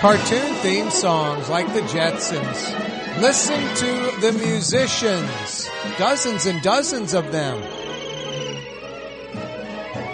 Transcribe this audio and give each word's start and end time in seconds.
cartoon 0.00 0.54
theme 0.56 0.90
songs 0.90 1.48
like 1.48 1.66
the 1.74 1.80
Jetsons. 1.80 3.20
Listen 3.20 3.58
to 3.58 4.20
the 4.20 4.32
musicians. 4.32 5.68
Dozens 5.98 6.46
and 6.46 6.62
dozens 6.62 7.14
of 7.14 7.32
them. 7.32 7.60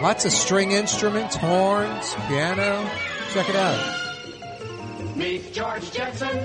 Lots 0.02 0.25
of 0.25 0.33
string 0.33 0.73
instruments, 0.73 1.37
horns, 1.37 2.15
piano. 2.29 2.89
Check 3.33 3.48
it 3.51 3.57
out. 3.57 5.16
Meet 5.16 5.52
George 5.52 5.93
Jetson. 5.93 6.39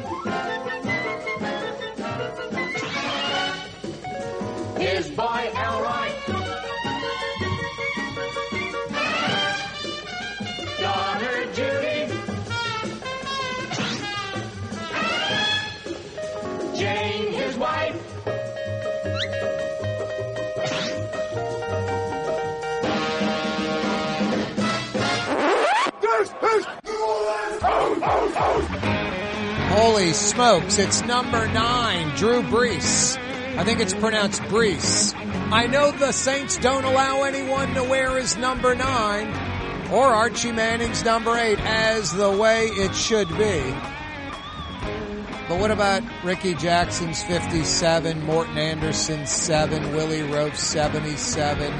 His 4.77 5.09
boy 5.11 5.51
Elroy. 5.55 6.08
Holy 28.39 30.13
smokes, 30.13 30.77
it's 30.77 31.01
number 31.03 31.45
nine, 31.47 32.15
Drew 32.15 32.41
Brees. 32.41 33.17
I 33.57 33.65
think 33.65 33.81
it's 33.81 33.93
pronounced 33.93 34.41
Brees. 34.43 35.13
I 35.51 35.67
know 35.67 35.91
the 35.91 36.13
Saints 36.13 36.57
don't 36.57 36.85
allow 36.85 37.23
anyone 37.23 37.73
to 37.73 37.83
wear 37.83 38.17
his 38.17 38.37
number 38.37 38.75
nine 38.75 39.27
or 39.91 40.05
Archie 40.05 40.53
Manning's 40.53 41.03
number 41.03 41.35
eight 41.35 41.59
as 41.59 42.13
the 42.13 42.31
way 42.31 42.67
it 42.67 42.95
should 42.95 43.27
be. 43.29 43.59
But 45.49 45.59
what 45.59 45.71
about 45.71 46.03
Rickey 46.23 46.53
Jackson's 46.53 47.21
57, 47.23 48.23
Morten 48.23 48.57
Andersen's 48.57 49.31
7, 49.31 49.93
Willie 49.93 50.21
Roaf's 50.21 50.63
77, 50.63 51.73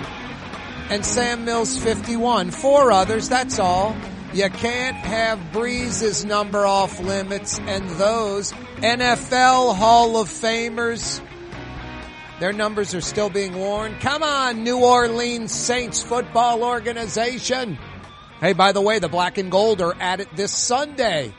and 0.90 1.06
Sam 1.06 1.46
Mills 1.46 1.78
51? 1.78 2.52
Four 2.52 2.92
others, 2.92 3.30
that's 3.30 3.60
all. 3.60 3.96
You 4.32 4.48
can't 4.52 4.96
have 4.96 5.52
Brees's 5.52 6.24
number 6.24 6.64
off 6.64 7.00
limits 7.00 7.58
and 7.58 7.90
those 7.90 8.52
NFL 8.52 9.76
Hall 9.76 10.22
of 10.22 10.30
Famers. 10.30 11.20
Their 12.40 12.54
numbers 12.54 12.94
are 12.94 13.02
still 13.02 13.32
being 13.32 13.58
worn. 13.58 13.96
Come 14.00 14.22
on, 14.22 14.64
New 14.64 14.78
Orleans 14.78 15.52
Saints 15.52 16.04
football 16.04 16.64
organization. 16.64 17.80
Hey, 18.40 18.54
by 18.54 18.72
the 18.72 18.82
way, 18.82 19.00
the 19.00 19.10
black 19.10 19.40
and 19.40 19.50
gold 19.50 19.82
are 19.82 19.96
at 20.00 20.20
it 20.20 20.36
this 20.36 20.56
Sunday. 20.56 21.34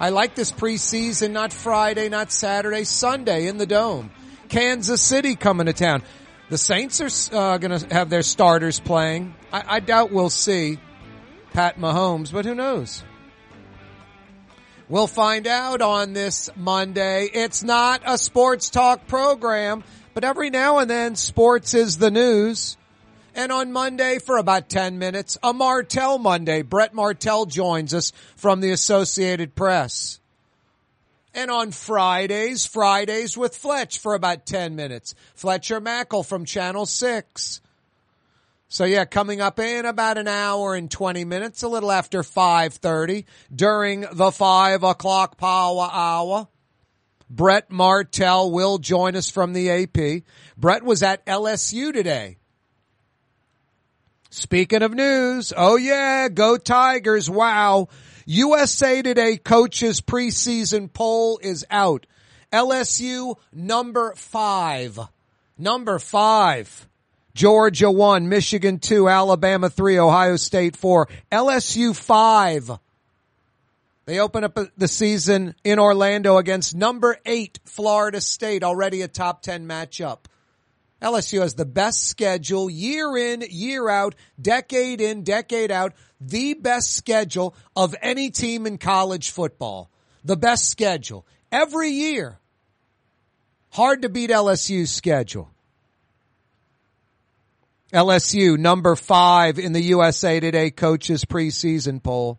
I 0.00 0.10
like 0.10 0.34
this 0.34 0.50
preseason, 0.50 1.30
not 1.30 1.52
Friday, 1.52 2.08
not 2.08 2.32
Saturday, 2.32 2.82
Sunday 2.82 3.46
in 3.46 3.56
the 3.56 3.66
dome. 3.66 4.10
Kansas 4.48 5.00
City 5.00 5.36
coming 5.36 5.66
to 5.66 5.72
town. 5.72 6.02
The 6.50 6.58
Saints 6.58 7.00
are 7.00 7.54
uh, 7.54 7.58
going 7.58 7.78
to 7.78 7.94
have 7.94 8.10
their 8.10 8.22
starters 8.22 8.80
playing. 8.80 9.34
I, 9.52 9.76
I 9.76 9.80
doubt 9.80 10.10
we'll 10.10 10.28
see 10.28 10.78
Pat 11.56 11.78
Mahomes, 11.78 12.30
but 12.30 12.44
who 12.44 12.54
knows? 12.54 13.02
We'll 14.90 15.06
find 15.06 15.46
out 15.46 15.80
on 15.80 16.12
this 16.12 16.50
Monday. 16.54 17.30
It's 17.32 17.62
not 17.62 18.02
a 18.04 18.18
sports 18.18 18.68
talk 18.68 19.06
program, 19.06 19.82
but 20.12 20.22
every 20.22 20.50
now 20.50 20.80
and 20.80 20.90
then 20.90 21.16
sports 21.16 21.72
is 21.72 21.96
the 21.96 22.10
news. 22.10 22.76
And 23.34 23.50
on 23.50 23.72
Monday 23.72 24.18
for 24.18 24.36
about 24.36 24.68
10 24.68 24.98
minutes, 24.98 25.38
a 25.42 25.54
Martel 25.54 26.18
Monday. 26.18 26.60
Brett 26.60 26.92
Martel 26.92 27.46
joins 27.46 27.94
us 27.94 28.12
from 28.36 28.60
the 28.60 28.72
Associated 28.72 29.54
Press. 29.54 30.20
And 31.32 31.50
on 31.50 31.70
Fridays, 31.70 32.66
Fridays 32.66 33.34
with 33.34 33.56
Fletch 33.56 33.98
for 33.98 34.12
about 34.12 34.44
10 34.44 34.76
minutes. 34.76 35.14
Fletcher 35.34 35.80
Mackel 35.80 36.22
from 36.22 36.44
Channel 36.44 36.84
6. 36.84 37.62
So 38.68 38.84
yeah, 38.84 39.04
coming 39.04 39.40
up 39.40 39.60
in 39.60 39.86
about 39.86 40.18
an 40.18 40.28
hour 40.28 40.74
and 40.74 40.90
20 40.90 41.24
minutes, 41.24 41.62
a 41.62 41.68
little 41.68 41.92
after 41.92 42.22
5.30 42.22 43.24
during 43.54 44.04
the 44.12 44.32
5 44.32 44.82
o'clock 44.82 45.38
power 45.38 45.88
hour. 45.92 46.48
Brett 47.28 47.70
Martel 47.70 48.50
will 48.50 48.78
join 48.78 49.16
us 49.16 49.30
from 49.30 49.52
the 49.52 49.70
AP. 49.70 50.22
Brett 50.56 50.82
was 50.84 51.02
at 51.02 51.24
LSU 51.26 51.92
today. 51.92 52.38
Speaking 54.30 54.82
of 54.82 54.92
news, 54.92 55.52
oh 55.56 55.76
yeah, 55.76 56.28
go 56.28 56.56
Tigers. 56.56 57.30
Wow. 57.30 57.88
USA 58.26 59.02
Today 59.02 59.36
coaches 59.36 60.00
preseason 60.00 60.92
poll 60.92 61.38
is 61.40 61.64
out. 61.70 62.06
LSU 62.52 63.36
number 63.52 64.14
five. 64.16 64.98
Number 65.56 65.98
five. 65.98 66.88
Georgia 67.36 67.90
one, 67.90 68.30
Michigan 68.30 68.78
two, 68.78 69.10
Alabama 69.10 69.68
three, 69.68 69.98
Ohio 69.98 70.36
State 70.36 70.74
four, 70.74 71.06
LSU 71.30 71.94
five. 71.94 72.70
They 74.06 74.20
open 74.20 74.42
up 74.42 74.58
the 74.78 74.88
season 74.88 75.54
in 75.62 75.78
Orlando 75.78 76.38
against 76.38 76.74
number 76.74 77.18
eight, 77.26 77.58
Florida 77.66 78.22
State, 78.22 78.64
already 78.64 79.02
a 79.02 79.08
top 79.08 79.42
10 79.42 79.68
matchup. 79.68 80.20
LSU 81.02 81.42
has 81.42 81.54
the 81.54 81.66
best 81.66 82.08
schedule 82.08 82.70
year 82.70 83.14
in, 83.18 83.44
year 83.50 83.86
out, 83.86 84.14
decade 84.40 85.02
in, 85.02 85.22
decade 85.22 85.70
out, 85.70 85.92
the 86.18 86.54
best 86.54 86.96
schedule 86.96 87.54
of 87.74 87.94
any 88.00 88.30
team 88.30 88.66
in 88.66 88.78
college 88.78 89.30
football. 89.30 89.90
The 90.24 90.38
best 90.38 90.70
schedule 90.70 91.26
every 91.52 91.90
year. 91.90 92.38
Hard 93.72 94.02
to 94.02 94.08
beat 94.08 94.30
LSU's 94.30 94.90
schedule. 94.90 95.50
LSU 97.92 98.58
number 98.58 98.96
five 98.96 99.58
in 99.58 99.72
the 99.72 99.82
USA 99.82 100.40
Today 100.40 100.70
coaches 100.70 101.24
preseason 101.24 102.02
poll. 102.02 102.38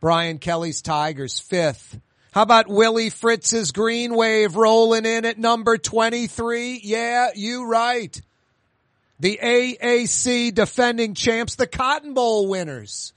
Brian 0.00 0.38
Kelly's 0.38 0.82
Tigers 0.82 1.38
fifth. 1.38 1.98
How 2.32 2.42
about 2.42 2.68
Willie 2.68 3.10
Fritz's 3.10 3.70
Green 3.70 4.14
Wave 4.14 4.56
rolling 4.56 5.04
in 5.06 5.24
at 5.24 5.38
number 5.38 5.78
23? 5.78 6.80
Yeah, 6.82 7.28
you 7.34 7.66
right. 7.66 8.20
The 9.20 9.38
AAC 9.40 10.52
defending 10.52 11.14
champs, 11.14 11.54
the 11.54 11.66
Cotton 11.66 12.14
Bowl 12.14 12.48
winners. 12.48 13.12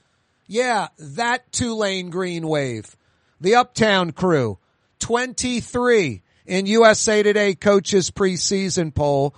Yeah, 0.46 0.88
that 0.98 1.50
Tulane 1.52 2.10
Green 2.10 2.46
Wave. 2.46 2.96
The 3.40 3.56
Uptown 3.56 4.12
crew, 4.12 4.58
23 5.00 6.22
in 6.46 6.66
USA 6.66 7.22
Today 7.22 7.54
coaches 7.54 8.10
preseason 8.10 8.94
poll. 8.94 9.34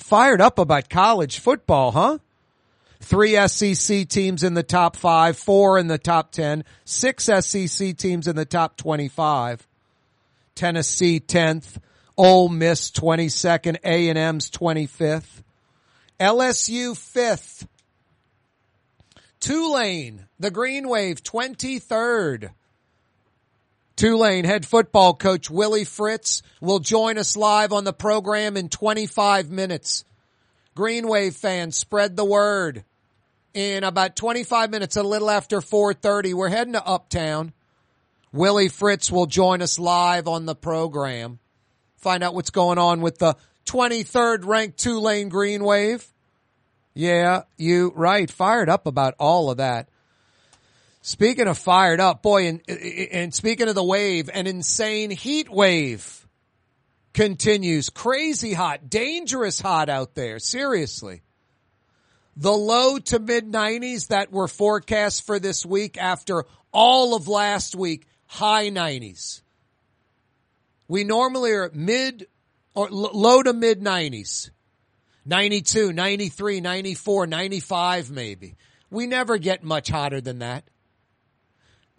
Fired 0.00 0.40
up 0.40 0.58
about 0.58 0.88
college 0.88 1.38
football, 1.38 1.92
huh? 1.92 2.18
Three 3.00 3.36
SEC 3.46 4.08
teams 4.08 4.42
in 4.42 4.54
the 4.54 4.62
top 4.62 4.96
five, 4.96 5.36
four 5.36 5.78
in 5.78 5.86
the 5.86 5.98
top 5.98 6.32
10, 6.32 6.64
six 6.84 7.24
SEC 7.24 7.96
teams 7.96 8.26
in 8.26 8.34
the 8.34 8.44
top 8.44 8.76
25. 8.76 9.68
Tennessee 10.54 11.20
10th, 11.20 11.76
Ole 12.16 12.48
Miss 12.48 12.90
22nd, 12.90 13.76
A&M's 13.84 14.50
25th. 14.50 15.42
LSU 16.18 16.92
5th. 16.92 17.66
Tulane, 19.38 20.26
the 20.38 20.50
Green 20.50 20.88
Wave 20.88 21.22
23rd. 21.22 22.50
Tulane 24.00 24.46
head 24.46 24.64
football 24.64 25.12
coach 25.12 25.50
Willie 25.50 25.84
Fritz 25.84 26.40
will 26.58 26.78
join 26.78 27.18
us 27.18 27.36
live 27.36 27.70
on 27.70 27.84
the 27.84 27.92
program 27.92 28.56
in 28.56 28.70
25 28.70 29.50
minutes. 29.50 30.06
Green 30.74 31.06
Wave 31.06 31.36
fans, 31.36 31.76
spread 31.76 32.16
the 32.16 32.24
word. 32.24 32.82
In 33.52 33.84
about 33.84 34.16
25 34.16 34.70
minutes, 34.70 34.96
a 34.96 35.02
little 35.02 35.28
after 35.28 35.60
4.30, 35.60 36.32
we're 36.32 36.48
heading 36.48 36.72
to 36.72 36.82
Uptown. 36.82 37.52
Willie 38.32 38.70
Fritz 38.70 39.12
will 39.12 39.26
join 39.26 39.60
us 39.60 39.78
live 39.78 40.26
on 40.26 40.46
the 40.46 40.54
program. 40.54 41.38
Find 41.98 42.24
out 42.24 42.34
what's 42.34 42.48
going 42.48 42.78
on 42.78 43.02
with 43.02 43.18
the 43.18 43.36
23rd 43.66 44.46
ranked 44.46 44.78
Tulane 44.78 45.28
Green 45.28 45.62
Wave. 45.62 46.10
Yeah, 46.94 47.42
you 47.58 47.92
right. 47.94 48.30
Fired 48.30 48.70
up 48.70 48.86
about 48.86 49.14
all 49.18 49.50
of 49.50 49.58
that. 49.58 49.90
Speaking 51.02 51.48
of 51.48 51.56
fired 51.56 51.98
up, 51.98 52.22
boy, 52.22 52.46
and, 52.46 52.60
and 52.68 53.34
speaking 53.34 53.68
of 53.68 53.74
the 53.74 53.84
wave, 53.84 54.28
an 54.32 54.46
insane 54.46 55.10
heat 55.10 55.48
wave 55.48 56.26
continues. 57.14 57.88
Crazy 57.88 58.52
hot, 58.52 58.90
dangerous 58.90 59.60
hot 59.60 59.88
out 59.88 60.14
there. 60.14 60.38
Seriously. 60.38 61.22
The 62.36 62.52
low 62.52 62.98
to 62.98 63.18
mid 63.18 63.50
90s 63.50 64.08
that 64.08 64.30
were 64.30 64.48
forecast 64.48 65.26
for 65.26 65.38
this 65.38 65.64
week 65.64 65.96
after 65.98 66.44
all 66.72 67.14
of 67.14 67.28
last 67.28 67.74
week, 67.74 68.06
high 68.26 68.70
90s. 68.70 69.42
We 70.86 71.04
normally 71.04 71.52
are 71.52 71.70
mid 71.74 72.26
or 72.74 72.88
low 72.90 73.42
to 73.42 73.52
mid 73.52 73.80
90s. 73.80 74.50
92, 75.26 75.92
93, 75.92 76.60
94, 76.60 77.26
95 77.26 78.10
maybe. 78.10 78.56
We 78.90 79.06
never 79.06 79.38
get 79.38 79.62
much 79.62 79.88
hotter 79.88 80.20
than 80.20 80.38
that. 80.40 80.64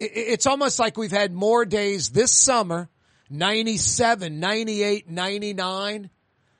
It- 0.02 0.12
it's 0.32 0.46
almost 0.46 0.78
like 0.78 0.96
we've 0.96 1.10
had 1.10 1.32
more 1.32 1.64
days 1.64 2.10
this 2.10 2.32
summer, 2.32 2.88
97, 3.30 4.40
98, 4.40 5.08
99, 5.08 6.10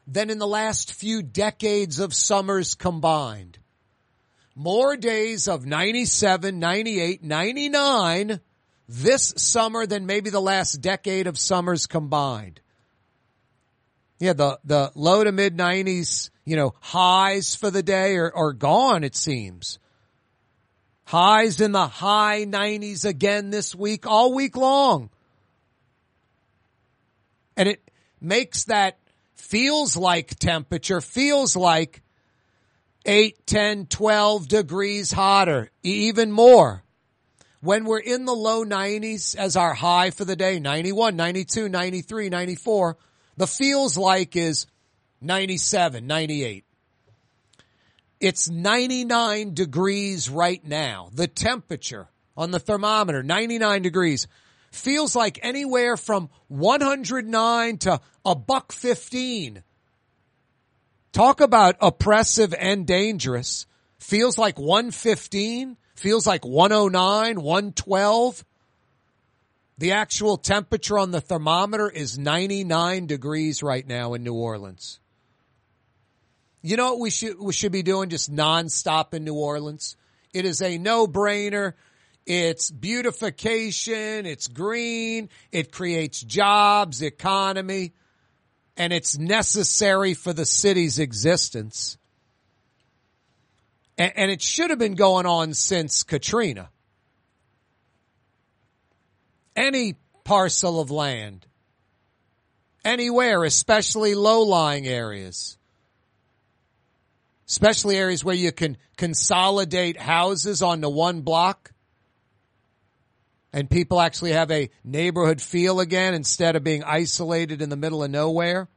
than 0.06 0.30
in 0.30 0.38
the 0.38 0.46
last 0.46 0.92
few 0.94 1.22
decades 1.22 1.98
of 1.98 2.14
summers 2.14 2.74
combined. 2.74 3.58
More 4.54 4.96
days 4.96 5.48
of 5.48 5.64
97, 5.64 6.58
98, 6.58 7.22
99 7.22 8.40
this 8.88 9.32
summer 9.36 9.86
than 9.86 10.06
maybe 10.06 10.30
the 10.30 10.40
last 10.40 10.80
decade 10.80 11.26
of 11.26 11.38
summers 11.38 11.86
combined. 11.86 12.60
Yeah, 14.18 14.34
the, 14.34 14.58
the 14.64 14.92
low 14.94 15.24
to 15.24 15.32
mid 15.32 15.56
nineties, 15.56 16.30
you 16.44 16.56
know, 16.56 16.74
highs 16.80 17.54
for 17.54 17.70
the 17.70 17.82
day 17.82 18.16
are, 18.16 18.32
are 18.34 18.52
gone, 18.52 19.02
it 19.04 19.16
seems. 19.16 19.78
Highs 21.04 21.60
in 21.60 21.72
the 21.72 21.86
high 21.86 22.44
nineties 22.44 23.04
again 23.04 23.50
this 23.50 23.74
week, 23.74 24.06
all 24.06 24.34
week 24.34 24.56
long. 24.56 25.10
And 27.56 27.68
it 27.68 27.90
makes 28.20 28.64
that 28.64 28.98
feels 29.34 29.96
like 29.96 30.38
temperature, 30.38 31.00
feels 31.00 31.54
like 31.56 32.02
8, 33.04 33.46
10, 33.46 33.86
12 33.86 34.48
degrees 34.48 35.12
hotter, 35.12 35.70
even 35.82 36.30
more. 36.30 36.84
When 37.60 37.84
we're 37.84 37.98
in 37.98 38.24
the 38.24 38.34
low 38.34 38.64
90s 38.64 39.36
as 39.36 39.56
our 39.56 39.74
high 39.74 40.10
for 40.10 40.24
the 40.24 40.36
day, 40.36 40.58
91, 40.58 41.14
92, 41.16 41.68
93, 41.68 42.28
94, 42.28 42.96
the 43.36 43.46
feels 43.46 43.96
like 43.96 44.34
is 44.36 44.66
97, 45.20 46.06
98. 46.06 46.64
It's 48.22 48.48
99 48.48 49.52
degrees 49.52 50.30
right 50.30 50.64
now. 50.64 51.10
The 51.12 51.26
temperature 51.26 52.08
on 52.36 52.52
the 52.52 52.60
thermometer, 52.60 53.24
99 53.24 53.82
degrees. 53.82 54.28
Feels 54.70 55.16
like 55.16 55.40
anywhere 55.42 55.96
from 55.96 56.30
109 56.46 57.78
to 57.78 58.00
a 58.24 58.34
buck 58.36 58.70
15. 58.70 59.64
Talk 61.10 61.40
about 61.40 61.74
oppressive 61.80 62.54
and 62.56 62.86
dangerous. 62.86 63.66
Feels 63.98 64.38
like 64.38 64.56
115. 64.56 65.76
Feels 65.96 66.24
like 66.24 66.44
109, 66.44 67.42
112. 67.42 68.44
The 69.78 69.92
actual 69.92 70.36
temperature 70.36 70.96
on 70.96 71.10
the 71.10 71.20
thermometer 71.20 71.90
is 71.90 72.20
99 72.20 73.06
degrees 73.06 73.64
right 73.64 73.84
now 73.84 74.14
in 74.14 74.22
New 74.22 74.34
Orleans. 74.34 75.00
You 76.62 76.76
know 76.76 76.92
what 76.92 77.00
we 77.00 77.10
should, 77.10 77.40
we 77.40 77.52
should 77.52 77.72
be 77.72 77.82
doing 77.82 78.08
just 78.08 78.32
nonstop 78.32 79.14
in 79.14 79.24
New 79.24 79.34
Orleans? 79.34 79.96
It 80.32 80.44
is 80.44 80.62
a 80.62 80.78
no-brainer. 80.78 81.74
It's 82.24 82.70
beautification. 82.70 84.26
It's 84.26 84.46
green. 84.46 85.28
It 85.50 85.72
creates 85.72 86.20
jobs, 86.20 87.02
economy, 87.02 87.92
and 88.76 88.92
it's 88.92 89.18
necessary 89.18 90.14
for 90.14 90.32
the 90.32 90.46
city's 90.46 91.00
existence. 91.00 91.98
And, 93.98 94.12
and 94.14 94.30
it 94.30 94.40
should 94.40 94.70
have 94.70 94.78
been 94.78 94.94
going 94.94 95.26
on 95.26 95.54
since 95.54 96.04
Katrina. 96.04 96.70
Any 99.56 99.96
parcel 100.22 100.80
of 100.80 100.92
land, 100.92 101.44
anywhere, 102.84 103.42
especially 103.42 104.14
low-lying 104.14 104.86
areas, 104.86 105.58
especially 107.52 107.98
areas 107.98 108.24
where 108.24 108.34
you 108.34 108.50
can 108.50 108.78
consolidate 108.96 110.00
houses 110.00 110.62
onto 110.62 110.88
one 110.88 111.20
block 111.20 111.70
and 113.52 113.68
people 113.68 114.00
actually 114.00 114.32
have 114.32 114.50
a 114.50 114.70
neighborhood 114.82 115.38
feel 115.38 115.78
again 115.78 116.14
instead 116.14 116.56
of 116.56 116.64
being 116.64 116.82
isolated 116.82 117.60
in 117.60 117.68
the 117.68 117.76
middle 117.76 118.02
of 118.02 118.10
nowhere. 118.10 118.70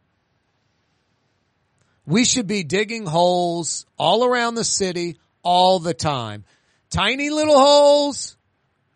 We 2.06 2.26
should 2.26 2.48
be 2.48 2.64
digging 2.64 3.06
holes 3.06 3.86
all 3.98 4.26
around 4.26 4.56
the 4.56 4.66
city 4.66 5.20
all 5.42 5.80
the 5.80 5.94
time. 5.94 6.44
Tiny 6.90 7.30
little 7.30 7.58
holes 7.58 8.36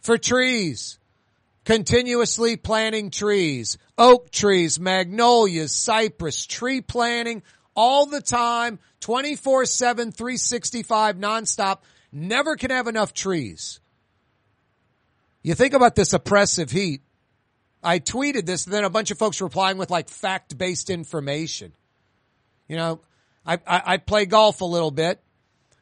for 0.02 0.18
trees. 0.18 1.00
Continuously 1.64 2.58
planting 2.58 3.12
trees, 3.12 3.78
oak 3.98 4.30
trees, 4.30 4.78
magnolias, 4.78 5.72
cypress, 5.72 6.46
tree 6.46 6.82
planting 6.82 7.44
all 7.76 8.08
the 8.08 8.22
time, 8.22 8.78
24-7, 9.02 10.14
365 10.14 11.18
nonstop. 11.18 11.80
Never 12.12 12.56
can 12.56 12.72
have 12.72 12.88
enough 12.88 13.14
trees. 13.14 13.80
You 15.42 15.56
think 15.56 15.74
about 15.74 15.96
this 15.96 16.14
oppressive 16.14 16.72
heat. 16.72 17.02
I 17.82 18.00
tweeted 18.00 18.46
this, 18.46 18.66
and 18.66 18.74
then 18.74 18.84
a 18.84 18.90
bunch 18.90 19.12
of 19.12 19.18
folks 19.18 19.42
replying 19.42 19.78
with 19.78 19.90
like 19.90 20.10
fact-based 20.10 20.90
information. 20.90 21.74
You 22.68 22.76
know, 22.76 23.02
I, 23.46 23.54
I, 23.66 23.82
I 23.86 23.98
play 23.98 24.26
golf 24.26 24.62
a 24.62 24.66
little 24.66 24.92
bit. 24.92 25.22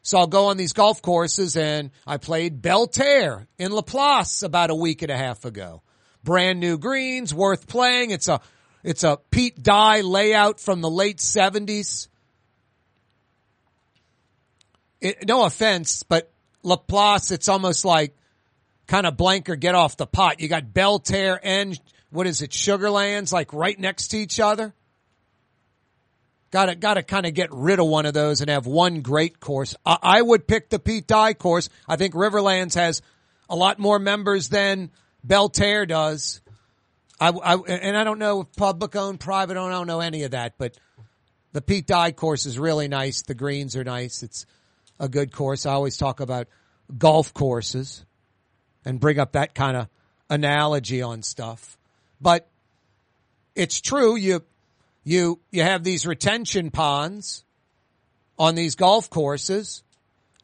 So 0.02 0.16
I'll 0.16 0.26
go 0.26 0.46
on 0.46 0.56
these 0.56 0.72
golf 0.72 1.02
courses 1.02 1.56
and 1.56 1.90
I 2.06 2.16
played 2.16 2.62
Belle 2.62 2.86
Terre 2.86 3.46
in 3.58 3.72
Laplace 3.72 4.42
about 4.42 4.70
a 4.70 4.74
week 4.74 5.02
and 5.02 5.10
a 5.10 5.16
half 5.16 5.44
ago. 5.44 5.82
Brand 6.24 6.60
new 6.60 6.78
greens, 6.78 7.34
worth 7.34 7.66
playing. 7.66 8.10
It's 8.10 8.28
a, 8.28 8.40
it's 8.82 9.04
a 9.04 9.18
Pete 9.30 9.62
Dye 9.62 10.00
layout 10.00 10.60
from 10.60 10.80
the 10.80 10.88
late 10.88 11.20
seventies. 11.20 12.08
It, 15.00 15.26
no 15.26 15.44
offense, 15.44 16.02
but 16.02 16.30
Laplace, 16.62 17.30
it's 17.30 17.48
almost 17.48 17.84
like 17.84 18.16
kind 18.86 19.06
of 19.06 19.16
blank 19.16 19.48
or 19.48 19.56
get 19.56 19.74
off 19.74 19.96
the 19.96 20.06
pot. 20.06 20.40
You 20.40 20.48
got 20.48 20.72
Belle 20.72 20.98
Terre 20.98 21.38
and 21.42 21.78
what 22.10 22.26
is 22.26 22.42
it, 22.42 22.50
Sugarlands, 22.50 23.32
like 23.32 23.52
right 23.52 23.78
next 23.78 24.08
to 24.08 24.18
each 24.18 24.40
other. 24.40 24.74
Got 26.50 26.66
to 26.66 26.74
got 26.74 26.94
to 26.94 27.02
kind 27.02 27.26
of 27.26 27.34
get 27.34 27.52
rid 27.52 27.78
of 27.78 27.86
one 27.86 28.06
of 28.06 28.14
those 28.14 28.40
and 28.40 28.48
have 28.48 28.66
one 28.66 29.02
great 29.02 29.38
course. 29.38 29.74
I, 29.84 29.98
I 30.00 30.22
would 30.22 30.48
pick 30.48 30.70
the 30.70 30.78
Pete 30.78 31.06
Dye 31.06 31.34
course. 31.34 31.68
I 31.86 31.96
think 31.96 32.14
Riverlands 32.14 32.74
has 32.74 33.02
a 33.50 33.56
lot 33.56 33.78
more 33.78 33.98
members 33.98 34.48
than 34.48 34.90
Belle 35.22 35.50
Terre 35.50 35.84
does. 35.84 36.40
I, 37.20 37.28
I 37.28 37.54
and 37.54 37.96
I 37.96 38.04
don't 38.04 38.18
know 38.18 38.42
if 38.42 38.52
public 38.56 38.96
owned, 38.96 39.20
private 39.20 39.58
owned. 39.58 39.74
I 39.74 39.76
don't 39.76 39.86
know 39.86 40.00
any 40.00 40.22
of 40.22 40.30
that, 40.30 40.54
but 40.56 40.78
the 41.52 41.60
Pete 41.60 41.86
Dye 41.86 42.12
course 42.12 42.46
is 42.46 42.58
really 42.58 42.88
nice. 42.88 43.22
The 43.22 43.34
greens 43.34 43.76
are 43.76 43.84
nice. 43.84 44.22
It's 44.22 44.46
a 44.98 45.08
good 45.08 45.32
course. 45.32 45.66
I 45.66 45.72
always 45.72 45.96
talk 45.96 46.20
about 46.20 46.48
golf 46.96 47.34
courses 47.34 48.04
and 48.84 49.00
bring 49.00 49.18
up 49.18 49.32
that 49.32 49.54
kind 49.54 49.76
of 49.76 49.88
analogy 50.30 51.02
on 51.02 51.22
stuff. 51.22 51.78
But 52.20 52.48
it's 53.54 53.80
true. 53.80 54.16
You, 54.16 54.44
you, 55.04 55.40
you 55.50 55.62
have 55.62 55.84
these 55.84 56.06
retention 56.06 56.70
ponds 56.70 57.44
on 58.38 58.54
these 58.54 58.74
golf 58.74 59.10
courses. 59.10 59.82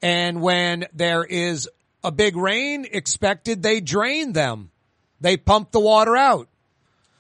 And 0.02 0.42
when 0.42 0.86
there 0.92 1.24
is 1.24 1.68
a 2.02 2.12
big 2.12 2.36
rain 2.36 2.86
expected, 2.90 3.62
they 3.62 3.80
drain 3.80 4.32
them. 4.32 4.70
They 5.20 5.36
pump 5.36 5.70
the 5.70 5.80
water 5.80 6.16
out. 6.16 6.48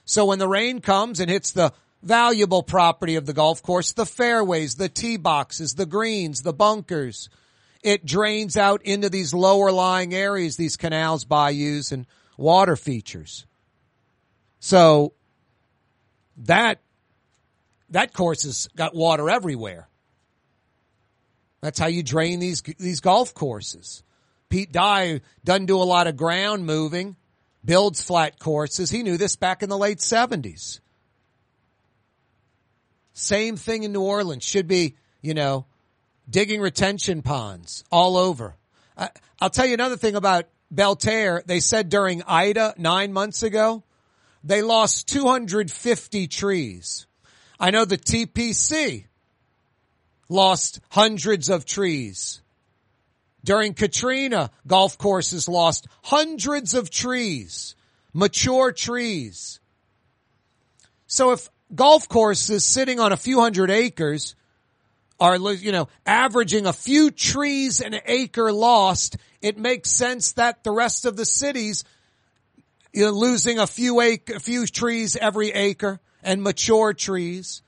So 0.04 0.26
when 0.26 0.38
the 0.38 0.48
rain 0.48 0.80
comes 0.80 1.20
and 1.20 1.30
hits 1.30 1.52
the 1.52 1.72
valuable 2.04 2.62
property 2.62 3.16
of 3.16 3.26
the 3.26 3.32
golf 3.32 3.62
course, 3.62 3.92
the 3.92 4.06
fairways, 4.06 4.74
the 4.74 4.88
tee 4.88 5.16
boxes, 5.16 5.72
the 5.72 5.86
greens, 5.86 6.42
the 6.42 6.52
bunkers, 6.52 7.28
it 7.82 8.06
drains 8.06 8.56
out 8.56 8.82
into 8.82 9.10
these 9.10 9.34
lower 9.34 9.72
lying 9.72 10.14
areas, 10.14 10.56
these 10.56 10.76
canals, 10.76 11.24
bayous, 11.24 11.92
and 11.92 12.06
water 12.36 12.76
features. 12.76 13.46
So 14.60 15.12
that, 16.38 16.80
that 17.90 18.12
course 18.14 18.44
has 18.44 18.68
got 18.74 18.94
water 18.94 19.28
everywhere. 19.28 19.88
That's 21.60 21.78
how 21.78 21.86
you 21.86 22.02
drain 22.02 22.40
these, 22.40 22.62
these 22.78 23.00
golf 23.00 23.34
courses. 23.34 24.02
Pete 24.48 24.72
Dye 24.72 25.20
doesn't 25.44 25.66
do 25.66 25.80
a 25.80 25.84
lot 25.84 26.06
of 26.06 26.16
ground 26.16 26.66
moving, 26.66 27.16
builds 27.64 28.02
flat 28.02 28.38
courses. 28.38 28.90
He 28.90 29.02
knew 29.02 29.16
this 29.16 29.36
back 29.36 29.62
in 29.62 29.68
the 29.68 29.78
late 29.78 30.00
seventies. 30.00 30.80
Same 33.14 33.56
thing 33.56 33.84
in 33.84 33.92
New 33.92 34.02
Orleans. 34.02 34.44
Should 34.44 34.68
be, 34.68 34.96
you 35.22 35.34
know, 35.34 35.66
digging 36.28 36.60
retention 36.60 37.22
ponds 37.22 37.84
all 37.90 38.16
over. 38.16 38.56
I, 38.96 39.10
I'll 39.40 39.50
tell 39.50 39.66
you 39.66 39.74
another 39.74 39.96
thing 39.96 40.16
about 40.16 40.46
Belle 40.70 40.96
Terre. 40.96 41.42
They 41.46 41.60
said 41.60 41.88
during 41.88 42.22
Ida 42.26 42.74
nine 42.76 43.12
months 43.12 43.42
ago, 43.42 43.84
they 44.42 44.62
lost 44.62 45.08
250 45.08 46.26
trees. 46.28 47.06
I 47.58 47.70
know 47.70 47.84
the 47.84 47.96
TPC 47.96 49.06
lost 50.28 50.80
hundreds 50.90 51.48
of 51.48 51.64
trees. 51.64 52.42
During 53.44 53.74
Katrina, 53.74 54.50
golf 54.66 54.98
courses 54.98 55.48
lost 55.48 55.86
hundreds 56.02 56.74
of 56.74 56.90
trees, 56.90 57.76
mature 58.12 58.72
trees. 58.72 59.60
So 61.06 61.32
if 61.32 61.48
golf 61.74 62.08
courses 62.08 62.64
sitting 62.64 63.00
on 63.00 63.12
a 63.12 63.16
few 63.16 63.40
hundred 63.40 63.70
acres 63.70 64.34
are, 65.20 65.36
you 65.36 65.72
know, 65.72 65.88
averaging 66.04 66.66
a 66.66 66.72
few 66.72 67.10
trees 67.10 67.80
an 67.80 67.94
acre 68.06 68.52
lost, 68.52 69.16
it 69.40 69.56
makes 69.58 69.90
sense 69.90 70.32
that 70.32 70.64
the 70.64 70.72
rest 70.72 71.04
of 71.04 71.16
the 71.16 71.24
cities 71.24 71.84
You're 72.92 73.10
losing 73.10 73.58
a 73.58 73.66
few 73.66 74.00
acre, 74.00 74.34
a 74.34 74.40
few 74.40 74.66
trees 74.66 75.16
every 75.16 75.50
acre 75.50 76.00
and 76.22 76.42
mature 76.42 76.92
trees. 76.94 77.62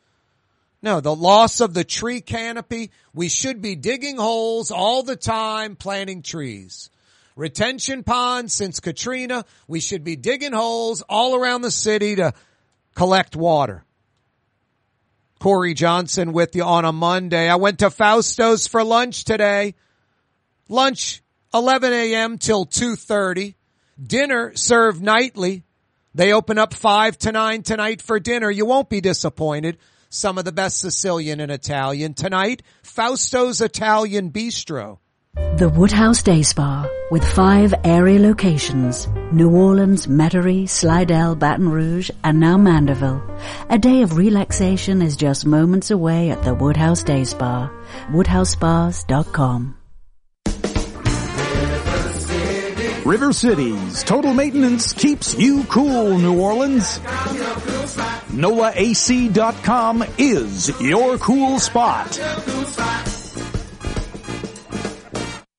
No, 0.82 1.00
the 1.00 1.14
loss 1.14 1.60
of 1.60 1.74
the 1.74 1.84
tree 1.84 2.20
canopy. 2.20 2.90
We 3.12 3.28
should 3.28 3.60
be 3.60 3.74
digging 3.74 4.18
holes 4.18 4.70
all 4.70 5.02
the 5.02 5.16
time, 5.16 5.74
planting 5.74 6.22
trees. 6.22 6.90
Retention 7.34 8.04
ponds 8.04 8.52
since 8.52 8.78
Katrina. 8.80 9.44
We 9.66 9.80
should 9.80 10.04
be 10.04 10.16
digging 10.16 10.52
holes 10.52 11.02
all 11.08 11.34
around 11.34 11.62
the 11.62 11.70
city 11.70 12.16
to 12.16 12.34
collect 12.94 13.34
water. 13.34 13.84
Kaare 15.40 15.74
Johnson 15.74 16.32
with 16.32 16.56
you 16.56 16.62
on 16.64 16.84
a 16.84 16.92
Monday. 16.92 17.48
I 17.48 17.56
went 17.56 17.80
to 17.80 17.90
Fausto's 17.90 18.66
for 18.66 18.82
lunch 18.82 19.24
today. 19.24 19.74
Lunch 20.68 21.22
11 21.52 21.92
a.m. 21.92 22.38
till 22.38 22.66
2.30. 22.66 23.54
Dinner 24.02 24.54
served 24.56 25.02
nightly. 25.02 25.62
They 26.14 26.32
open 26.32 26.58
up 26.58 26.74
5 26.74 27.18
to 27.18 27.32
9 27.32 27.62
tonight 27.62 28.02
for 28.02 28.18
dinner. 28.18 28.50
You 28.50 28.66
won't 28.66 28.88
be 28.88 29.00
disappointed. 29.00 29.78
Some 30.08 30.38
of 30.38 30.44
the 30.44 30.52
best 30.52 30.78
Sicilian 30.78 31.40
and 31.40 31.52
Italian. 31.52 32.14
Tonight, 32.14 32.62
Fausto's 32.82 33.60
Italian 33.60 34.30
Bistro. 34.30 34.98
The 35.56 35.70
Woodhouse 35.70 36.22
Day 36.22 36.42
Spa 36.42 36.86
with 37.10 37.24
five 37.24 37.72
area 37.82 38.20
locations. 38.20 39.08
New 39.32 39.48
Orleans, 39.48 40.06
Metairie, 40.06 40.68
Slidell, 40.68 41.34
Baton 41.34 41.70
Rouge, 41.70 42.10
and 42.22 42.40
now 42.40 42.58
Mandeville. 42.58 43.22
A 43.70 43.78
day 43.78 44.02
of 44.02 44.18
relaxation 44.18 45.00
is 45.00 45.16
just 45.16 45.46
moments 45.46 45.90
away 45.90 46.28
at 46.28 46.42
the 46.42 46.54
Woodhouse 46.54 47.02
Day 47.02 47.24
Spa. 47.24 47.72
WoodhouseSpas.com. 48.08 49.78
River 53.06 53.32
Cities 53.32 54.04
Total 54.04 54.34
Maintenance 54.34 54.92
keeps 54.92 55.38
you 55.38 55.64
cool, 55.64 56.18
New 56.18 56.38
Orleans. 56.38 56.98
NOLAAC.com 58.28 60.04
is 60.18 60.78
your 60.82 61.16
cool 61.16 61.58
spot. 61.58 62.20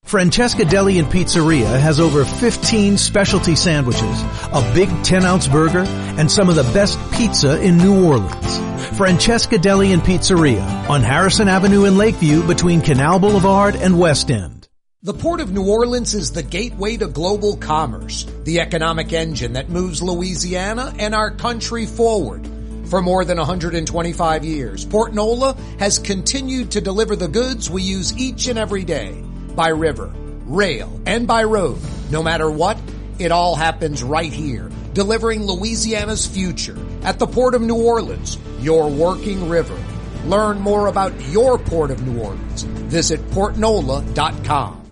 Francesca 0.08 0.64
Deli 0.64 1.00
and 1.00 1.08
Pizzeria 1.10 1.78
has 1.82 2.00
over 2.00 2.24
15 2.24 2.98
specialty 2.98 3.58
sandwiches, 3.58 4.22
a 4.54 4.72
big 4.74 4.88
10 5.04 5.26
ounce 5.26 5.50
burger, 5.50 5.84
and 6.18 6.32
some 6.32 6.48
of 6.48 6.56
the 6.56 6.64
best 6.64 6.98
pizza 7.12 7.62
in 7.62 7.76
New 7.76 8.06
Orleans. 8.06 8.96
Francesca 8.98 9.58
Deli 9.58 9.92
and 9.92 10.02
Pizzeria 10.02 10.64
on 10.90 11.02
Harrison 11.02 11.50
Avenue 11.50 11.84
in 11.84 11.98
Lakeview 11.98 12.48
between 12.48 12.80
Canal 12.80 13.20
Boulevard 13.20 13.76
and 13.76 14.00
West 14.00 14.32
End. 14.32 14.70
The 15.04 15.14
Port 15.14 15.42
of 15.42 15.52
New 15.52 15.68
Orleans 15.68 16.14
is 16.14 16.32
the 16.32 16.42
gateway 16.42 16.96
to 16.96 17.08
global 17.08 17.58
commerce, 17.58 18.24
the 18.46 18.62
economic 18.62 19.12
engine 19.12 19.54
that 19.54 19.68
moves 19.68 20.02
Louisiana 20.02 20.94
and 20.98 21.14
our 21.14 21.32
country 21.32 21.86
forward. 21.86 22.48
For 22.86 23.02
more 23.02 23.26
than 23.26 23.38
125 23.38 24.46
years, 24.46 24.86
Port 24.86 25.14
Nola 25.14 25.58
has 25.80 26.00
continued 26.00 26.72
to 26.72 26.80
deliver 26.80 27.18
the 27.18 27.28
goods 27.28 27.70
we 27.70 27.82
use 27.82 28.18
each 28.18 28.48
and 28.48 28.58
every 28.58 28.86
day 28.86 29.27
by 29.58 29.70
river, 29.70 30.14
rail, 30.46 31.02
and 31.06 31.28
by 31.28 31.44
road. 31.44 31.80
No 32.12 32.24
matter 32.24 32.50
what, 32.50 32.78
it 33.20 33.34
all 33.34 33.56
happens 33.56 34.04
right 34.04 34.32
here, 34.32 34.70
delivering 34.94 35.44
Louisiana's 35.46 36.26
future 36.26 36.78
at 37.02 37.20
the 37.20 37.28
Port 37.28 37.56
of 37.56 37.62
New 37.62 37.76
Orleans, 37.84 38.38
your 38.60 38.90
working 38.90 39.50
river. 39.50 39.78
Learn 40.26 40.60
more 40.60 40.88
about 40.88 41.12
your 41.30 41.58
Port 41.58 41.92
of 41.92 42.06
New 42.08 42.22
Orleans. 42.22 42.64
Visit 42.64 43.20
portnola.com. 43.32 44.87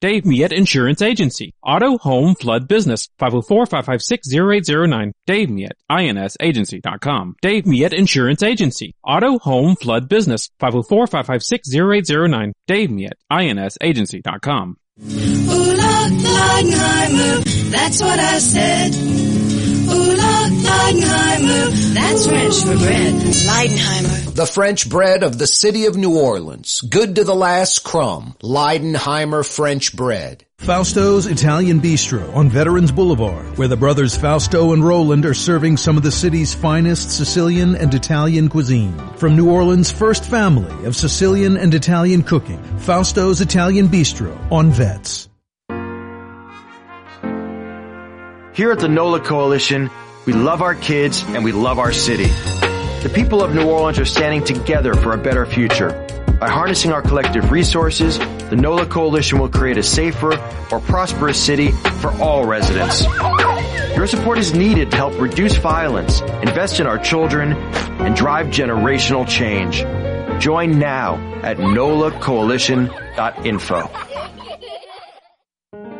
Dave 0.00 0.26
Miet 0.26 0.52
Insurance 0.52 1.00
Agency. 1.00 1.54
Auto, 1.62 1.96
home, 1.98 2.34
flood, 2.34 2.68
business. 2.68 3.08
504-556-0809. 3.20 5.12
Dave 5.26 5.48
Miet, 5.50 5.72
insagency.com. 5.90 7.36
Dave 7.40 7.66
Miet 7.66 7.92
Insurance 7.94 8.42
Agency. 8.42 8.94
Auto, 9.02 9.38
home, 9.38 9.74
flood, 9.76 10.08
business. 10.08 10.50
504-556-0809. 10.60 12.52
Dave 12.66 12.90
Miet, 12.90 13.14
insagency.com. 13.30 14.76
Ooh, 14.98 15.04
Leidenheimer, 16.26 17.70
that's 17.70 18.00
what 18.02 18.18
I 18.18 18.38
said. 18.38 18.94
Ooh, 18.94 20.16
Leidenheimer, 20.50 21.94
that's 21.94 22.26
French 22.26 22.60
for 22.60 22.76
bread. 22.76 23.14
Leidenheimer. 23.14 24.34
The 24.34 24.46
French 24.46 24.88
bread 24.88 25.22
of 25.22 25.38
the 25.38 25.46
city 25.46 25.86
of 25.86 25.96
New 25.96 26.18
Orleans. 26.18 26.80
Good 26.82 27.16
to 27.16 27.24
the 27.24 27.34
last 27.34 27.82
crumb. 27.82 28.36
Leidenheimer 28.42 29.44
French 29.44 29.96
bread. 29.96 30.44
Fausto's 30.58 31.26
Italian 31.26 31.80
Bistro 31.80 32.34
on 32.34 32.48
Veterans 32.48 32.90
Boulevard, 32.90 33.58
where 33.58 33.68
the 33.68 33.76
brothers 33.76 34.16
Fausto 34.16 34.72
and 34.72 34.84
Roland 34.84 35.26
are 35.26 35.34
serving 35.34 35.76
some 35.76 35.96
of 35.96 36.02
the 36.02 36.10
city's 36.10 36.54
finest 36.54 37.10
Sicilian 37.10 37.74
and 37.74 37.92
Italian 37.92 38.48
cuisine. 38.48 38.96
From 39.16 39.36
New 39.36 39.50
Orleans' 39.50 39.90
first 39.90 40.24
family 40.24 40.86
of 40.86 40.96
Sicilian 40.96 41.56
and 41.56 41.74
Italian 41.74 42.22
cooking, 42.22 42.62
Fausto's 42.78 43.40
Italian 43.40 43.88
Bistro 43.88 44.34
on 44.50 44.70
Vets. 44.70 45.28
Here 48.54 48.72
at 48.72 48.78
the 48.78 48.88
NOLA 48.88 49.20
Coalition, 49.20 49.90
we 50.26 50.32
love 50.32 50.60
our 50.60 50.74
kids 50.74 51.22
and 51.28 51.44
we 51.44 51.52
love 51.52 51.78
our 51.78 51.92
city. 51.92 52.26
The 53.02 53.12
people 53.14 53.42
of 53.42 53.54
New 53.54 53.70
Orleans 53.70 54.00
are 54.00 54.04
standing 54.04 54.42
together 54.42 54.94
for 54.94 55.12
a 55.12 55.18
better 55.18 55.46
future. 55.46 55.90
By 56.40 56.50
harnessing 56.50 56.90
our 56.92 57.00
collective 57.00 57.52
resources, 57.52 58.18
the 58.18 58.56
NOLA 58.56 58.86
Coalition 58.86 59.38
will 59.38 59.48
create 59.48 59.78
a 59.78 59.82
safer, 59.82 60.36
more 60.70 60.80
prosperous 60.80 61.42
city 61.42 61.70
for 62.00 62.10
all 62.20 62.44
residents. 62.44 63.04
Your 63.96 64.06
support 64.06 64.36
is 64.38 64.52
needed 64.52 64.90
to 64.90 64.96
help 64.96 65.18
reduce 65.18 65.56
violence, 65.56 66.20
invest 66.42 66.80
in 66.80 66.86
our 66.86 66.98
children, 66.98 67.52
and 67.52 68.14
drive 68.14 68.48
generational 68.48 69.26
change. 69.26 69.78
Join 70.42 70.78
now 70.78 71.14
at 71.42 71.56
nolacoalition.info. 71.56 74.35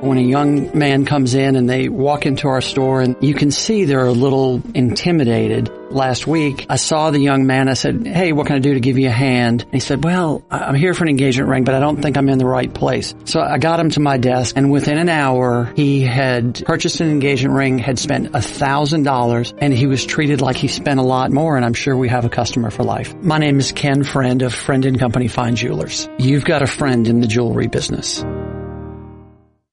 When 0.01 0.19
a 0.19 0.23
young 0.23 0.77
man 0.77 1.07
comes 1.07 1.35
in 1.35 1.57
and 1.57 1.69
they 1.69 1.89
walk 1.89 2.27
into 2.27 2.49
our 2.49 2.61
store 2.61 3.01
and 3.01 3.17
you 3.23 3.33
can 3.33 3.51
see 3.51 3.85
they're 3.85 4.05
a 4.05 4.13
little 4.13 4.63
intimidated. 4.75 5.71
Last 5.91 6.27
week, 6.27 6.67
I 6.69 6.77
saw 6.77 7.11
the 7.11 7.19
young 7.21 7.47
man. 7.47 7.69
I 7.69 7.75
said, 7.75 8.07
Hey, 8.07 8.33
what 8.33 8.47
can 8.47 8.57
I 8.57 8.59
do 8.59 8.75
to 8.75 8.81
give 8.81 8.99
you 8.99 9.09
a 9.09 9.13
hand? 9.13 9.63
And 9.63 9.73
he 9.73 9.81
said, 9.81 10.05
Well, 10.05 10.43
I'm 10.51 10.75
here 10.75 10.93
for 10.95 11.05
an 11.05 11.09
engagement 11.09 11.49
ring, 11.49 11.65
but 11.65 11.75
I 11.75 11.81
don't 11.81 12.03
think 12.03 12.19
I'm 12.19 12.29
in 12.29 12.39
the 12.39 12.47
right 12.47 12.73
place. 12.73 13.15
So 13.25 13.41
I 13.41 13.59
got 13.59 13.81
him 13.81 13.91
to 13.91 14.01
my 14.01 14.19
desk 14.19 14.57
and 14.57 14.71
within 14.71 14.99
an 14.99 15.09
hour, 15.09 15.73
he 15.77 16.03
had 16.03 16.63
purchased 16.67 17.01
an 17.01 17.09
engagement 17.09 17.55
ring, 17.55 17.79
had 17.79 17.99
spent 17.99 18.35
a 18.35 18.43
thousand 18.43 19.05
dollars 19.05 19.55
and 19.59 19.73
he 19.73 19.87
was 19.87 20.05
treated 20.05 20.41
like 20.41 20.57
he 20.57 20.69
spent 20.69 21.01
a 21.01 21.05
lot 21.05 21.31
more. 21.31 21.57
And 21.57 21.65
I'm 21.65 21.75
sure 21.75 21.97
we 21.97 22.09
have 22.11 22.25
a 22.25 22.31
customer 22.31 22.71
for 22.71 22.83
life. 22.83 23.15
My 23.23 23.39
name 23.39 23.59
is 23.59 23.73
Ken 23.73 24.05
Friend 24.05 24.43
of 24.43 24.53
Friend 24.53 24.85
and 24.85 24.99
Company 24.99 25.29
Fine 25.29 25.57
Jewelers. 25.57 26.09
You've 26.19 26.45
got 26.45 26.63
a 26.63 26.67
friend 26.67 27.09
in 27.09 27.21
the 27.21 27.29
jewelry 27.29 27.69
business. 27.69 28.23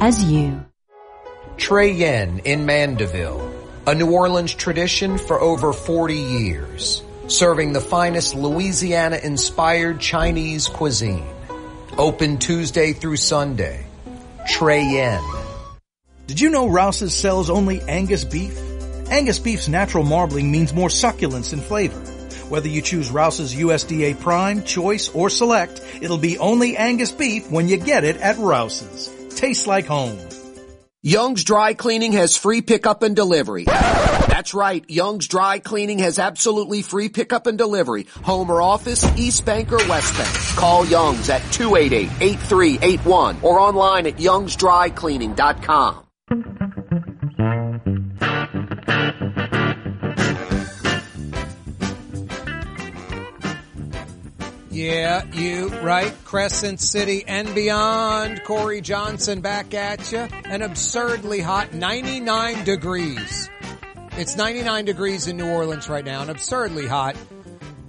as 0.00 0.22
you. 0.24 0.64
Trey 1.56 1.92
Yuen 1.92 2.40
in 2.40 2.66
Mandeville, 2.66 3.52
a 3.86 3.94
New 3.94 4.12
Orleans 4.12 4.54
tradition 4.54 5.18
for 5.18 5.40
over 5.40 5.72
40 5.72 6.14
years, 6.14 7.02
serving 7.26 7.72
the 7.72 7.80
finest 7.80 8.34
Louisiana-inspired 8.34 9.98
Chinese 10.00 10.68
cuisine. 10.68 11.26
Open 11.96 12.38
Tuesday 12.38 12.92
through 12.92 13.16
Sunday. 13.16 13.84
Trey 14.48 14.84
Yuen. 14.84 15.22
Did 16.28 16.40
you 16.40 16.50
know 16.50 16.68
Rouse's 16.68 17.14
sells 17.14 17.50
only 17.50 17.80
Angus 17.82 18.24
beef? 18.24 18.56
Angus 19.10 19.38
beef's 19.38 19.66
natural 19.66 20.04
marbling 20.04 20.52
means 20.52 20.72
more 20.72 20.90
succulence 20.90 21.52
and 21.52 21.62
flavor. 21.62 21.98
Whether 22.48 22.68
you 22.68 22.82
choose 22.82 23.10
Rouse's 23.10 23.54
USDA 23.54 24.20
Prime, 24.20 24.62
Choice, 24.62 25.08
or 25.08 25.28
Select, 25.28 25.82
it'll 26.00 26.18
be 26.18 26.38
only 26.38 26.76
Angus 26.76 27.10
beef 27.10 27.50
when 27.50 27.68
you 27.68 27.78
get 27.78 28.04
it 28.04 28.16
at 28.18 28.38
Rouse's. 28.38 29.12
Tastes 29.38 29.66
like 29.68 29.86
home. 29.86 30.18
Young's 31.00 31.44
Dry 31.44 31.74
Cleaning 31.74 32.14
has 32.14 32.36
free 32.36 32.60
pickup 32.60 33.04
and 33.04 33.14
delivery. 33.14 33.66
That's 33.66 34.52
right. 34.52 34.84
Young's 34.90 35.28
Dry 35.28 35.60
Cleaning 35.60 36.00
has 36.00 36.18
absolutely 36.18 36.82
free 36.82 37.08
pickup 37.08 37.46
and 37.46 37.56
delivery. 37.56 38.08
Home 38.24 38.50
or 38.50 38.60
office, 38.60 39.04
East 39.16 39.44
Bank 39.44 39.70
or 39.70 39.78
West 39.88 40.18
Bank. 40.18 40.56
Call 40.56 40.84
Young's 40.86 41.30
at 41.30 41.42
288-8381 41.42 43.44
or 43.44 43.60
online 43.60 44.08
at 44.08 44.16
youngsdrycleaning.com. 44.16 46.04
Yeah, 54.88 55.22
you 55.34 55.68
right. 55.82 56.14
Crescent 56.24 56.80
City 56.80 57.22
and 57.28 57.54
beyond. 57.54 58.40
Kaare 58.40 58.82
Johnson 58.82 59.42
back 59.42 59.74
at 59.74 60.10
you. 60.10 60.20
An 60.46 60.62
absurdly 60.62 61.40
hot 61.40 61.74
99 61.74 62.64
degrees. 62.64 63.50
It's 64.12 64.34
99 64.38 64.86
degrees 64.86 65.26
in 65.26 65.36
New 65.36 65.50
Orleans 65.50 65.90
right 65.90 66.06
now. 66.06 66.22
An 66.22 66.30
absurdly 66.30 66.86
hot 66.86 67.16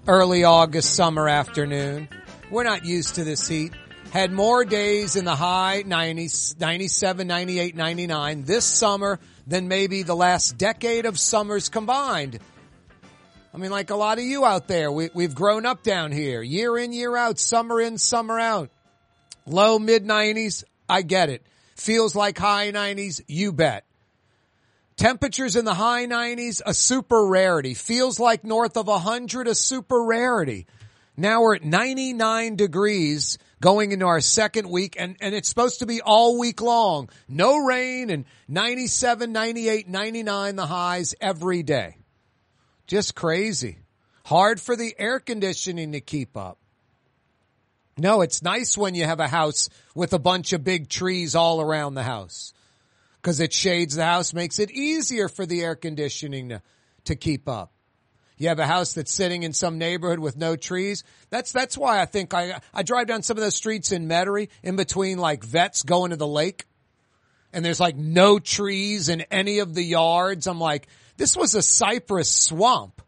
early 0.10 0.44
August 0.44 0.94
summer 0.94 1.29
afternoon. 1.29 2.10
We're 2.51 2.65
not 2.65 2.84
used 2.84 3.15
to 3.15 3.24
this 3.24 3.48
heat. 3.48 3.72
Had 4.12 4.34
more 4.34 4.65
days 4.65 5.15
in 5.15 5.24
the 5.24 5.38
high 5.38 5.84
90s, 5.88 6.60
97, 6.60 7.25
98, 7.25 7.77
99 7.77 8.44
this 8.44 8.65
summer 8.65 9.22
than 9.48 9.70
maybe 9.70 10.03
the 10.03 10.18
last 10.18 10.58
decade 10.58 11.06
of 11.06 11.18
summers 11.18 11.70
combined. 11.70 12.39
I 13.53 13.58
mean, 13.58 13.72
like 13.72 13.89
a 13.89 13.96
lot 13.96 14.20
of 14.20 14.24
you 14.24 14.46
out 14.46 14.68
there, 14.68 14.91
we, 14.91 15.10
we've 15.13 15.34
grown 15.34 15.65
up 15.65 15.82
down 15.82 16.12
here, 16.12 16.41
year 16.41 16.77
in, 16.77 16.94
year 16.94 17.15
out, 17.15 17.39
summer 17.39 17.82
in, 17.82 17.98
summer 17.98 18.39
out. 18.39 18.70
Low 19.46 19.79
mid 19.79 20.06
nineties, 20.06 20.63
I 20.88 21.01
get 21.01 21.29
it. 21.29 21.44
Feels 21.75 22.15
like 22.15 22.38
high 22.38 22.70
nineties, 22.72 23.22
you 23.27 23.51
bet. 23.51 23.86
Temperatures 24.98 25.56
in 25.56 25.65
the 25.65 25.74
high 25.74 26.06
nineties, 26.06 26.62
a 26.63 26.74
super 26.74 27.25
rarity. 27.25 27.74
Feels 27.74 28.20
like 28.20 28.44
north 28.44 28.77
of 28.77 28.88
hundred, 28.88 29.48
a 29.48 29.56
super 29.56 30.03
rarity. 30.03 30.68
Now 31.20 31.41
we're 31.41 31.56
at 31.56 31.65
99 31.65 32.56
degrees 32.56 33.39
going 33.60 33.91
into 33.91 34.06
our 34.06 34.22
second 34.22 34.70
week 34.70 34.96
and, 34.98 35.18
and 35.20 35.36
it's 35.36 35.50
supposed 35.50 35.79
to 35.79 35.86
be 35.86 36.01
all 36.01 36.39
week 36.39 36.62
long. 36.62 37.10
No 37.27 37.58
rain 37.58 38.10
and 38.10 38.24
97, 38.48 39.34
98, 39.34 39.89
99 39.89 40.56
the 40.56 40.65
highs 40.65 41.15
every 41.20 41.62
day. 41.62 41.99
Just 42.89 43.13
crazy. 43.13 43.77
Hard 44.25 44.60
for 44.60 44.75
the 44.75 44.96
air 44.98 45.19
conditioning 45.19 45.91
to 45.91 46.01
keep 46.01 46.36
up. 46.36 46.58
No, 48.00 48.22
it's 48.22 48.41
nice 48.41 48.75
when 48.75 48.96
you 48.96 49.05
have 49.05 49.19
a 49.19 49.27
house 49.27 49.69
with 49.93 50.12
a 50.13 50.19
bunch 50.19 50.53
of 50.53 50.63
big 50.63 50.89
trees 50.89 51.36
all 51.36 51.62
around 51.62 51.93
the 51.93 52.01
house. 52.01 52.51
Cause 53.22 53.39
it 53.41 53.53
shades 53.53 53.96
the 53.96 54.05
house, 54.05 54.34
makes 54.34 54.58
it 54.58 54.72
easier 54.72 55.29
for 55.29 55.46
the 55.46 55.62
air 55.62 55.75
conditioning 55.75 56.50
to, 56.50 56.63
to 57.03 57.15
keep 57.15 57.48
up. 57.48 57.72
You 58.38 58.48
have 58.48 58.60
a 58.60 58.65
house 58.65 58.93
that's 58.93 59.12
sitting 59.12 59.43
in 59.43 59.53
some 59.53 59.77
neighborhood 59.77 60.19
with 60.19 60.36
no 60.36 60.55
trees. 60.55 61.03
That's, 61.29 61.51
that's 61.51 61.77
why 61.77 62.01
I 62.01 62.05
think 62.05 62.34
I, 62.34 62.60
I 62.74 62.81
drive 62.81 63.05
down 63.05 63.22
some 63.22 63.38
of 63.38 63.43
those 63.43 63.55
streets 63.55 63.91
in 63.91 64.08
Metairie 64.08 64.50
in 64.63 64.77
between 64.77 65.19
like 65.19 65.43
vets 65.43 65.84
going 65.84 66.10
to 66.10 66.17
the 66.17 66.25
lake 66.25 66.65
and 67.51 67.65
there's 67.65 67.79
like 67.79 67.96
no 67.96 68.39
trees 68.39 69.10
in 69.10 69.22
any 69.31 69.60
of 69.60 69.74
the 69.74 69.84
yards. 69.84 70.48
I'm 70.48 70.60
like, 70.60 70.88
this 71.19 71.35
was 71.35 71.53
a 71.53 71.61
cypress 71.61 72.31
swamp. 72.31 73.01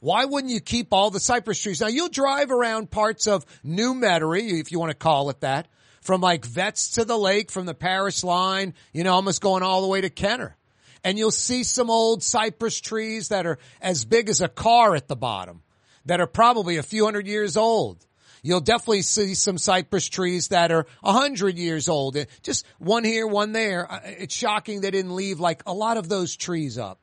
Why 0.00 0.26
wouldn't 0.26 0.52
you 0.52 0.60
keep 0.60 0.88
all 0.92 1.10
the 1.10 1.18
cypress 1.18 1.62
trees? 1.62 1.80
Now 1.80 1.86
you'll 1.86 2.10
drive 2.10 2.50
around 2.50 2.90
parts 2.90 3.26
of 3.26 3.46
New 3.64 3.94
Metairie, 3.94 4.60
if 4.60 4.70
you 4.70 4.78
want 4.78 4.90
to 4.90 4.96
call 4.96 5.30
it 5.30 5.40
that, 5.40 5.66
from 6.02 6.20
like 6.20 6.44
Vets 6.44 6.92
to 6.92 7.06
the 7.06 7.16
lake, 7.16 7.50
from 7.50 7.64
the 7.64 7.74
parish 7.74 8.22
line, 8.22 8.74
you 8.92 9.02
know, 9.02 9.14
almost 9.14 9.40
going 9.40 9.62
all 9.62 9.80
the 9.80 9.88
way 9.88 10.02
to 10.02 10.10
Kenner. 10.10 10.56
And 11.02 11.16
you'll 11.16 11.30
see 11.30 11.62
some 11.62 11.88
old 11.88 12.22
cypress 12.22 12.78
trees 12.78 13.28
that 13.28 13.46
are 13.46 13.58
as 13.80 14.04
big 14.04 14.28
as 14.28 14.42
a 14.42 14.48
car 14.48 14.94
at 14.94 15.08
the 15.08 15.16
bottom, 15.16 15.62
that 16.04 16.20
are 16.20 16.26
probably 16.26 16.76
a 16.76 16.82
few 16.82 17.06
hundred 17.06 17.26
years 17.26 17.56
old. 17.56 18.04
You'll 18.42 18.60
definitely 18.60 19.02
see 19.02 19.34
some 19.34 19.56
cypress 19.56 20.06
trees 20.06 20.48
that 20.48 20.70
are 20.70 20.86
a 21.02 21.12
hundred 21.12 21.56
years 21.56 21.88
old. 21.88 22.18
Just 22.42 22.66
one 22.78 23.04
here, 23.04 23.26
one 23.26 23.52
there. 23.52 23.90
Uh, 23.90 24.00
it's 24.04 24.34
shocking 24.34 24.82
they 24.82 24.90
didn't 24.90 25.14
leave 25.14 25.40
like 25.40 25.62
a 25.64 25.72
lot 25.72 25.96
of 25.96 26.10
those 26.10 26.36
trees 26.36 26.76
up 26.76 26.98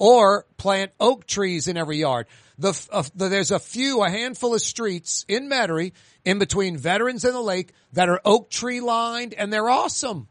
or 0.00 0.46
plant 0.56 0.90
oak 0.98 1.26
trees 1.26 1.68
in 1.68 1.76
every 1.76 1.98
yard. 1.98 2.26
The, 2.58 2.88
uh, 2.90 3.04
the, 3.14 3.28
there's 3.28 3.50
a 3.50 3.58
few, 3.60 4.02
a 4.02 4.10
handful 4.10 4.54
of 4.54 4.62
streets 4.62 5.24
in 5.28 5.48
Metairie 5.48 5.92
in 6.24 6.38
between 6.38 6.78
Veterans 6.78 7.24
and 7.24 7.34
the 7.34 7.40
Lake 7.40 7.72
that 7.92 8.08
are 8.08 8.20
oak 8.24 8.50
tree 8.50 8.80
lined 8.80 9.34
and 9.34 9.52
they're 9.52 9.68
awesome. 9.68 10.26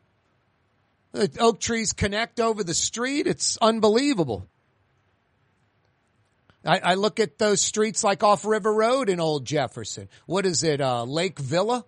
The 1.11 1.31
oak 1.39 1.59
trees 1.59 1.93
connect 1.93 2.39
over 2.39 2.63
the 2.63 2.73
street. 2.73 3.27
It's 3.27 3.57
unbelievable. 3.61 4.47
I, 6.65 6.79
I 6.79 6.93
look 6.95 7.19
at 7.19 7.37
those 7.37 7.61
streets 7.61 8.03
like 8.03 8.23
off 8.23 8.45
River 8.45 8.73
Road 8.73 9.07
in 9.07 9.19
Old 9.19 9.45
Jefferson. 9.45 10.09
What 10.25 10.45
is 10.45 10.63
it? 10.63 10.81
Uh, 10.81 11.03
Lake 11.03 11.39
Villa 11.39 11.85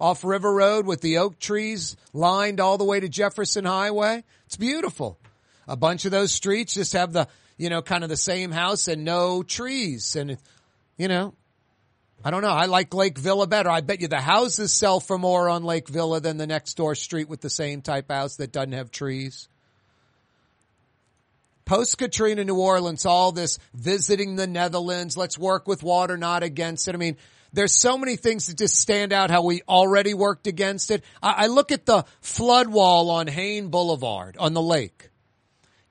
off 0.00 0.24
River 0.24 0.52
Road 0.52 0.84
with 0.84 1.00
the 1.00 1.18
oak 1.18 1.38
trees 1.38 1.96
lined 2.12 2.58
all 2.58 2.76
the 2.76 2.84
way 2.84 2.98
to 2.98 3.08
Jefferson 3.08 3.64
Highway. 3.64 4.24
It's 4.46 4.56
beautiful. 4.56 5.19
A 5.70 5.76
bunch 5.76 6.04
of 6.04 6.10
those 6.10 6.32
streets 6.32 6.74
just 6.74 6.94
have 6.94 7.12
the, 7.12 7.28
you 7.56 7.70
know, 7.70 7.80
kind 7.80 8.02
of 8.02 8.10
the 8.10 8.16
same 8.16 8.50
house 8.50 8.88
and 8.88 9.04
no 9.04 9.44
trees. 9.44 10.16
And, 10.16 10.36
you 10.98 11.06
know, 11.06 11.32
I 12.24 12.32
don't 12.32 12.42
know. 12.42 12.48
I 12.48 12.66
like 12.66 12.92
Lake 12.92 13.16
Villa 13.16 13.46
better. 13.46 13.70
I 13.70 13.80
bet 13.80 14.00
you 14.00 14.08
the 14.08 14.20
houses 14.20 14.72
sell 14.72 14.98
for 14.98 15.16
more 15.16 15.48
on 15.48 15.62
Lake 15.62 15.88
Villa 15.88 16.20
than 16.20 16.38
the 16.38 16.46
next 16.46 16.74
door 16.74 16.96
street 16.96 17.28
with 17.28 17.40
the 17.40 17.48
same 17.48 17.82
type 17.82 18.10
house 18.10 18.36
that 18.36 18.50
doesn't 18.50 18.72
have 18.72 18.90
trees. 18.90 19.48
Post 21.64 21.98
Katrina 21.98 22.42
New 22.42 22.58
Orleans, 22.58 23.06
all 23.06 23.30
this 23.30 23.60
visiting 23.72 24.34
the 24.34 24.48
Netherlands. 24.48 25.16
Let's 25.16 25.38
work 25.38 25.68
with 25.68 25.84
water, 25.84 26.16
not 26.16 26.42
against 26.42 26.88
it. 26.88 26.96
I 26.96 26.98
mean, 26.98 27.16
there's 27.52 27.80
so 27.80 27.96
many 27.96 28.16
things 28.16 28.48
that 28.48 28.58
just 28.58 28.74
stand 28.74 29.12
out 29.12 29.30
how 29.30 29.44
we 29.44 29.62
already 29.68 30.14
worked 30.14 30.48
against 30.48 30.90
it. 30.90 31.04
I, 31.22 31.44
I 31.44 31.46
look 31.46 31.70
at 31.70 31.86
the 31.86 32.04
flood 32.22 32.66
wall 32.66 33.10
on 33.12 33.28
Hayne 33.28 33.68
Boulevard 33.68 34.36
on 34.36 34.52
the 34.52 34.60
lake 34.60 35.09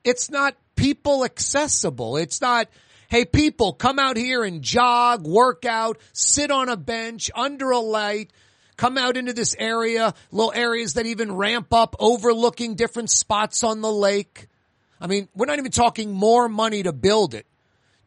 it's 0.04 0.30
not 0.30 0.56
people 0.76 1.24
accessible. 1.24 2.16
It's 2.16 2.40
not, 2.40 2.68
hey 3.08 3.24
people, 3.24 3.72
come 3.72 3.98
out 3.98 4.16
here 4.16 4.44
and 4.44 4.62
jog, 4.62 5.26
work 5.26 5.64
out, 5.64 5.98
sit 6.12 6.50
on 6.50 6.68
a 6.68 6.76
bench 6.76 7.30
under 7.34 7.70
a 7.70 7.78
light, 7.78 8.32
come 8.76 8.96
out 8.96 9.16
into 9.16 9.32
this 9.32 9.54
area, 9.58 10.14
little 10.30 10.52
areas 10.54 10.94
that 10.94 11.06
even 11.06 11.36
ramp 11.36 11.72
up 11.72 11.96
overlooking 11.98 12.76
different 12.76 13.10
spots 13.10 13.62
on 13.62 13.80
the 13.80 13.92
lake. 13.92 14.46
I 15.00 15.06
mean, 15.06 15.28
we're 15.34 15.46
not 15.46 15.58
even 15.58 15.70
talking 15.70 16.12
more 16.12 16.48
money 16.48 16.82
to 16.82 16.92
build 16.92 17.34
it, 17.34 17.46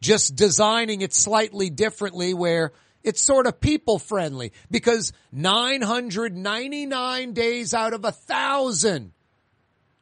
just 0.01 0.35
designing 0.35 1.01
it 1.01 1.13
slightly 1.13 1.69
differently 1.69 2.33
where 2.33 2.71
it's 3.03 3.21
sort 3.21 3.47
of 3.47 3.59
people 3.59 3.99
friendly 3.99 4.53
because 4.71 5.11
999 5.31 7.33
days 7.33 7.73
out 7.73 7.93
of 7.93 8.05
a 8.05 8.11
thousand 8.11 9.11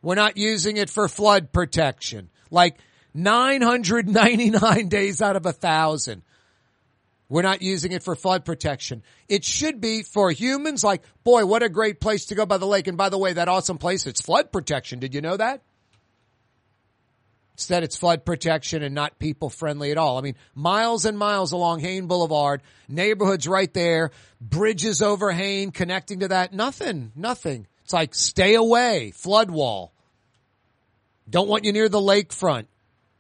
we're 0.02 0.16
not 0.16 0.38
using 0.38 0.78
it 0.78 0.90
for 0.90 1.08
flood 1.08 1.52
protection. 1.52 2.30
Like 2.50 2.78
999 3.14 4.88
days 4.90 5.22
out 5.22 5.36
of 5.36 5.46
a 5.46 5.52
thousand. 5.52 6.24
We're 7.30 7.44
not 7.44 7.62
using 7.62 7.94
it 7.94 8.04
for 8.04 8.14
flood 8.16 8.44
protection. 8.44 9.04
It 9.30 9.46
should 9.46 9.80
be 9.80 10.04
for 10.04 10.32
humans 10.32 10.84
like, 10.84 11.02
boy, 11.24 11.46
what 11.46 11.64
a 11.64 11.70
great 11.70 12.02
place 12.02 12.26
to 12.26 12.36
go 12.36 12.46
by 12.46 12.58
the 12.58 12.68
lake. 12.68 12.88
And 12.88 12.98
by 12.98 13.08
the 13.08 13.18
way, 13.18 13.32
that 13.32 13.48
awesome 13.48 13.78
place, 13.78 14.06
it's 14.06 14.22
flood 14.22 14.52
protection. 14.52 15.00
Did 15.00 15.16
you 15.16 15.22
know 15.22 15.38
that? 15.38 15.62
Instead, 17.54 17.84
it's 17.84 17.96
flood 17.96 18.26
protection 18.26 18.84
and 18.84 18.96
not 18.96 19.20
people 19.20 19.50
friendly 19.50 19.92
at 19.92 19.98
all. 19.98 20.18
I 20.18 20.22
mean, 20.22 20.36
miles 20.56 21.06
and 21.06 21.18
miles 21.18 21.52
along 21.52 21.80
Hayne 21.82 22.08
Boulevard, 22.08 22.64
neighborhoods 22.90 23.48
right 23.48 23.74
there, 23.74 24.12
bridges 24.42 25.02
over 25.02 25.32
Hayne 25.32 25.72
connecting 25.72 26.22
to 26.22 26.30
that. 26.30 26.54
Nothing, 26.54 27.12
nothing. 27.16 27.68
It's 27.84 27.94
like 27.94 28.16
stay 28.16 28.56
away, 28.56 29.12
flood 29.12 29.52
wall. 29.52 29.91
Don't 31.32 31.48
want 31.48 31.64
you 31.64 31.72
near 31.72 31.90
the 31.90 32.00
lakefront. 32.00 32.66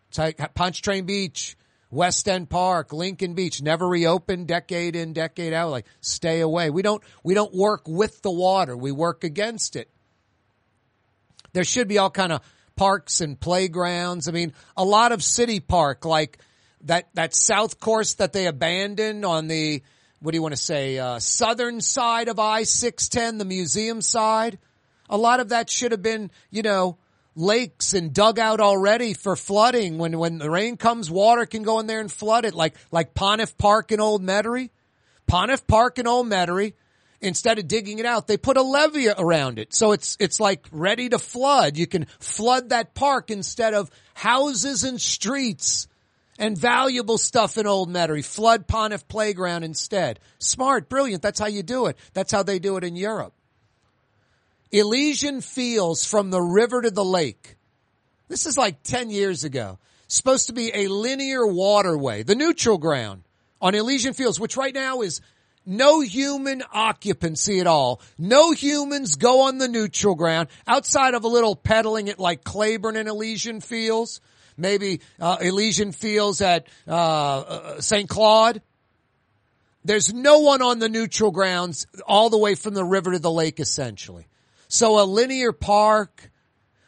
It's 0.09 0.17
like 0.17 0.37
Pontchartrain 0.53 1.05
Beach, 1.05 1.55
West 1.89 2.27
End 2.27 2.49
Park, 2.49 2.91
Lincoln 2.91 3.33
Beach, 3.33 3.61
never 3.61 3.87
reopened 3.87 4.47
decade 4.47 4.97
in, 4.97 5.13
decade 5.13 5.53
out. 5.53 5.71
Like 5.71 5.85
stay 6.01 6.41
away. 6.41 6.69
We 6.69 6.81
don't, 6.81 7.01
we 7.23 7.33
don't 7.33 7.53
work 7.53 7.87
with 7.87 8.21
the 8.21 8.31
water. 8.31 8.75
We 8.75 8.91
work 8.91 9.23
against 9.23 9.77
it. 9.77 9.89
There 11.53 11.63
should 11.63 11.87
be 11.87 11.97
all 11.97 12.09
kind 12.09 12.33
of 12.33 12.41
parks 12.75 13.21
and 13.21 13.39
playgrounds. 13.39 14.27
I 14.27 14.31
mean, 14.31 14.53
a 14.75 14.83
lot 14.83 15.13
of 15.13 15.23
city 15.23 15.61
park, 15.61 16.03
like 16.03 16.37
that, 16.83 17.07
that 17.13 17.33
south 17.33 17.79
course 17.79 18.15
that 18.15 18.33
they 18.33 18.47
abandoned 18.47 19.23
on 19.23 19.47
the, 19.47 19.83
what 20.19 20.31
do 20.31 20.37
you 20.37 20.41
want 20.41 20.55
to 20.55 20.61
say, 20.61 20.99
uh, 20.99 21.19
southern 21.19 21.79
side 21.79 22.27
of 22.27 22.39
I-610, 22.39 23.37
the 23.37 23.45
museum 23.45 24.01
side. 24.01 24.59
A 25.09 25.17
lot 25.17 25.39
of 25.39 25.49
that 25.49 25.69
should 25.69 25.93
have 25.93 26.01
been, 26.01 26.31
you 26.49 26.61
know, 26.61 26.97
lakes 27.35 27.93
and 27.93 28.13
dug 28.13 28.39
out 28.39 28.59
already 28.59 29.13
for 29.13 29.35
flooding. 29.35 29.97
When, 29.97 30.17
when 30.17 30.37
the 30.37 30.49
rain 30.49 30.77
comes, 30.77 31.09
water 31.09 31.45
can 31.45 31.63
go 31.63 31.79
in 31.79 31.87
there 31.87 32.01
and 32.01 32.11
flood 32.11 32.45
it 32.45 32.53
like, 32.53 32.75
like 32.91 33.13
Pontiff 33.13 33.57
Park 33.57 33.91
in 33.91 33.99
Old 33.99 34.21
Metairie. 34.21 34.69
Pontiff 35.27 35.65
Park 35.65 35.97
in 35.97 36.07
Old 36.07 36.27
Metairie, 36.27 36.73
instead 37.21 37.57
of 37.57 37.67
digging 37.67 37.99
it 37.99 38.05
out, 38.05 38.27
they 38.27 38.37
put 38.37 38.57
a 38.57 38.61
levee 38.61 39.09
around 39.09 39.59
it. 39.59 39.73
So 39.73 39.93
it's, 39.93 40.17
it's 40.19 40.39
like 40.39 40.67
ready 40.71 41.09
to 41.09 41.19
flood. 41.19 41.77
You 41.77 41.87
can 41.87 42.05
flood 42.19 42.69
that 42.69 42.93
park 42.93 43.31
instead 43.31 43.73
of 43.73 43.89
houses 44.13 44.83
and 44.83 44.99
streets 44.99 45.87
and 46.37 46.57
valuable 46.57 47.17
stuff 47.17 47.57
in 47.57 47.67
Old 47.67 47.89
Metairie. 47.89 48.25
Flood 48.25 48.67
Pontiff 48.67 49.07
Playground 49.07 49.63
instead. 49.63 50.19
Smart, 50.39 50.89
brilliant. 50.89 51.21
That's 51.21 51.39
how 51.39 51.47
you 51.47 51.63
do 51.63 51.85
it. 51.85 51.97
That's 52.13 52.31
how 52.31 52.43
they 52.43 52.59
do 52.59 52.77
it 52.77 52.83
in 52.83 52.95
Europe. 52.95 53.33
Elysian 54.71 55.41
Fields 55.41 56.05
from 56.05 56.29
the 56.29 56.41
river 56.41 56.81
to 56.81 56.91
the 56.91 57.03
lake. 57.03 57.57
This 58.27 58.45
is 58.45 58.57
like 58.57 58.83
10 58.83 59.09
years 59.09 59.43
ago. 59.43 59.77
Supposed 60.07 60.47
to 60.47 60.53
be 60.53 60.71
a 60.73 60.87
linear 60.87 61.45
waterway, 61.45 62.23
the 62.23 62.35
neutral 62.35 62.77
ground 62.77 63.23
on 63.61 63.75
Elysian 63.75 64.13
Fields, 64.13 64.39
which 64.39 64.57
right 64.57 64.73
now 64.73 65.01
is 65.01 65.21
No 65.65 66.01
human 66.01 66.63
occupancy 66.73 67.59
at 67.59 67.67
all. 67.67 68.01
No 68.17 68.51
humans 68.51 69.15
go 69.15 69.41
on 69.41 69.57
the 69.57 69.67
neutral 69.67 70.15
ground 70.15 70.49
outside 70.65 71.13
of 71.13 71.23
a 71.23 71.27
little 71.27 71.55
pedaling 71.55 72.09
at 72.09 72.19
like 72.19 72.43
Claiborne 72.43 72.95
and 72.97 73.07
Elysian 73.07 73.61
Fields. 73.61 74.21
Maybe 74.57 75.01
uh, 75.19 75.37
Elysian 75.39 75.91
Fields 75.91 76.41
at 76.41 76.67
uh, 76.87 76.91
uh, 76.91 77.81
St. 77.81 78.09
Claude. 78.09 78.61
There's 79.85 80.13
no 80.13 80.39
one 80.39 80.61
on 80.61 80.79
the 80.79 80.89
neutral 80.89 81.31
grounds 81.31 81.87
all 82.07 82.29
the 82.29 82.37
way 82.37 82.55
from 82.55 82.73
the 82.73 82.83
river 82.83 83.11
to 83.13 83.19
the 83.19 83.31
lake 83.31 83.59
essentially. 83.59 84.27
So 84.71 85.01
a 85.01 85.03
linear 85.03 85.51
park 85.51 86.31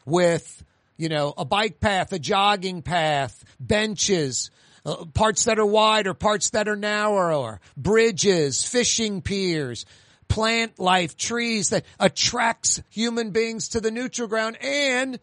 with, 0.06 0.64
you 0.96 1.10
know, 1.10 1.34
a 1.38 1.44
bike 1.44 1.82
path, 1.82 2.14
a 2.14 2.18
jogging 2.18 2.82
path, 2.82 3.44
benches, 3.60 4.52
uh, 4.86 5.04
parts 5.14 5.44
that 5.46 5.60
are 5.60 5.66
wide 5.66 6.08
or 6.08 6.14
parts 6.14 6.52
that 6.52 6.70
are 6.70 6.78
narrower, 6.78 7.60
bridges, 7.76 8.64
fishing 8.64 9.22
piers, 9.22 9.86
plant 10.30 10.80
life, 10.80 11.18
trees 11.18 11.72
that 11.72 11.84
attracts 12.00 12.82
human 12.90 13.32
beings 13.32 13.68
to 13.68 13.82
the 13.82 13.92
neutral 13.92 14.30
ground. 14.30 14.58
And 14.62 15.20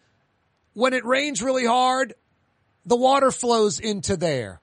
when 0.75 0.93
it 0.93 1.07
rains 1.07 1.43
really 1.43 1.65
hard, 1.65 2.13
the 2.85 2.95
water 2.95 3.31
flows 3.31 3.81
into 3.81 4.19
there. 4.19 4.61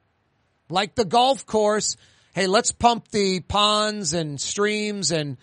Like 0.69 0.93
the 0.93 1.03
golf 1.03 1.47
course, 1.47 1.97
hey, 2.35 2.45
let's 2.45 2.71
pump 2.71 3.07
the 3.07 3.39
ponds 3.39 4.13
and 4.13 4.39
streams 4.39 5.09
and, 5.11 5.37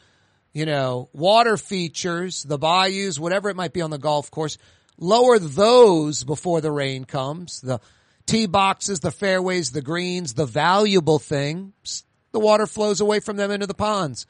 you 0.55 0.67
know, 0.67 1.11
water 1.13 1.57
features, 1.57 2.45
the 2.45 2.57
bayous, 2.57 3.19
whatever 3.19 3.51
it 3.51 3.57
might 3.57 3.73
be 3.73 3.83
on 3.83 3.91
the 3.91 3.99
golf 3.99 4.31
course. 4.31 4.57
Lower 4.97 5.41
those 5.41 6.23
before 6.23 6.61
the 6.61 6.71
rain 6.71 7.05
comes. 7.05 7.61
The 7.61 7.81
tee 8.25 8.47
boxes, 8.47 9.01
the 9.01 9.11
fairways, 9.11 9.73
the 9.73 9.83
greens, 9.83 10.35
the 10.35 10.47
valuable 10.47 11.19
things. 11.19 12.05
The 12.31 12.39
water 12.39 12.69
flows 12.69 13.01
away 13.01 13.19
from 13.19 13.37
them 13.37 13.51
into 13.51 13.67
the 13.67 13.75
ponds. 13.75 14.27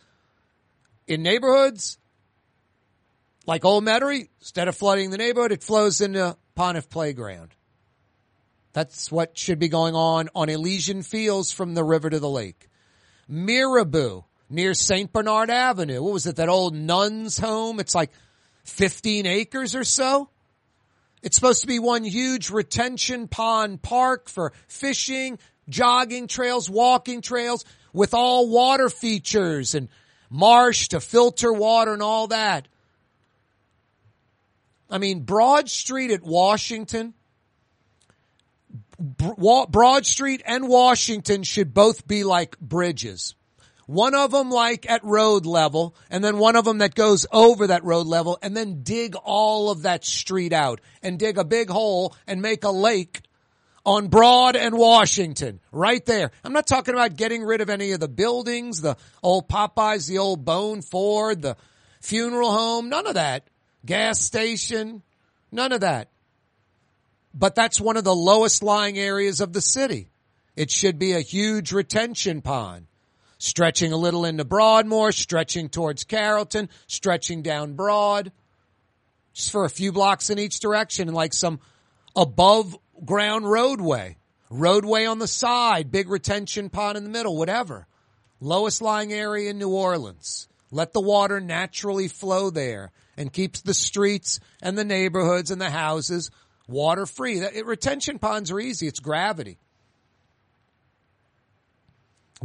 In 1.07 1.23
neighborhoods, 1.23 1.99
like 3.47 3.67
Old 3.67 3.85
Metairie, 3.85 4.29
instead 4.41 4.69
of 4.69 4.77
flooding 4.77 5.11
the 5.11 5.19
neighborhood, 5.19 5.53
it 5.53 5.63
flows 5.63 6.01
into 6.01 6.39
Pontiff 6.55 6.89
Playground. 6.89 7.55
That's 8.73 9.13
what 9.13 9.37
should 9.37 9.59
be 9.59 9.69
going 9.69 9.95
on 9.95 10.31
on 10.35 10.49
Elysian 10.49 11.03
Fields 11.03 11.53
from 11.53 11.75
the 11.75 11.85
river 11.85 12.09
to 12.09 12.19
the 12.19 12.31
lake. 12.31 12.69
Mirabeau 13.29 14.25
near 14.49 14.75
St. 14.75 15.13
Bernard 15.13 15.51
Avenue. 15.51 16.03
What 16.03 16.13
was 16.13 16.27
it? 16.27 16.37
That 16.37 16.49
old 16.49 16.75
nun's 16.75 17.39
home? 17.39 17.81
It's 17.81 17.95
like 17.95 18.11
15 18.65 19.27
acres 19.27 19.75
or 19.75 19.85
so. 19.85 20.29
It's 21.23 21.37
supposed 21.37 21.63
to 21.63 21.67
be 21.67 21.79
one 21.79 22.05
huge 22.05 22.51
retention 22.51 23.29
pond 23.29 23.81
park 23.81 24.29
for 24.29 24.53
fishing, 24.69 25.39
jogging 25.69 26.27
trails, 26.27 26.69
walking 26.69 27.23
trails 27.23 27.65
with 27.95 28.13
all 28.13 28.49
water 28.51 28.91
features 28.91 29.75
and 29.75 29.89
marsh 30.29 30.89
to 30.89 31.01
filter 31.01 31.53
water 31.53 31.95
and 31.95 32.03
all 32.03 32.27
that. 32.27 32.69
I 34.91 34.99
mean, 34.99 35.21
Broad 35.21 35.71
Street 35.71 36.11
at 36.11 36.23
Washington, 36.23 37.15
Broad 38.99 40.07
Street 40.07 40.43
and 40.45 40.69
Washington 40.69 41.43
should 41.43 41.73
both 41.73 42.07
be 42.07 42.23
like 42.23 42.59
bridges. 42.61 43.35
One 43.87 44.15
of 44.15 44.31
them 44.31 44.51
like 44.51 44.89
at 44.89 45.05
road 45.05 45.47
level 45.47 45.95
and 46.11 46.23
then 46.25 46.39
one 46.39 46.57
of 46.57 46.65
them 46.65 46.79
that 46.79 46.95
goes 46.95 47.27
over 47.33 47.67
that 47.67 47.85
road 47.85 48.07
level 48.07 48.39
and 48.43 48.57
then 48.57 48.83
dig 48.83 49.15
all 49.17 49.71
of 49.71 49.83
that 49.83 50.05
street 50.05 50.53
out 50.53 50.81
and 51.03 51.19
dig 51.19 51.39
a 51.39 51.45
big 51.45 51.69
hole 51.69 52.15
and 52.27 52.41
make 52.41 52.65
a 52.65 52.71
lake 52.71 53.23
on 53.87 54.09
Broad 54.09 54.57
and 54.57 54.77
Washington 54.77 55.61
right 55.71 56.05
there. 56.07 56.31
I'm 56.43 56.55
not 56.55 56.67
talking 56.67 56.95
about 56.95 57.17
getting 57.17 57.45
rid 57.45 57.61
of 57.61 57.69
any 57.69 57.93
of 57.93 58.01
the 58.01 58.09
buildings, 58.09 58.81
the 58.81 58.97
old 59.23 59.49
Popeyes, 59.49 60.09
the 60.09 60.19
old 60.19 60.45
Bohn 60.45 60.81
Ford, 60.81 61.43
the 61.43 61.57
funeral 62.01 62.53
home, 62.53 62.89
none 62.89 63.07
of 63.07 63.15
that. 63.15 63.49
Gas 63.85 64.21
station, 64.21 65.03
none 65.53 65.73
of 65.73 65.83
that 65.83 66.09
but 67.35 67.55
that's 67.55 67.81
one 67.81 67.97
of 67.97 68.05
the 68.05 68.15
lowest 68.15 68.63
lying 68.63 68.97
areas 68.99 69.41
of 69.41 69.53
the 69.53 69.61
city. 69.61 70.09
It 70.55 70.71
should 70.71 70.99
be 70.99 71.13
a 71.13 71.21
huge 71.21 71.73
retention 71.73 72.41
pond, 72.41 72.87
stretching 73.45 73.93
a 73.93 73.97
little 73.97 74.25
into 74.25 74.43
Broadmoor, 74.43 75.13
stretching 75.13 75.69
towards 75.69 76.05
Carrollton, 76.05 76.71
stretching 76.87 77.43
down 77.43 77.75
Broad, 77.75 78.33
just 79.35 79.53
for 79.53 79.67
a 79.67 79.71
few 79.71 79.93
blocks 79.93 80.31
in 80.31 80.39
each 80.39 80.61
direction 80.61 81.09
and 81.09 81.15
like 81.15 81.35
some 81.35 81.61
above 82.17 82.75
ground 83.05 83.51
roadway, 83.51 84.17
roadway 84.49 85.05
on 85.05 85.19
the 85.19 85.29
side, 85.29 85.91
big 85.91 86.09
retention 86.09 86.71
pond 86.71 86.97
in 86.97 87.05
the 87.05 87.11
middle, 87.11 87.37
whatever. 87.37 87.87
Lowest 88.41 88.81
lying 88.81 89.13
area 89.13 89.51
in 89.51 89.59
New 89.59 89.69
Orleans. 89.69 90.49
Let 90.71 90.95
the 90.95 91.03
water 91.03 91.39
naturally 91.39 92.09
flow 92.09 92.49
there 92.49 92.93
and 93.15 93.31
keeps 93.31 93.61
the 93.61 93.75
streets 93.75 94.41
and 94.63 94.77
the 94.77 94.85
neighborhoods 94.85 95.51
and 95.51 95.61
the 95.61 95.71
houses 95.71 96.31
water 96.67 97.05
free. 97.05 97.47
Retention 97.63 98.19
ponds 98.19 98.51
are 98.51 98.59
easy. 98.59 98.87
It's 98.87 99.01
gravity. 99.01 99.59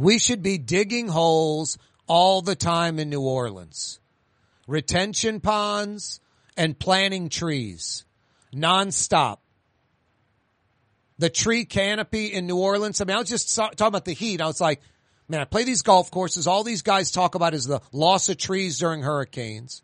We 0.00 0.18
should 0.18 0.42
be 0.42 0.56
digging 0.56 1.08
holes 1.08 1.76
all 2.06 2.40
the 2.40 2.56
time 2.56 2.98
in 2.98 3.10
New 3.10 3.20
Orleans. 3.20 4.00
Retention 4.66 5.40
ponds 5.40 6.20
and 6.56 6.78
planting 6.78 7.28
trees 7.28 8.06
nonstop. 8.50 9.40
The 11.18 11.28
tree 11.28 11.66
canopy 11.66 12.28
in 12.28 12.46
New 12.46 12.56
Orleans. 12.56 13.02
I 13.02 13.04
mean, 13.04 13.14
I 13.14 13.20
was 13.20 13.28
just 13.28 13.54
talking 13.54 13.88
about 13.88 14.06
the 14.06 14.14
heat. 14.14 14.40
I 14.40 14.46
was 14.46 14.58
like, 14.58 14.80
man, 15.28 15.42
I 15.42 15.44
play 15.44 15.64
these 15.64 15.82
golf 15.82 16.10
courses. 16.10 16.46
All 16.46 16.64
these 16.64 16.80
guys 16.80 17.10
talk 17.10 17.34
about 17.34 17.52
is 17.52 17.66
the 17.66 17.82
loss 17.92 18.30
of 18.30 18.38
trees 18.38 18.78
during 18.78 19.02
hurricanes. 19.02 19.82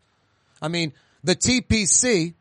I 0.59 0.67
mean, 0.67 0.93
the 1.23 1.35
TPC, 1.35 2.33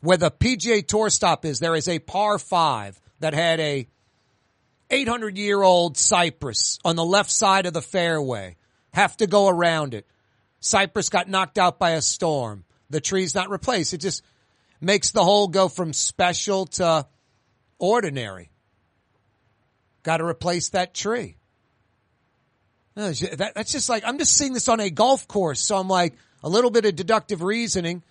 where 0.00 0.16
the 0.16 0.30
PGA 0.30 0.86
Tour 0.86 1.10
stop 1.10 1.44
is, 1.44 1.58
there 1.58 1.76
is 1.76 1.88
a 1.88 1.98
par 1.98 2.38
five 2.38 2.98
that 3.20 3.34
had 3.34 3.60
a 3.60 3.86
800 4.92 5.36
year 5.38 5.62
old 5.62 5.96
cypress 5.96 6.78
on 6.84 6.96
the 6.96 7.04
left 7.04 7.30
side 7.30 7.66
of 7.66 7.72
the 7.72 7.82
fairway. 7.82 8.56
Have 8.92 9.16
to 9.16 9.26
go 9.26 9.48
around 9.48 9.94
it. 9.94 10.06
Cypress 10.60 11.08
got 11.08 11.28
knocked 11.28 11.58
out 11.58 11.78
by 11.78 11.92
a 11.92 12.02
storm. 12.02 12.64
The 12.90 13.00
tree's 13.00 13.34
not 13.34 13.50
replaced. 13.50 13.94
It 13.94 13.98
just 13.98 14.22
makes 14.80 15.10
the 15.10 15.24
hole 15.24 15.48
go 15.48 15.68
from 15.68 15.92
special 15.92 16.66
to 16.66 17.06
ordinary. 17.78 18.50
Got 20.02 20.18
to 20.18 20.24
replace 20.24 20.70
that 20.70 20.94
tree. 20.94 21.36
Oh, 22.96 23.10
that's 23.10 23.72
just 23.72 23.88
like, 23.88 24.04
I'm 24.06 24.18
just 24.18 24.36
seeing 24.36 24.52
this 24.52 24.68
on 24.68 24.78
a 24.78 24.90
golf 24.90 25.26
course. 25.26 25.60
So 25.60 25.76
I'm 25.76 25.88
like, 25.88 26.14
a 26.42 26.48
little 26.48 26.70
bit 26.70 26.84
of 26.84 26.94
deductive 26.94 27.42
reasoning 27.42 28.02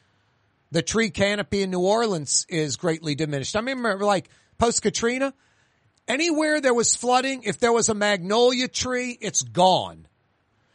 the 0.72 0.82
tree 0.82 1.10
canopy 1.10 1.62
in 1.62 1.70
New 1.70 1.82
Orleans 1.82 2.46
is 2.50 2.78
greatly 2.78 3.14
diminished. 3.14 3.56
I 3.56 3.60
remember 3.60 3.98
like 4.06 4.30
post 4.58 4.82
Katrina, 4.82 5.34
anywhere 6.08 6.62
there 6.62 6.74
was 6.74 6.96
flooding, 6.96 7.44
if 7.44 7.60
there 7.60 7.74
was 7.74 7.90
a 7.90 7.94
magnolia 7.94 8.68
tree, 8.68 9.18
it's 9.20 9.42
gone. 9.42 10.08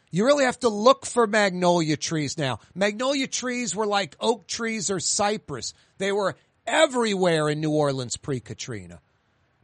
You 0.09 0.25
really 0.25 0.45
have 0.45 0.59
to 0.61 0.69
look 0.69 1.05
for 1.05 1.27
magnolia 1.27 1.97
trees 1.97 2.37
now. 2.37 2.59
Magnolia 2.73 3.27
trees 3.27 3.75
were 3.75 3.85
like 3.85 4.15
oak 4.19 4.47
trees 4.47 4.89
or 4.89 4.99
cypress. 4.99 5.73
They 5.97 6.11
were 6.11 6.35
everywhere 6.65 7.49
in 7.49 7.61
New 7.61 7.71
Orleans 7.71 8.17
pre-Katrina. 8.17 9.01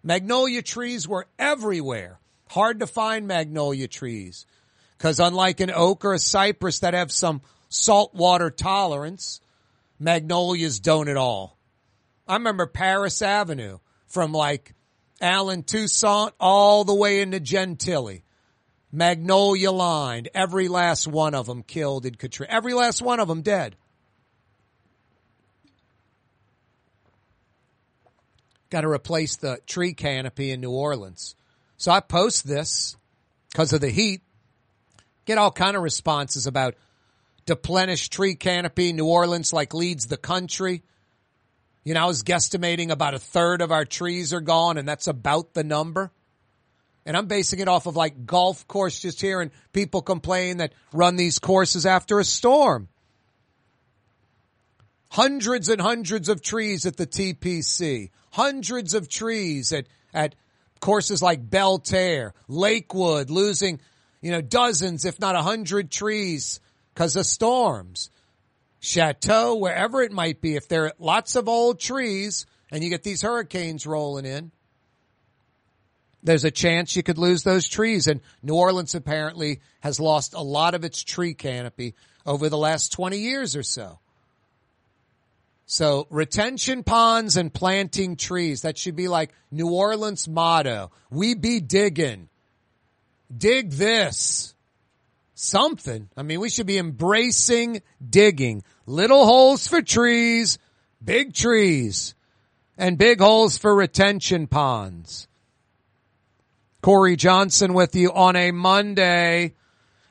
Magnolia 0.04 0.62
trees 0.62 1.08
were 1.08 1.28
everywhere. 1.40 2.20
Hard 2.50 2.82
to 2.82 2.88
find 2.88 3.28
magnolia 3.28 3.88
trees. 3.88 4.46
Cause 5.00 5.20
unlike 5.20 5.60
an 5.60 5.72
oak 5.72 6.06
or 6.06 6.14
a 6.14 6.20
cypress 6.20 6.80
that 6.80 6.94
have 6.94 7.12
some 7.12 7.42
saltwater 7.70 8.52
tolerance, 8.52 9.42
magnolias 10.00 10.80
don't 10.80 11.08
at 11.08 11.18
all. 11.18 11.58
I 12.28 12.34
remember 12.34 12.68
Paris 12.68 13.22
Avenue 13.22 13.80
from 14.08 14.34
like 14.34 14.76
Allen 15.24 15.64
Toussaint 15.64 16.34
all 16.40 16.84
the 16.84 16.94
way 16.94 17.22
into 17.22 17.40
Gentilly. 17.40 18.24
Magnolia 18.92 19.72
lined. 19.72 20.30
Every 20.36 20.68
last 20.68 21.08
one 21.08 21.34
of 21.34 21.48
them 21.48 21.64
killed 21.64 22.06
in 22.06 22.14
Katrina. 22.14 22.52
Every 22.52 22.74
last 22.74 23.02
one 23.02 23.20
of 23.20 23.28
them 23.28 23.42
dead. 23.42 23.76
Got 28.70 28.82
to 28.82 28.90
replace 28.90 29.38
the 29.38 29.60
tree 29.66 29.94
canopy 29.94 30.52
in 30.52 30.60
New 30.60 30.72
Orleans. 30.72 31.36
So 31.78 31.92
I 31.92 32.02
post 32.02 32.46
this 32.46 32.98
because 33.52 33.72
of 33.72 33.82
the 33.82 33.90
heat. 33.90 34.22
Get 35.26 35.38
all 35.38 35.52
kind 35.52 35.78
of 35.78 35.84
responses 35.84 36.48
about 36.48 36.76
deplenish 37.46 38.10
tree 38.10 38.36
canopy. 38.36 38.92
New 38.92 39.08
Orleans 39.08 39.54
like 39.54 39.74
leads 39.74 40.08
the 40.08 40.18
country. 40.18 40.84
You 41.84 41.94
know, 41.94 42.04
I 42.04 42.06
was 42.06 42.24
guesstimating 42.24 42.92
about 42.92 43.14
a 43.14 43.20
third 43.20 43.62
of 43.62 43.72
our 43.72 43.86
trees 43.86 44.34
are 44.34 44.42
gone 44.42 44.78
and 44.78 44.88
that's 44.88 45.08
about 45.08 45.54
the 45.54 45.64
number. 45.64 46.12
And 47.06 47.18
I'm 47.18 47.28
basing 47.28 47.60
it 47.60 47.68
off 47.68 47.86
of 47.86 47.96
like 47.96 48.26
golf 48.26 48.68
course 48.68 49.00
just 49.00 49.20
hearing 49.20 49.52
people 49.74 50.02
complain 50.02 50.58
that 50.58 50.74
run 50.94 51.18
these 51.18 51.40
courses 51.40 51.86
after 51.86 52.20
a 52.20 52.24
storm. 52.24 52.88
Hundreds 55.10 55.70
and 55.70 55.82
hundreds 55.82 56.30
of 56.30 56.42
trees 56.42 56.86
at 56.86 56.96
the 56.96 57.06
TPC. 57.06 58.10
Hundreds 58.32 58.94
of 58.94 59.10
trees 59.10 59.74
at, 59.74 59.86
at 60.14 60.36
courses 60.80 61.22
like 61.22 61.50
Belle 61.50 61.78
Terre, 61.78 62.34
Lakewood, 62.48 63.30
losing 63.30 63.80
you 64.24 64.32
know, 64.32 64.42
dozens, 64.42 65.04
if 65.04 65.20
not 65.20 65.36
a 65.36 65.42
hundred 65.42 65.92
trees 65.92 66.62
because 66.94 67.18
of 67.18 67.26
storms. 67.26 68.10
Chateau, 68.84 69.56
wherever 69.56 70.02
it 70.02 70.12
might 70.12 70.42
be, 70.42 70.58
if 70.58 70.68
there 70.68 70.88
are 70.88 70.94
lots 71.00 71.38
of 71.38 71.48
old 71.48 71.80
trees 71.80 72.46
and 72.70 72.84
you 72.84 72.90
get 72.90 73.02
these 73.02 73.22
hurricanes 73.22 73.88
rolling 73.88 74.26
in, 74.26 74.52
there's 76.22 76.44
a 76.44 76.52
chance 76.52 76.94
you 76.94 77.02
could 77.02 77.18
lose 77.18 77.44
those 77.44 77.70
trees. 77.70 78.08
And 78.08 78.20
New 78.42 78.56
Orleans 78.56 78.94
apparently 78.94 79.62
has 79.80 80.02
lost 80.02 80.34
a 80.34 80.42
lot 80.42 80.76
of 80.76 80.84
its 80.84 81.02
tree 81.02 81.34
canopy 81.34 81.96
over 82.26 82.50
the 82.50 82.58
last 82.58 82.92
20 82.92 83.20
years 83.20 83.56
or 83.56 83.64
so. 83.64 84.00
So 85.66 86.06
retention 86.10 86.84
ponds 86.84 87.38
and 87.38 87.54
planting 87.54 88.18
trees, 88.18 88.64
that 88.64 88.78
should 88.78 88.98
be 88.98 89.08
like 89.08 89.34
New 89.50 89.70
Orleans 89.70 90.28
motto. 90.28 90.92
We 91.10 91.36
be 91.36 91.62
digging. 91.62 92.28
Dig 93.36 93.72
this. 93.72 94.54
Something. 95.44 96.08
I 96.16 96.24
mean, 96.24 96.40
we 96.40 96.48
should 96.50 96.68
be 96.68 96.78
embracing 96.78 97.82
digging. 98.02 98.64
Little 98.86 99.26
holes 99.26 99.68
for 99.68 99.82
trees, 99.82 100.58
big 101.04 101.34
trees, 101.34 102.16
and 102.78 102.98
big 102.98 103.20
holes 103.20 103.58
for 103.58 103.76
retention 103.76 104.48
ponds. 104.48 105.28
Kaare 106.82 107.18
Johnson 107.18 107.74
with 107.74 107.94
you 107.94 108.14
on 108.14 108.38
a 108.38 108.52
Monday. 108.52 109.56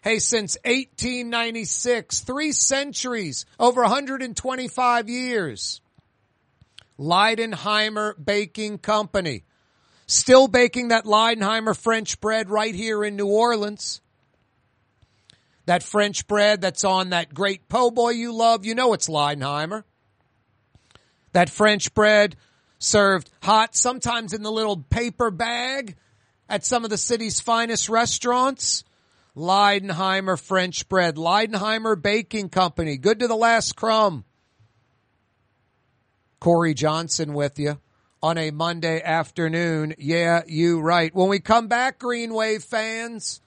Hey, 0.04 0.18
since 0.18 0.58
1896, 0.66 2.20
three 2.20 2.52
centuries, 2.52 3.46
over 3.58 3.80
125 3.80 5.08
years. 5.08 5.80
Leidenheimer 6.98 8.22
Baking 8.22 8.76
Company. 8.76 9.44
Still 10.06 10.46
baking 10.46 10.88
that 10.88 11.06
Leidenheimer 11.06 11.74
French 11.74 12.20
bread 12.20 12.50
right 12.50 12.74
here 12.74 13.02
in 13.02 13.16
New 13.16 13.28
Orleans. 13.28 14.02
That 15.66 15.82
French 15.82 16.26
bread 16.26 16.60
that's 16.60 16.84
on 16.84 17.10
that 17.10 17.32
great 17.32 17.68
po' 17.68 17.90
boy 17.90 18.10
you 18.10 18.32
love, 18.34 18.64
you 18.64 18.74
know 18.74 18.92
it's 18.92 19.08
Leidenheimer. 19.08 19.84
That 21.32 21.50
French 21.50 21.94
bread 21.94 22.36
served 22.78 23.30
hot, 23.42 23.76
sometimes 23.76 24.32
in 24.32 24.42
the 24.42 24.50
little 24.50 24.76
paper 24.76 25.30
bag 25.30 25.96
at 26.48 26.64
some 26.64 26.84
of 26.84 26.90
the 26.90 26.98
city's 26.98 27.40
finest 27.40 27.88
restaurants. 27.88 28.84
Leidenheimer 29.36 30.38
French 30.38 30.88
bread, 30.88 31.16
Leidenheimer 31.16 32.00
Baking 32.00 32.50
Company, 32.50 32.98
good 32.98 33.20
to 33.20 33.28
the 33.28 33.36
last 33.36 33.76
crumb. 33.76 34.24
Kaare 36.40 36.74
Johnson 36.74 37.32
with 37.34 37.58
you 37.58 37.78
on 38.22 38.36
a 38.36 38.50
Monday 38.50 39.00
afternoon. 39.00 39.94
Yeah, 39.96 40.42
you 40.46 40.80
right. 40.80 41.14
When 41.14 41.28
we 41.28 41.38
come 41.38 41.68
back, 41.68 41.98
Green 41.98 42.34
Wave 42.34 42.64
fans, 42.64 43.40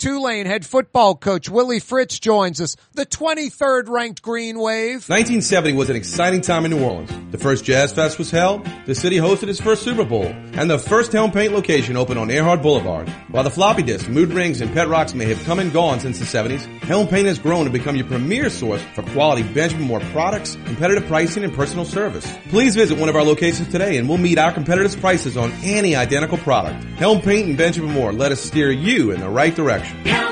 Tulane 0.00 0.46
head 0.46 0.64
football 0.64 1.14
coach 1.14 1.50
Willie 1.50 1.78
Fritz 1.78 2.18
joins 2.18 2.58
us, 2.58 2.74
the 2.94 3.04
23rd 3.04 3.90
ranked 3.90 4.22
Green 4.22 4.58
Wave. 4.58 5.06
1970 5.10 5.74
was 5.74 5.90
an 5.90 5.96
exciting 5.96 6.40
time 6.40 6.64
in 6.64 6.70
New 6.70 6.82
Orleans. 6.82 7.12
The 7.32 7.36
first 7.36 7.66
Jazz 7.66 7.92
Fest 7.92 8.16
was 8.16 8.30
held, 8.30 8.66
the 8.86 8.94
city 8.94 9.16
hosted 9.18 9.48
its 9.48 9.60
first 9.60 9.82
Super 9.82 10.06
Bowl, 10.06 10.24
and 10.24 10.70
the 10.70 10.78
first 10.78 11.12
Helm 11.12 11.32
Paint 11.32 11.52
location 11.52 11.98
opened 11.98 12.18
on 12.18 12.30
Earhart 12.30 12.62
Boulevard. 12.62 13.10
While 13.28 13.44
the 13.44 13.50
floppy 13.50 13.82
disk, 13.82 14.08
mood 14.08 14.32
rings, 14.32 14.62
and 14.62 14.72
pet 14.72 14.88
rocks 14.88 15.12
may 15.12 15.26
have 15.26 15.44
come 15.44 15.58
and 15.58 15.70
gone 15.70 16.00
since 16.00 16.18
the 16.18 16.24
70s, 16.24 16.64
Helm 16.84 17.06
Paint 17.06 17.28
has 17.28 17.38
grown 17.38 17.66
to 17.66 17.70
become 17.70 17.94
your 17.94 18.06
premier 18.06 18.48
source 18.48 18.82
for 18.94 19.02
quality 19.02 19.42
Benjamin 19.42 19.86
Moore 19.86 20.00
products, 20.12 20.56
competitive 20.64 21.06
pricing, 21.08 21.44
and 21.44 21.52
personal 21.52 21.84
service. 21.84 22.26
Please 22.48 22.74
visit 22.74 22.98
one 22.98 23.10
of 23.10 23.16
our 23.16 23.22
locations 23.22 23.68
today 23.68 23.98
and 23.98 24.08
we'll 24.08 24.16
meet 24.16 24.38
our 24.38 24.50
competitors' 24.50 24.96
prices 24.96 25.36
on 25.36 25.52
any 25.62 25.94
identical 25.94 26.38
product. 26.38 26.82
Helm 26.98 27.20
Paint 27.20 27.48
and 27.48 27.58
Benjamin 27.58 27.92
Moore 27.92 28.14
let 28.14 28.32
us 28.32 28.40
steer 28.40 28.72
you 28.72 29.10
in 29.10 29.20
the 29.20 29.28
right 29.28 29.54
direction. 29.54 29.89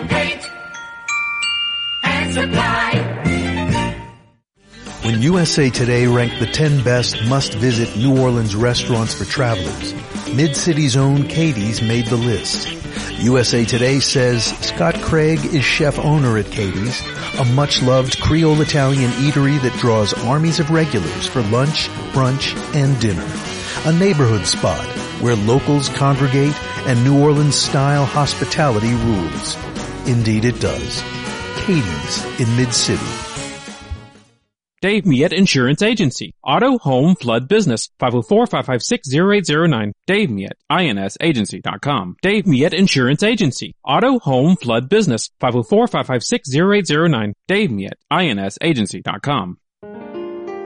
Paint 0.09 0.51
and 2.05 2.33
Supply. 2.33 3.19
When 5.03 5.23
USA 5.23 5.71
Today 5.71 6.07
ranked 6.07 6.39
the 6.39 6.47
10 6.47 6.85
best 6.85 7.25
must-visit 7.29 7.97
New 7.97 8.21
Orleans 8.21 8.55
restaurants 8.55 9.15
for 9.15 9.25
travelers, 9.25 9.95
Mid-City's 10.35 10.97
own 10.97 11.29
Katie's 11.29 11.81
made 11.81 12.07
the 12.07 12.17
list. 12.17 12.69
USA 13.23 13.65
Today 13.65 14.01
says 14.01 14.45
Scott 14.59 14.95
Craig 14.97 15.45
is 15.47 15.65
chef 15.65 15.99
owner 15.99 16.39
at 16.39 16.47
Katie's, 16.47 17.01
a 17.39 17.45
much-loved 17.55 18.21
Creole 18.21 18.61
Italian 18.61 19.11
eatery 19.13 19.61
that 19.63 19.79
draws 19.81 20.13
armies 20.25 20.61
of 20.61 20.71
regulars 20.71 21.27
for 21.27 21.43
lunch, 21.43 21.89
brunch, 22.13 22.55
and 22.75 23.01
dinner. 23.01 23.27
A 23.87 23.99
neighborhood 23.99 24.47
spot 24.47 24.87
where 25.21 25.37
locals 25.37 25.89
congregate 25.89 26.55
and 26.87 27.03
New 27.05 27.23
Orleans 27.23 27.55
style 27.55 28.05
hospitality 28.05 28.95
rules. 28.95 29.57
Indeed 30.07 30.45
it 30.45 30.61
does. 30.61 31.03
Katie's 31.57 32.41
in 32.41 32.57
Mid-City. 32.57 33.29
Dave 34.81 35.07
Miet 35.07 35.33
Insurance 35.33 35.83
Agency. 35.83 36.35
Auto, 36.45 36.79
home, 36.79 37.17
flood, 37.17 37.49
business. 37.49 37.91
504-556-0809. 38.01 39.91
Dave 40.07 40.31
Miet, 40.31 40.53
insagency.com. 40.71 42.17
Dave 42.23 42.47
Miet 42.47 42.73
Insurance 42.73 43.25
Agency. 43.25 43.75
Auto, 43.85 44.21
home, 44.21 44.55
flood, 44.55 44.89
business. 44.89 45.31
504-556-0809. 45.41 47.33
Dave 47.49 47.73
Miet, 47.73 47.95
insagency.com. 48.13 49.59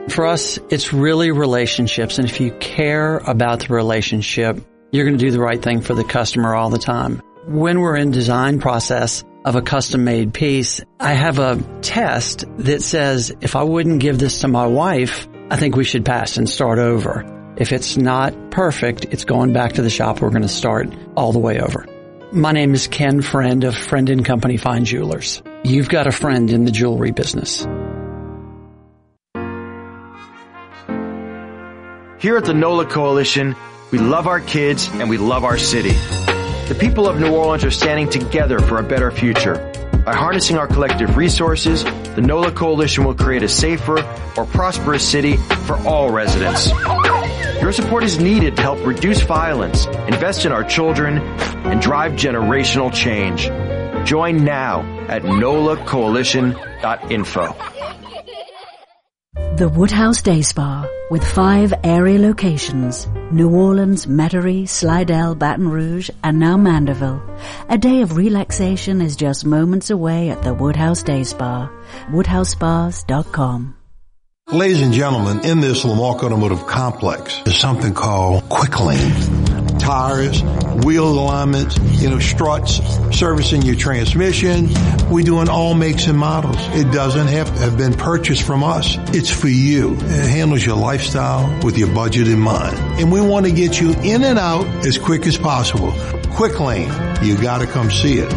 For 0.09 0.25
us, 0.25 0.59
it's 0.69 0.91
really 0.91 1.31
relationships. 1.31 2.19
And 2.19 2.29
if 2.29 2.39
you 2.41 2.51
care 2.59 3.17
about 3.17 3.61
the 3.61 3.73
relationship, 3.73 4.59
you're 4.91 5.05
going 5.05 5.17
to 5.17 5.25
do 5.25 5.31
the 5.31 5.39
right 5.39 5.61
thing 5.61 5.81
for 5.81 5.95
the 5.95 6.03
customer 6.03 6.53
all 6.53 6.69
the 6.69 6.77
time. 6.77 7.21
When 7.47 7.79
we're 7.79 7.95
in 7.95 8.11
design 8.11 8.59
process 8.59 9.23
of 9.45 9.55
a 9.55 9.61
custom 9.61 10.03
made 10.03 10.33
piece, 10.33 10.81
I 10.99 11.13
have 11.13 11.39
a 11.39 11.61
test 11.81 12.45
that 12.57 12.81
says 12.81 13.33
if 13.41 13.55
I 13.55 13.63
wouldn't 13.63 14.01
give 14.01 14.19
this 14.19 14.41
to 14.41 14.47
my 14.47 14.67
wife, 14.67 15.27
I 15.49 15.55
think 15.55 15.75
we 15.75 15.83
should 15.83 16.05
pass 16.05 16.37
and 16.37 16.49
start 16.49 16.79
over. 16.79 17.55
If 17.57 17.71
it's 17.71 17.97
not 17.97 18.51
perfect, 18.51 19.05
it's 19.05 19.25
going 19.25 19.53
back 19.53 19.73
to 19.73 19.81
the 19.81 19.89
shop. 19.89 20.21
We're 20.21 20.29
going 20.29 20.41
to 20.41 20.47
start 20.47 20.93
all 21.15 21.31
the 21.31 21.39
way 21.39 21.59
over. 21.59 21.85
My 22.31 22.51
name 22.51 22.73
is 22.73 22.87
Ken 22.87 23.21
Friend 23.21 23.63
of 23.63 23.75
Friend 23.75 24.09
and 24.09 24.25
Company 24.25 24.57
Fine 24.57 24.85
Jewelers. 24.85 25.41
You've 25.63 25.89
got 25.89 26.07
a 26.07 26.11
friend 26.11 26.49
in 26.49 26.65
the 26.65 26.71
jewelry 26.71 27.11
business. 27.11 27.65
Here 32.23 32.37
at 32.37 32.45
the 32.45 32.53
NOLA 32.53 32.85
Coalition, 32.85 33.53
we 33.91 33.99
love 33.99 34.27
our 34.27 34.39
kids 34.39 34.87
and 34.93 35.09
we 35.09 35.17
love 35.17 35.43
our 35.43 35.57
city. 35.57 35.91
The 36.69 36.77
people 36.79 37.05
of 37.05 37.19
New 37.19 37.35
Orleans 37.35 37.65
are 37.65 37.71
standing 37.71 38.09
together 38.09 38.59
for 38.59 38.77
a 38.77 38.83
better 38.83 39.11
future. 39.11 39.55
By 40.05 40.15
harnessing 40.15 40.57
our 40.57 40.67
collective 40.67 41.17
resources, 41.17 41.83
the 41.83 42.21
NOLA 42.21 42.53
Coalition 42.53 43.03
will 43.03 43.13
create 43.13 43.43
a 43.43 43.49
safer, 43.49 44.01
more 44.37 44.45
prosperous 44.45 45.05
city 45.05 45.35
for 45.35 45.75
all 45.85 46.11
residents. 46.11 46.69
Your 47.61 47.73
support 47.73 48.05
is 48.05 48.17
needed 48.19 48.55
to 48.55 48.61
help 48.61 48.85
reduce 48.85 49.21
violence, 49.23 49.85
invest 50.07 50.45
in 50.45 50.53
our 50.53 50.63
children, 50.63 51.17
and 51.17 51.81
drive 51.81 52.13
generational 52.13 52.93
change. 52.93 53.49
Join 54.07 54.45
now 54.45 54.83
at 55.09 55.23
nolacoalition.info. 55.23 58.02
The 59.55 59.69
Woodhouse 59.69 60.23
Day 60.23 60.41
Spa, 60.41 60.89
with 61.11 61.23
five 61.23 61.75
area 61.83 62.17
locations, 62.17 63.05
New 63.31 63.51
Orleans, 63.51 64.07
Metairie, 64.07 64.67
Slidell, 64.67 65.35
Baton 65.35 65.69
Rouge, 65.69 66.09
and 66.23 66.39
now 66.39 66.57
Mandeville. 66.57 67.21
A 67.69 67.77
day 67.77 68.01
of 68.01 68.17
relaxation 68.17 68.99
is 68.99 69.15
just 69.15 69.45
moments 69.45 69.91
away 69.91 70.31
at 70.31 70.41
the 70.41 70.55
Woodhouse 70.55 71.03
Day 71.03 71.23
Spa. 71.23 71.69
WoodhouseSpas.com. 72.07 73.75
Ladies 74.51 74.81
and 74.81 74.91
gentlemen, 74.91 75.45
in 75.45 75.59
this 75.59 75.85
Lamarque 75.85 76.23
Automotive 76.23 76.65
Complex 76.65 77.39
is 77.45 77.55
something 77.55 77.93
called 77.93 78.49
Quick 78.49 78.79
Lane. 78.79 79.52
Tires, 79.83 80.41
wheel 80.85 81.07
alignments, 81.07 81.77
you 82.01 82.09
know, 82.09 82.19
struts, 82.19 82.79
servicing 83.11 83.63
your 83.63 83.75
transmission. 83.75 84.69
We 85.09 85.23
do 85.23 85.41
in 85.41 85.49
all 85.49 85.73
makes 85.73 86.07
and 86.07 86.17
models. 86.17 86.55
It 86.69 86.91
doesn't 86.93 87.27
have 87.27 87.53
to 87.53 87.61
have 87.61 87.77
been 87.77 87.93
purchased 87.93 88.43
from 88.43 88.63
us. 88.63 88.95
It's 89.13 89.29
for 89.29 89.49
you. 89.49 89.95
It 89.95 90.29
handles 90.29 90.65
your 90.65 90.77
lifestyle 90.77 91.59
with 91.65 91.77
your 91.77 91.93
budget 91.93 92.29
in 92.29 92.39
mind. 92.39 92.77
And 92.99 93.11
we 93.11 93.19
want 93.19 93.45
to 93.45 93.51
get 93.51 93.79
you 93.79 93.91
in 93.91 94.23
and 94.23 94.39
out 94.39 94.65
as 94.85 94.97
quick 94.97 95.27
as 95.27 95.37
possible. 95.37 95.91
Quick 96.31 96.59
Lane, 96.61 96.89
you 97.21 97.37
gotta 97.41 97.67
come 97.67 97.91
see 97.91 98.19
it. 98.19 98.31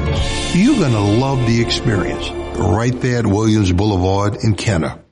You're 0.55 0.81
gonna 0.81 1.01
love 1.01 1.47
the 1.47 1.61
experience. 1.63 2.29
Right 2.59 3.01
there 3.01 3.21
at 3.21 3.27
Williams 3.27 3.71
Boulevard 3.71 4.39
in 4.43 4.55
Kenner. 4.57 5.06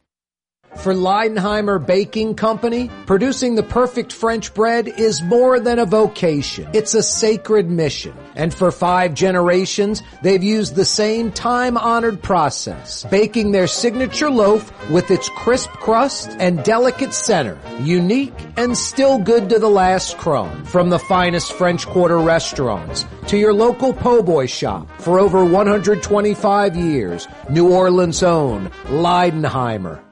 For 0.77 0.93
Leidenheimer 0.93 1.85
Baking 1.85 2.35
Company, 2.35 2.91
producing 3.07 3.55
the 3.55 3.63
perfect 3.63 4.13
French 4.13 4.53
bread 4.53 4.87
is 4.87 5.23
more 5.23 5.59
than 5.59 5.79
a 5.79 5.87
vocation. 5.87 6.69
It's 6.75 6.95
a 6.95 7.03
sacred 7.03 7.71
mission. 7.71 8.15
And 8.35 8.53
for 8.53 8.71
five 8.71 9.15
generations, 9.15 10.03
they've 10.23 10.43
used 10.43 10.75
the 10.75 10.85
same 10.85 11.33
time-honored 11.33 12.23
process, 12.23 13.05
baking 13.05 13.53
their 13.53 13.67
signature 13.67 14.29
loaf 14.29 14.71
with 14.91 15.11
its 15.11 15.29
crisp 15.31 15.71
crust 15.71 16.29
and 16.39 16.63
delicate 16.65 17.15
center, 17.15 17.59
unique 17.81 18.35
and 18.59 18.77
still 18.77 19.19
good 19.19 19.49
to 19.49 19.59
the 19.59 19.71
last 19.71 20.19
crumb. 20.19 20.65
From 20.67 20.91
the 20.91 20.99
finest 20.99 21.55
French 21.55 21.87
Quarter 21.87 22.19
restaurants 22.19 23.07
to 23.29 23.39
your 23.39 23.55
local 23.55 23.95
po' 23.95 24.23
boy 24.23 24.47
shop 24.47 24.87
for 25.01 25.19
over 25.19 25.45
125 25.45 26.77
years, 26.77 27.27
New 27.49 27.73
Orleans' 27.73 28.23
own 28.23 28.69
Leidenheimer. 28.85 30.04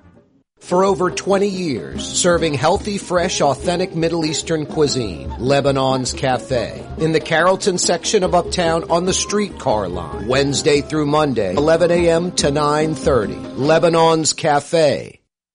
For 0.62 0.85
over 0.85 1.11
20 1.11 1.48
years, 1.48 2.07
serving 2.07 2.55
healthy, 2.55 2.96
fresh, 2.96 3.40
authentic 3.40 3.96
Middle 3.96 4.25
Eastern 4.25 4.64
cuisine, 4.64 5.29
Lebanon's 5.38 6.12
Cafe. 6.12 6.87
In 6.98 7.11
the 7.12 7.20
Carrollton 7.20 7.79
section 7.79 8.22
of 8.22 8.35
Uptown 8.35 8.88
on 8.88 9.05
the 9.05 9.12
streetcar 9.12 9.88
line, 9.88 10.29
Wednesday 10.29 10.81
through 10.81 11.07
Monday, 11.07 11.55
11 11.57 11.90
a.m. 11.90 12.31
to 12.33 12.46
9.30. 12.46 13.59
Lebanon's 13.59 14.33
Cafe. 14.33 15.21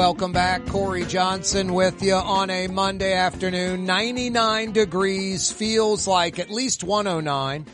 Welcome 0.00 0.32
back. 0.32 0.62
Kaare 0.62 1.06
Johnson 1.06 1.74
with 1.74 2.02
you 2.02 2.14
on 2.14 2.48
a 2.48 2.68
Monday 2.68 3.12
afternoon. 3.12 3.84
99 3.84 4.72
degrees 4.72 5.52
feels 5.52 6.06
like 6.06 6.38
at 6.38 6.48
least 6.48 6.82
109, 6.82 7.66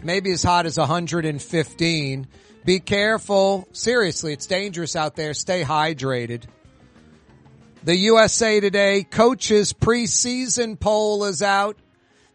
maybe 0.00 0.30
as 0.30 0.44
hot 0.44 0.66
as 0.66 0.78
115. 0.78 2.28
Be 2.64 2.78
careful. 2.78 3.66
Seriously, 3.72 4.32
it's 4.32 4.46
dangerous 4.46 4.94
out 4.94 5.16
there. 5.16 5.34
Stay 5.34 5.64
hydrated. 5.64 6.44
The 7.82 7.96
USA 7.96 8.60
Today 8.60 9.02
coaches 9.02 9.72
preseason 9.72 10.78
poll 10.78 11.24
is 11.24 11.42
out. 11.42 11.76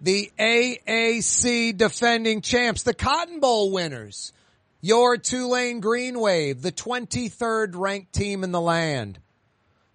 The 0.01 0.29
AAC 0.37 1.77
defending 1.77 2.41
champs, 2.41 2.83
the 2.83 2.93
Cotton 2.93 3.39
Bowl 3.39 3.71
winners 3.71 4.33
your 4.81 5.17
Tulane 5.17 5.79
Green 5.79 6.19
Wave, 6.19 6.61
the 6.61 6.71
23rd 6.71 7.75
ranked 7.75 8.13
team 8.13 8.43
in 8.43 8.51
the 8.51 8.61
land. 8.61 9.19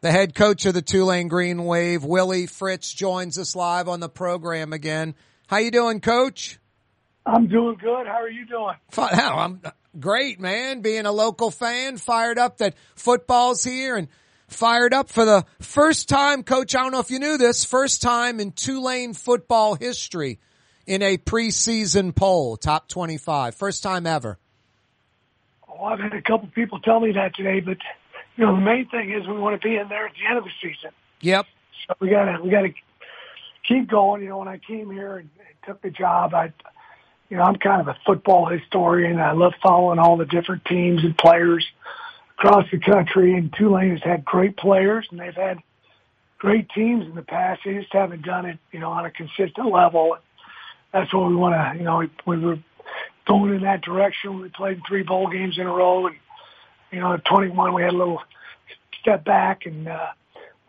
The 0.01 0.12
head 0.12 0.35
coach 0.35 0.64
of 0.66 0.75
the 0.75 0.83
Tulane 0.83 1.27
Green 1.27 1.64
Wave, 1.64 2.05
Willie 2.05 2.46
Fritz, 2.46 2.92
joins 2.92 3.38
us 3.38 3.57
live 3.57 3.88
on 3.88 3.99
the 3.99 4.09
program 4.09 4.72
again. 4.72 5.16
How 5.49 5.57
you 5.57 5.72
doing, 5.72 6.01
Coach? 6.01 6.61
I'm 7.25 7.49
doing 7.49 7.77
good. 7.81 8.07
How 8.07 8.22
are 8.22 8.31
you 8.31 8.46
doing? 8.46 8.77
I'm 8.96 9.61
great, 9.99 10.38
man. 10.38 10.83
Being 10.83 11.07
a 11.07 11.12
local 11.12 11.51
fan, 11.51 11.96
fired 11.96 12.38
up 12.38 12.59
that 12.59 12.75
football's 12.94 13.64
here 13.64 13.96
and 13.96 14.07
fired 14.46 14.94
up 14.94 15.09
for 15.09 15.25
the 15.25 15.44
first 15.61 16.09
time, 16.09 16.44
Coach. 16.44 16.77
I 16.77 16.83
don't 16.83 16.92
know 16.92 17.01
if 17.01 17.11
you 17.11 17.18
knew 17.18 17.37
this, 17.37 17.64
first 17.64 18.03
time 18.03 18.38
in 18.38 18.53
Tulane 18.53 19.14
football 19.14 19.75
history 19.75 20.38
in 20.87 21.03
a 21.03 21.18
preseason 21.18 22.14
poll, 22.14 22.57
top 22.57 22.87
25. 22.88 23.57
First 23.57 23.83
time 23.83 24.07
ever. 24.07 24.38
Oh, 25.78 25.84
I've 25.84 26.00
had 26.00 26.12
a 26.14 26.22
couple 26.22 26.48
people 26.48 26.80
tell 26.80 27.00
me 27.00 27.12
that 27.12 27.34
today, 27.34 27.60
but 27.60 27.78
you 28.36 28.44
know, 28.44 28.54
the 28.54 28.60
main 28.60 28.88
thing 28.88 29.12
is 29.12 29.26
we 29.26 29.38
want 29.38 29.60
to 29.60 29.66
be 29.66 29.76
in 29.76 29.88
there 29.88 30.06
at 30.06 30.12
the 30.14 30.26
end 30.28 30.38
of 30.38 30.44
the 30.44 30.50
season. 30.60 30.90
Yep. 31.20 31.46
So 31.86 31.94
we 32.00 32.10
gotta 32.10 32.42
we 32.42 32.50
gotta 32.50 32.72
keep 33.66 33.88
going. 33.88 34.22
You 34.22 34.30
know, 34.30 34.38
when 34.38 34.48
I 34.48 34.58
came 34.58 34.90
here 34.90 35.16
and, 35.16 35.30
and 35.38 35.56
took 35.64 35.82
the 35.82 35.90
job, 35.90 36.34
I, 36.34 36.52
you 37.28 37.36
know, 37.36 37.42
I'm 37.42 37.56
kind 37.56 37.80
of 37.80 37.88
a 37.88 37.96
football 38.06 38.46
historian. 38.46 39.18
I 39.18 39.32
love 39.32 39.54
following 39.62 39.98
all 39.98 40.16
the 40.16 40.26
different 40.26 40.64
teams 40.64 41.04
and 41.04 41.16
players 41.16 41.66
across 42.38 42.70
the 42.70 42.78
country. 42.78 43.34
And 43.34 43.52
Tulane 43.52 43.90
has 43.90 44.02
had 44.02 44.24
great 44.24 44.56
players, 44.56 45.06
and 45.10 45.18
they've 45.18 45.34
had 45.34 45.58
great 46.38 46.68
teams 46.70 47.06
in 47.06 47.14
the 47.14 47.22
past. 47.22 47.62
They 47.64 47.74
just 47.74 47.92
haven't 47.92 48.22
done 48.22 48.46
it, 48.46 48.58
you 48.72 48.78
know, 48.78 48.90
on 48.90 49.06
a 49.06 49.10
consistent 49.10 49.70
level. 49.70 50.18
That's 50.92 51.12
what 51.12 51.28
we 51.28 51.34
want 51.34 51.54
to, 51.54 51.78
you 51.78 51.84
know, 51.84 51.98
we, 51.98 52.10
we 52.26 52.38
were 52.38 52.58
going 53.26 53.54
in 53.54 53.62
that 53.62 53.82
direction. 53.82 54.40
We 54.40 54.48
played 54.48 54.80
three 54.88 55.02
bowl 55.02 55.28
games 55.28 55.56
in 55.58 55.66
a 55.66 55.72
row, 55.72 56.06
and 56.06 56.16
you 56.90 57.00
know, 57.00 57.14
at 57.14 57.24
21 57.24 57.74
we 57.74 57.82
had 57.82 57.92
a 57.92 57.96
little 57.96 58.22
step 59.00 59.24
back, 59.24 59.66
and 59.66 59.88
uh, 59.88 60.06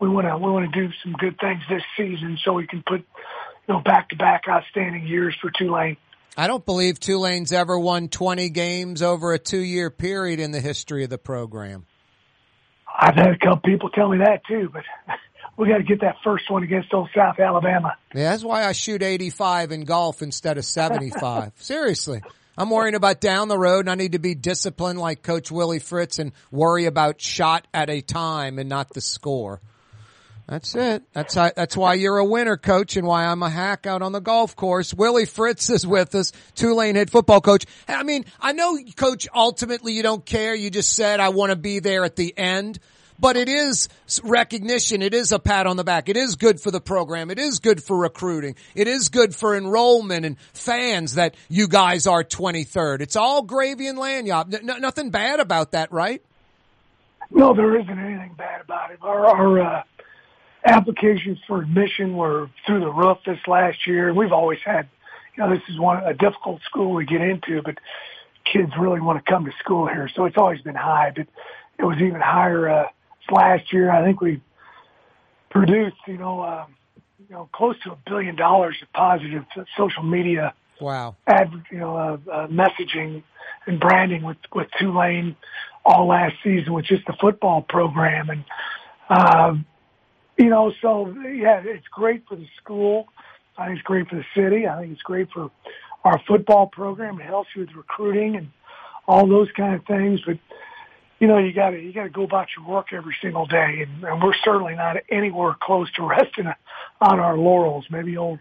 we 0.00 0.08
want 0.08 0.26
to 0.26 0.36
we 0.36 0.50
want 0.50 0.72
to 0.72 0.80
do 0.80 0.92
some 1.02 1.12
good 1.12 1.38
things 1.38 1.60
this 1.68 1.82
season 1.96 2.38
so 2.44 2.52
we 2.52 2.66
can 2.66 2.82
put 2.86 3.00
you 3.00 3.74
know 3.74 3.80
back 3.80 4.10
to 4.10 4.16
back 4.16 4.44
outstanding 4.48 5.06
years 5.06 5.36
for 5.40 5.50
Tulane. 5.50 5.96
I 6.36 6.46
don't 6.46 6.64
believe 6.64 7.00
Tulane's 7.00 7.52
ever 7.52 7.76
won 7.76 8.08
20 8.08 8.50
games 8.50 9.02
over 9.02 9.32
a 9.32 9.40
two 9.40 9.58
year 9.58 9.90
period 9.90 10.38
in 10.38 10.52
the 10.52 10.60
history 10.60 11.02
of 11.02 11.10
the 11.10 11.18
program. 11.18 11.84
I've 13.00 13.16
had 13.16 13.30
a 13.30 13.38
couple 13.38 13.58
people 13.58 13.90
tell 13.90 14.08
me 14.08 14.18
that 14.18 14.44
too, 14.46 14.70
but 14.72 14.84
we 15.56 15.68
got 15.68 15.78
to 15.78 15.82
get 15.82 16.00
that 16.02 16.16
first 16.22 16.50
one 16.50 16.62
against 16.62 16.94
old 16.94 17.10
South 17.14 17.40
Alabama. 17.40 17.96
Yeah, 18.14 18.30
that's 18.30 18.44
why 18.44 18.64
I 18.64 18.72
shoot 18.72 19.02
85 19.02 19.72
in 19.72 19.80
golf 19.84 20.22
instead 20.22 20.58
of 20.58 20.64
75. 20.64 21.52
Seriously. 21.56 22.22
I'm 22.58 22.70
worrying 22.70 22.96
about 22.96 23.20
down 23.20 23.46
the 23.46 23.56
road 23.56 23.80
and 23.80 23.90
I 23.90 23.94
need 23.94 24.12
to 24.12 24.18
be 24.18 24.34
disciplined 24.34 24.98
like 24.98 25.22
Coach 25.22 25.48
Willie 25.48 25.78
Fritz 25.78 26.18
and 26.18 26.32
worry 26.50 26.86
about 26.86 27.20
shot 27.20 27.68
at 27.72 27.88
a 27.88 28.00
time 28.00 28.58
and 28.58 28.68
not 28.68 28.92
the 28.92 29.00
score. 29.00 29.60
That's 30.48 30.74
it. 30.74 31.04
That's 31.12 31.36
how, 31.36 31.52
that's 31.54 31.76
why 31.76 31.94
you're 31.94 32.18
a 32.18 32.24
winner, 32.24 32.56
coach, 32.56 32.96
and 32.96 33.06
why 33.06 33.26
I'm 33.26 33.44
a 33.44 33.50
hack 33.50 33.86
out 33.86 34.02
on 34.02 34.10
the 34.10 34.20
golf 34.20 34.56
course. 34.56 34.92
Willie 34.92 35.24
Fritz 35.24 35.70
is 35.70 35.86
with 35.86 36.16
us, 36.16 36.32
Tulane 36.56 36.96
head 36.96 37.10
football 37.10 37.40
coach. 37.40 37.64
I 37.86 38.02
mean, 38.02 38.24
I 38.40 38.52
know, 38.54 38.76
coach, 38.96 39.28
ultimately 39.32 39.92
you 39.92 40.02
don't 40.02 40.26
care. 40.26 40.54
You 40.56 40.70
just 40.70 40.96
said 40.96 41.20
I 41.20 41.28
want 41.28 41.50
to 41.50 41.56
be 41.56 41.78
there 41.78 42.02
at 42.02 42.16
the 42.16 42.36
end 42.36 42.80
but 43.18 43.36
it 43.36 43.48
is 43.48 43.88
recognition. 44.22 45.02
It 45.02 45.14
is 45.14 45.32
a 45.32 45.38
pat 45.38 45.66
on 45.66 45.76
the 45.76 45.84
back. 45.84 46.08
It 46.08 46.16
is 46.16 46.36
good 46.36 46.60
for 46.60 46.70
the 46.70 46.80
program. 46.80 47.30
It 47.30 47.38
is 47.38 47.58
good 47.58 47.82
for 47.82 47.96
recruiting. 47.96 48.54
It 48.74 48.88
is 48.88 49.08
good 49.08 49.34
for 49.34 49.56
enrollment 49.56 50.24
and 50.24 50.38
fans 50.52 51.14
that 51.14 51.34
you 51.48 51.68
guys 51.68 52.06
are 52.06 52.22
23rd. 52.22 53.00
It's 53.00 53.16
all 53.16 53.42
gravy 53.42 53.86
and 53.86 53.98
lagniappe. 53.98 54.54
N- 54.54 54.80
nothing 54.80 55.10
bad 55.10 55.40
about 55.40 55.72
that, 55.72 55.92
right? 55.92 56.22
No, 57.30 57.54
there 57.54 57.78
isn't 57.78 57.98
anything 57.98 58.34
bad 58.36 58.60
about 58.62 58.90
it. 58.90 58.98
Our, 59.02 59.26
our 59.26 59.60
uh, 59.60 59.82
applications 60.64 61.38
for 61.46 61.60
admission 61.62 62.16
were 62.16 62.48
through 62.66 62.80
the 62.80 62.90
roof 62.90 63.18
this 63.26 63.38
last 63.46 63.86
year. 63.86 64.14
We've 64.14 64.32
always 64.32 64.60
had, 64.64 64.88
you 65.36 65.42
know, 65.42 65.50
this 65.50 65.62
is 65.68 65.78
one 65.78 66.02
a 66.04 66.14
difficult 66.14 66.62
school 66.62 66.98
to 66.98 67.04
get 67.04 67.20
into, 67.20 67.62
but 67.62 67.78
kids 68.50 68.72
really 68.78 69.00
want 69.00 69.22
to 69.22 69.30
come 69.30 69.44
to 69.44 69.52
school 69.58 69.86
here, 69.86 70.08
so 70.14 70.24
it's 70.24 70.38
always 70.38 70.62
been 70.62 70.74
high. 70.74 71.12
But 71.14 71.26
it 71.78 71.84
was 71.84 71.98
even 71.98 72.20
higher 72.20 72.68
uh, 72.68 72.88
last 73.30 73.72
year. 73.72 73.90
I 73.90 74.04
think 74.04 74.20
we 74.20 74.40
produced, 75.50 75.96
you 76.06 76.18
know, 76.18 76.40
uh, 76.40 76.66
you 77.28 77.34
know, 77.34 77.48
close 77.52 77.76
to 77.84 77.92
a 77.92 77.98
billion 78.06 78.36
dollars 78.36 78.76
of 78.82 78.92
positive 78.92 79.44
social 79.76 80.02
media. 80.02 80.54
Wow. 80.80 81.16
Ad, 81.26 81.50
you 81.70 81.78
know, 81.78 81.96
uh, 81.96 82.30
uh, 82.30 82.46
messaging 82.46 83.22
and 83.66 83.80
branding 83.80 84.22
with 84.22 84.36
with 84.54 84.68
Tulane 84.78 85.36
all 85.84 86.06
last 86.06 86.34
season 86.44 86.72
with 86.72 86.84
just 86.84 87.06
the 87.06 87.14
football 87.20 87.62
program, 87.62 88.28
and 88.30 88.44
um, 89.08 89.66
you 90.36 90.48
know, 90.48 90.72
so 90.80 91.08
yeah, 91.22 91.62
it's 91.64 91.86
great 91.88 92.24
for 92.28 92.36
the 92.36 92.46
school. 92.62 93.06
I 93.56 93.66
think 93.66 93.78
it's 93.78 93.86
great 93.86 94.08
for 94.08 94.16
the 94.16 94.24
city. 94.34 94.66
I 94.68 94.80
think 94.80 94.92
it's 94.92 95.02
great 95.02 95.28
for 95.32 95.50
our 96.04 96.20
football 96.26 96.68
program. 96.68 97.20
It 97.20 97.24
helps 97.24 97.50
you 97.56 97.62
with 97.62 97.74
recruiting 97.74 98.36
and 98.36 98.50
all 99.06 99.26
those 99.26 99.48
kind 99.56 99.74
of 99.74 99.84
things. 99.86 100.20
But 100.24 100.38
you 101.18 101.26
know, 101.26 101.38
you 101.38 101.52
got 101.52 101.70
to 101.70 101.80
you 101.80 101.92
got 101.92 102.04
to 102.04 102.10
go 102.10 102.22
about 102.22 102.48
your 102.56 102.66
work 102.66 102.92
every 102.92 103.16
single 103.20 103.46
day, 103.46 103.86
and, 103.86 104.04
and 104.04 104.22
we're 104.22 104.34
certainly 104.44 104.74
not 104.74 104.96
anywhere 105.10 105.56
close 105.60 105.90
to 105.92 106.02
resting 106.06 106.46
on 107.00 107.20
our 107.20 107.36
laurels. 107.36 107.86
Maybe 107.90 108.16
old 108.16 108.38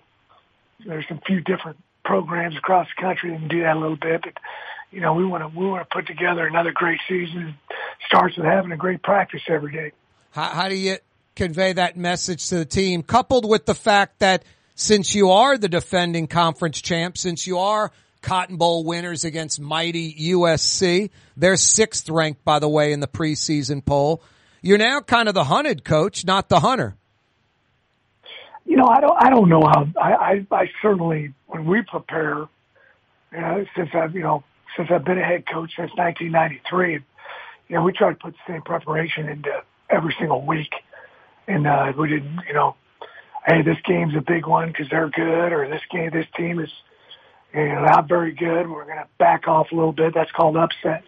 there's 0.85 1.07
some 1.07 1.19
few 1.25 1.41
different 1.41 1.77
programs 2.05 2.55
across 2.55 2.87
the 2.95 3.01
country 3.01 3.31
that 3.31 3.39
can 3.39 3.47
do 3.47 3.61
that 3.61 3.75
a 3.75 3.79
little 3.79 3.97
bit, 3.97 4.21
but 4.23 4.33
you 4.91 5.01
know, 5.01 5.13
we 5.13 5.25
want 5.25 5.43
to 5.43 5.59
we 5.59 5.65
want 5.65 5.87
to 5.87 5.93
put 5.93 6.07
together 6.07 6.45
another 6.45 6.71
great 6.71 6.99
season. 7.07 7.55
It 7.69 7.75
starts 8.05 8.37
with 8.37 8.45
having 8.45 8.71
a 8.71 8.77
great 8.77 9.01
practice 9.01 9.41
every 9.49 9.71
day. 9.71 9.91
How, 10.31 10.49
how 10.49 10.69
do 10.69 10.75
you 10.75 10.97
convey 11.35 11.73
that 11.73 11.97
message 11.97 12.49
to 12.49 12.55
the 12.55 12.65
team, 12.65 13.03
coupled 13.03 13.47
with 13.47 13.65
the 13.65 13.75
fact 13.75 14.19
that 14.19 14.43
since 14.75 15.13
you 15.15 15.31
are 15.31 15.57
the 15.57 15.67
defending 15.67 16.27
conference 16.27 16.81
champ, 16.81 17.17
since 17.17 17.47
you 17.47 17.59
are 17.59 17.91
Cotton 18.21 18.57
Bowl 18.57 18.83
winners 18.83 19.23
against 19.23 19.59
mighty 19.59 20.13
USC, 20.33 21.09
they're 21.35 21.57
sixth 21.57 22.09
ranked, 22.09 22.43
by 22.43 22.59
the 22.59 22.69
way, 22.69 22.91
in 22.91 22.99
the 22.99 23.07
preseason 23.07 23.83
poll. 23.83 24.21
You're 24.61 24.77
now 24.77 25.01
kind 25.01 25.27
of 25.27 25.33
the 25.33 25.43
hunted 25.43 25.83
coach, 25.83 26.25
not 26.25 26.49
the 26.49 26.59
hunter. 26.59 26.95
You 28.65 28.75
know, 28.75 28.87
I 28.87 28.99
don't, 28.99 29.17
I 29.17 29.29
don't 29.29 29.49
know 29.49 29.61
how, 29.61 29.87
I, 30.01 30.13
I, 30.13 30.47
I 30.51 30.69
certainly, 30.81 31.33
when 31.47 31.65
we 31.65 31.81
prepare, 31.83 32.47
you 33.31 33.39
know, 33.39 33.65
since 33.75 33.89
I've, 33.93 34.13
you 34.13 34.23
know, 34.23 34.43
since 34.75 34.89
I've 34.91 35.05
been 35.05 35.17
a 35.17 35.23
head 35.23 35.45
coach 35.47 35.71
since 35.77 35.91
1993, 35.95 36.93
you 37.69 37.75
know, 37.75 37.83
we 37.83 37.93
try 37.93 38.09
to 38.09 38.15
put 38.15 38.33
the 38.33 38.53
same 38.53 38.61
preparation 38.61 39.29
into 39.29 39.63
every 39.89 40.13
single 40.19 40.45
week. 40.45 40.73
And, 41.47 41.65
uh, 41.65 41.93
we 41.97 42.09
didn't, 42.09 42.41
you 42.47 42.53
know, 42.53 42.75
hey, 43.45 43.61
this 43.61 43.77
game's 43.85 44.15
a 44.15 44.21
big 44.21 44.45
one 44.45 44.67
because 44.67 44.89
they're 44.89 45.09
good, 45.09 45.53
or 45.53 45.69
this 45.69 45.81
game, 45.89 46.09
this 46.11 46.27
team 46.35 46.59
is, 46.59 46.69
you 47.53 47.67
know, 47.69 47.85
not 47.85 48.07
very 48.07 48.31
good. 48.31 48.69
We're 48.69 48.85
going 48.85 48.97
to 48.97 49.07
back 49.17 49.47
off 49.47 49.71
a 49.71 49.75
little 49.75 49.93
bit. 49.93 50.13
That's 50.13 50.31
called 50.31 50.57
upsets. 50.57 51.07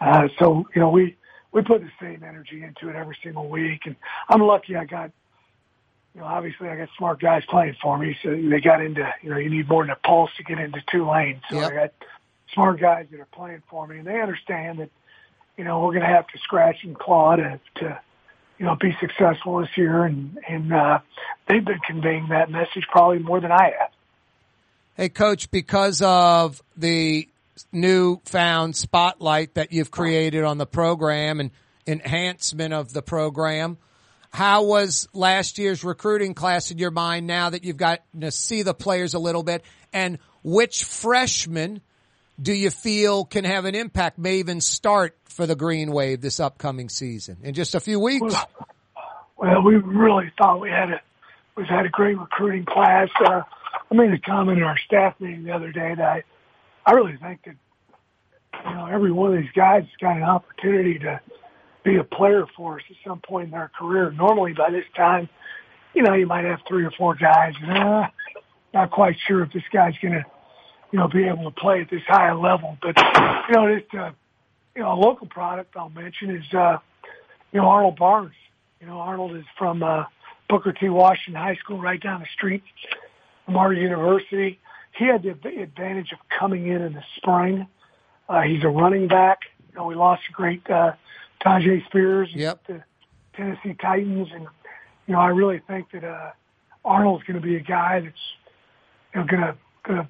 Uh, 0.00 0.28
so, 0.38 0.66
you 0.74 0.80
know, 0.80 0.90
we, 0.90 1.16
we 1.52 1.62
put 1.62 1.80
the 1.80 1.90
same 2.00 2.22
energy 2.22 2.62
into 2.62 2.88
it 2.88 2.96
every 2.96 3.16
single 3.22 3.48
week. 3.48 3.82
And 3.86 3.96
I'm 4.28 4.40
lucky 4.40 4.76
I 4.76 4.84
got, 4.84 5.10
you 6.14 6.20
know, 6.20 6.26
obviously 6.26 6.68
I 6.68 6.76
got 6.76 6.88
smart 6.96 7.20
guys 7.20 7.42
playing 7.48 7.76
for 7.82 7.98
me. 7.98 8.16
So 8.22 8.30
they 8.30 8.60
got 8.60 8.82
into, 8.82 9.12
you 9.22 9.30
know, 9.30 9.36
you 9.36 9.50
need 9.50 9.68
more 9.68 9.82
than 9.82 9.90
a 9.90 9.96
pulse 9.96 10.30
to 10.36 10.44
get 10.44 10.58
into 10.58 10.80
Tulane. 10.90 11.40
So 11.50 11.56
Yep. 11.56 11.70
I 11.70 11.74
got 11.74 11.92
smart 12.54 12.80
guys 12.80 13.06
that 13.10 13.20
are 13.20 13.26
playing 13.26 13.62
for 13.68 13.86
me 13.86 13.98
and 13.98 14.06
they 14.06 14.20
understand 14.20 14.78
that, 14.78 14.90
you 15.56 15.64
know, 15.64 15.80
we're 15.80 15.92
going 15.92 16.02
to 16.02 16.14
have 16.14 16.26
to 16.28 16.38
scratch 16.38 16.84
and 16.84 16.98
claw 16.98 17.36
to, 17.36 17.60
to, 17.76 18.00
you 18.58 18.66
know, 18.66 18.76
be 18.76 18.96
successful 19.00 19.58
this 19.58 19.76
year. 19.76 20.04
And, 20.04 20.38
and, 20.48 20.72
uh, 20.72 21.00
they've 21.48 21.64
been 21.64 21.80
conveying 21.86 22.28
that 22.28 22.50
message 22.50 22.86
probably 22.90 23.18
more 23.18 23.40
than 23.40 23.52
I 23.52 23.72
have. 23.78 23.90
Hey, 25.00 25.10
coach, 25.10 25.52
because 25.52 26.02
of 26.02 26.60
the 26.76 27.28
newfound 27.70 28.74
spotlight 28.74 29.54
that 29.54 29.70
you've 29.70 29.92
created 29.92 30.42
on 30.42 30.58
the 30.58 30.66
program 30.66 31.38
and 31.38 31.52
enhancement 31.86 32.74
of 32.74 32.92
the 32.92 33.00
program, 33.00 33.78
how 34.32 34.64
was 34.64 35.08
last 35.12 35.58
year's 35.58 35.84
recruiting 35.84 36.34
class 36.34 36.72
in 36.72 36.78
your 36.78 36.90
mind 36.90 37.28
now 37.28 37.50
that 37.50 37.62
you've 37.62 37.76
got 37.76 38.02
to 38.18 38.32
see 38.32 38.62
the 38.62 38.74
players 38.74 39.14
a 39.14 39.20
little 39.20 39.44
bit? 39.44 39.62
And 39.92 40.18
which 40.42 40.82
freshmen 40.82 41.80
do 42.42 42.52
you 42.52 42.70
feel 42.70 43.24
can 43.24 43.44
have 43.44 43.66
an 43.66 43.76
impact, 43.76 44.18
may 44.18 44.38
even 44.38 44.60
start 44.60 45.16
for 45.26 45.46
the 45.46 45.54
Green 45.54 45.92
Wave 45.92 46.20
this 46.20 46.40
upcoming 46.40 46.88
season 46.88 47.36
in 47.44 47.54
just 47.54 47.76
a 47.76 47.80
few 47.80 48.00
weeks? 48.00 48.34
Well, 49.36 49.62
we 49.62 49.76
really 49.76 50.32
thought 50.36 50.60
we 50.60 50.70
had 50.70 50.90
a 50.90 51.00
we've 51.54 51.68
had 51.68 51.86
a 51.86 51.88
great 51.88 52.18
recruiting 52.18 52.64
class. 52.64 53.10
Uh, 53.24 53.42
I 53.90 53.94
made 53.94 54.12
a 54.12 54.18
comment 54.18 54.58
in 54.58 54.64
our 54.64 54.78
staff 54.86 55.14
meeting 55.18 55.44
the 55.44 55.52
other 55.52 55.72
day 55.72 55.94
that 55.96 56.04
I, 56.04 56.22
I 56.84 56.92
really 56.92 57.16
think 57.16 57.40
that 57.44 57.56
you 58.64 58.74
know 58.74 58.86
every 58.86 59.12
one 59.12 59.34
of 59.34 59.40
these 59.40 59.50
guys 59.54 59.82
has 59.82 59.96
got 60.00 60.16
an 60.16 60.22
opportunity 60.24 60.98
to 61.00 61.20
be 61.84 61.96
a 61.96 62.04
player 62.04 62.44
for 62.56 62.76
us 62.76 62.82
at 62.90 62.96
some 63.06 63.20
point 63.20 63.46
in 63.46 63.50
their 63.52 63.70
career. 63.78 64.10
Normally, 64.10 64.52
by 64.52 64.70
this 64.70 64.84
time, 64.94 65.28
you 65.94 66.02
know, 66.02 66.12
you 66.14 66.26
might 66.26 66.44
have 66.44 66.60
three 66.68 66.84
or 66.84 66.90
four 66.90 67.14
guys. 67.14 67.54
Uh, 67.66 68.06
not 68.74 68.90
quite 68.90 69.16
sure 69.26 69.42
if 69.42 69.52
this 69.52 69.62
guy's 69.72 69.94
going 70.02 70.12
to, 70.12 70.24
you 70.92 70.98
know, 70.98 71.08
be 71.08 71.24
able 71.24 71.44
to 71.44 71.50
play 71.50 71.80
at 71.80 71.88
this 71.88 72.02
high 72.06 72.32
level. 72.32 72.76
But 72.82 72.98
you 73.48 73.54
know, 73.54 73.74
this 73.74 73.84
uh, 73.98 74.10
you 74.76 74.82
know, 74.82 74.92
a 74.92 74.98
local 74.98 75.26
product 75.26 75.74
I'll 75.76 75.88
mention 75.88 76.30
is 76.30 76.44
uh, 76.52 76.78
you 77.52 77.60
know 77.60 77.68
Arnold 77.68 77.96
Barnes. 77.96 78.34
You 78.82 78.86
know, 78.86 78.98
Arnold 79.00 79.34
is 79.34 79.44
from 79.56 79.82
uh, 79.82 80.04
Booker 80.48 80.72
T. 80.72 80.90
Washington 80.90 81.42
High 81.42 81.56
School, 81.56 81.80
right 81.80 82.00
down 82.00 82.20
the 82.20 82.26
street 82.34 82.62
from 83.48 83.56
our 83.56 83.72
university. 83.72 84.58
He 84.92 85.06
had 85.06 85.22
the 85.22 85.30
advantage 85.30 86.12
of 86.12 86.18
coming 86.38 86.66
in 86.66 86.82
in 86.82 86.92
the 86.92 87.02
spring. 87.16 87.66
Uh, 88.28 88.42
he's 88.42 88.62
a 88.62 88.68
running 88.68 89.08
back. 89.08 89.38
You 89.70 89.78
know, 89.78 89.86
we 89.86 89.94
lost 89.94 90.22
a 90.28 90.32
great 90.32 90.68
uh, 90.68 90.92
Tyjae 91.42 91.86
Spears, 91.86 92.28
Yep. 92.34 92.66
the 92.66 92.82
Tennessee 93.34 93.74
Titans, 93.80 94.28
and 94.34 94.42
you 95.06 95.14
know, 95.14 95.20
I 95.20 95.28
really 95.28 95.60
think 95.66 95.90
that 95.92 96.04
uh, 96.04 96.32
Arnold's 96.84 97.24
going 97.24 97.40
to 97.40 97.46
be 97.46 97.56
a 97.56 97.60
guy 97.60 98.00
that's 98.00 98.16
you 99.14 99.20
know 99.20 99.26
going 99.26 99.40
to 99.42 99.56
going 99.84 99.98
to 100.00 100.08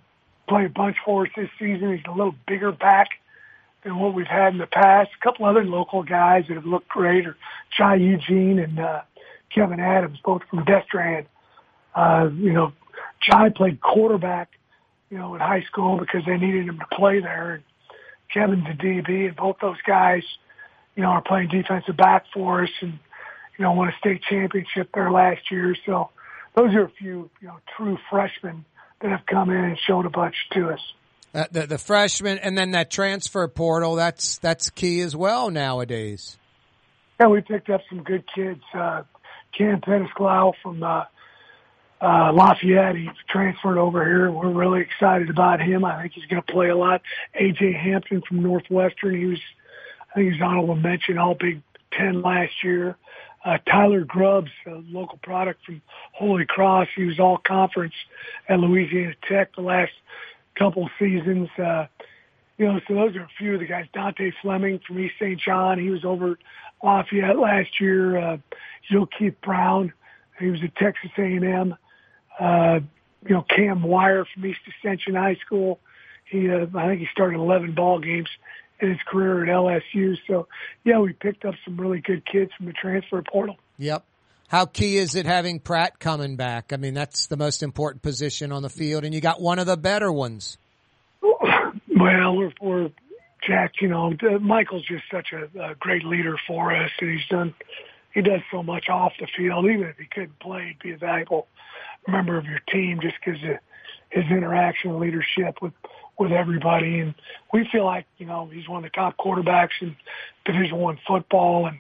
play 0.48 0.64
a 0.64 0.68
bunch 0.68 0.96
for 1.04 1.26
us 1.26 1.32
this 1.36 1.48
season. 1.60 1.96
He's 1.96 2.04
a 2.08 2.10
little 2.10 2.34
bigger 2.48 2.72
back 2.72 3.10
than 3.84 4.00
what 4.00 4.14
we've 4.14 4.26
had 4.26 4.52
in 4.52 4.58
the 4.58 4.66
past. 4.66 5.10
A 5.20 5.22
couple 5.24 5.46
other 5.46 5.64
local 5.64 6.02
guys 6.02 6.46
that 6.48 6.54
have 6.54 6.66
looked 6.66 6.88
great 6.88 7.24
are 7.24 7.36
Jai 7.76 7.96
Eugene 7.96 8.58
and 8.58 8.80
uh, 8.80 9.02
Kevin 9.54 9.78
Adams, 9.78 10.18
both 10.24 10.42
from 10.50 10.64
Destrehan. 10.64 11.26
Uh, 11.94 12.30
you 12.34 12.52
know, 12.52 12.72
Jai 13.22 13.50
played 13.50 13.80
quarterback, 13.80 14.50
you 15.10 15.18
know, 15.18 15.34
in 15.34 15.40
high 15.40 15.62
school 15.62 15.98
because 15.98 16.22
they 16.26 16.36
needed 16.36 16.68
him 16.68 16.78
to 16.78 16.96
play 16.96 17.20
there. 17.20 17.54
And 17.54 17.62
Kevin's 18.32 18.66
a 18.68 18.74
DB, 18.74 19.26
and 19.26 19.36
both 19.36 19.56
those 19.60 19.80
guys, 19.86 20.22
you 20.94 21.02
know, 21.02 21.10
are 21.10 21.22
playing 21.22 21.48
defensive 21.48 21.96
back 21.96 22.24
for 22.32 22.64
us, 22.64 22.70
and 22.80 22.98
you 23.58 23.64
know, 23.64 23.72
won 23.72 23.88
a 23.88 23.98
state 23.98 24.22
championship 24.28 24.90
there 24.94 25.10
last 25.10 25.50
year. 25.50 25.74
So 25.84 26.10
those 26.54 26.74
are 26.74 26.84
a 26.84 26.90
few, 26.90 27.28
you 27.40 27.48
know, 27.48 27.58
true 27.76 27.98
freshmen 28.08 28.64
that 29.00 29.10
have 29.10 29.26
come 29.26 29.50
in 29.50 29.64
and 29.64 29.78
shown 29.86 30.06
a 30.06 30.10
bunch 30.10 30.34
to 30.52 30.70
us. 30.70 30.80
Uh, 31.34 31.44
the, 31.50 31.66
the 31.66 31.78
freshman 31.78 32.38
and 32.38 32.56
then 32.56 32.70
that 32.70 32.90
transfer 32.90 33.46
portal, 33.48 33.96
that's, 33.96 34.38
that's 34.38 34.70
key 34.70 35.00
as 35.00 35.14
well 35.14 35.50
nowadays. 35.50 36.38
Yeah, 37.20 37.26
we 37.26 37.40
picked 37.40 37.68
up 37.68 37.82
some 37.88 38.02
good 38.02 38.24
kids. 38.34 38.62
Uh, 38.72 39.02
Kam 39.56 39.80
Pedescleaux 39.80 40.52
from 40.62 40.82
uh, 40.82 41.04
uh, 42.00 42.32
Lafayette, 42.32 42.96
he 42.96 43.10
transferred 43.28 43.78
over 43.78 44.04
here. 44.04 44.30
We're 44.30 44.52
really 44.52 44.80
excited 44.80 45.30
about 45.30 45.60
him. 45.60 45.84
I 45.84 46.00
think 46.00 46.12
he's 46.12 46.26
going 46.26 46.42
to 46.42 46.52
play 46.52 46.68
a 46.68 46.76
lot. 46.76 47.02
AJ 47.38 47.74
Hampton 47.74 48.22
from 48.22 48.42
Northwestern, 48.42 49.16
he 49.16 49.26
was, 49.26 49.40
I 50.10 50.14
think 50.14 50.32
he's 50.32 50.42
honorable 50.42 50.76
mention, 50.76 51.18
all 51.18 51.34
Big 51.34 51.62
Ten 51.92 52.22
last 52.22 52.52
year. 52.62 52.96
Uh, 53.44 53.58
Tyler 53.66 54.04
Grubbs, 54.04 54.50
a 54.66 54.82
local 54.90 55.18
product 55.22 55.64
from 55.64 55.80
Holy 56.12 56.44
Cross, 56.44 56.88
he 56.94 57.04
was 57.04 57.18
all 57.18 57.38
conference 57.38 57.94
at 58.48 58.60
Louisiana 58.60 59.14
Tech 59.28 59.54
the 59.54 59.62
last 59.62 59.92
couple 60.56 60.88
seasons. 60.98 61.48
Uh, 61.58 61.86
you 62.58 62.66
know, 62.66 62.80
so 62.86 62.94
those 62.94 63.16
are 63.16 63.22
a 63.22 63.30
few 63.38 63.54
of 63.54 63.60
the 63.60 63.66
guys. 63.66 63.86
Dontae 63.94 64.32
Fleming 64.42 64.80
from 64.86 64.98
East 64.98 65.14
St. 65.20 65.40
John, 65.40 65.78
he 65.78 65.90
was 65.90 66.04
over 66.04 66.32
at 66.32 66.38
Lafayette 66.82 67.38
last 67.38 67.80
year. 67.80 68.18
Uh, 68.18 68.36
Joe 68.90 69.06
Keith 69.06 69.40
Brown, 69.42 69.92
he 70.38 70.50
was 70.50 70.60
at 70.62 70.74
Texas 70.76 71.10
A&M. 71.16 71.74
Uh, 72.38 72.80
you 73.26 73.34
know, 73.34 73.44
Cam 73.54 73.82
Wire 73.82 74.26
from 74.32 74.46
East 74.46 74.60
Ascension 74.68 75.14
High 75.14 75.36
School. 75.44 75.80
He, 76.24 76.48
uh, 76.48 76.66
I 76.74 76.88
think 76.88 77.00
he 77.00 77.06
started 77.12 77.38
11 77.38 77.74
ball 77.74 77.98
games 77.98 78.28
in 78.80 78.90
his 78.90 78.98
career 79.06 79.42
at 79.42 79.48
LSU. 79.48 80.16
So, 80.26 80.46
yeah, 80.84 80.98
we 80.98 81.12
picked 81.12 81.44
up 81.44 81.54
some 81.64 81.76
really 81.76 82.00
good 82.00 82.24
kids 82.24 82.52
from 82.56 82.66
the 82.66 82.72
transfer 82.72 83.22
portal. 83.22 83.56
Yep. 83.78 84.04
How 84.48 84.64
key 84.64 84.96
is 84.96 85.14
it 85.14 85.26
having 85.26 85.60
Pratt 85.60 85.98
coming 85.98 86.36
back? 86.36 86.72
I 86.72 86.76
mean, 86.76 86.94
that's 86.94 87.26
the 87.26 87.36
most 87.36 87.62
important 87.62 88.02
position 88.02 88.50
on 88.50 88.62
the 88.62 88.70
field, 88.70 89.04
and 89.04 89.14
you 89.14 89.20
got 89.20 89.42
one 89.42 89.58
of 89.58 89.66
the 89.66 89.76
better 89.76 90.10
ones. 90.10 90.56
Well, 91.20 92.36
we're, 92.36 92.52
we're 92.60 92.90
Jack. 93.46 93.74
You 93.80 93.88
know, 93.88 94.14
Michael's 94.40 94.86
just 94.86 95.04
such 95.12 95.28
a, 95.32 95.70
a 95.70 95.74
great 95.74 96.04
leader 96.04 96.36
for 96.46 96.74
us, 96.74 96.90
and 97.00 97.10
he's 97.10 97.26
done. 97.28 97.54
He 98.14 98.22
does 98.22 98.40
so 98.50 98.62
much 98.62 98.88
off 98.88 99.12
the 99.20 99.26
field. 99.36 99.66
Even 99.66 99.86
if 99.86 99.98
he 99.98 100.06
couldn't 100.06 100.38
play, 100.38 100.68
he'd 100.68 100.78
be 100.82 100.92
a 100.94 100.96
valuable 100.96 101.46
member 102.06 102.36
of 102.38 102.44
your 102.44 102.60
team 102.70 103.00
just 103.00 103.14
because 103.24 103.42
of 103.42 103.56
his 104.10 104.24
interaction 104.30 104.90
and 104.90 105.00
leadership 105.00 105.60
with 105.60 105.72
with 106.18 106.32
everybody. 106.32 107.00
And 107.00 107.14
we 107.52 107.68
feel 107.70 107.84
like 107.84 108.06
you 108.18 108.26
know 108.26 108.48
he's 108.52 108.68
one 108.68 108.84
of 108.84 108.90
the 108.90 108.96
top 108.96 109.16
quarterbacks 109.16 109.80
in 109.80 109.96
Division 110.44 110.76
One 110.78 110.98
football, 111.06 111.66
and 111.66 111.78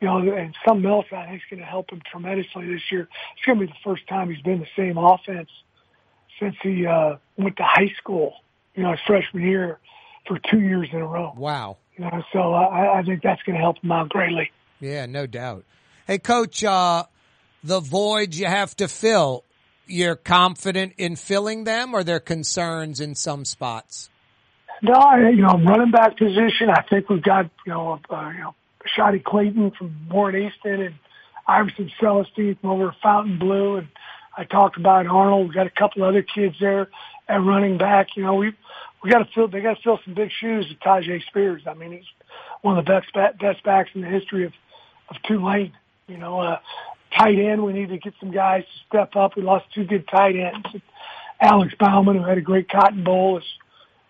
you 0.00 0.08
know, 0.08 0.18
and 0.18 0.54
something 0.66 0.88
else 0.88 1.06
I 1.12 1.26
think 1.26 1.36
is 1.36 1.42
going 1.50 1.60
to 1.60 1.66
help 1.66 1.90
him 1.90 2.02
tremendously 2.10 2.66
this 2.66 2.82
year. 2.90 3.08
It's 3.36 3.44
going 3.44 3.58
to 3.58 3.66
be 3.66 3.72
the 3.72 3.78
first 3.84 4.06
time 4.08 4.30
he's 4.30 4.42
been 4.42 4.60
the 4.60 4.66
same 4.76 4.96
offense 4.96 5.50
since 6.38 6.54
he 6.62 6.86
uh, 6.86 7.16
went 7.36 7.56
to 7.56 7.64
high 7.64 7.92
school. 7.98 8.34
You 8.74 8.84
know, 8.84 8.92
his 8.92 9.00
freshman 9.06 9.42
year 9.42 9.80
for 10.26 10.38
two 10.50 10.60
years 10.60 10.88
in 10.92 11.00
a 11.00 11.06
row. 11.06 11.32
Wow. 11.36 11.78
You 11.96 12.04
know, 12.04 12.22
so 12.32 12.52
I, 12.52 13.00
I 13.00 13.02
think 13.02 13.22
that's 13.22 13.42
going 13.42 13.56
to 13.56 13.60
help 13.60 13.78
him 13.82 13.90
out 13.90 14.08
greatly. 14.08 14.52
Yeah, 14.78 15.06
no 15.06 15.26
doubt. 15.26 15.64
Hey, 16.06 16.18
coach, 16.18 16.62
uh, 16.62 17.04
the 17.62 17.80
voids 17.80 18.38
you 18.38 18.46
have 18.46 18.74
to 18.76 18.88
fill, 18.88 19.44
you're 19.86 20.16
confident 20.16 20.94
in 20.98 21.16
filling 21.16 21.64
them 21.64 21.94
or 21.94 22.04
there 22.04 22.20
concerns 22.20 23.00
in 23.00 23.14
some 23.14 23.44
spots? 23.44 24.10
No, 24.82 24.92
I, 24.92 25.30
you 25.30 25.42
know, 25.42 25.58
running 25.58 25.90
back 25.90 26.16
position, 26.16 26.70
I 26.70 26.82
think 26.82 27.08
we've 27.08 27.22
got, 27.22 27.50
you 27.66 27.72
know, 27.72 28.00
uh, 28.10 28.30
you 28.30 28.40
know, 28.40 28.54
Shaadie 28.96 29.24
Clayton 29.24 29.72
from 29.72 30.08
Warren 30.10 30.36
Easton 30.36 30.80
and 30.80 30.94
Iverson 31.46 31.90
Celestine 32.00 32.60
from 32.60 32.70
over 32.70 32.94
Fontainebleau. 33.02 33.76
And 33.76 33.88
I 34.36 34.44
talked 34.44 34.76
about 34.76 35.06
Arnold. 35.06 35.46
We've 35.46 35.54
got 35.54 35.66
a 35.66 35.70
couple 35.70 36.04
other 36.04 36.22
kids 36.22 36.56
there 36.60 36.88
at 37.28 37.42
running 37.42 37.78
back. 37.78 38.08
You 38.16 38.22
know, 38.22 38.34
we 38.34 38.52
we 39.02 39.10
got 39.10 39.18
to 39.18 39.28
fill. 39.34 39.48
They 39.48 39.60
got 39.60 39.76
to 39.76 39.82
fill 39.82 39.98
some 40.04 40.14
big 40.14 40.30
shoes 40.30 40.68
with 40.68 40.78
Tyjae 40.80 41.24
Spears. 41.26 41.62
I 41.66 41.74
mean, 41.74 41.92
he's 41.92 42.04
one 42.62 42.78
of 42.78 42.84
the 42.84 42.90
best 42.90 43.38
best 43.38 43.62
backs 43.64 43.90
in 43.94 44.02
the 44.02 44.08
history 44.08 44.44
of 44.44 44.52
of 45.08 45.16
Tulane. 45.22 45.72
You 46.06 46.18
know, 46.18 46.40
uh, 46.40 46.58
tight 47.16 47.38
end, 47.38 47.64
we 47.64 47.72
need 47.72 47.88
to 47.90 47.98
get 47.98 48.14
some 48.20 48.30
guys 48.30 48.64
to 48.64 48.86
step 48.88 49.16
up. 49.16 49.36
We 49.36 49.42
lost 49.42 49.66
two 49.74 49.84
good 49.84 50.06
tight 50.08 50.36
ends. 50.36 50.66
Alex 51.40 51.74
Bauman, 51.78 52.16
who 52.16 52.24
had 52.24 52.38
a 52.38 52.42
great 52.42 52.68
Cotton 52.68 53.04
Bowl, 53.04 53.38
is 53.38 53.44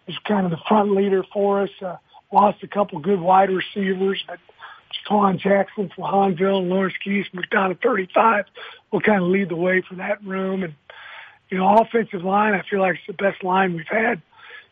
is 0.06 0.16
kind 0.26 0.46
of 0.46 0.50
the 0.50 0.58
front 0.66 0.92
leader 0.92 1.22
for 1.32 1.62
us. 1.62 1.70
Uh, 1.82 1.96
lost 2.32 2.62
a 2.62 2.66
couple 2.66 2.98
good 2.98 3.20
wide 3.20 3.50
receivers, 3.50 4.24
but 4.26 4.38
Jha'Quan 5.06 5.38
Jackson 5.38 5.90
from 5.94 6.04
Hahnville 6.04 6.60
and 6.60 6.70
Lawrence 6.70 6.94
Keys 7.04 7.26
from 7.30 7.42
McDonogh 7.42 7.82
35 7.82 8.46
will 8.90 9.02
kind 9.02 9.22
of 9.22 9.28
lead 9.28 9.50
the 9.50 9.56
way 9.56 9.82
for 9.86 9.96
that 9.96 10.24
room. 10.24 10.62
And, 10.62 10.74
you 11.50 11.58
know, 11.58 11.76
offensive 11.76 12.24
line, 12.24 12.54
I 12.54 12.62
feel 12.70 12.80
like 12.80 12.94
it's 12.96 13.06
the 13.06 13.12
best 13.12 13.44
line 13.44 13.74
we've 13.74 13.86
had, 13.86 14.22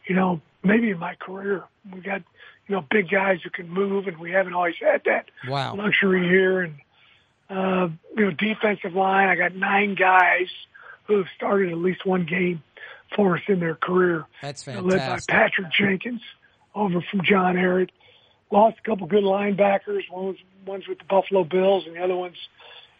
you 0.06 0.14
know, 0.14 0.40
maybe 0.64 0.88
in 0.88 0.98
my 0.98 1.14
career. 1.16 1.64
We 1.92 2.00
got, 2.00 2.22
you 2.66 2.74
know, 2.74 2.84
big 2.90 3.10
guys 3.10 3.40
who 3.44 3.50
can 3.50 3.68
move 3.68 4.06
and 4.06 4.16
we 4.16 4.30
haven't 4.32 4.54
always 4.54 4.76
had 4.80 5.02
that 5.04 5.26
Wow. 5.48 5.74
luxury 5.76 6.26
here. 6.26 6.62
And, 6.62 6.76
uh, 7.48 7.88
you 8.16 8.24
know, 8.24 8.30
defensive 8.30 8.94
line, 8.94 9.28
I 9.28 9.36
got 9.36 9.54
nine 9.54 9.94
guys 9.94 10.48
who 11.06 11.18
have 11.18 11.26
started 11.36 11.70
at 11.70 11.78
least 11.78 12.04
one 12.04 12.26
game 12.26 12.62
for 13.14 13.36
us 13.36 13.42
in 13.48 13.60
their 13.60 13.76
career. 13.76 14.24
That's 14.42 14.64
fantastic. 14.64 14.92
Led 14.92 15.08
by. 15.08 15.20
Patrick 15.28 15.72
Jenkins 15.72 16.22
over 16.74 17.00
from 17.10 17.22
John 17.24 17.56
Ehret. 17.56 17.90
Lost 18.50 18.76
a 18.78 18.88
couple 18.88 19.06
good 19.06 19.24
linebackers. 19.24 20.02
One 20.10 20.26
was 20.26 20.36
one's 20.66 20.88
with 20.88 20.98
the 20.98 21.04
Buffalo 21.04 21.44
Bills, 21.44 21.84
and 21.86 21.96
the 21.96 22.02
other 22.02 22.16
one's 22.16 22.36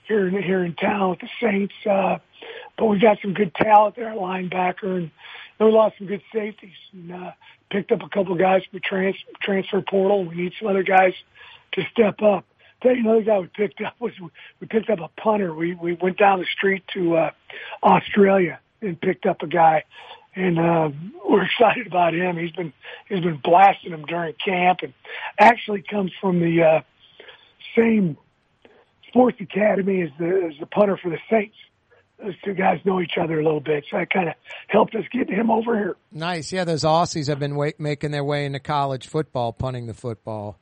here 0.07 0.27
in 0.29 0.41
here 0.43 0.65
in 0.65 0.75
town 0.75 1.11
with 1.11 1.21
the 1.21 1.29
Saints. 1.41 1.75
Uh, 1.89 2.19
but 2.79 2.87
we've 2.87 3.01
got 3.01 3.19
some 3.23 3.35
good 3.35 3.55
talent 3.55 3.97
there 3.97 4.11
at 4.11 4.17
linebacker, 4.17 4.97
and 4.97 5.11
then 5.59 5.69
we 5.69 5.73
lost 5.73 5.99
some 5.99 6.07
good 6.07 6.23
safeties. 6.33 6.77
And, 6.93 7.13
uh, 7.13 7.33
picked 7.71 7.91
up 7.91 8.03
a 8.03 8.09
couple 8.09 8.35
guys 8.37 8.63
from 8.71 8.79
the 8.79 8.81
trans, 8.81 9.17
transfer 9.43 9.83
portal. 9.83 10.25
We 10.25 10.37
need 10.37 10.53
some 10.59 10.69
other 10.69 10.85
guys 10.85 11.15
to 11.73 11.83
step 11.93 12.23
up. 12.23 12.45
Tell 12.83 12.95
you 12.95 13.01
another 13.01 13.23
guy 13.23 13.39
we 13.39 13.47
picked 13.47 13.81
up 13.81 13.95
was 13.99 14.13
we 14.61 14.67
picked 14.67 14.91
up 14.91 15.01
a 15.01 15.09
punter. 15.21 15.55
We 15.55 15.75
we 15.75 15.95
went 15.95 16.19
down 16.19 16.41
the 16.41 16.47
street 16.47 16.85
to 16.95 17.17
uh, 17.17 17.31
Australia 17.83 18.61
and 18.83 19.01
picked 19.01 19.25
up 19.25 19.43
a 19.43 19.47
guy, 19.47 19.85
and 20.35 20.59
uh, 20.59 20.91
we're 21.29 21.45
excited 21.47 21.87
about 21.87 22.15
him. 22.15 22.37
He's 22.37 22.53
been 22.53 22.73
he's 23.09 23.21
been 23.21 23.41
blasting 23.43 23.93
them 23.93 24.05
during 24.05 24.35
camp, 24.45 24.81
and 24.83 24.93
actually 25.39 25.83
comes 25.83 26.13
from 26.21 26.41
the 26.41 26.63
uh, 26.63 26.81
same 27.75 28.19
sports 29.09 29.39
academy 29.41 30.03
as 30.03 30.11
the 30.19 30.51
as 30.53 30.59
the 30.61 30.67
punter 30.67 30.99
for 30.99 31.11
the 31.11 31.19
Saints. 31.31 31.57
Those 32.19 32.35
two 32.45 32.55
guys 32.55 32.81
know 32.85 33.01
each 33.01 33.19
other 33.21 33.39
a 33.39 33.45
little 33.45 33.61
bit, 33.61 33.85
so 33.91 33.99
that 33.99 34.11
kind 34.11 34.29
of 34.29 34.35
helped 34.69 34.95
us 34.95 35.05
get 35.13 35.29
him 35.29 35.51
over 35.51 35.77
here. 35.77 35.97
Nice. 36.11 36.51
Yeah, 36.51 36.65
those 36.65 36.83
Aussies 36.83 37.29
have 37.29 37.39
been 37.39 37.57
wa- 37.57 37.73
making 37.79 38.11
their 38.11 38.25
way 38.25 38.47
into 38.47 38.59
college 38.59 39.07
football, 39.07 39.53
punting 39.53 39.87
the 39.87 39.93
football. 39.93 40.59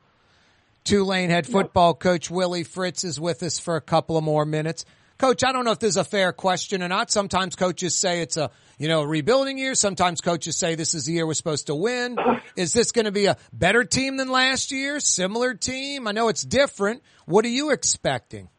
Tulane 0.84 1.30
head 1.30 1.46
football 1.46 1.94
coach 1.94 2.30
Willie 2.30 2.62
Fritz 2.62 3.04
is 3.04 3.18
with 3.18 3.42
us 3.42 3.58
for 3.58 3.76
a 3.76 3.80
couple 3.80 4.18
of 4.18 4.24
more 4.24 4.44
minutes. 4.44 4.84
Coach, 5.16 5.42
I 5.42 5.52
don't 5.52 5.64
know 5.64 5.70
if 5.70 5.78
this 5.78 5.90
is 5.90 5.96
a 5.96 6.04
fair 6.04 6.34
question 6.34 6.82
or 6.82 6.88
not. 6.88 7.10
Sometimes 7.10 7.56
coaches 7.56 7.94
say 7.94 8.20
it's 8.20 8.36
a, 8.36 8.50
you 8.78 8.88
know, 8.88 9.02
rebuilding 9.02 9.56
year. 9.56 9.74
Sometimes 9.74 10.20
coaches 10.20 10.58
say 10.58 10.74
this 10.74 10.94
is 10.94 11.06
the 11.06 11.14
year 11.14 11.26
we're 11.26 11.32
supposed 11.32 11.68
to 11.68 11.74
win. 11.74 12.18
Is 12.56 12.74
this 12.74 12.92
going 12.92 13.06
to 13.06 13.12
be 13.12 13.26
a 13.26 13.38
better 13.50 13.84
team 13.84 14.18
than 14.18 14.28
last 14.28 14.72
year? 14.72 15.00
Similar 15.00 15.54
team? 15.54 16.06
I 16.06 16.12
know 16.12 16.28
it's 16.28 16.42
different. 16.42 17.02
What 17.24 17.46
are 17.46 17.48
you 17.48 17.70
expecting? 17.70 18.50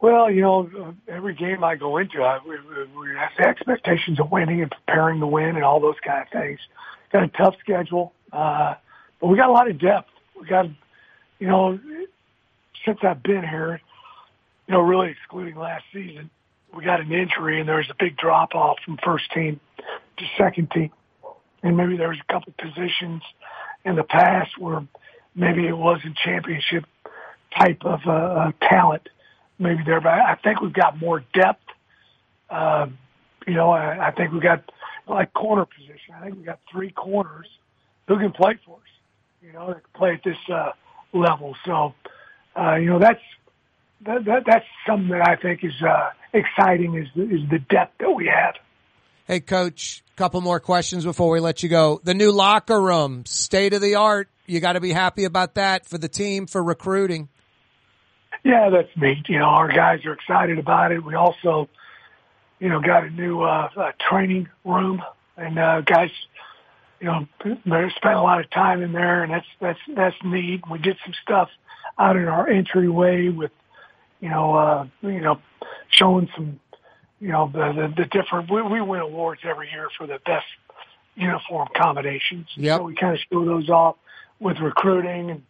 Well, 0.00 0.30
you 0.30 0.42
know, 0.42 0.94
every 1.08 1.34
game 1.34 1.64
I 1.64 1.74
go 1.74 1.96
into, 1.96 2.22
I, 2.22 2.38
we 2.46 2.56
we 2.96 3.08
have 3.16 3.30
the 3.36 3.48
expectations 3.48 4.20
of 4.20 4.30
winning 4.30 4.62
and 4.62 4.70
preparing 4.70 5.18
to 5.18 5.26
win 5.26 5.56
and 5.56 5.64
all 5.64 5.80
those 5.80 5.98
kind 6.06 6.22
of 6.22 6.28
things. 6.28 6.60
Got 7.10 7.24
a 7.24 7.28
tough 7.28 7.56
schedule, 7.60 8.12
uh, 8.32 8.74
but 9.20 9.26
we 9.26 9.36
got 9.36 9.48
a 9.48 9.52
lot 9.52 9.68
of 9.68 9.80
depth. 9.80 10.10
We 10.38 10.46
got, 10.46 10.66
you 11.38 11.46
know, 11.46 11.78
since 12.84 12.98
I've 13.02 13.22
been 13.22 13.42
here, 13.42 13.80
you 14.66 14.74
know, 14.74 14.80
really 14.80 15.10
excluding 15.10 15.56
last 15.56 15.84
season, 15.92 16.30
we 16.74 16.84
got 16.84 17.00
an 17.00 17.12
injury 17.12 17.60
and 17.60 17.68
there 17.68 17.76
was 17.76 17.90
a 17.90 17.94
big 17.98 18.16
drop 18.16 18.54
off 18.54 18.78
from 18.84 18.98
first 19.04 19.30
team 19.32 19.60
to 19.78 20.24
second 20.36 20.70
team. 20.70 20.90
And 21.62 21.76
maybe 21.76 21.96
there 21.96 22.08
was 22.08 22.18
a 22.18 22.32
couple 22.32 22.52
positions 22.58 23.22
in 23.84 23.96
the 23.96 24.04
past 24.04 24.58
where 24.58 24.86
maybe 25.34 25.66
it 25.66 25.76
wasn't 25.76 26.16
championship 26.16 26.84
type 27.58 27.84
of 27.84 28.00
uh, 28.06 28.10
uh, 28.10 28.52
talent 28.60 29.08
maybe 29.58 29.82
there, 29.84 30.00
but 30.00 30.12
I 30.12 30.36
think 30.42 30.60
we've 30.60 30.72
got 30.72 30.98
more 30.98 31.22
depth. 31.32 31.62
Um, 32.50 32.98
you 33.46 33.54
know, 33.54 33.70
I, 33.70 34.08
I 34.08 34.10
think 34.10 34.32
we 34.32 34.40
got 34.40 34.70
like 35.06 35.32
corner 35.32 35.66
position. 35.66 36.14
I 36.14 36.24
think 36.24 36.36
we 36.36 36.42
got 36.42 36.60
three 36.70 36.90
corners 36.90 37.46
who 38.08 38.18
can 38.18 38.32
play 38.32 38.58
for 38.64 38.76
us. 38.76 38.82
You 39.44 39.52
know, 39.52 39.66
that 39.66 39.82
can 39.82 39.92
play 39.94 40.12
at 40.14 40.22
this 40.24 40.38
uh, 40.50 40.70
level. 41.12 41.54
So, 41.66 41.94
uh, 42.56 42.76
you 42.76 42.86
know, 42.86 42.98
that's 42.98 43.20
that, 44.06 44.24
that 44.24 44.44
that's 44.46 44.64
something 44.86 45.08
that 45.08 45.28
I 45.28 45.36
think 45.36 45.62
is 45.62 45.82
uh, 45.82 46.10
exciting. 46.32 46.94
Is 46.94 47.08
the, 47.14 47.22
is 47.24 47.48
the 47.50 47.58
depth 47.58 47.98
that 47.98 48.10
we 48.10 48.26
have. 48.26 48.54
Hey, 49.26 49.40
coach, 49.40 50.02
a 50.14 50.16
couple 50.16 50.40
more 50.40 50.60
questions 50.60 51.04
before 51.04 51.30
we 51.30 51.40
let 51.40 51.62
you 51.62 51.68
go. 51.68 52.00
The 52.02 52.14
new 52.14 52.30
locker 52.30 52.80
room, 52.80 53.26
state 53.26 53.74
of 53.74 53.82
the 53.82 53.96
art. 53.96 54.28
You 54.46 54.60
got 54.60 54.74
to 54.74 54.80
be 54.80 54.92
happy 54.92 55.24
about 55.24 55.54
that 55.54 55.86
for 55.86 55.98
the 55.98 56.08
team, 56.08 56.46
for 56.46 56.62
recruiting. 56.62 57.28
Yeah, 58.44 58.70
that's 58.70 58.94
neat. 58.96 59.28
You 59.28 59.38
know, 59.38 59.46
our 59.46 59.68
guys 59.68 60.04
are 60.06 60.12
excited 60.12 60.58
about 60.58 60.92
it. 60.92 61.04
We 61.04 61.14
also, 61.14 61.68
you 62.60 62.68
know, 62.68 62.80
got 62.80 63.04
a 63.04 63.10
new 63.10 63.42
uh, 63.42 63.68
uh, 63.76 63.92
training 64.08 64.48
room, 64.64 65.02
and 65.36 65.58
uh, 65.58 65.80
guys, 65.82 66.10
you 67.04 67.10
know, 67.10 67.88
spent 67.96 68.14
a 68.14 68.22
lot 68.22 68.40
of 68.40 68.50
time 68.50 68.82
in 68.82 68.92
there, 68.92 69.22
and 69.22 69.30
that's 69.30 69.46
that's 69.60 69.78
that's 69.94 70.16
neat. 70.24 70.62
We 70.70 70.78
did 70.78 70.96
some 71.04 71.12
stuff 71.22 71.50
out 71.98 72.16
in 72.16 72.24
our 72.24 72.48
entryway 72.48 73.28
with, 73.28 73.50
you 74.20 74.30
know, 74.30 74.54
uh, 74.54 74.86
you 75.02 75.20
know, 75.20 75.38
showing 75.90 76.30
some, 76.34 76.60
you 77.20 77.28
know, 77.28 77.50
the 77.52 77.72
the, 77.72 77.94
the 77.94 78.04
different. 78.06 78.50
We, 78.50 78.62
we 78.62 78.80
win 78.80 79.00
awards 79.00 79.42
every 79.44 79.70
year 79.70 79.88
for 79.98 80.06
the 80.06 80.18
best 80.24 80.46
uniform 81.14 81.68
combinations. 81.76 82.46
Yep. 82.56 82.78
So 82.78 82.84
we 82.84 82.94
kind 82.94 83.12
of 83.14 83.20
show 83.30 83.44
those 83.44 83.68
off 83.68 83.96
with 84.40 84.58
recruiting 84.60 85.30
and 85.30 85.42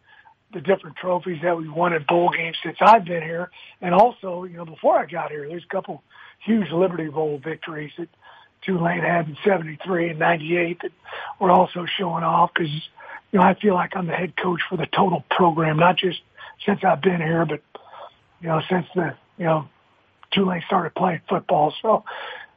the 0.52 0.60
different 0.60 0.96
trophies 0.96 1.38
that 1.44 1.56
we 1.56 1.68
won 1.68 1.92
at 1.92 2.06
bowl 2.08 2.30
games 2.30 2.56
since 2.64 2.78
I've 2.80 3.04
been 3.04 3.22
here. 3.22 3.50
And 3.80 3.94
also, 3.94 4.42
you 4.42 4.56
know, 4.56 4.64
before 4.64 4.98
I 4.98 5.06
got 5.06 5.30
here, 5.30 5.48
there's 5.48 5.64
a 5.64 5.72
couple 5.72 6.02
huge 6.40 6.70
Liberty 6.72 7.08
Bowl 7.08 7.40
victories 7.42 7.92
that 7.98 8.08
Tulane 8.64 9.00
had 9.00 9.28
in 9.28 9.36
73 9.44 10.10
and 10.10 10.18
98 10.18 10.80
that 10.82 10.92
we're 11.40 11.50
also 11.50 11.86
showing 11.98 12.24
off 12.24 12.50
because, 12.54 12.72
you 13.32 13.38
know, 13.38 13.42
I 13.42 13.54
feel 13.54 13.74
like 13.74 13.96
I'm 13.96 14.06
the 14.06 14.14
head 14.14 14.34
coach 14.36 14.60
for 14.68 14.76
the 14.76 14.86
total 14.86 15.24
program, 15.30 15.76
not 15.78 15.96
just 15.96 16.20
since 16.64 16.80
I've 16.84 17.02
been 17.02 17.20
here, 17.20 17.44
but, 17.46 17.60
you 18.40 18.48
know, 18.48 18.60
since 18.68 18.86
the, 18.94 19.16
you 19.38 19.44
know, 19.44 19.68
Tulane 20.32 20.62
started 20.66 20.94
playing 20.94 21.20
football. 21.28 21.72
So 21.82 22.04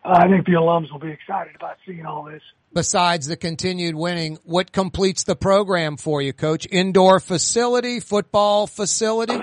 uh, 0.03 0.19
I 0.23 0.27
think 0.27 0.45
the 0.45 0.53
alums 0.53 0.91
will 0.91 0.99
be 0.99 1.11
excited 1.11 1.55
about 1.55 1.77
seeing 1.85 2.05
all 2.05 2.23
this. 2.23 2.41
Besides 2.73 3.27
the 3.27 3.37
continued 3.37 3.95
winning, 3.95 4.37
what 4.43 4.71
completes 4.71 5.23
the 5.23 5.35
program 5.35 5.97
for 5.97 6.21
you, 6.21 6.33
coach? 6.33 6.67
Indoor 6.69 7.19
facility, 7.19 7.99
football 7.99 8.67
facility? 8.67 9.39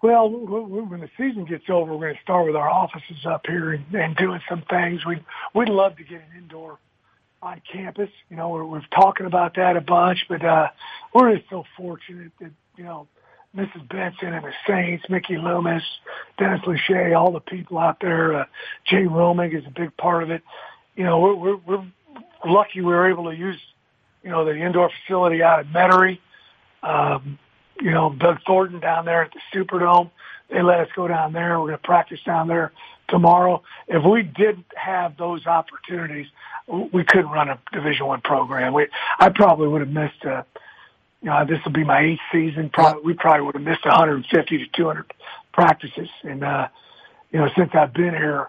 Well, 0.00 0.30
when 0.30 1.00
the 1.00 1.10
season 1.16 1.44
gets 1.44 1.64
over, 1.68 1.92
we're 1.92 2.06
going 2.06 2.14
to 2.14 2.22
start 2.22 2.46
with 2.46 2.54
our 2.54 2.68
offices 2.68 3.26
up 3.26 3.46
here 3.46 3.72
and, 3.72 3.84
and 3.92 4.16
doing 4.16 4.40
some 4.48 4.62
things. 4.70 5.04
We'd 5.04 5.24
we'd 5.54 5.68
love 5.68 5.96
to 5.96 6.04
get 6.04 6.20
an 6.20 6.38
indoor 6.38 6.78
on 7.42 7.60
campus. 7.70 8.10
You 8.30 8.36
know, 8.36 8.48
we're, 8.48 8.64
we're 8.64 8.82
talking 8.94 9.26
about 9.26 9.54
that 9.56 9.76
a 9.76 9.80
bunch, 9.80 10.26
but 10.28 10.44
uh, 10.44 10.68
we're 11.14 11.36
just 11.36 11.48
so 11.50 11.64
fortunate 11.76 12.32
that 12.40 12.50
you 12.76 12.84
know 12.84 13.06
Mrs. 13.56 13.88
Benson 13.88 14.32
and 14.32 14.44
the 14.44 14.52
Saints, 14.66 15.04
Mickey 15.08 15.36
Loomis, 15.36 15.82
Dennis 16.38 16.60
Lauscha, 16.60 17.18
all 17.18 17.32
the 17.32 17.40
people 17.40 17.78
out 17.78 17.98
there. 18.00 18.40
Uh, 18.40 18.44
Jay 18.86 19.04
Romig 19.04 19.56
is 19.56 19.64
a 19.66 19.70
big 19.70 19.96
part 19.96 20.22
of 20.22 20.30
it. 20.30 20.42
You 20.96 21.04
know, 21.04 21.18
we're, 21.20 21.34
we're 21.34 21.56
we're 21.56 21.84
lucky 22.44 22.80
we 22.80 22.86
were 22.86 23.10
able 23.10 23.24
to 23.24 23.36
use 23.36 23.60
you 24.22 24.30
know 24.30 24.44
the 24.44 24.54
indoor 24.54 24.90
facility 24.90 25.42
out 25.42 25.60
at 25.60 25.66
Metairie. 25.66 26.18
Um, 26.82 27.38
you 27.80 27.90
know, 27.92 28.12
Doug 28.12 28.38
Thornton 28.46 28.80
down 28.80 29.04
there 29.04 29.22
at 29.22 29.32
the 29.32 29.40
Superdome. 29.54 30.10
They 30.50 30.62
let 30.62 30.80
us 30.80 30.88
go 30.96 31.06
down 31.06 31.32
there. 31.32 31.60
We're 31.60 31.68
going 31.68 31.78
to 31.78 31.86
practice 31.86 32.20
down 32.24 32.48
there 32.48 32.72
tomorrow. 33.08 33.62
If 33.86 34.04
we 34.04 34.22
didn't 34.22 34.66
have 34.76 35.16
those 35.16 35.46
opportunities, 35.46 36.26
we 36.66 37.04
couldn't 37.04 37.30
run 37.30 37.48
a 37.48 37.58
Division 37.72 38.06
One 38.06 38.20
program. 38.20 38.74
We, 38.74 38.88
I 39.18 39.30
probably 39.30 39.68
would 39.68 39.80
have 39.80 39.90
missed. 39.90 40.24
Uh, 40.24 40.42
you 41.20 41.30
know, 41.30 41.44
this 41.46 41.58
will 41.64 41.72
be 41.72 41.84
my 41.84 42.00
eighth 42.00 42.20
season. 42.30 42.70
Probably, 42.72 43.02
we 43.02 43.14
probably 43.14 43.46
would 43.46 43.54
have 43.56 43.64
missed 43.64 43.84
150 43.84 44.58
to 44.58 44.64
200 44.76 45.12
practices. 45.52 46.08
And 46.22 46.44
uh, 46.44 46.68
you 47.32 47.40
know, 47.40 47.48
since 47.56 47.70
I've 47.74 47.92
been 47.92 48.14
here, 48.14 48.48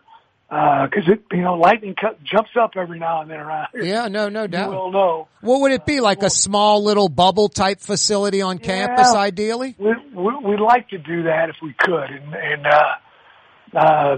because 0.50 1.08
it, 1.08 1.24
you 1.32 1.42
know, 1.42 1.56
lightning 1.56 1.96
cut, 2.00 2.24
jumps 2.24 2.52
up 2.60 2.72
every 2.76 3.00
now 3.00 3.22
and 3.22 3.30
then 3.30 3.40
around 3.40 3.68
here. 3.72 3.84
Yeah, 3.84 4.08
no, 4.08 4.30
no 4.30 4.48
doubt. 4.48 4.72
Will 4.72 4.92
know. 4.92 5.28
What 5.42 5.62
would 5.62 5.72
it 5.72 5.86
be? 5.86 6.00
Like 6.00 6.24
a 6.24 6.30
small 6.30 6.84
little 6.84 7.08
bubble 7.08 7.50
type 7.50 7.80
facility 7.80 8.42
on 8.42 8.58
campus, 8.58 9.14
ideally? 9.14 9.76
We, 9.78 9.94
we, 10.14 10.36
we'd 10.38 10.60
like 10.60 10.90
to 10.90 10.98
do 10.98 11.24
that 11.24 11.50
if 11.50 11.56
we 11.62 11.74
could, 11.74 12.10
and 12.10 12.34
and 12.34 12.68
uh, 12.68 13.78
uh, 13.78 14.18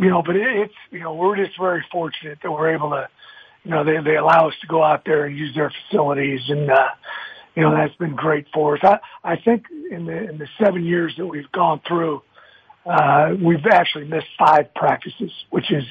you 0.00 0.08
know, 0.08 0.22
but 0.24 0.36
it, 0.36 0.46
it's 0.46 0.74
you 0.90 1.00
know 1.00 1.14
we're 1.14 1.36
just 1.36 1.58
very 1.58 1.84
fortunate 1.92 2.38
that 2.42 2.50
we're 2.50 2.74
able 2.74 2.90
to, 2.90 3.08
you 3.64 3.70
know, 3.70 3.84
they 3.84 3.98
they 4.02 4.16
allow 4.16 4.48
us 4.48 4.54
to 4.62 4.66
go 4.66 4.82
out 4.82 5.04
there 5.04 5.24
and 5.26 5.36
use 5.36 5.54
their 5.54 5.72
facilities, 5.88 6.40
and 6.48 6.70
uh, 6.70 6.88
you 7.54 7.62
know, 7.62 7.74
that's 7.76 7.94
been 7.96 8.16
great 8.16 8.46
for 8.54 8.76
us. 8.76 8.80
I, 8.82 9.32
I 9.32 9.36
think 9.36 9.64
in 9.90 10.06
the, 10.06 10.30
in 10.30 10.38
the 10.38 10.48
seven 10.62 10.84
years 10.84 11.14
that 11.18 11.26
we've 11.26 11.50
gone 11.52 11.80
through, 11.86 12.22
uh, 12.86 13.34
we've 13.42 13.66
actually 13.70 14.04
missed 14.06 14.28
five 14.38 14.72
practices, 14.74 15.30
which 15.50 15.70
is 15.70 15.84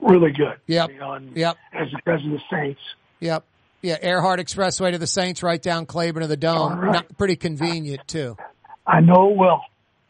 really 0.00 0.32
good. 0.32 0.58
Yep. 0.66 0.90
You 0.90 0.98
know, 0.98 1.12
and 1.12 1.36
Yep. 1.36 1.56
as 1.72 1.88
because 1.90 2.24
of 2.24 2.30
the 2.30 2.40
Saints. 2.50 2.80
Yep. 3.20 3.44
Yeah, 3.82 3.98
Earhart 4.02 4.40
Expressway 4.40 4.92
to 4.92 4.98
the 4.98 5.06
Saints, 5.06 5.42
right 5.42 5.60
down 5.60 5.86
Claiborne 5.86 6.22
to 6.22 6.28
the 6.28 6.36
Dome. 6.36 6.78
Right. 6.78 6.92
Not, 6.92 7.18
pretty 7.18 7.36
convenient 7.36 8.06
too. 8.08 8.36
I 8.86 9.00
know 9.00 9.30
it 9.30 9.36
will. 9.36 9.60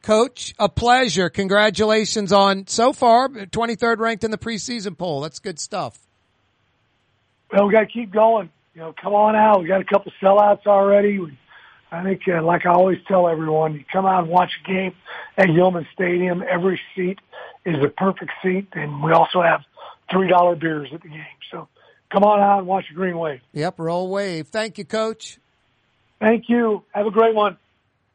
Coach, 0.06 0.54
a 0.56 0.68
pleasure. 0.68 1.28
Congratulations 1.28 2.32
on 2.32 2.68
so 2.68 2.92
far 2.92 3.28
23rd 3.28 3.98
ranked 3.98 4.22
in 4.22 4.30
the 4.30 4.38
preseason 4.38 4.96
poll. 4.96 5.20
That's 5.20 5.40
good 5.40 5.58
stuff. 5.58 5.98
Well, 7.52 7.66
we 7.66 7.72
got 7.72 7.80
to 7.80 7.86
keep 7.86 8.12
going. 8.12 8.48
You 8.76 8.82
know, 8.82 8.94
come 9.02 9.14
on 9.14 9.34
out. 9.34 9.62
We 9.62 9.66
got 9.66 9.80
a 9.80 9.84
couple 9.84 10.12
of 10.12 10.14
sellouts 10.22 10.64
already. 10.64 11.18
We, 11.18 11.36
I 11.90 12.04
think, 12.04 12.22
uh, 12.28 12.40
like 12.44 12.66
I 12.66 12.70
always 12.70 12.98
tell 13.08 13.26
everyone, 13.26 13.74
you 13.74 13.84
come 13.92 14.06
out 14.06 14.22
and 14.22 14.28
watch 14.28 14.52
a 14.64 14.68
game 14.68 14.94
at 15.36 15.48
Yulman 15.48 15.88
Stadium. 15.92 16.44
Every 16.48 16.80
seat 16.94 17.18
is 17.64 17.82
a 17.82 17.88
perfect 17.88 18.30
seat, 18.44 18.68
and 18.74 19.02
we 19.02 19.10
also 19.10 19.42
have 19.42 19.62
three 20.08 20.28
dollar 20.28 20.54
beers 20.54 20.88
at 20.92 21.02
the 21.02 21.08
game. 21.08 21.24
So 21.50 21.66
come 22.12 22.22
on 22.22 22.38
out 22.38 22.58
and 22.58 22.68
watch 22.68 22.84
the 22.88 22.94
Green 22.94 23.18
Wave. 23.18 23.40
Yep, 23.54 23.80
roll 23.80 24.08
wave. 24.08 24.46
Thank 24.46 24.78
you, 24.78 24.84
Coach. 24.84 25.40
Thank 26.20 26.48
you. 26.48 26.84
Have 26.94 27.06
a 27.06 27.10
great 27.10 27.34
one. 27.34 27.56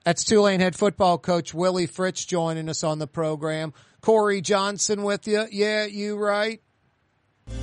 That's 0.04 0.24
Tulane 0.24 0.60
head 0.60 0.76
football 0.76 1.18
coach 1.18 1.54
Willie 1.54 1.86
Fritz 1.86 2.26
joining 2.26 2.70
us 2.70 2.84
on 2.84 2.99
the 2.99 3.08
program. 3.08 3.74
Kaare 4.02 4.41
Johnson 4.41 5.04
with 5.04 5.28
you. 5.28 5.45
Yeah, 5.52 5.86
you 5.86 6.18
right. 6.18 6.62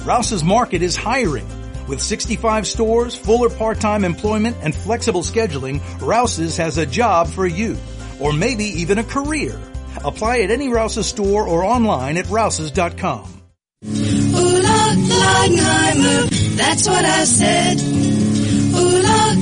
Rouse's 0.04 0.44
Market 0.44 0.82
is 0.82 0.94
hiring. 0.94 1.48
With 1.88 2.00
65 2.00 2.66
stores, 2.66 3.16
full 3.16 3.40
or 3.40 3.50
part-time 3.50 4.04
employment, 4.04 4.56
and 4.62 4.74
flexible 4.74 5.22
scheduling, 5.22 5.80
Rouse's 6.00 6.56
has 6.58 6.78
a 6.78 6.86
job 6.86 7.28
for 7.28 7.46
you. 7.46 7.76
Or 8.20 8.32
maybe 8.32 8.64
even 8.64 8.98
a 8.98 9.04
career. 9.04 9.58
Apply 10.04 10.40
at 10.40 10.50
any 10.50 10.68
Rouse's 10.68 11.06
store 11.06 11.48
or 11.48 11.64
online 11.64 12.18
at 12.18 12.28
rouses.com. 12.28 13.42
Ooh 13.84 14.60
la 14.60 14.94
Leidenheimer, 14.94 16.56
that's 16.56 16.88
what 16.88 17.04
I 17.04 17.24
said. 17.24 17.97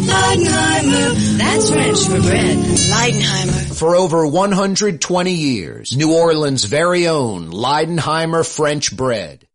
Leidenheimer, 0.07 1.39
that's 1.39 1.71
French 1.71 2.05
for 2.05 2.21
bread. 2.21 2.57
Leidenheimer. 2.57 3.79
For 3.79 3.97
over 3.97 4.27
120 4.27 5.33
years, 5.33 5.97
New 5.97 6.15
Orleans' 6.15 6.65
very 6.65 7.09
own 7.09 7.51
Leidenheimer 7.51 8.47
French 8.47 8.97
bread. 8.97 9.46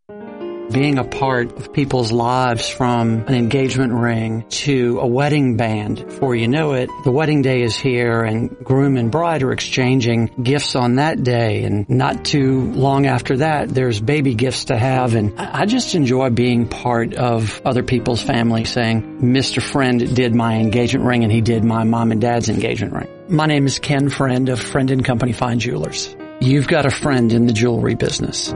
Being 0.72 0.98
a 0.98 1.04
part 1.04 1.52
of 1.58 1.74
people's 1.74 2.12
lives 2.12 2.70
from 2.70 3.26
an 3.28 3.36
engagement 3.36 3.94
ring 3.94 4.46
to 4.50 5.00
a 5.00 5.08
wedding 5.08 5.58
band. 5.58 6.06
Before 6.06 6.36
you 6.36 6.48
know 6.48 6.74
it, 6.74 6.90
the 7.04 7.12
wedding 7.12 7.42
day 7.42 7.62
is 7.62 7.76
here 7.76 8.22
and 8.22 8.50
groom 8.64 8.98
and 8.98 9.12
bride 9.12 9.44
are 9.44 9.52
exchanging 9.52 10.28
gifts 10.42 10.76
on 10.76 10.96
that 10.96 11.24
day. 11.24 11.64
And 11.64 11.90
not 11.90 12.24
too 12.24 12.72
long 12.72 13.06
after 13.06 13.38
that, 13.38 13.70
there's 13.70 14.00
baby 14.00 14.34
gifts 14.34 14.66
to 14.66 14.78
have. 14.78 15.16
And 15.16 15.38
I 15.40 15.66
just 15.66 15.96
enjoy 15.96 16.30
being 16.30 16.68
part 16.68 17.14
of 17.16 17.62
other 17.66 17.84
people's 17.84 18.22
family 18.22 18.64
saying, 18.64 19.20
Mr. 19.22 19.62
Friend 19.62 20.16
did 20.16 20.34
my 20.34 20.56
engagement 20.56 21.06
ring 21.06 21.24
and 21.24 21.32
he 21.32 21.42
did 21.42 21.64
my 21.64 21.84
mom 21.84 22.12
and 22.12 22.22
dad's 22.22 22.50
engagement 22.50 22.94
ring. 22.94 23.08
My 23.28 23.46
name 23.46 23.66
is 23.66 23.80
Ken 23.80 24.10
Friend 24.10 24.50
of 24.50 24.60
Friend 24.60 24.90
and 24.92 25.04
Company 25.04 25.34
Fine 25.34 25.60
Jewelers. 25.60 26.16
You've 26.40 26.68
got 26.68 26.86
a 26.86 26.92
friend 26.92 27.32
in 27.34 27.46
the 27.46 27.54
jewelry 27.54 27.96
business. 27.96 28.54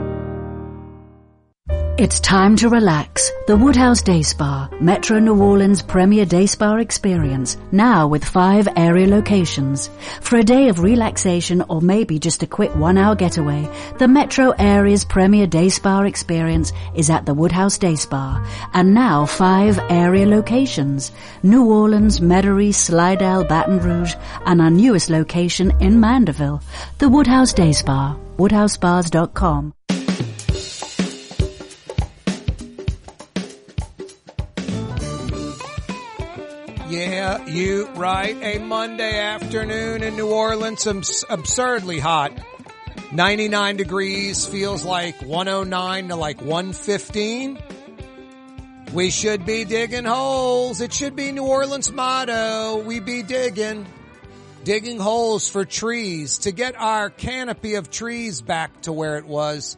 It's 1.97 2.19
time 2.19 2.57
to 2.57 2.67
relax. 2.67 3.31
The 3.47 3.55
Woodhouse 3.55 4.01
Day 4.01 4.21
Spa, 4.21 4.67
Metro 4.81 5.17
New 5.17 5.41
Orleans' 5.41 5.81
premier 5.81 6.25
day 6.25 6.45
spa 6.45 6.75
experience, 6.75 7.55
now 7.71 8.05
with 8.09 8.25
five 8.25 8.67
area 8.75 9.07
locations. 9.07 9.89
For 10.19 10.35
a 10.35 10.43
day 10.43 10.67
of 10.67 10.81
relaxation 10.81 11.63
or 11.69 11.81
maybe 11.81 12.19
just 12.19 12.43
a 12.43 12.47
quick 12.47 12.75
one 12.75 12.97
hour 12.97 13.15
getaway, 13.15 13.69
the 13.97 14.09
Metro 14.09 14.51
area's 14.59 15.05
premier 15.05 15.47
day 15.47 15.69
spa 15.69 16.01
experience 16.01 16.73
is 16.95 17.09
at 17.09 17.25
the 17.25 17.33
Woodhouse 17.33 17.77
Day 17.77 17.95
Spa, 17.95 18.45
and 18.73 18.93
now 18.93 19.25
five 19.25 19.79
area 19.89 20.25
locations. 20.25 21.13
New 21.43 21.63
Orleans, 21.63 22.19
Metairie, 22.19 22.75
Slidell, 22.75 23.45
Baton 23.45 23.79
Rouge, 23.79 24.15
and 24.45 24.61
our 24.61 24.69
newest 24.69 25.09
location 25.09 25.71
in 25.79 26.01
Mandeville. 26.01 26.61
The 26.97 27.07
Woodhouse 27.07 27.53
Day 27.53 27.71
Spa, 27.71 28.17
woodhousespas.com. 28.37 29.74
Yeah, 37.25 37.43
you 37.47 37.87
right. 37.95 38.37
A 38.39 38.59
Monday 38.59 39.19
afternoon 39.19 40.03
in 40.03 40.15
New 40.15 40.29
Orleans, 40.29 40.85
abs- 40.85 41.25
absurdly 41.27 41.97
hot. 41.97 42.31
99 43.11 43.77
degrees 43.77 44.45
feels 44.45 44.85
like 44.85 45.19
109 45.23 46.09
to 46.09 46.15
like 46.15 46.39
115. 46.41 47.57
We 48.93 49.09
should 49.09 49.43
be 49.43 49.65
digging 49.65 50.05
holes. 50.05 50.81
It 50.81 50.93
should 50.93 51.15
be 51.15 51.31
New 51.31 51.45
Orleans 51.45 51.91
motto. 51.91 52.83
We 52.85 52.99
be 52.99 53.23
digging. 53.23 53.87
Digging 54.63 54.99
holes 54.99 55.49
for 55.49 55.65
trees 55.65 56.37
to 56.39 56.51
get 56.51 56.75
our 56.79 57.09
canopy 57.09 57.73
of 57.73 57.89
trees 57.89 58.43
back 58.43 58.83
to 58.83 58.93
where 58.93 59.17
it 59.17 59.25
was. 59.25 59.77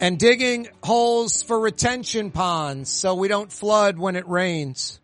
And 0.00 0.18
digging 0.18 0.68
holes 0.82 1.42
for 1.42 1.58
retention 1.58 2.30
ponds 2.30 2.90
so 2.90 3.14
we 3.14 3.28
don't 3.28 3.50
flood 3.50 3.96
when 3.96 4.16
it 4.16 4.28
rains 4.28 4.99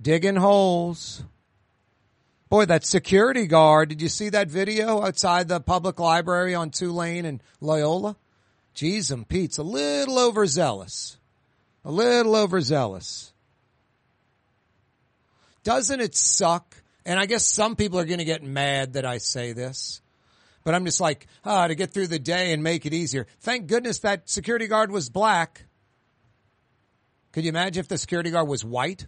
digging 0.00 0.36
holes. 0.36 1.24
Boy, 2.48 2.66
that 2.66 2.84
security 2.84 3.46
guard, 3.46 3.88
did 3.88 4.00
you 4.00 4.08
see 4.08 4.28
that 4.28 4.48
video 4.48 5.02
outside 5.02 5.48
the 5.48 5.60
public 5.60 5.98
library 5.98 6.54
on 6.54 6.70
Tulane 6.70 7.24
and 7.24 7.42
Loyola? 7.60 8.16
Jeez 8.74 9.10
and 9.10 9.26
Pete's 9.26 9.58
a 9.58 9.62
little 9.62 10.18
overzealous. 10.18 11.18
A 11.84 11.90
little 11.90 12.36
overzealous. 12.36 13.32
Doesn't 15.64 16.00
it 16.00 16.14
suck? 16.14 16.76
And 17.04 17.18
I 17.18 17.26
guess 17.26 17.44
some 17.44 17.74
people 17.74 17.98
are 17.98 18.04
going 18.04 18.18
to 18.18 18.24
get 18.24 18.42
mad 18.42 18.92
that 18.92 19.04
I 19.06 19.18
say 19.18 19.52
this. 19.52 20.00
But 20.62 20.74
I'm 20.74 20.84
just 20.84 21.00
like, 21.00 21.26
ah, 21.44 21.68
to 21.68 21.74
get 21.74 21.92
through 21.92 22.08
the 22.08 22.18
day 22.18 22.52
and 22.52 22.62
make 22.62 22.86
it 22.86 22.92
easier. 22.92 23.26
Thank 23.40 23.68
goodness 23.68 24.00
that 24.00 24.28
security 24.28 24.66
guard 24.66 24.90
was 24.90 25.08
black. 25.08 25.64
Could 27.32 27.44
you 27.44 27.50
imagine 27.50 27.80
if 27.80 27.88
the 27.88 27.98
security 27.98 28.30
guard 28.30 28.48
was 28.48 28.64
white? 28.64 29.06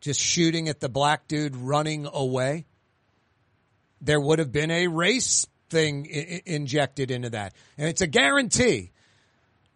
Just 0.00 0.20
shooting 0.20 0.68
at 0.68 0.80
the 0.80 0.88
black 0.88 1.26
dude 1.28 1.56
running 1.56 2.06
away. 2.12 2.66
There 4.00 4.20
would 4.20 4.38
have 4.38 4.52
been 4.52 4.70
a 4.70 4.86
race 4.86 5.46
thing 5.70 6.06
I- 6.12 6.42
injected 6.46 7.10
into 7.10 7.30
that. 7.30 7.54
And 7.76 7.88
it's 7.88 8.00
a 8.00 8.06
guarantee. 8.06 8.92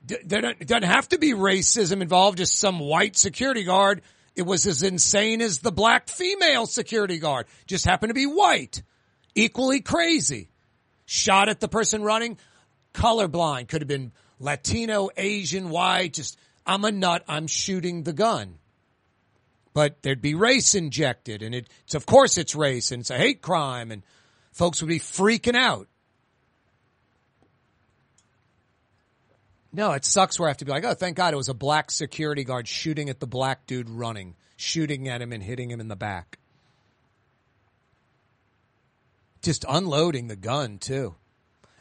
There 0.04 0.54
doesn't 0.54 0.82
have 0.84 1.08
to 1.10 1.18
be 1.18 1.32
racism 1.32 2.02
involved, 2.02 2.38
just 2.38 2.58
some 2.58 2.80
white 2.80 3.16
security 3.16 3.62
guard. 3.62 4.02
It 4.34 4.42
was 4.42 4.66
as 4.66 4.82
insane 4.82 5.40
as 5.40 5.58
the 5.58 5.70
black 5.70 6.08
female 6.08 6.66
security 6.66 7.18
guard. 7.18 7.46
Just 7.66 7.84
happened 7.84 8.10
to 8.10 8.14
be 8.14 8.26
white. 8.26 8.82
Equally 9.34 9.80
crazy. 9.80 10.50
Shot 11.06 11.48
at 11.48 11.60
the 11.60 11.68
person 11.68 12.02
running. 12.02 12.38
Colorblind. 12.94 13.68
Could 13.68 13.82
have 13.82 13.88
been 13.88 14.12
Latino, 14.40 15.10
Asian, 15.16 15.68
white. 15.68 16.14
Just, 16.14 16.38
I'm 16.66 16.84
a 16.84 16.90
nut. 16.90 17.24
I'm 17.28 17.46
shooting 17.46 18.02
the 18.02 18.12
gun 18.12 18.58
but 19.74 20.02
there'd 20.02 20.22
be 20.22 20.34
race 20.34 20.74
injected 20.74 21.42
and 21.42 21.54
it, 21.54 21.68
it's 21.84 21.94
of 21.94 22.06
course 22.06 22.38
it's 22.38 22.54
race 22.54 22.92
and 22.92 23.00
it's 23.00 23.10
a 23.10 23.16
hate 23.16 23.40
crime 23.40 23.90
and 23.90 24.02
folks 24.52 24.82
would 24.82 24.88
be 24.88 24.98
freaking 24.98 25.56
out. 25.56 25.88
No, 29.72 29.92
it 29.92 30.04
sucks 30.04 30.38
where 30.38 30.48
I 30.48 30.50
have 30.50 30.58
to 30.58 30.66
be 30.66 30.70
like, 30.70 30.84
oh, 30.84 30.92
thank 30.92 31.16
God 31.16 31.32
it 31.32 31.38
was 31.38 31.48
a 31.48 31.54
black 31.54 31.90
security 31.90 32.44
guard 32.44 32.68
shooting 32.68 33.08
at 33.08 33.20
the 33.20 33.26
black 33.26 33.66
dude 33.66 33.88
running, 33.88 34.34
shooting 34.56 35.08
at 35.08 35.22
him 35.22 35.32
and 35.32 35.42
hitting 35.42 35.70
him 35.70 35.80
in 35.80 35.88
the 35.88 35.96
back. 35.96 36.38
Just 39.40 39.64
unloading 39.66 40.28
the 40.28 40.36
gun 40.36 40.78
too. 40.78 41.14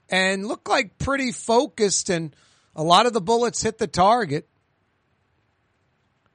And 0.09 0.45
looked 0.45 0.69
like 0.69 0.97
pretty 0.99 1.33
focused 1.33 2.09
and 2.09 2.33
a 2.75 2.83
lot 2.83 3.05
of 3.05 3.13
the 3.13 3.21
bullets 3.21 3.61
hit 3.61 3.77
the 3.77 3.87
target. 3.87 4.47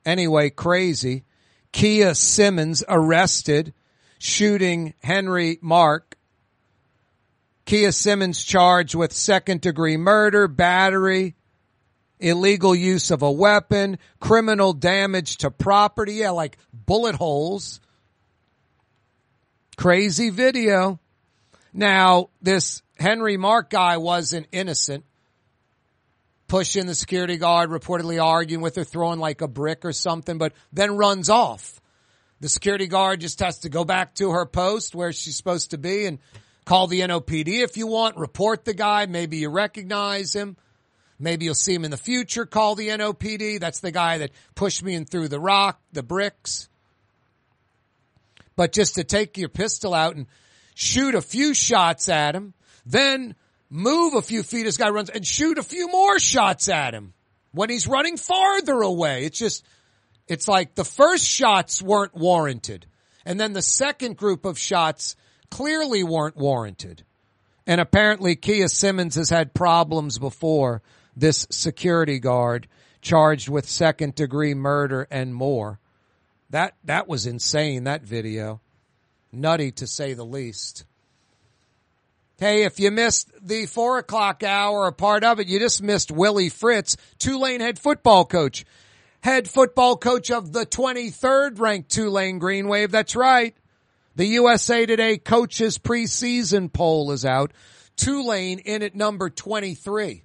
Anyway, 0.05 0.51
crazy. 0.51 1.25
Kia 1.77 2.15
Simmons 2.15 2.83
arrested 2.89 3.75
shooting 4.19 4.95
Henry 5.03 5.59
Mark. 5.61 6.17
Kia 7.67 7.93
Simmons 7.93 8.43
charged 8.43 8.95
with 8.95 9.13
second 9.13 9.61
degree 9.61 9.99
murder, 9.99 10.49
battery, 10.49 11.35
illegal 12.19 12.75
use 12.75 13.11
of 13.11 13.21
a 13.21 13.31
weapon, 13.31 13.99
criminal 14.21 14.73
damage 14.73 15.37
to 15.37 15.51
property. 15.51 16.15
Yeah, 16.15 16.31
like 16.31 16.57
bullet 16.73 17.15
holes. 17.15 17.83
Crazy 19.77 20.31
video. 20.31 20.99
Now, 21.75 22.31
this 22.41 22.81
Henry 22.99 23.37
Mark 23.37 23.69
guy 23.69 23.99
wasn't 23.99 24.47
innocent. 24.51 25.05
Pushing 26.49 26.87
the 26.87 26.95
security 26.95 27.39
guard, 27.39 27.71
reportedly 27.71 28.23
arguing 28.23 28.63
with 28.63 28.77
her, 28.77 28.85
throwing 28.85 29.19
like 29.19 29.41
a 29.41 29.49
brick 29.49 29.85
or 29.85 29.93
something, 29.93 30.39
but 30.39 30.53
then 30.73 30.97
runs 30.97 31.29
off. 31.29 31.81
The 32.41 32.49
security 32.49 32.87
guard 32.87 33.21
just 33.21 33.41
has 33.41 33.61
to 33.61 33.69
go 33.69 33.85
back 33.85 34.15
to 34.17 34.31
her 34.31 34.47
post 34.47 34.95
where 34.95 35.13
she's 35.13 35.37
supposed 35.37 35.71
to 35.71 35.79
be 35.79 36.07
and 36.07 36.19
call 36.65 36.87
the 36.87 37.01
NOPD 37.01 37.65
if 37.65 37.77
you 37.77 37.87
want, 37.87 38.17
report 38.17 38.65
the 38.65 38.75
guy. 38.75 39.07
Maybe 39.07 39.39
you 39.39 39.49
recognize 39.49 40.35
him. 40.35 40.57
Maybe 41.19 41.47
you'll 41.47 41.55
see 41.55 41.75
him 41.75 41.85
in 41.85 41.91
the 41.91 41.97
future. 41.97 42.45
Call 42.45 42.75
the 42.75 42.89
NOPD. 42.89 43.59
That's 43.59 43.81
the 43.81 43.91
guy 43.91 44.19
that 44.19 44.33
pushed 44.55 44.83
me 44.83 44.95
in 44.95 45.07
through 45.07 45.29
the 45.29 45.41
rock, 45.41 45.81
the 45.93 46.03
bricks. 46.03 46.69
But 48.55 48.73
just 48.73 48.97
to 48.97 49.05
take 49.05 49.39
your 49.39 49.49
pistol 49.49 49.95
out 49.95 50.17
and 50.17 50.27
shoot 50.75 51.15
a 51.15 51.23
few 51.23 51.55
shots 51.55 52.09
at 52.09 52.35
him, 52.35 52.53
then 52.85 53.35
move 53.71 54.15
a 54.15 54.23
few 54.23 54.43
feet 54.43 54.67
as 54.67 54.77
guy 54.77 54.91
runs 54.91 55.11
and 55.11 55.27
shoot 55.27 55.59
a 55.59 55.63
few 55.63 55.89
more 55.89 56.19
shots 56.19 56.69
at 56.69 56.95
him 56.95 57.15
when 57.53 57.71
he's 57.71 57.87
running 57.87 58.17
farther 58.17 58.81
away. 58.83 59.25
It's 59.25 59.39
just, 59.39 59.65
it's 60.29 60.49
like 60.49 60.75
the 60.75 60.85
first 60.85 61.27
shots 61.27 61.83
weren't 61.83 62.15
warranted. 62.15 62.87
And 63.25 63.41
then 63.41 63.53
the 63.53 63.63
second 63.63 64.17
group 64.17 64.45
of 64.45 64.59
shots 64.59 65.17
clearly 65.51 66.05
weren't 66.05 66.37
warranted. 66.37 67.05
And 67.67 67.81
apparently 67.81 68.37
Kia 68.37 68.69
Simmons 68.69 69.17
has 69.17 69.31
had 69.31 69.53
problems 69.53 70.19
before 70.19 70.83
this 71.17 71.47
security 71.51 72.21
guard 72.21 72.69
charged 73.01 73.49
with 73.49 73.69
second 73.69 74.15
degree 74.15 74.55
murder 74.55 75.09
and 75.11 75.35
more. 75.35 75.81
That, 76.51 76.77
that 76.85 77.09
was 77.09 77.27
insane, 77.27 77.85
that 77.85 78.03
video. 78.03 78.61
Nutty 79.33 79.73
to 79.73 79.87
say 79.87 80.15
the 80.15 80.25
least. 80.25 80.85
Hey, 82.39 82.65
if 82.65 82.79
you 82.79 82.91
missed 82.91 83.33
the 83.41 83.65
four 83.65 83.97
o'clock 83.97 84.43
hour, 84.43 84.87
a 84.87 84.93
part 84.93 85.25
of 85.25 85.41
it, 85.41 85.47
you 85.47 85.59
just 85.59 85.83
missed 85.83 86.11
Willie 86.11 86.51
Fritz, 86.51 86.99
Tulane 87.19 87.61
head 87.61 87.79
football 87.79 88.27
coach. 88.27 88.67
Head 89.23 89.49
football 89.49 89.97
coach 89.97 90.31
of 90.31 90.53
the 90.53 90.67
23rd 90.67 91.59
ranked 91.59 91.91
Tulane 91.91 92.39
Green 92.39 92.69
Wave. 92.69 92.91
That's 92.91 93.17
right. 93.17 93.57
The 94.17 94.27
USA 94.27 94.85
Today 94.85 95.17
coaches 95.17 95.79
preseason 95.79 96.71
poll 96.71 97.11
is 97.13 97.25
out. 97.25 97.53
Tulane 97.97 98.59
in 98.59 98.83
at 98.83 98.95
number 98.95 99.31
23. 99.31 100.23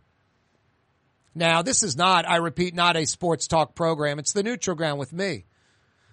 Now, 1.33 1.61
this 1.61 1.81
is 1.81 1.95
not, 1.95 2.27
I 2.27 2.37
repeat, 2.37 2.75
not 2.75 2.97
a 2.97 3.05
sports 3.05 3.47
talk 3.47 3.73
program. 3.73 4.19
It's 4.19 4.33
the 4.33 4.43
neutral 4.43 4.75
ground 4.75 4.99
with 4.99 5.13
me. 5.13 5.45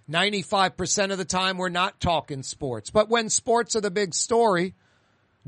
95% 0.09 1.11
of 1.11 1.19
the 1.19 1.25
time 1.25 1.59
we're 1.59 1.69
not 1.69 2.01
talking 2.01 2.45
sports. 2.45 2.91
But 2.91 3.09
when 3.09 3.29
sports 3.29 3.75
are 3.75 3.81
the 3.81 3.91
big 3.91 4.15
story, 4.15 4.75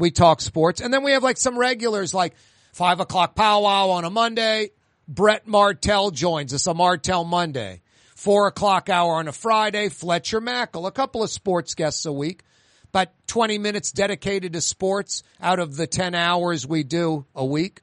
we 0.01 0.11
talk 0.11 0.41
sports. 0.41 0.81
And 0.81 0.93
then 0.93 1.03
we 1.03 1.13
have 1.13 1.23
like 1.23 1.37
some 1.37 1.59
regulars 1.59 2.13
like 2.13 2.35
five 2.73 3.01
o'clock 3.01 3.35
powwow 3.35 3.91
on 3.91 4.05
a 4.05 4.11
Monday. 4.11 4.71
Brett 5.07 5.47
Martel 5.47 6.11
joins 6.11 6.55
us 6.55 6.67
a 6.67 6.75
Martel 6.75 7.25
Monday. 7.25 7.83
Four 8.17 8.49
o'clock 8.49 8.89
hour 8.89 9.15
on 9.15 9.29
a 9.29 9.33
Friday. 9.33 9.89
Fletcher 9.89 10.41
Mackel, 10.41 10.87
a 10.87 10.93
couple 10.93 11.23
of 11.23 11.31
sports 11.31 11.75
guests 11.75 12.05
a 12.07 12.13
week, 12.13 12.43
but 12.93 13.15
20 13.29 13.59
minutes 13.59 13.93
dedicated 13.93 14.53
to 14.53 14.61
sports 14.61 15.23
out 15.41 15.59
of 15.59 15.77
the 15.77 15.87
10 15.87 16.15
hours 16.15 16.67
we 16.67 16.83
do 16.83 17.25
a 17.35 17.45
week. 17.45 17.81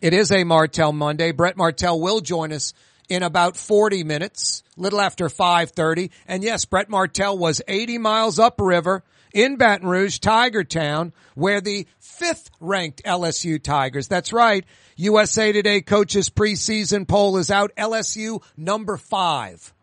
It 0.00 0.12
is 0.12 0.30
a 0.30 0.44
Martel 0.44 0.92
Monday. 0.92 1.32
Brett 1.32 1.56
Martel 1.56 2.00
will 2.00 2.20
join 2.20 2.52
us 2.52 2.74
in 3.08 3.22
about 3.22 3.56
40 3.56 4.04
minutes, 4.04 4.62
little 4.76 5.00
after 5.00 5.28
5:30. 5.28 6.10
And 6.26 6.42
yes, 6.42 6.64
Brett 6.64 6.88
Martel 6.88 7.38
was 7.38 7.62
80 7.66 7.98
miles 7.98 8.38
upriver 8.38 9.04
in 9.36 9.56
Baton 9.56 9.86
Rouge, 9.86 10.18
Tiger 10.18 10.64
Town, 10.64 11.12
where 11.34 11.60
the 11.60 11.86
fifth 12.00 12.50
ranked 12.58 13.04
LSU 13.04 13.62
Tigers. 13.62 14.08
That's 14.08 14.32
right. 14.32 14.64
USA 14.96 15.52
Today 15.52 15.82
coaches 15.82 16.30
preseason 16.30 17.06
poll 17.06 17.36
is 17.36 17.50
out. 17.50 17.70
LSU 17.76 18.42
number 18.56 18.96
five. 18.96 19.74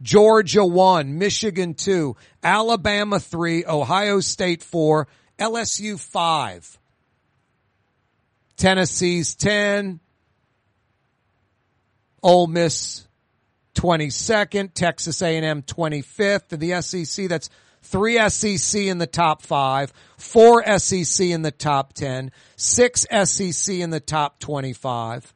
Georgia 0.00 0.64
one, 0.64 1.18
Michigan 1.18 1.74
two, 1.74 2.16
Alabama 2.44 3.18
three, 3.18 3.64
Ohio 3.66 4.20
State 4.20 4.62
four, 4.62 5.08
LSU 5.36 5.98
five. 5.98 6.78
Tennessee's 8.56 9.34
10, 9.34 9.98
Ole 12.22 12.46
Miss 12.46 13.06
22nd, 13.74 14.74
Texas 14.74 15.20
A&M 15.22 15.62
25th, 15.62 16.52
and 16.52 16.60
the 16.60 16.80
SEC, 16.80 17.28
that's 17.28 17.50
three 17.86 18.18
SEC 18.28 18.82
in 18.82 18.98
the 18.98 19.06
top 19.06 19.42
five, 19.42 19.92
four 20.16 20.62
SEC 20.78 21.26
in 21.26 21.42
the 21.42 21.50
top 21.50 21.92
10, 21.94 22.30
six 22.56 23.06
SEC 23.24 23.74
in 23.76 23.90
the 23.90 24.00
top 24.00 24.38
25. 24.40 25.32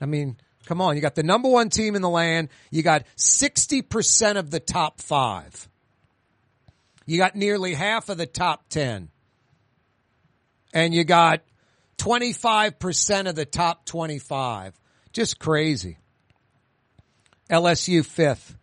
I 0.00 0.06
mean, 0.06 0.36
come 0.66 0.80
on, 0.80 0.96
you 0.96 1.02
got 1.02 1.14
the 1.14 1.22
number 1.22 1.48
one 1.48 1.70
team 1.70 1.94
in 1.94 2.02
the 2.02 2.08
land, 2.08 2.48
you 2.70 2.82
got 2.82 3.04
60% 3.16 4.36
of 4.36 4.50
the 4.50 4.60
top 4.60 5.00
five. 5.00 5.68
You 7.06 7.16
got 7.16 7.34
nearly 7.34 7.74
half 7.74 8.10
of 8.10 8.18
the 8.18 8.26
top 8.26 8.68
10. 8.68 9.08
And 10.74 10.94
you 10.94 11.04
got 11.04 11.40
25% 11.96 13.28
of 13.28 13.34
the 13.34 13.46
top 13.46 13.86
25. 13.86 14.78
Just 15.14 15.38
crazy. 15.38 15.96
LSU 17.50 18.04
fifth. 18.04 18.57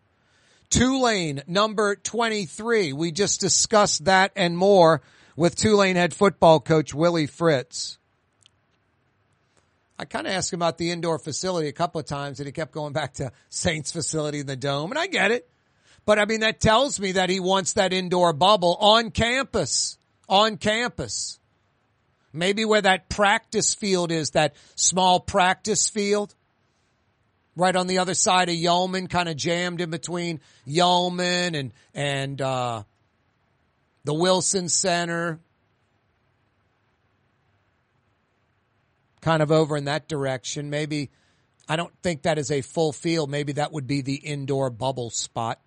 Tulane 0.75 1.41
number 1.47 1.95
23. 1.95 2.91
We 2.91 3.13
just 3.13 3.39
discussed 3.39 4.03
that 4.05 4.33
and 4.35 4.57
more 4.57 5.01
with 5.37 5.55
Tulane 5.55 5.95
head 5.95 6.13
football 6.13 6.59
coach 6.59 6.93
Willie 6.93 7.27
Fritz. 7.27 7.97
I 9.97 10.03
kind 10.03 10.27
of 10.27 10.33
asked 10.33 10.51
him 10.51 10.59
about 10.59 10.77
the 10.77 10.91
indoor 10.91 11.17
facility 11.17 11.69
a 11.69 11.71
couple 11.71 12.01
of 12.01 12.07
times 12.07 12.41
and 12.41 12.45
he 12.45 12.51
kept 12.51 12.73
going 12.73 12.91
back 12.91 13.13
to 13.13 13.31
Saints 13.47 13.93
facility 13.93 14.41
in 14.41 14.47
the 14.47 14.57
dome 14.57 14.91
and 14.91 14.99
I 14.99 15.07
get 15.07 15.31
it. 15.31 15.49
But 16.03 16.19
I 16.19 16.25
mean, 16.25 16.41
that 16.41 16.59
tells 16.59 16.99
me 16.99 17.13
that 17.13 17.29
he 17.29 17.39
wants 17.39 17.73
that 17.73 17.93
indoor 17.93 18.33
bubble 18.33 18.75
on 18.75 19.11
campus, 19.11 19.97
on 20.27 20.57
campus. 20.57 21.39
Maybe 22.33 22.65
where 22.65 22.81
that 22.81 23.07
practice 23.07 23.75
field 23.75 24.11
is, 24.11 24.31
that 24.31 24.55
small 24.75 25.21
practice 25.21 25.87
field, 25.87 26.35
right 27.55 27.75
on 27.75 27.87
the 27.87 27.99
other 27.99 28.13
side 28.13 28.49
of 28.49 28.55
Yulman, 28.55 29.09
kind 29.09 29.29
of 29.29 29.35
jammed 29.35 29.81
in 29.81 29.89
between 29.89 30.39
Yulman 30.67 31.57
and 31.57 31.71
and 31.93 32.41
uh, 32.41 32.83
the 34.03 34.13
Wilson 34.13 34.69
Center, 34.69 35.39
kind 39.21 39.41
of 39.41 39.51
over 39.51 39.77
in 39.77 39.85
that 39.85 40.07
direction. 40.07 40.69
Maybe 40.69 41.09
I 41.67 41.75
don't 41.75 41.93
think 42.03 42.23
that 42.23 42.37
is 42.37 42.51
a 42.51 42.61
full 42.61 42.91
field. 42.91 43.29
Maybe 43.29 43.53
that 43.53 43.71
would 43.71 43.87
be 43.87 44.01
the 44.01 44.15
indoor 44.15 44.69
bubble 44.69 45.09
spot. 45.09 45.59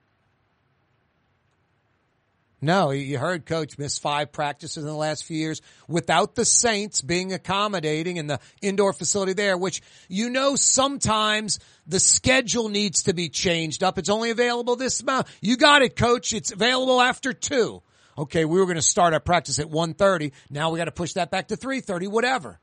No, 2.61 2.90
you 2.90 3.18
heard 3.18 3.46
coach 3.46 3.78
miss 3.78 3.98
five 3.98 4.32
practices 4.32 4.82
in 4.82 4.88
the 4.88 4.96
last 4.96 5.24
few 5.24 5.36
years 5.36 5.62
without 5.86 6.34
the 6.34 6.44
Saints 6.44 7.02
being 7.02 7.32
accommodating 7.32 8.16
in 8.16 8.26
the 8.26 8.40
indoor 8.61 8.92
facility 8.92 9.32
there, 9.32 9.56
which 9.56 9.80
you 10.09 10.28
know 10.28 10.56
sometimes 10.56 11.61
the 11.86 12.00
schedule 12.00 12.68
needs 12.68 13.04
to 13.04 13.14
be 13.14 13.28
changed 13.28 13.84
up. 13.84 13.96
It's 13.96 14.09
only 14.09 14.30
available 14.30 14.74
this 14.74 15.04
month. 15.04 15.32
You 15.40 15.56
got 15.56 15.82
it, 15.82 15.94
coach. 15.94 16.32
It's 16.32 16.50
available 16.50 17.00
after 17.00 17.32
two. 17.32 17.80
Okay, 18.16 18.44
we 18.44 18.59
were 18.59 18.66
going 18.66 18.74
to 18.74 18.82
start 18.82 19.14
our 19.14 19.20
practice 19.20 19.61
at 19.61 19.66
1.30. 19.66 20.32
Now 20.50 20.70
we 20.70 20.78
got 20.78 20.86
to 20.86 20.92
push 20.92 21.12
that 21.12 21.30
back 21.30 21.48
to 21.48 21.56
3.30, 21.56 22.09
whatever. 22.09 22.59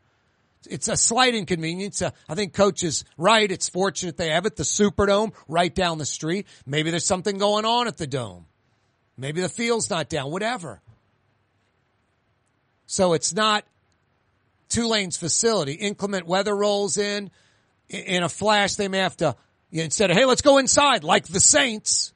It's 0.67 0.89
a 0.89 0.97
slight 0.97 1.35
inconvenience. 1.35 2.01
Uh, 2.01 2.11
I 2.27 2.35
think 2.35 2.53
coach 2.53 2.83
is 2.83 3.05
right. 3.17 3.49
It's 3.49 3.69
fortunate 3.69 4.17
they 4.17 4.31
have 4.31 4.45
it, 4.45 4.57
the 4.57 4.63
Superdome 4.63 5.33
right 5.47 5.73
down 5.73 5.99
the 5.99 6.05
street. 6.05 6.47
Maybe 6.65 6.89
there's 6.89 7.05
something 7.05 7.37
going 7.37 7.63
on 7.63 7.87
at 7.87 7.95
the 7.95 8.07
dome. 8.07 8.47
Maybe 9.17 9.41
the 9.41 9.49
field's 9.49 9.89
not 9.89 10.09
down, 10.09 10.31
whatever. 10.31 10.81
So 12.85 13.13
it's 13.13 13.33
not 13.33 13.65
Tulane's 14.69 15.17
facility. 15.17 15.73
Inclement 15.73 16.27
weather 16.27 16.55
rolls 16.55 16.97
in. 16.97 17.31
In 17.89 18.23
a 18.23 18.29
flash, 18.29 18.75
they 18.75 18.87
may 18.87 18.97
have 18.99 19.15
to, 19.17 19.35
instead 19.71 20.09
of, 20.09 20.17
hey, 20.17 20.25
let's 20.25 20.41
go 20.41 20.57
inside, 20.57 21.03
like 21.03 21.27
the 21.27 21.39
Saints, 21.39 22.13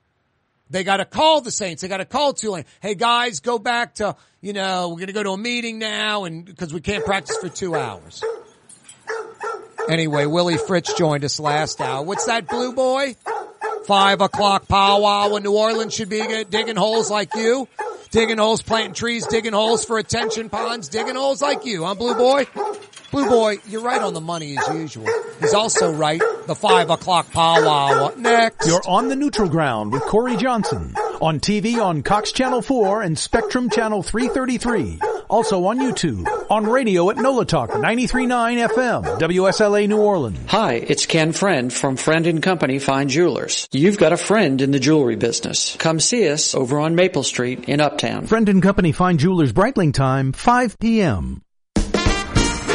they 0.69 0.83
got 0.83 0.97
to 0.97 1.05
call 1.05 1.41
the 1.41 1.51
Saints. 1.51 1.81
They 1.81 1.87
got 1.87 1.97
to 1.97 2.05
call 2.05 2.33
Tulane. 2.33 2.65
Hey 2.81 2.95
guys, 2.95 3.39
go 3.39 3.59
back 3.59 3.95
to, 3.95 4.15
you 4.41 4.53
know, 4.53 4.89
we're 4.89 4.95
going 4.95 5.07
to 5.07 5.13
go 5.13 5.23
to 5.23 5.31
a 5.31 5.37
meeting 5.37 5.79
now 5.79 6.25
and 6.25 6.43
because 6.43 6.73
we 6.73 6.81
can't 6.81 7.05
practice 7.05 7.37
for 7.37 7.49
two 7.49 7.75
hours. 7.75 8.23
Anyway, 9.87 10.25
Willie 10.25 10.57
Fritz 10.57 10.93
joined 10.93 11.23
us 11.23 11.39
last 11.39 11.81
hour. 11.81 12.03
What's 12.03 12.25
that 12.25 12.47
blue 12.47 12.73
boy? 12.73 13.15
Five 13.85 14.21
o'clock 14.21 14.67
powwow 14.67 15.35
in 15.35 15.43
New 15.43 15.53
Orleans 15.53 15.93
should 15.93 16.09
be 16.09 16.21
digging 16.49 16.75
holes 16.75 17.09
like 17.09 17.33
you. 17.35 17.67
Digging 18.11 18.37
holes, 18.39 18.61
planting 18.63 18.93
trees, 18.93 19.27
digging 19.27 19.53
holes 19.53 19.85
for 19.85 19.99
attention 19.99 20.49
ponds, 20.49 20.89
digging 20.89 21.15
holes 21.15 21.41
like 21.41 21.65
you, 21.65 21.85
huh, 21.85 21.93
Blue 21.93 22.15
Boy? 22.15 22.45
Blue 23.11 23.27
Boy, 23.27 23.57
you're 23.67 23.81
right 23.81 24.01
on 24.01 24.13
the 24.13 24.21
money 24.21 24.55
as 24.57 24.67
usual. 24.75 25.07
He's 25.39 25.53
also 25.53 25.91
right, 25.91 26.21
the 26.45 26.55
five 26.55 26.89
o'clock 26.89 27.31
powwow. 27.31 28.13
Next. 28.17 28.67
You're 28.67 28.81
on 28.87 29.07
the 29.07 29.15
neutral 29.15 29.49
ground 29.49 29.91
with 29.91 30.03
Kaare 30.03 30.37
Johnson. 30.37 30.93
On 31.21 31.39
TV 31.39 31.81
on 31.83 32.03
Cox 32.03 32.31
Channel 32.31 32.61
4 32.61 33.01
and 33.01 33.17
Spectrum 33.17 33.69
Channel 33.69 34.03
333. 34.03 34.99
Also 35.29 35.65
on 35.65 35.79
YouTube, 35.79 36.25
on 36.49 36.65
radio 36.65 37.09
at 37.09 37.17
NOLA 37.17 37.45
Talk 37.45 37.71
93.9 37.71 38.67
FM, 38.67 39.19
WSLA 39.19 39.87
New 39.87 39.97
Orleans. 39.99 40.39
Hi, 40.47 40.73
it's 40.73 41.05
Ken 41.05 41.33
Friend 41.33 41.71
from 41.71 41.97
Friend 41.97 42.25
and 42.25 42.41
Company 42.41 42.79
Fine 42.79 43.09
Jewelers. 43.09 43.67
You've 43.71 43.97
got 43.99 44.13
a 44.13 44.17
friend 44.17 44.61
in 44.61 44.71
the 44.71 44.79
jewelry 44.79 45.17
business. 45.17 45.75
Come 45.77 45.99
see 45.99 46.27
us 46.29 46.55
over 46.55 46.79
on 46.79 46.95
Maple 46.95 47.23
Street 47.23 47.65
in 47.65 47.79
Uptown. 47.79 48.25
Friend 48.27 48.49
and 48.49 48.63
Company 48.63 48.91
Fine 48.91 49.19
Jewelers 49.19 49.53
Breitling 49.53 49.93
time, 49.93 50.31
5 50.31 50.79
p.m. 50.79 51.43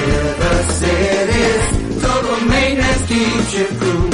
River 0.07 0.63
City's 0.81 2.03
total 2.03 2.49
maintenance 2.49 3.07
keeps 3.09 3.59
you 3.59 3.67
cool. 3.81 4.14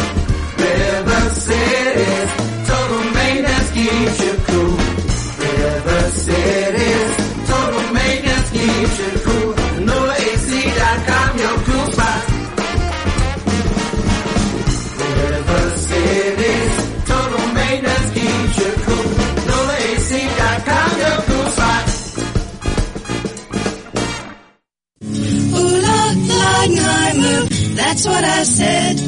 La 26.60 26.66
Leidenheimer, 26.66 27.76
that's 27.76 28.04
what 28.04 28.24
I 28.24 28.42
said. 28.44 29.00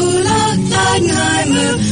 Ooh 0.00 0.22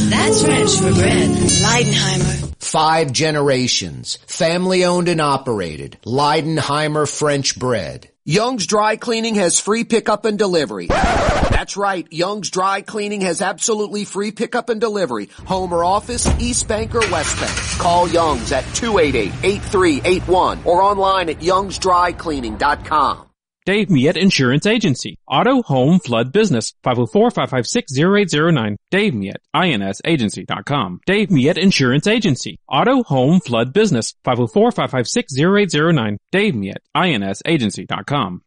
that's 0.09 0.43
French 0.43 0.77
for 0.77 0.93
bread. 0.93 1.29
Leidenheimer. 1.29 2.53
Five 2.59 3.11
generations. 3.11 4.17
Family 4.27 4.85
owned 4.85 5.07
and 5.07 5.21
operated. 5.21 5.97
Leidenheimer 6.05 7.09
French 7.09 7.57
bread. 7.57 8.09
Young's 8.23 8.67
Dry 8.67 8.97
Cleaning 8.97 9.35
has 9.35 9.59
free 9.59 9.83
pickup 9.83 10.25
and 10.25 10.37
delivery. 10.37 10.87
That's 10.87 11.75
right. 11.75 12.07
Young's 12.11 12.51
Dry 12.51 12.81
Cleaning 12.81 13.21
has 13.21 13.41
absolutely 13.41 14.05
free 14.05 14.31
pickup 14.31 14.69
and 14.69 14.79
delivery. 14.79 15.29
Home 15.45 15.73
or 15.73 15.83
office, 15.83 16.27
East 16.39 16.67
Bank 16.67 16.93
or 16.93 17.01
West 17.11 17.39
Bank. 17.39 17.51
Call 17.79 18.07
Young's 18.07 18.51
at 18.51 18.63
288-8381 18.65 20.65
or 20.65 20.83
online 20.83 21.29
at 21.29 21.39
youngsdrycleaning.com. 21.39 23.30
Dave 23.63 23.91
Miet 23.91 24.17
Insurance 24.17 24.65
Agency. 24.65 25.19
Auto, 25.27 25.61
home, 25.61 25.99
flood, 25.99 26.31
business. 26.31 26.73
504-556-0809. 26.83 28.75
Dave 28.89 29.13
Miet, 29.13 29.37
insagency.com. 29.53 30.99
Dave 31.05 31.29
Miet 31.29 31.59
Insurance 31.59 32.07
Agency. 32.07 32.57
Auto, 32.67 33.03
home, 33.03 33.39
flood, 33.39 33.71
business. 33.71 34.15
504-556-0809. 34.25 36.17
Dave 36.31 36.55
Miet, 36.55 36.79
insagency.com. 36.95 38.41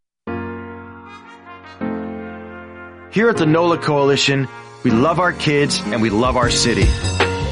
Here 3.12 3.28
at 3.28 3.36
the 3.36 3.46
NOLA 3.46 3.78
Coalition, 3.78 4.48
we 4.82 4.90
love 4.90 5.20
our 5.20 5.32
kids 5.32 5.80
and 5.84 6.02
we 6.02 6.10
love 6.10 6.36
our 6.36 6.50
city. 6.50 6.86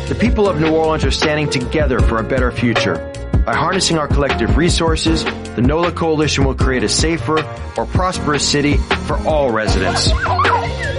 The 0.09 0.17
people 0.19 0.49
of 0.49 0.61
New 0.61 0.75
Orleans 0.75 1.05
are 1.05 1.13
standing 1.13 1.49
together 1.49 2.01
for 2.01 2.19
a 2.19 2.25
better 2.25 2.51
future. 2.51 3.13
By 3.45 3.57
harnessing 3.57 3.99
our 3.99 4.07
collective 4.07 4.57
resources, 4.57 5.24
the 5.24 5.62
NOLA 5.62 5.90
Coalition 5.93 6.45
will 6.45 6.55
create 6.55 6.84
a 6.84 6.88
safer, 6.88 7.43
more 7.76 7.86
prosperous 7.86 8.49
city 8.49 8.76
for 9.07 9.16
all 9.26 9.51
residents. 9.51 10.12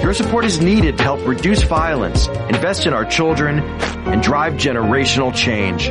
Your 0.03 0.13
support 0.13 0.43
is 0.43 0.59
needed 0.59 0.97
to 0.97 1.03
help 1.03 1.25
reduce 1.25 1.63
violence, 1.63 2.27
invest 2.27 2.85
in 2.85 2.93
our 2.93 3.05
children, 3.05 3.59
and 3.59 4.21
drive 4.21 4.55
generational 4.55 5.33
change. 5.33 5.89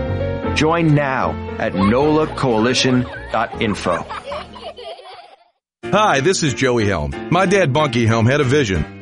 Join 0.55 0.95
now 0.95 1.31
at 1.59 1.73
nolacoalition.info. 1.73 4.07
Hi, 5.87 6.21
this 6.21 6.43
is 6.43 6.53
Joey 6.53 6.87
Helm. 6.87 7.15
My 7.31 7.47
dad, 7.47 7.73
Bunky 7.73 8.05
Helm, 8.05 8.27
had 8.27 8.43
a 8.43 8.45
vision. 8.45 9.02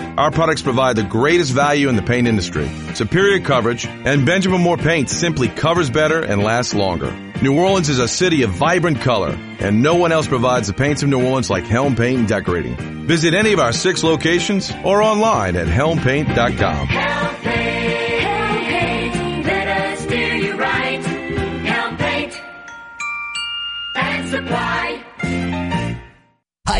our 0.17 0.31
products 0.31 0.61
provide 0.61 0.95
the 0.95 1.03
greatest 1.03 1.51
value 1.51 1.89
in 1.89 1.95
the 1.95 2.01
paint 2.01 2.27
industry. 2.27 2.69
Superior 2.93 3.39
coverage, 3.39 3.85
and 3.85 4.25
Benjamin 4.25 4.61
Moore 4.61 4.77
paint 4.77 5.09
simply 5.09 5.47
covers 5.47 5.89
better 5.89 6.21
and 6.21 6.43
lasts 6.43 6.73
longer. 6.73 7.11
New 7.41 7.57
Orleans 7.57 7.89
is 7.89 7.97
a 7.97 8.07
city 8.07 8.43
of 8.43 8.51
vibrant 8.51 9.01
color, 9.01 9.37
and 9.59 9.81
no 9.81 9.95
one 9.95 10.11
else 10.11 10.27
provides 10.27 10.67
the 10.67 10.73
paints 10.73 11.01
of 11.01 11.09
New 11.09 11.25
Orleans 11.25 11.49
like 11.49 11.65
Helm 11.65 11.95
Paint 11.95 12.19
and 12.19 12.27
Decorating. 12.27 12.75
Visit 13.07 13.33
any 13.33 13.53
of 13.53 13.59
our 13.59 13.73
six 13.73 14.03
locations 14.03 14.71
or 14.83 15.01
online 15.01 15.55
at 15.55 15.67
helmpaint.com. 15.67 16.87
Help 16.87 17.40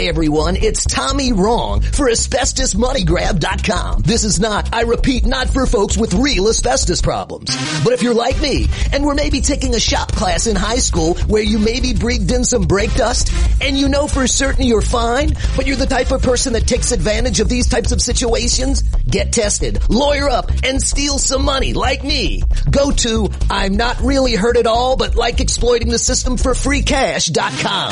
Hi 0.02 0.08
everyone, 0.08 0.56
it's 0.56 0.84
Tommy 0.84 1.32
Wrong 1.32 1.82
for 1.82 2.10
AsbestosMoneyGrab.com. 2.10 4.02
This 4.02 4.24
is 4.24 4.40
not, 4.40 4.74
I 4.74 4.82
repeat, 4.82 5.28
not 5.28 5.50
for 5.50 5.68
folks 5.68 5.96
with 5.96 6.16
real 6.16 6.48
asbestos 6.48 7.04
problems. 7.04 7.56
But 7.84 7.94
if 7.94 8.02
you're 8.02 8.16
like 8.16 8.42
me, 8.42 8.68
and 8.92 9.06
we're 9.06 9.14
maybe 9.14 9.42
taking 9.42 9.76
a 9.76 9.80
shop 9.80 10.12
class 10.14 10.48
in 10.48 10.56
high 10.56 10.80
school 10.80 11.14
where 11.28 11.44
you 11.44 11.60
maybe 11.60 11.94
breathed 11.94 12.32
in 12.32 12.44
some 12.46 12.64
brake 12.64 12.96
dust, 12.96 13.32
and 13.62 13.78
you 13.78 13.90
know 13.90 14.08
for 14.08 14.26
certain 14.26 14.66
you're 14.66 14.82
fine, 14.82 15.36
but 15.56 15.68
you're 15.68 15.76
the 15.76 15.86
type 15.86 16.10
of 16.10 16.24
person 16.24 16.54
that 16.54 16.66
takes 16.66 16.92
advantage 16.92 17.40
of 17.40 17.48
these 17.48 17.70
types 17.70 17.92
of 17.92 18.02
situations, 18.02 18.82
get 19.08 19.32
tested, 19.32 19.88
lawyer 19.88 20.28
up, 20.28 20.50
and 20.64 20.82
steal 20.82 21.20
some 21.20 21.46
money 21.46 21.74
like 21.74 22.04
me. 22.04 22.42
Go 22.72 22.90
to, 22.90 23.30
I'm 23.52 23.78
not 23.78 24.02
really 24.02 24.34
hurt 24.34 24.58
at 24.58 24.66
all, 24.66 24.98
but 24.98 25.14
like 25.14 25.40
exploiting 25.42 25.90
the 25.90 26.00
system 26.00 26.38
for 26.38 26.56
free 26.56 26.82
cash.com. 26.82 27.92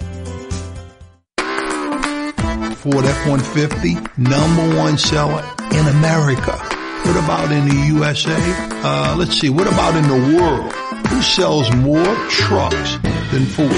Ford 2.81 3.05
F-150, 3.05 4.17
number 4.17 4.75
one 4.75 4.97
seller 4.97 5.47
in 5.71 5.87
America. 5.87 6.57
What 7.05 7.15
about 7.23 7.51
in 7.51 7.69
the 7.69 7.75
USA? 7.93 8.33
Uh, 8.35 9.15
let's 9.19 9.37
see, 9.39 9.51
what 9.51 9.67
about 9.67 9.95
in 9.95 10.07
the 10.07 10.35
world? 10.35 10.73
Who 11.09 11.21
sells 11.21 11.71
more 11.75 12.15
trucks 12.27 12.97
than 13.29 13.45
Ford? 13.45 13.69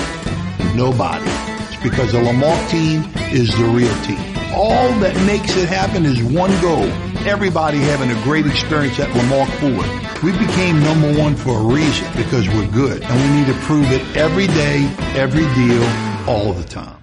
Nobody. 0.74 1.26
It's 1.66 1.84
because 1.84 2.14
the 2.14 2.20
Lamarque 2.20 2.70
team 2.70 3.04
is 3.34 3.54
the 3.58 3.66
real 3.66 3.93
team. 4.04 4.20
All 4.56 4.88
that 4.99 5.22
makes 5.28 5.58
it 5.58 5.68
happen 5.68 6.06
is 6.06 6.24
one 6.24 6.51
goal. 6.62 6.88
Everybody 7.28 7.80
having 7.80 8.10
a 8.10 8.24
great 8.24 8.45
experience 8.45 9.01
at 9.01 9.10
Lamarque 9.10 9.51
Ford. 9.60 10.24
We 10.24 10.32
became 10.32 10.80
number 10.82 11.20
one 11.20 11.36
for 11.36 11.60
a 11.60 11.64
reason 11.64 12.08
because 12.16 12.47
we're 12.47 12.72
good 12.72 13.04
and 13.04 13.22
we 13.22 13.41
need 13.41 13.54
to 13.54 13.60
prove 13.66 13.91
it 13.91 14.16
every 14.16 14.47
day, 14.47 14.89
every 15.14 15.54
deal, 15.56 15.84
all 16.26 16.54
the 16.54 16.64
time. 16.64 17.03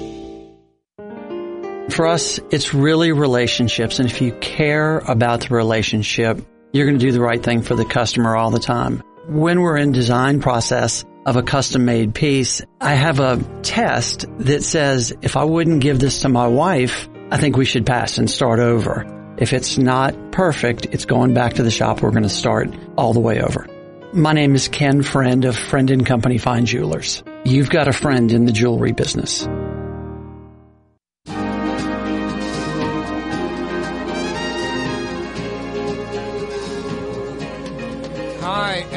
For 2.01 2.07
us, 2.07 2.39
it's 2.49 2.73
really 2.73 3.11
relationships. 3.11 3.99
And 3.99 4.09
if 4.09 4.21
you 4.21 4.31
care 4.31 4.97
about 4.97 5.41
the 5.41 5.53
relationship, 5.53 6.43
you're 6.73 6.87
going 6.87 6.97
to 6.97 7.05
do 7.05 7.11
the 7.11 7.21
right 7.21 7.43
thing 7.43 7.61
for 7.61 7.75
the 7.75 7.85
customer 7.85 8.35
all 8.35 8.49
the 8.49 8.57
time. 8.57 9.03
When 9.27 9.61
we're 9.61 9.77
in 9.77 9.91
design 9.91 10.41
process 10.41 11.05
of 11.27 11.35
a 11.35 11.43
custom 11.43 11.85
made 11.85 12.15
piece, 12.15 12.63
I 12.81 12.95
have 12.95 13.19
a 13.19 13.37
test 13.61 14.25
that 14.39 14.63
says 14.63 15.13
if 15.21 15.37
I 15.37 15.43
wouldn't 15.43 15.81
give 15.81 15.99
this 15.99 16.21
to 16.21 16.29
my 16.29 16.47
wife, 16.47 17.07
I 17.29 17.37
think 17.37 17.55
we 17.55 17.65
should 17.65 17.85
pass 17.85 18.17
and 18.17 18.27
start 18.27 18.57
over. 18.57 19.35
If 19.37 19.53
it's 19.53 19.77
not 19.77 20.31
perfect, 20.31 20.85
it's 20.85 21.05
going 21.05 21.35
back 21.35 21.53
to 21.53 21.63
the 21.63 21.69
shop. 21.69 22.01
We're 22.01 22.09
going 22.09 22.23
to 22.23 22.29
start 22.29 22.73
all 22.97 23.13
the 23.13 23.19
way 23.19 23.43
over. 23.43 23.67
My 24.11 24.33
name 24.33 24.55
is 24.55 24.69
Ken 24.69 25.03
Friend 25.03 25.45
of 25.45 25.55
Friend 25.55 25.91
and 25.91 26.03
Company 26.03 26.39
Fine 26.39 26.65
Jewelers. 26.65 27.21
You've 27.45 27.69
got 27.69 27.87
a 27.87 27.93
friend 27.93 28.31
in 28.31 28.45
the 28.45 28.51
jewelry 28.51 28.91
business. 28.91 29.47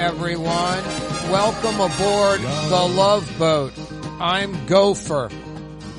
Everyone. 0.05 0.85
Welcome 1.33 1.77
aboard 1.77 2.41
the 2.43 2.93
Love 2.95 3.39
Boat. 3.39 3.73
I'm 4.21 4.67
Gopher. 4.67 5.31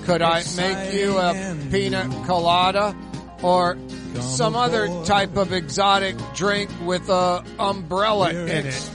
Could 0.03 0.21
I 0.21 0.43
make 0.55 0.93
you 0.93 1.17
a 1.17 1.57
pina 1.71 2.07
colada 2.27 2.95
or 3.41 3.75
some 4.19 4.55
other 4.55 5.03
type 5.05 5.37
of 5.37 5.53
exotic 5.53 6.17
drink 6.35 6.69
with 6.83 7.09
a 7.09 7.43
umbrella 7.57 8.29
in 8.29 8.67
it? 8.67 8.91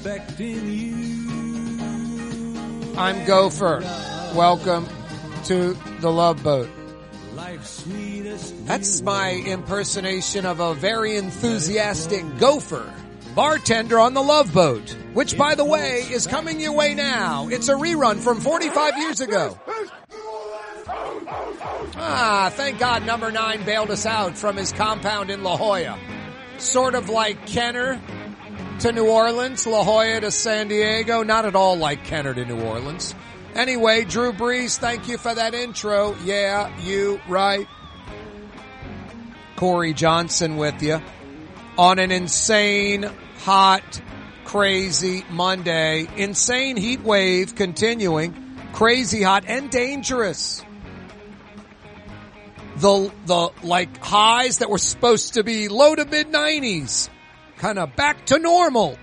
I'm 2.97 3.25
Gopher. 3.27 3.81
Welcome 4.37 4.87
to 5.47 5.77
the 5.99 6.13
Love 6.13 6.41
Boat. 6.45 6.71
That's 8.67 9.03
my 9.03 9.33
impersonation 9.33 10.47
of 10.47 10.61
a 10.61 10.73
very 10.75 11.17
enthusiastic 11.17 12.25
gopher 12.39 12.95
bartender 13.35 13.99
on 13.99 14.15
the 14.15 14.23
Love 14.23 14.53
Boat, 14.53 14.91
which 15.13 15.37
by 15.37 15.55
the 15.55 15.65
way 15.65 16.01
is 16.11 16.27
coming 16.27 16.61
your 16.61 16.73
way 16.73 16.95
now. 16.95 17.49
It's 17.49 17.69
a 17.69 17.75
rerun 17.75 18.19
from 18.19 18.41
45 18.41 18.99
years 18.99 19.21
ago. 19.21 19.59
Ah, 21.97 22.51
thank 22.55 22.79
God 22.79 23.05
number 23.05 23.31
nine 23.31 23.65
bailed 23.65 23.91
us 23.91 24.07
out 24.07 24.37
from 24.37 24.57
his 24.57 24.73
compound 24.73 25.31
in 25.31 25.43
La 25.43 25.57
Jolla. 25.57 25.99
Sort 26.59 26.95
of 26.95 27.09
like 27.09 27.47
Kenner 27.47 28.01
to 28.81 28.93
New 28.93 29.07
Orleans, 29.09 29.67
La 29.67 29.85
Jolla 29.85 30.21
to 30.21 30.31
San 30.31 30.69
Diego. 30.69 31.23
Not 31.23 31.45
at 31.45 31.55
all 31.55 31.77
like 31.77 32.05
Kenner 32.05 32.35
to 32.35 32.45
New 32.45 32.61
Orleans. 32.61 33.15
Anyway, 33.55 34.05
Drew 34.05 34.33
Brees, 34.33 34.79
thank 34.79 35.09
you 35.09 35.19
for 35.19 35.35
that 35.35 35.55
intro. 35.55 36.15
Yeah, 36.25 36.77
you 36.81 37.21
right. 37.29 37.67
Kaare 39.57 39.95
Johnson 39.95 40.57
with 40.57 40.83
you 40.83 41.01
on 41.81 41.99
an 41.99 42.13
insane, 42.13 43.11
hot, 43.39 44.03
crazy 44.45 45.25
Monday. 45.31 46.07
Insane 46.15 46.77
heat 46.77 47.01
wave 47.01 47.55
continuing. 47.55 48.35
Crazy 48.75 49.23
hot 49.23 49.45
and 49.47 49.71
dangerous. 49.71 50.63
The, 52.77 53.11
the, 53.25 53.51
like 53.63 53.97
highs 53.97 54.59
that 54.59 54.69
were 54.69 54.77
supposed 54.77 55.35
to 55.35 55.43
be 55.43 55.69
low 55.69 55.95
to 55.95 56.05
mid 56.05 56.29
nineties. 56.29 57.09
Kind 57.57 57.79
of 57.79 57.97
back 57.97 58.27
to 58.27 58.39
normal. 58.39 58.99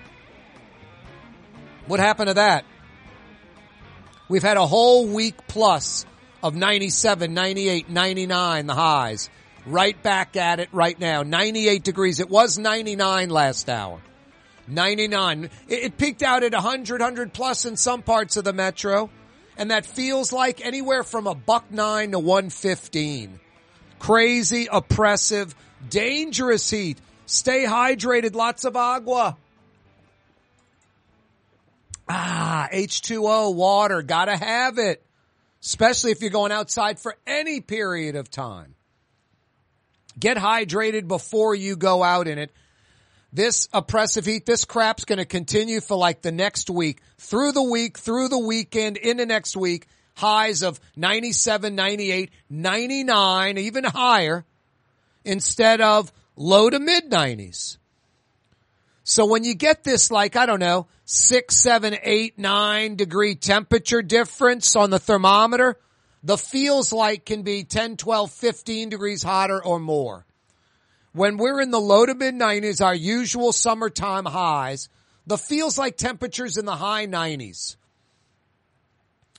What 1.88 1.98
happened 1.98 2.28
to 2.28 2.34
that? 2.34 2.64
We've 4.28 4.42
had 4.42 4.56
a 4.56 4.66
whole 4.68 5.08
week 5.08 5.34
plus 5.48 6.06
of 6.44 6.54
97, 6.54 7.34
98, 7.34 7.90
99, 7.90 8.66
the 8.66 8.74
highs. 8.74 9.30
Right 9.68 10.02
back 10.02 10.36
at 10.36 10.60
it 10.60 10.70
right 10.72 10.98
now. 10.98 11.22
98 11.22 11.84
degrees. 11.84 12.20
It 12.20 12.30
was 12.30 12.58
99 12.58 13.28
last 13.28 13.68
hour. 13.68 14.00
99. 14.66 15.44
It, 15.44 15.50
it 15.68 15.98
peaked 15.98 16.22
out 16.22 16.42
at 16.42 16.52
100, 16.52 17.00
100 17.00 17.32
plus 17.34 17.66
in 17.66 17.76
some 17.76 18.02
parts 18.02 18.38
of 18.38 18.44
the 18.44 18.54
metro. 18.54 19.10
And 19.58 19.70
that 19.70 19.84
feels 19.84 20.32
like 20.32 20.64
anywhere 20.64 21.02
from 21.02 21.26
a 21.26 21.34
buck 21.34 21.70
nine 21.70 22.12
to 22.12 22.18
115. 22.18 23.40
Crazy, 23.98 24.68
oppressive, 24.72 25.54
dangerous 25.90 26.70
heat. 26.70 26.98
Stay 27.26 27.64
hydrated. 27.64 28.34
Lots 28.34 28.64
of 28.64 28.74
agua. 28.74 29.36
Ah, 32.08 32.68
H2O, 32.72 33.54
water. 33.54 34.00
Gotta 34.00 34.36
have 34.36 34.78
it. 34.78 35.04
Especially 35.60 36.12
if 36.12 36.22
you're 36.22 36.30
going 36.30 36.52
outside 36.52 36.98
for 36.98 37.14
any 37.26 37.60
period 37.60 38.16
of 38.16 38.30
time. 38.30 38.76
Get 40.18 40.36
hydrated 40.36 41.08
before 41.08 41.54
you 41.54 41.76
go 41.76 42.02
out 42.02 42.28
in 42.28 42.38
it. 42.38 42.50
This 43.32 43.68
oppressive 43.72 44.24
heat, 44.24 44.46
this 44.46 44.64
crap's 44.64 45.04
going 45.04 45.18
to 45.18 45.26
continue 45.26 45.80
for 45.80 45.96
like 45.96 46.22
the 46.22 46.32
next 46.32 46.70
week, 46.70 47.00
through 47.18 47.52
the 47.52 47.62
week, 47.62 47.98
through 47.98 48.28
the 48.28 48.38
weekend, 48.38 48.96
into 48.96 49.26
next 49.26 49.56
week. 49.56 49.86
Highs 50.16 50.62
of 50.62 50.80
97, 50.96 51.74
98, 51.74 52.30
99, 52.50 53.58
even 53.58 53.84
higher 53.84 54.44
instead 55.24 55.80
of 55.80 56.10
low 56.36 56.70
to 56.70 56.78
mid 56.78 57.10
90s. 57.10 57.76
So 59.04 59.26
when 59.26 59.44
you 59.44 59.54
get 59.54 59.84
this 59.84 60.10
like, 60.10 60.36
I 60.36 60.44
don't 60.46 60.60
know, 60.60 60.86
six, 61.04 61.56
seven, 61.56 61.96
eight, 62.02 62.38
nine 62.38 62.96
degree 62.96 63.36
temperature 63.36 64.02
difference 64.02 64.76
on 64.76 64.90
the 64.90 64.98
thermometer, 64.98 65.78
the 66.22 66.38
feels 66.38 66.92
like 66.92 67.24
can 67.24 67.42
be 67.42 67.64
10, 67.64 67.96
12, 67.96 68.30
15 68.30 68.88
degrees 68.88 69.22
hotter 69.22 69.62
or 69.62 69.78
more. 69.78 70.26
When 71.12 71.36
we're 71.36 71.60
in 71.60 71.70
the 71.70 71.80
low 71.80 72.06
to 72.06 72.14
mid 72.14 72.34
90s, 72.34 72.84
our 72.84 72.94
usual 72.94 73.52
summertime 73.52 74.24
highs, 74.24 74.88
the 75.26 75.38
feels 75.38 75.78
like 75.78 75.96
temperatures 75.96 76.56
in 76.56 76.64
the 76.64 76.76
high 76.76 77.06
90s. 77.06 77.76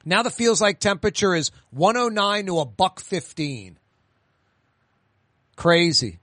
Now 0.06 0.24
the 0.24 0.32
feels 0.32 0.62
like 0.62 0.80
temperature 0.80 1.36
is 1.36 1.52
109 1.72 2.46
to 2.48 2.60
a 2.60 2.66
buck 2.66 3.00
15. 3.00 3.78
Crazy. 5.56 6.20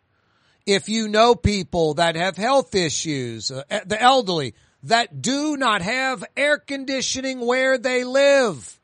If 0.64 0.88
you 0.88 1.08
know 1.08 1.34
people 1.34 1.94
that 1.94 2.16
have 2.16 2.36
health 2.36 2.74
issues, 2.74 3.50
uh, 3.50 3.62
the 3.84 4.00
elderly, 4.00 4.54
that 4.84 5.20
do 5.20 5.56
not 5.56 5.82
have 5.82 6.24
air 6.36 6.58
conditioning 6.58 7.40
where 7.40 7.78
they 7.78 8.02
live, 8.02 8.80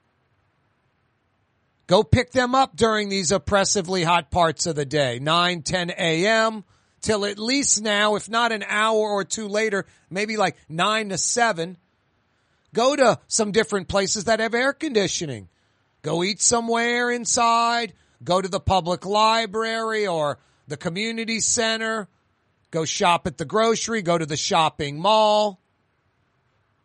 Go 1.87 2.03
pick 2.03 2.31
them 2.31 2.55
up 2.55 2.77
during 2.77 3.09
these 3.09 3.33
oppressively 3.33 4.03
hot 4.03 4.31
parts 4.31 4.67
of 4.67 4.77
the 4.77 4.85
day, 4.85 5.19
9, 5.19 5.63
10 5.63 5.91
a.m. 5.91 6.65
till 7.01 7.25
at 7.25 7.39
least 7.39 7.83
now, 7.83 8.15
if 8.15 8.29
not 8.31 8.53
an 8.53 8.65
hour 8.67 8.99
or 8.99 9.25
two 9.25 9.49
later, 9.49 9.87
maybe 10.09 10.37
like 10.37 10.57
9 10.69 11.11
to 11.11 11.19
7. 11.19 11.77
Go 12.75 12.97
to 12.97 13.19
some 13.27 13.53
different 13.53 13.89
places 13.89 14.25
that 14.25 14.41
have 14.41 14.55
air 14.55 14.73
conditioning. 14.73 15.49
Go 16.03 16.25
eat 16.25 16.41
somewhere 16.41 17.11
inside. 17.11 17.93
Go 18.25 18.41
to 18.41 18.49
the 18.49 18.61
public 18.61 19.05
library 19.05 20.07
or 20.07 20.39
the 20.69 20.77
community 20.77 21.41
center. 21.41 22.09
Go 22.71 22.85
shop 22.85 23.27
at 23.27 23.37
the 23.37 23.45
grocery. 23.45 24.03
Go 24.03 24.17
to 24.17 24.27
the 24.27 24.37
shopping 24.37 24.99
mall. 24.99 25.61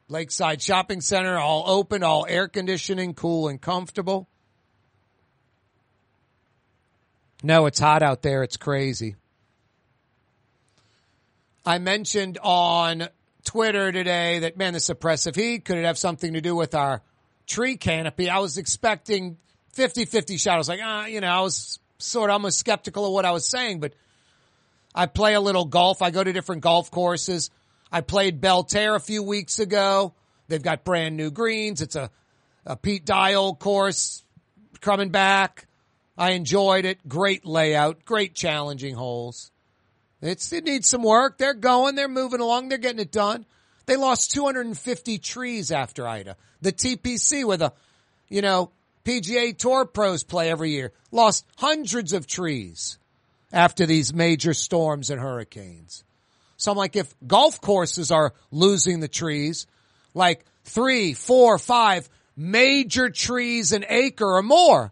Lakeside 0.10 0.62
Shopping 0.62 1.02
Center, 1.02 1.38
all 1.38 1.66
open, 1.68 2.02
all 2.02 2.26
air 2.30 2.48
conditioning, 2.48 3.14
cool 3.14 3.50
and 3.50 3.60
comfortable. 3.62 4.30
No, 7.44 7.66
it's 7.68 7.80
hot 7.80 8.02
out 8.02 8.22
there. 8.22 8.44
It's 8.44 8.58
crazy. 8.58 9.16
I 11.66 11.80
mentioned 11.80 12.40
on 12.42 13.10
Twitter 13.44 13.92
today 13.92 14.40
that, 14.40 14.58
man, 14.58 14.74
the 14.74 14.80
suppressive 14.80 15.36
heat, 15.36 15.66
could 15.66 15.78
it 15.78 15.86
have 15.86 15.98
something 15.98 16.34
to 16.34 16.42
do 16.42 16.56
with 16.56 16.74
our 16.74 17.02
tree 17.46 17.78
canopy? 17.78 18.30
I 18.30 18.40
was 18.40 18.58
expecting 18.58 19.38
50-50 19.76 20.40
shot. 20.40 20.56
I 20.56 20.58
was 20.58 20.70
like, 20.70 20.80
ah, 20.82 21.06
you 21.06 21.22
know, 21.22 21.28
I 21.28 21.42
was 21.42 21.80
sort 22.00 22.30
of 22.30 22.36
almost 22.36 22.58
skeptical 22.58 23.06
of 23.06 23.14
what 23.14 23.26
I 23.26 23.32
was 23.32 23.48
saying, 23.48 23.80
but 23.80 23.94
I 24.96 25.06
play 25.06 25.36
a 25.36 25.42
little 25.42 25.66
golf. 25.66 26.02
I 26.02 26.10
go 26.10 26.24
to 26.24 26.34
different 26.34 26.62
golf 26.62 26.90
courses. 26.90 27.52
I 27.92 28.02
played 28.02 28.42
Belle 28.42 28.64
Terre 28.64 28.96
a 28.96 29.00
few 29.00 29.22
weeks 29.22 29.60
ago. 29.60 30.14
They've 30.48 30.62
got 30.62 30.84
brand 30.84 31.18
new 31.18 31.30
greens. 31.30 31.82
It's 31.82 31.96
a, 31.96 32.10
a 32.66 32.76
Pete 32.76 33.06
Dye 33.06 33.36
course 33.60 34.24
coming 34.82 35.10
back. 35.10 35.67
I 36.18 36.32
enjoyed 36.32 36.86
it. 36.86 37.08
Great 37.08 37.46
layout, 37.46 38.06
great 38.06 38.34
challenging 38.34 38.96
holes. 38.96 39.52
It's, 40.22 40.52
it 40.52 40.64
needs 40.64 40.88
some 40.88 41.04
work. 41.04 41.38
They're 41.38 41.54
going, 41.54 41.96
they're 41.96 42.08
moving 42.08 42.42
along, 42.42 42.70
they're 42.70 42.78
getting 42.78 43.00
it 43.00 43.12
done. 43.12 43.46
They 43.86 43.96
lost 43.96 44.32
250 44.32 45.20
trees 45.20 45.72
after 45.72 46.08
Ida. 46.08 46.36
The 46.62 46.74
TPC 46.74 47.46
where 47.46 47.58
the, 47.58 47.74
you 48.28 48.42
know, 48.42 48.72
PGA 49.06 49.58
Tour 49.58 49.86
pros 49.86 50.24
play 50.24 50.50
every 50.50 50.72
year, 50.72 50.92
lost 51.12 51.46
hundreds 51.56 52.12
of 52.12 52.28
trees 52.28 52.98
after 53.54 53.86
these 53.86 54.14
major 54.14 54.54
storms 54.54 55.10
and 55.10 55.22
hurricanes. 55.22 56.04
So 56.58 56.72
I'm 56.72 56.78
like, 56.78 56.96
if 56.96 57.14
golf 57.26 57.62
courses 57.62 58.12
are 58.12 58.34
losing 58.52 59.00
the 59.00 59.08
trees, 59.08 59.68
like 60.14 60.44
three, 60.66 61.14
four, 61.14 61.58
five 61.58 62.10
major 62.36 63.10
trees 63.10 63.72
an 63.72 63.86
acre 63.88 64.36
or 64.36 64.44
more. 64.44 64.92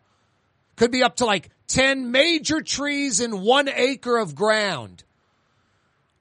Could 0.76 0.92
be 0.92 1.04
up 1.04 1.18
to 1.18 1.26
like 1.26 1.50
10 1.68 2.12
major 2.12 2.62
trees 2.62 3.20
in 3.20 3.42
one 3.42 3.70
acre 3.70 4.18
of 4.18 4.36
ground. 4.36 5.04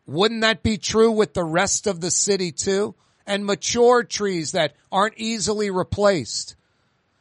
Wouldn't 0.07 0.43
that 0.43 0.63
be 0.63 0.77
true 0.77 1.11
with 1.11 1.35
the 1.35 1.45
rest 1.45 1.87
of 1.87 2.01
the 2.01 2.11
city 2.11 2.53
too? 2.53 2.95
And 3.27 3.47
mature 3.47 4.05
trees 4.05 4.53
that 4.53 4.75
aren't 4.93 5.17
easily 5.17 5.71
replaced, 5.71 6.57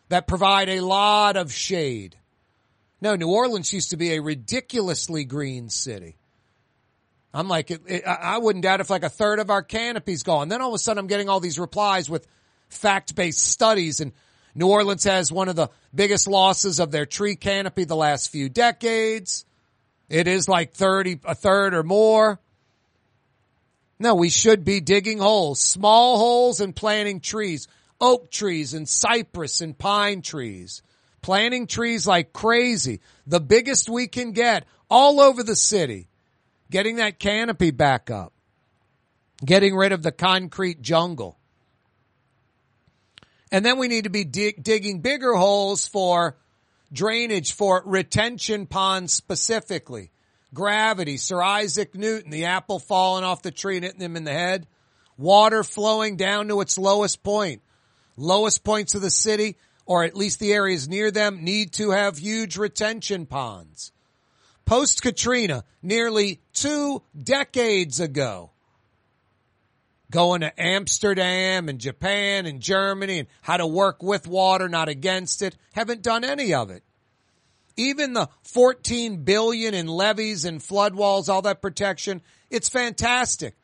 that 0.09 0.27
provide 0.27 0.67
a 0.67 0.81
lot 0.81 1.37
of 1.37 1.53
shade. 1.53 2.17
No, 2.99 3.15
New 3.15 3.29
Orleans 3.29 3.71
used 3.71 3.91
to 3.91 3.97
be 3.97 4.13
a 4.13 4.21
ridiculously 4.21 5.23
green 5.23 5.69
city. 5.69 6.17
I'm 7.33 7.47
like, 7.47 7.71
it, 7.71 7.81
it, 7.87 8.05
I 8.05 8.37
wouldn't 8.37 8.63
doubt 8.63 8.79
if 8.79 8.89
like 8.89 9.03
a 9.03 9.09
third 9.09 9.39
of 9.39 9.49
our 9.49 9.63
canopy's 9.63 10.23
gone. 10.23 10.49
Then 10.49 10.61
all 10.61 10.69
of 10.69 10.75
a 10.75 10.77
sudden 10.77 10.99
I'm 10.99 11.07
getting 11.07 11.29
all 11.29 11.39
these 11.39 11.57
replies 11.57 12.09
with 12.09 12.27
fact-based 12.69 13.41
studies 13.41 14.01
and 14.01 14.11
New 14.55 14.67
Orleans 14.67 15.03
has 15.05 15.31
one 15.31 15.49
of 15.49 15.55
the 15.55 15.69
biggest 15.93 16.27
losses 16.27 16.79
of 16.79 16.91
their 16.91 17.05
tree 17.05 17.35
canopy 17.35 17.85
the 17.85 17.95
last 17.95 18.29
few 18.29 18.49
decades. 18.49 19.45
It 20.09 20.27
is 20.27 20.47
like 20.47 20.73
30, 20.73 21.21
a 21.25 21.33
third 21.33 21.73
or 21.73 21.83
more. 21.83 22.39
No, 23.99 24.15
we 24.15 24.29
should 24.29 24.63
be 24.63 24.79
digging 24.79 25.19
holes, 25.19 25.59
small 25.59 26.17
holes 26.17 26.59
and 26.59 26.75
planting 26.75 27.19
trees, 27.19 27.67
oak 28.01 28.29
trees 28.29 28.73
and 28.73 28.87
cypress 28.87 29.61
and 29.61 29.77
pine 29.77 30.21
trees, 30.21 30.83
planting 31.21 31.67
trees 31.67 32.05
like 32.05 32.33
crazy, 32.33 32.99
the 33.25 33.39
biggest 33.39 33.89
we 33.89 34.07
can 34.07 34.33
get 34.33 34.65
all 34.89 35.19
over 35.19 35.41
the 35.41 35.55
city, 35.55 36.09
getting 36.69 36.97
that 36.97 37.17
canopy 37.17 37.71
back 37.71 38.11
up, 38.11 38.33
getting 39.43 39.75
rid 39.75 39.91
of 39.93 40.03
the 40.03 40.11
concrete 40.11 40.81
jungle. 40.81 41.39
And 43.53 43.63
then 43.63 43.77
we 43.77 43.87
need 43.87 44.05
to 44.05 44.09
be 44.09 44.23
dig- 44.23 44.63
digging 44.63 45.01
bigger 45.01 45.33
holes 45.33 45.87
for 45.87 46.35
drainage, 46.91 47.53
for 47.53 47.83
retention 47.85 48.65
ponds 48.65 49.13
specifically. 49.13 50.09
Gravity, 50.55 51.17
Sir 51.17 51.39
Isaac 51.39 51.93
Newton, 51.93 52.31
the 52.31 52.45
apple 52.45 52.79
falling 52.79 53.23
off 53.23 53.43
the 53.43 53.51
tree 53.51 53.75
and 53.77 53.85
hitting 53.85 54.01
him 54.01 54.15
in 54.15 54.23
the 54.23 54.31
head. 54.31 54.65
Water 55.19 55.63
flowing 55.63 56.17
down 56.17 56.47
to 56.47 56.61
its 56.61 56.79
lowest 56.79 57.21
point. 57.21 57.61
Lowest 58.17 58.63
points 58.63 58.95
of 58.95 59.03
the 59.03 59.11
city, 59.11 59.57
or 59.85 60.03
at 60.03 60.15
least 60.15 60.39
the 60.39 60.51
areas 60.51 60.89
near 60.89 61.11
them, 61.11 61.43
need 61.43 61.73
to 61.73 61.91
have 61.91 62.17
huge 62.17 62.57
retention 62.57 63.27
ponds. 63.27 63.91
Post 64.65 65.03
Katrina, 65.03 65.63
nearly 65.83 66.41
two 66.53 67.03
decades 67.15 67.99
ago, 67.99 68.49
going 70.13 70.41
to 70.41 70.61
Amsterdam 70.61 71.69
and 71.69 71.79
Japan 71.79 72.45
and 72.45 72.61
Germany 72.61 73.17
and 73.19 73.27
how 73.41 73.57
to 73.57 73.65
work 73.65 74.03
with 74.03 74.27
water, 74.27 74.69
not 74.69 74.87
against 74.87 75.41
it. 75.41 75.57
Haven't 75.73 76.03
done 76.03 76.23
any 76.23 76.53
of 76.53 76.69
it. 76.69 76.83
Even 77.77 78.13
the 78.13 78.29
14 78.43 79.23
billion 79.23 79.73
in 79.73 79.87
levees 79.87 80.45
and 80.45 80.61
flood 80.61 80.93
walls, 80.93 81.29
all 81.29 81.41
that 81.41 81.63
protection, 81.63 82.21
it's 82.51 82.69
fantastic. 82.69 83.55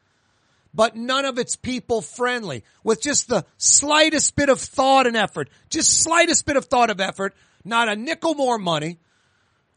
But 0.73 0.95
none 0.95 1.25
of 1.25 1.37
it's 1.37 1.55
people 1.55 2.01
friendly 2.01 2.63
with 2.83 2.99
just 2.99 3.27
the 3.27 3.45
slightest 3.57 4.35
bit 4.35 4.49
of 4.49 4.59
thought 4.59 5.05
and 5.05 5.15
effort, 5.15 5.49
just 5.69 6.01
slightest 6.01 6.47
bit 6.47 6.57
of 6.57 6.65
thought 6.65 6.89
of 6.89 6.99
effort, 6.99 7.35
not 7.63 7.89
a 7.89 7.95
nickel 7.95 8.33
more 8.33 8.57
money. 8.57 8.97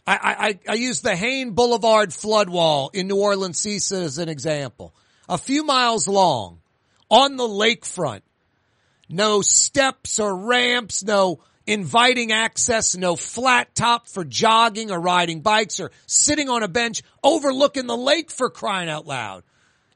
I, 0.07 0.59
I, 0.67 0.73
I 0.73 0.75
use 0.77 1.03
the 1.03 1.15
Hayne 1.15 1.51
Boulevard 1.51 2.15
flood 2.15 2.49
wall 2.49 2.91
in 2.95 3.09
New 3.09 3.21
Orleans, 3.21 3.61
CISA 3.61 4.05
as 4.05 4.17
an 4.17 4.31
example. 4.31 4.95
A 5.29 5.37
few 5.37 5.65
miles 5.65 6.09
long 6.09 6.62
on 7.13 7.37
the 7.37 7.47
lakefront. 7.47 8.23
No 9.09 9.41
steps 9.43 10.19
or 10.19 10.35
ramps, 10.35 11.05
no 11.05 11.39
inviting 11.67 12.33
access, 12.33 12.97
no 12.97 13.15
flat 13.15 13.73
top 13.75 14.09
for 14.09 14.25
jogging 14.25 14.91
or 14.91 14.99
riding 14.99 15.43
bikes 15.43 15.79
or 15.79 15.91
sitting 16.07 16.49
on 16.49 16.63
a 16.63 16.69
bench 16.69 17.03
overlooking 17.23 17.87
the 17.87 17.97
lake 17.97 18.31
for 18.31 18.49
crying 18.49 18.89
out 18.89 19.07
loud. 19.07 19.43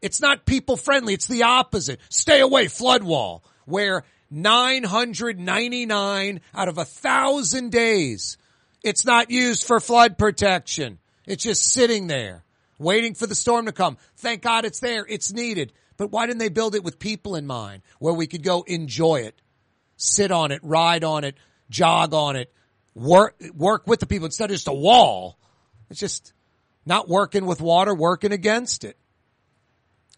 It's 0.03 0.21
not 0.21 0.45
people 0.45 0.77
friendly. 0.77 1.15
It's 1.15 1.27
the 1.27 1.45
opposite. 1.45 2.01
Stay 2.11 2.41
away, 2.41 2.69
flood 2.69 3.03
wall, 3.03 3.43
where 3.65 4.05
999 4.31 6.41
out 6.55 6.69
of 6.69 6.79
a 6.79 6.85
thousand 6.85 7.73
days, 7.73 8.37
it's 8.85 9.07
not 9.07 9.31
used 9.31 9.67
for 9.67 9.81
flood 9.81 10.19
protection. 10.19 10.99
It's 11.27 11.45
just 11.45 11.65
sitting 11.65 12.09
there 12.09 12.45
waiting 12.79 13.15
for 13.15 13.27
the 13.27 13.35
storm 13.35 13.67
to 13.67 13.73
come. 13.73 13.97
Thank 14.19 14.43
God 14.43 14.65
it's 14.65 14.81
there. 14.81 15.05
It's 15.09 15.33
needed. 15.33 15.73
But 15.97 16.11
why 16.11 16.27
didn't 16.27 16.39
they 16.39 16.49
build 16.49 16.75
it 16.75 16.85
with 16.85 16.99
people 16.99 17.37
in 17.37 17.47
mind 17.47 17.83
where 17.99 18.15
we 18.15 18.27
could 18.27 18.43
go 18.43 18.63
enjoy 18.63 19.21
it, 19.21 19.41
sit 19.97 20.31
on 20.31 20.53
it, 20.53 20.61
ride 20.63 21.05
on 21.05 21.25
it, 21.25 21.37
jog 21.71 22.13
on 22.13 22.37
it, 22.37 22.53
work, 22.95 23.37
work 23.55 23.87
with 23.87 24.01
the 24.01 24.07
people 24.07 24.27
instead 24.27 24.51
of 24.51 24.55
just 24.55 24.69
a 24.69 24.73
wall. 24.73 25.39
It's 25.91 26.01
just 26.01 26.33
not 26.85 27.09
working 27.09 27.47
with 27.47 27.61
water, 27.61 27.95
working 27.95 28.33
against 28.33 28.85
it. 28.85 28.97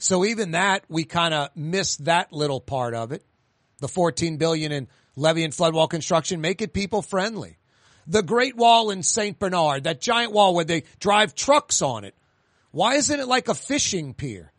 So 0.01 0.25
even 0.25 0.53
that, 0.53 0.85
we 0.89 1.05
kind 1.05 1.35
of 1.35 1.51
missed 1.57 2.05
that 2.05 2.33
little 2.33 2.61
part 2.61 2.95
of 2.95 3.13
it. 3.13 3.25
The 3.81 3.89
14 3.89 4.37
billion 4.37 4.73
in 4.73 4.89
levee 5.17 5.45
and 5.45 5.55
flood 5.55 5.75
wall 5.75 5.89
construction, 5.89 6.41
make 6.41 6.63
it 6.63 6.73
people 6.73 7.03
friendly. 7.03 7.59
The 8.07 8.23
Great 8.23 8.57
Wall 8.57 8.91
in 8.91 9.03
St. 9.03 9.39
Bernard, 9.39 9.85
that 9.85 10.01
giant 10.01 10.33
wall 10.33 10.55
where 10.55 10.65
they 10.65 10.85
drive 10.99 11.35
trucks 11.35 11.83
on 11.83 12.05
it. 12.05 12.15
Why 12.71 12.95
isn't 12.95 13.21
it 13.21 13.29
like 13.29 13.49
a 13.49 13.55
fishing 13.55 14.15
pier? 14.15 14.53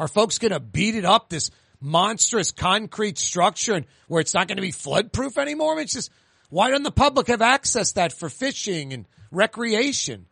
Are 0.00 0.08
folks 0.08 0.38
going 0.38 0.52
to 0.52 0.60
beat 0.60 0.94
it 0.94 1.04
up, 1.04 1.28
this 1.28 1.50
monstrous 1.78 2.52
concrete 2.52 3.18
structure 3.18 3.74
and 3.74 3.84
where 4.08 4.22
it's 4.22 4.32
not 4.32 4.48
going 4.48 4.56
to 4.56 4.62
be 4.62 4.70
flood 4.70 5.12
proof 5.12 5.36
anymore? 5.36 5.74
I 5.74 5.76
mean, 5.76 5.84
it's 5.84 5.92
just, 5.92 6.10
why 6.48 6.70
doesn't 6.70 6.84
the 6.84 6.90
public 6.90 7.26
have 7.26 7.42
access 7.42 7.92
that 7.92 8.14
for 8.14 8.30
fishing 8.30 8.94
and 8.94 9.06
recreation? 9.30 10.24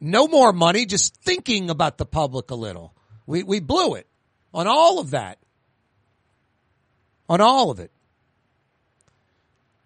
No 0.00 0.26
more 0.26 0.54
money, 0.54 0.86
just 0.86 1.16
thinking 1.16 1.68
about 1.68 1.98
the 1.98 2.06
public 2.06 2.50
a 2.50 2.54
little. 2.54 2.96
We, 3.26 3.42
we 3.42 3.60
blew 3.60 3.94
it 3.96 4.06
on 4.54 4.66
all 4.66 5.00
of 5.00 5.10
that. 5.10 5.38
On 7.28 7.42
all 7.42 7.70
of 7.70 7.78
it. 7.78 7.92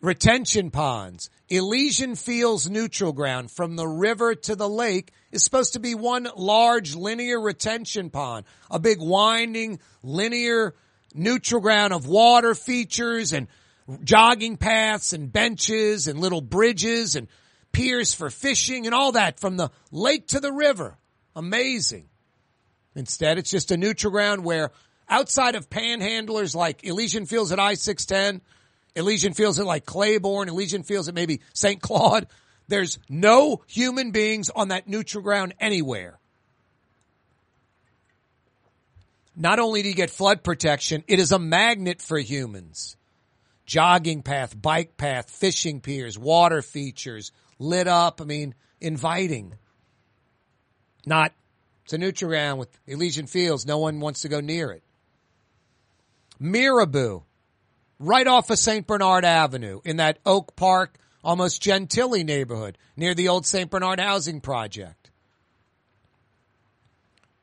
Retention 0.01 0.71
ponds. 0.71 1.29
Elysian 1.51 2.15
Fields 2.15 2.71
neutral 2.71 3.13
ground 3.13 3.51
from 3.51 3.75
the 3.75 3.87
river 3.87 4.37
to 4.37 4.55
the 4.55 4.69
lake 4.69 5.11
is 5.33 5.43
supposed 5.43 5.73
to 5.73 5.81
be 5.81 5.97
one 5.97 6.29
large 6.37 6.95
linear 6.95 7.41
retention 7.41 8.09
pond. 8.09 8.47
A 8.71 8.79
big 8.79 9.01
winding 9.01 9.81
linear 10.05 10.77
neutral 11.13 11.61
ground 11.61 11.93
of 11.93 12.07
water 12.07 12.55
features 12.55 13.33
and 13.33 13.49
jogging 14.05 14.57
paths 14.57 15.13
and 15.13 15.33
benches 15.33 16.07
and 16.07 16.21
little 16.21 16.41
bridges 16.41 17.17
and 17.17 17.27
piers 17.73 18.15
for 18.15 18.31
fishing 18.31 18.87
and 18.87 18.95
all 18.95 19.13
that 19.13 19.41
from 19.41 19.57
the 19.57 19.71
lake 19.91 20.29
to 20.29 20.39
the 20.39 20.53
river. 20.53 20.97
Amazing. 21.35 22.09
Instead, 22.95 23.39
it's 23.39 23.51
just 23.51 23.73
a 23.73 23.77
neutral 23.77 24.13
ground 24.13 24.45
where 24.45 24.71
outside 25.09 25.57
of 25.57 25.69
panhandlers 25.69 26.55
like 26.55 26.85
Elysian 26.85 27.27
Fields 27.27 27.51
at 27.51 27.59
I-610, 27.59 28.41
Elysian 28.95 29.35
Fields 29.35 29.59
at 29.59 29.67
like 29.67 29.87
Claiborne, 29.87 30.49
Elysian 30.49 30.83
Fields 30.83 31.09
at 31.09 31.15
maybe 31.15 31.41
St. 31.55 31.81
Claude, 31.81 32.27
there's 32.69 32.99
no 33.09 33.63
human 33.67 34.11
beings 34.11 34.51
on 34.51 34.69
that 34.69 34.89
neutral 34.89 35.23
ground 35.23 35.55
anywhere. 35.61 36.19
Not 39.37 39.59
only 39.59 39.83
do 39.83 39.89
you 39.89 39.95
get 39.95 40.11
flood 40.11 40.43
protection, 40.43 41.03
it 41.07 41.19
is 41.19 41.33
a 41.33 41.39
magnet 41.39 42.03
for 42.03 42.19
humans. 42.19 42.97
Jogging 43.65 44.23
path, 44.23 44.61
bike 44.61 44.97
path, 44.97 45.31
fishing 45.31 45.81
piers, 45.81 46.19
water 46.19 46.61
features, 46.61 47.33
lit 47.59 47.87
up. 47.87 48.21
I 48.21 48.25
mean, 48.25 48.55
inviting. 48.81 49.55
Not, 51.07 51.33
it's 51.85 51.93
a 51.93 51.99
neutral 51.99 52.31
ground 52.31 52.59
with 52.59 52.69
Elysian 52.87 53.27
Fields. 53.27 53.67
No 53.67 53.79
one 53.79 54.01
wants 54.01 54.23
to 54.23 54.29
go 54.29 54.41
near 54.41 54.73
it. 54.73 54.83
Mirabeau, 56.39 57.25
right 58.01 58.27
off 58.27 58.51
of 58.51 58.59
St. 58.59 58.87
Bernard 58.87 59.25
Avenue 59.25 59.81
in 59.85 59.99
that 59.99 60.19
Oak 60.27 60.57
Park, 60.57 60.99
almost 61.23 61.63
Gentilly 61.63 62.25
neighborhood 62.25 62.77
near 62.97 63.15
the 63.15 63.29
old 63.29 63.47
St. 63.47 63.71
Bernard 63.71 64.01
housing 64.01 64.41
project. 64.41 65.11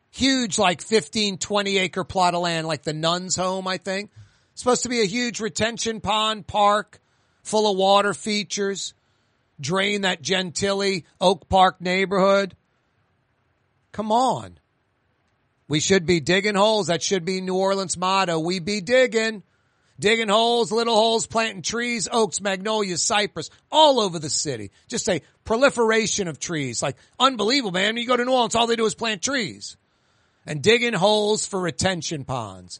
Huge, 0.09 0.57
like 0.57 0.81
15, 0.81 1.37
20 1.37 1.77
acre 1.77 2.03
plot 2.03 2.33
of 2.33 2.41
land, 2.41 2.65
like 2.67 2.81
the 2.81 2.91
nun's 2.91 3.35
home, 3.35 3.67
I 3.67 3.77
think. 3.77 4.09
Supposed 4.55 4.83
to 4.83 4.89
be 4.89 5.01
a 5.01 5.05
huge 5.05 5.39
retention 5.39 6.01
pond 6.01 6.47
park 6.47 6.99
full 7.43 7.69
of 7.71 7.77
water 7.77 8.15
features. 8.15 8.95
Drain 9.61 10.01
that 10.01 10.23
Gentilly 10.23 11.05
Oak 11.21 11.47
Park 11.49 11.79
neighborhood. 11.81 12.55
Come 13.91 14.11
on. 14.11 14.57
We 15.67 15.79
should 15.79 16.07
be 16.07 16.19
digging 16.19 16.55
holes. 16.55 16.87
That 16.87 17.03
should 17.03 17.25
be 17.25 17.41
New 17.41 17.55
Orleans 17.55 17.97
motto. 17.97 18.39
We 18.39 18.59
be 18.59 18.81
digging. 18.81 19.43
Digging 19.99 20.29
holes, 20.29 20.71
little 20.71 20.95
holes, 20.95 21.25
planting 21.25 21.63
trees, 21.63 22.07
oaks, 22.11 22.39
magnolias, 22.39 23.01
cypress, 23.01 23.49
all 23.71 23.99
over 23.99 24.19
the 24.19 24.29
city. 24.29 24.71
Just 24.87 25.09
a 25.09 25.21
proliferation 25.43 26.27
of 26.27 26.39
trees. 26.39 26.83
Like, 26.83 26.97
unbelievable, 27.19 27.71
man. 27.71 27.97
You 27.97 28.05
go 28.05 28.15
to 28.15 28.23
New 28.23 28.31
Orleans, 28.31 28.55
all 28.55 28.67
they 28.67 28.75
do 28.75 28.85
is 28.85 28.93
plant 28.93 29.23
trees. 29.23 29.75
And 30.45 30.61
digging 30.61 30.93
holes 30.93 31.47
for 31.47 31.59
retention 31.59 32.25
ponds. 32.25 32.79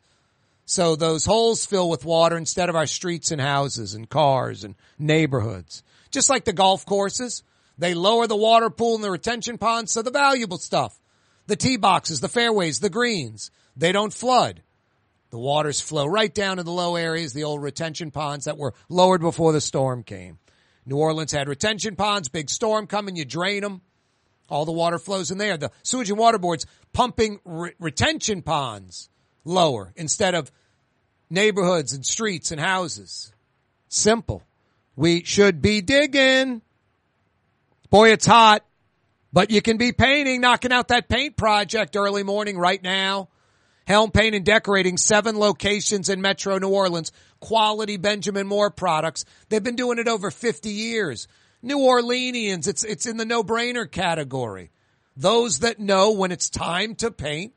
So 0.65 0.95
those 0.95 1.25
holes 1.25 1.65
fill 1.65 1.89
with 1.89 2.05
water 2.05 2.37
instead 2.37 2.69
of 2.69 2.75
our 2.75 2.85
streets 2.85 3.31
and 3.31 3.41
houses 3.41 3.93
and 3.93 4.07
cars 4.07 4.63
and 4.63 4.75
neighborhoods. 4.99 5.81
Just 6.11 6.29
like 6.29 6.43
the 6.43 6.53
golf 6.53 6.85
courses, 6.85 7.41
they 7.77 7.93
lower 7.93 8.27
the 8.27 8.35
water 8.35 8.69
pool 8.69 8.95
and 8.95 9.03
the 9.03 9.09
retention 9.09 9.57
ponds 9.57 9.91
so 9.91 10.01
the 10.01 10.11
valuable 10.11 10.57
stuff, 10.57 10.99
the 11.47 11.55
tee 11.55 11.77
boxes, 11.77 12.19
the 12.19 12.27
fairways, 12.27 12.79
the 12.79 12.89
greens, 12.89 13.49
they 13.75 13.91
don't 13.91 14.13
flood. 14.13 14.61
The 15.29 15.37
waters 15.37 15.81
flow 15.81 16.05
right 16.05 16.33
down 16.33 16.57
to 16.57 16.63
the 16.63 16.71
low 16.71 16.95
areas, 16.95 17.33
the 17.33 17.43
old 17.43 17.61
retention 17.61 18.11
ponds 18.11 18.45
that 18.45 18.57
were 18.57 18.73
lowered 18.87 19.21
before 19.21 19.51
the 19.51 19.61
storm 19.61 20.03
came. 20.03 20.39
New 20.85 20.97
Orleans 20.97 21.33
had 21.33 21.49
retention 21.49 21.97
ponds, 21.97 22.29
big 22.29 22.49
storm 22.49 22.87
coming, 22.87 23.17
you 23.17 23.25
drain 23.25 23.61
them. 23.61 23.81
All 24.49 24.63
the 24.63 24.71
water 24.71 24.97
flows 24.97 25.31
in 25.31 25.37
there. 25.37 25.57
The 25.57 25.71
sewage 25.83 26.09
and 26.09 26.17
water 26.17 26.37
boards 26.37 26.65
pumping 26.93 27.39
re- 27.43 27.73
retention 27.79 28.41
ponds 28.41 29.09
lower 29.43 29.91
instead 29.97 30.33
of 30.33 30.51
neighborhoods 31.29 31.91
and 31.91 32.05
streets 32.05 32.51
and 32.51 32.61
houses. 32.61 33.33
Simple. 33.89 34.43
We 34.95 35.23
should 35.23 35.61
be 35.61 35.81
digging. 35.81 36.61
Boy, 37.89 38.11
it's 38.11 38.25
hot, 38.25 38.65
but 39.31 39.51
you 39.51 39.61
can 39.61 39.77
be 39.77 39.91
painting, 39.91 40.41
knocking 40.41 40.71
out 40.71 40.87
that 40.87 41.09
paint 41.09 41.37
project 41.37 41.95
early 41.95 42.23
morning 42.23 42.57
right 42.57 42.81
now. 42.81 43.29
Helm 43.87 44.11
Paint 44.11 44.35
and 44.35 44.43
Decorating, 44.43 44.97
seven 44.97 45.39
locations 45.39 46.09
in 46.09 46.21
Metro 46.21 46.57
New 46.57 46.67
Orleans. 46.67 47.13
Quality 47.39 47.95
Benjamin 47.95 48.45
Moore 48.45 48.69
products. 48.69 49.23
They've 49.47 49.63
been 49.63 49.77
doing 49.77 49.97
it 49.97 50.09
over 50.09 50.29
50 50.29 50.69
years. 50.69 51.29
New 51.61 51.77
Orleanians, 51.77 52.67
it's, 52.67 52.83
it's 52.83 53.05
in 53.05 53.15
the 53.15 53.23
no-brainer 53.23 53.89
category. 53.89 54.71
Those 55.15 55.59
that 55.59 55.79
know 55.79 56.11
when 56.11 56.33
it's 56.33 56.49
time 56.49 56.95
to 56.95 57.11
paint, 57.11 57.53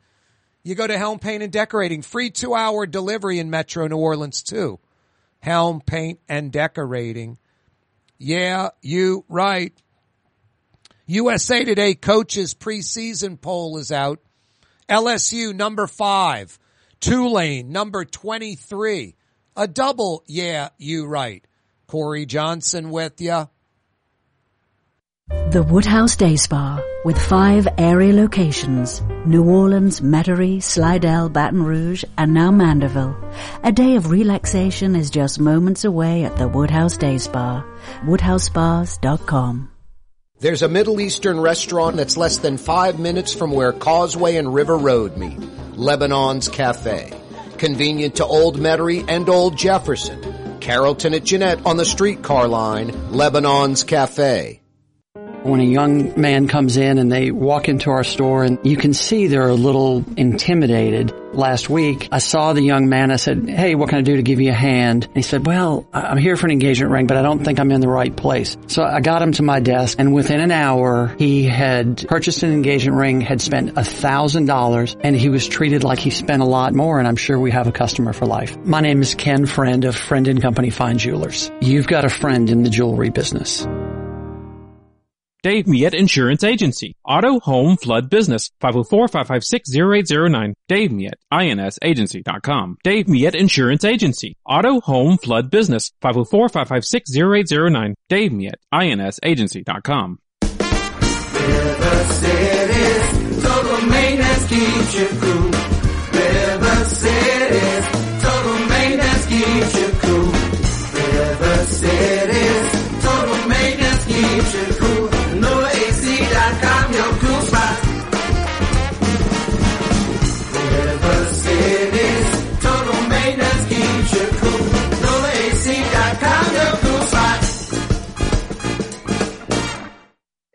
you 0.63 0.77
go 0.77 0.87
to 0.87 0.97
Helm 0.97 1.19
Paint 1.19 1.43
and 1.43 1.53
Decorating. 1.53 2.03
Free 2.03 2.31
two 2.31 2.55
hour 2.55 2.87
delivery 2.87 3.41
in 3.41 3.51
Metro 3.51 3.89
New 3.89 3.97
Orleans 3.97 4.43
too. 4.43 4.79
Helm 5.41 5.81
Paint 5.81 6.21
and 6.29 6.53
Decorating. 6.53 7.39
Yeah, 8.19 8.69
you 8.83 9.25
right. 9.29 9.73
USA 11.07 11.65
Today 11.65 11.95
coaches 11.95 12.55
preseason 12.55 13.41
poll 13.41 13.79
is 13.79 13.91
out. 13.91 14.21
LSU 14.91 15.55
number 15.55 15.87
five. 15.87 16.59
Tulane 17.01 17.71
number 17.73 18.05
23. 18.05 19.17
A 19.57 19.69
double. 19.69 20.25
Yeah, 20.27 20.71
you 20.79 21.07
right. 21.07 21.47
Kaare 21.89 22.27
Johnson 22.27 22.91
with 22.91 23.21
you. 23.21 23.49
The 25.51 25.63
Woodhouse 25.63 26.17
Day 26.17 26.35
Spa, 26.35 26.83
with 27.05 27.17
five 27.17 27.69
area 27.79 28.13
locations, 28.13 29.01
New 29.27 29.45
Orleans, 29.45 30.01
Metairie, 30.01 30.61
Slidell, 30.61 31.29
Baton 31.29 31.63
Rouge, 31.63 32.05
and 32.19 32.35
now 32.35 32.51
Mandeville. 32.51 33.17
A 33.63 33.71
day 33.71 33.95
of 33.95 34.11
relaxation 34.11 34.97
is 34.97 35.09
just 35.09 35.39
moments 35.39 35.85
away 35.85 36.25
at 36.25 36.37
the 36.37 36.49
Woodhouse 36.49 36.97
Day 36.97 37.19
Spa. 37.19 37.65
WoodhouseSpas.com. 38.03 39.70
There's 40.41 40.63
a 40.63 40.69
Middle 40.71 41.03
Eastern 41.03 41.39
restaurant 41.39 41.97
that's 41.97 42.17
less 42.17 42.39
than 42.39 42.57
five 42.57 42.99
minutes 42.99 43.35
from 43.35 43.51
where 43.51 43.75
Causeway 43.75 44.37
and 44.37 44.55
River 44.55 44.79
Road 44.79 45.19
meet. 45.19 45.39
Lebanon's 45.77 46.49
Cafe. 46.49 47.13
Convenient 47.59 48.15
to 48.17 48.25
Old 48.25 48.57
Metairie 48.57 49.05
and 49.07 49.29
Old 49.29 49.59
Jefferson. 49.59 50.59
Carrollton 50.61 51.13
at 51.13 51.25
Jeanette 51.25 51.67
on 51.67 51.77
the 51.77 51.85
streetcar 51.85 52.49
line. 52.49 53.13
Lebanon's 53.13 53.85
Cafe. 53.85 54.60
When 55.43 55.61
a 55.61 55.65
young 55.65 56.21
man 56.21 56.49
comes 56.49 56.77
in 56.77 56.99
and 56.99 57.11
they 57.11 57.31
walk 57.31 57.69
into 57.69 57.91
our 57.91 58.05
store 58.05 58.45
and 58.45 58.59
you 58.63 58.77
can 58.77 58.93
see 58.93 59.27
they're 59.27 59.49
a 59.49 59.55
little 59.55 60.05
intimidated. 60.17 61.15
Last 61.33 61.71
week, 61.71 62.09
I 62.11 62.19
saw 62.19 62.53
the 62.53 62.63
young 62.63 62.89
man. 62.89 63.11
I 63.11 63.17
said, 63.17 63.49
Hey, 63.49 63.75
what 63.75 63.89
can 63.89 63.99
I 63.99 64.03
do 64.03 64.17
to 64.17 64.23
give 64.23 64.41
you 64.41 64.51
a 64.51 64.55
hand? 64.55 65.05
And 65.05 65.17
he 65.17 65.23
said, 65.23 65.47
Well, 65.47 65.87
I'm 65.93 66.19
here 66.19 66.37
for 66.37 66.47
an 66.47 66.53
engagement 66.53 66.93
ring, 66.93 67.07
but 67.07 67.17
I 67.17 67.23
don't 67.23 67.45
think 67.45 67.61
I'm 67.61 67.71
in 67.71 67.81
the 67.81 67.89
right 67.89 68.15
place. 68.15 68.57
So 68.67 68.83
I 68.83 69.01
got 69.01 69.23
him 69.23 69.33
to 69.33 69.43
my 69.43 69.61
desk 69.61 69.99
and 69.99 70.13
within 70.13 70.41
an 70.41 70.51
hour, 70.51 71.15
he 71.19 71.45
had 71.45 72.07
purchased 72.09 72.43
an 72.43 72.53
engagement 72.53 72.99
ring, 72.99 73.21
had 73.21 73.41
spent 73.41 73.79
a 73.79 73.85
thousand 73.85 74.47
dollars 74.47 74.97
and 75.01 75.15
he 75.15 75.29
was 75.29 75.47
treated 75.47 75.85
like 75.85 76.01
he 76.01 76.11
spent 76.11 76.43
a 76.43 76.47
lot 76.47 76.75
more. 76.75 76.99
And 76.99 77.07
I'm 77.07 77.17
sure 77.17 77.39
we 77.39 77.53
have 77.53 77.67
a 77.67 77.73
customer 77.73 78.13
for 78.13 78.27
life. 78.27 78.59
My 78.65 78.81
name 78.81 79.01
is 79.01 79.15
Ken 79.15 79.47
Friend 79.47 79.85
of 79.85 79.97
Friend 79.97 80.27
and 80.27 80.43
Company 80.43 80.71
Fine 80.71 80.99
Jewelers. 80.99 81.51
You've 81.61 81.87
got 81.87 82.05
a 82.05 82.11
friend 82.11 82.51
in 82.51 82.65
the 82.65 82.71
jewelry 82.71 83.11
business. 83.11 83.67
Dave 85.43 85.67
Miet 85.67 85.95
Insurance 85.95 86.45
Agency. 86.45 86.95
Auto, 87.05 87.41
home, 87.41 87.77
flood 87.77 88.11
business. 88.11 88.51
504-556-0809. 88.63 90.55
Dave 90.69 90.93
Miet, 90.93 91.15
insagency.com. 91.33 92.77
Dave 92.85 93.09
Miet 93.09 93.35
Insurance 93.35 93.85
Agency. 93.85 94.37
Auto, 94.45 94.81
home, 94.81 95.17
flood 95.19 95.51
business. 95.51 95.93
504-556-0809. 96.03 97.95
Dave 98.09 98.33
Miet, 98.33 98.61
insagency.com. 98.73 100.19
River 101.33 102.05
City's 102.13 103.43
total 103.43 103.87
maintenance 103.87 104.49
keeps 104.49 104.95
you 104.95 105.09
cool. 105.21 105.40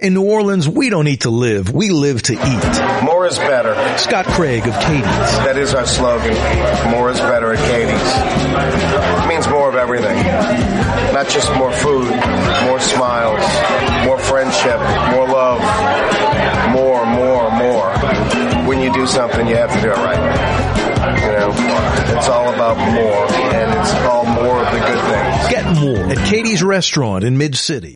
In 0.06 0.14
New 0.14 0.22
Orleans, 0.22 0.70
we 0.70 0.92
don't 0.92 1.08
eat 1.08 1.22
to 1.22 1.32
live, 1.32 1.74
we 1.74 1.90
live 1.90 2.22
to 2.22 2.34
eat. 2.34 3.04
More 3.04 3.26
is 3.26 3.40
better. 3.40 3.74
Scott 3.98 4.28
Craig 4.28 4.68
of 4.68 4.76
Katie's. 4.76 5.32
That 5.42 5.58
is 5.58 5.74
our 5.74 5.88
slogan. 5.88 6.36
More 6.92 7.10
is 7.10 7.20
better 7.20 7.54
at 7.54 7.58
Katie's. 7.58 9.26
It 9.26 9.28
means 9.28 9.48
more 9.48 9.68
of 9.68 9.74
everything. 9.74 10.16
Not 11.12 11.28
just 11.28 11.52
more 11.56 11.72
food, 11.72 12.06
more 12.70 12.80
smiles, 12.80 13.42
more 14.06 14.20
friendship, 14.20 14.78
more 15.10 15.26
love, 15.26 15.58
more, 16.70 17.02
more, 17.10 17.50
more. 17.58 17.90
When 18.70 18.84
you 18.84 18.94
do 18.94 19.08
something, 19.08 19.48
you 19.48 19.56
have 19.56 19.74
to 19.74 19.82
do 19.82 19.90
it 19.90 19.98
right. 19.98 20.22
You 21.18 21.32
know, 21.34 21.50
it's 22.16 22.30
all 22.30 22.54
about 22.54 22.78
more, 22.78 23.26
and 23.58 23.74
it's 23.74 23.94
all 24.06 24.26
more 24.26 24.62
of 24.62 24.70
the 24.70 24.82
good 24.86 25.02
things. 25.10 25.50
Get 25.50 25.66
more 25.82 26.06
at 26.14 26.30
Katie's 26.30 26.62
Restaurant 26.62 27.24
in 27.24 27.40
Mid-City. 27.40 27.96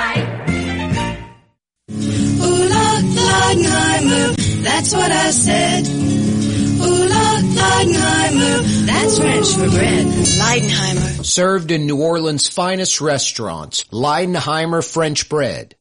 Leidenheimer, 3.51 4.63
that's 4.63 4.93
what 4.93 5.11
I 5.11 5.31
said. 5.31 5.85
Ooh 5.87 7.05
la 7.09 7.41
Leidenheimer, 7.61 8.85
that's 8.85 9.19
French 9.19 9.53
for 9.53 9.69
bread. 9.69 10.05
Leidenheimer. 10.05 11.25
Served 11.25 11.71
in 11.71 11.85
New 11.85 12.01
Orleans' 12.01 12.47
finest 12.47 13.01
restaurants. 13.01 13.83
Leidenheimer 13.91 14.89
French 14.89 15.27
bread. 15.27 15.75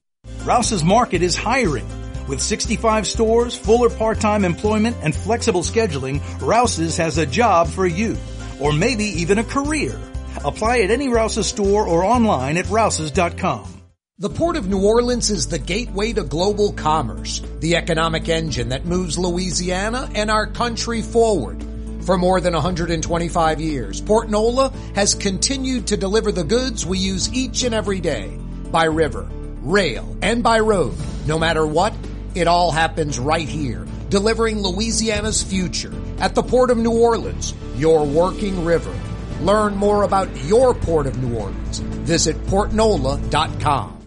Rouse's 0.45 0.83
Market 0.83 1.23
is 1.23 1.37
hiring. 1.37 1.87
With 2.27 2.41
65 2.41 3.07
stores, 3.07 3.57
full 3.57 3.85
or 3.85 3.91
part-time 3.91 4.45
employment, 4.45 4.97
and 5.03 5.15
flexible 5.15 5.63
scheduling, 5.63 6.21
Rouse's 6.41 6.97
has 6.97 7.19
a 7.19 7.27
job 7.27 7.69
for 7.69 7.87
you. 7.87 8.17
Or 8.61 8.73
maybe 8.73 9.05
even 9.05 9.39
a 9.39 9.45
career. 9.45 9.97
Apply 10.45 10.81
at 10.81 10.91
any 10.91 11.09
Rouse's 11.09 11.47
store 11.47 11.87
or 11.87 12.05
online 12.05 12.57
at 12.57 12.69
rouses.com. 12.69 13.80
The 14.21 14.29
Port 14.29 14.57
of 14.57 14.69
New 14.69 14.85
Orleans 14.85 15.31
is 15.31 15.47
the 15.47 15.59
gateway 15.59 16.13
to 16.13 16.23
global 16.23 16.75
commerce, 16.75 17.41
the 17.61 17.77
economic 17.77 18.29
engine 18.29 18.69
that 18.69 18.85
moves 18.85 19.19
Louisiana 19.19 20.11
and 20.15 20.31
our 20.31 20.47
country 20.47 21.01
forward. 21.01 21.65
For 22.03 22.19
more 22.19 22.39
than 22.39 22.53
125 22.53 23.63
years, 23.63 24.03
Port 24.03 24.29
Nola 24.29 24.75
has 24.95 25.15
continued 25.15 25.87
to 25.87 25.97
deliver 25.97 26.33
the 26.33 26.45
goods 26.45 26.85
we 26.85 26.99
use 26.99 27.33
each 27.33 27.63
and 27.63 27.75
every 27.75 27.99
day 27.99 28.39
by 28.71 28.85
river, 28.85 29.27
rail, 29.63 30.15
and 30.21 30.43
by 30.43 30.59
road. 30.61 30.93
No 31.27 31.39
matter 31.39 31.67
what, 31.67 31.95
it 32.35 32.47
all 32.47 32.71
happens 32.73 33.19
right 33.19 33.49
here, 33.49 33.87
delivering 34.11 34.61
Louisiana's 34.61 35.43
future 35.43 35.95
at 36.19 36.35
the 36.35 36.43
Port 36.43 36.71
of 36.71 36.77
New 36.77 36.93
Orleans, 36.93 37.55
your 37.77 38.05
working 38.05 38.67
river. 38.67 38.95
Learn 39.41 39.77
more 39.77 40.03
about 40.03 40.29
your 40.45 40.75
Port 40.75 41.07
of 41.07 41.17
New 41.23 41.39
Orleans. 41.39 41.79
Visit 41.79 42.37
portnola.com. 42.45 44.00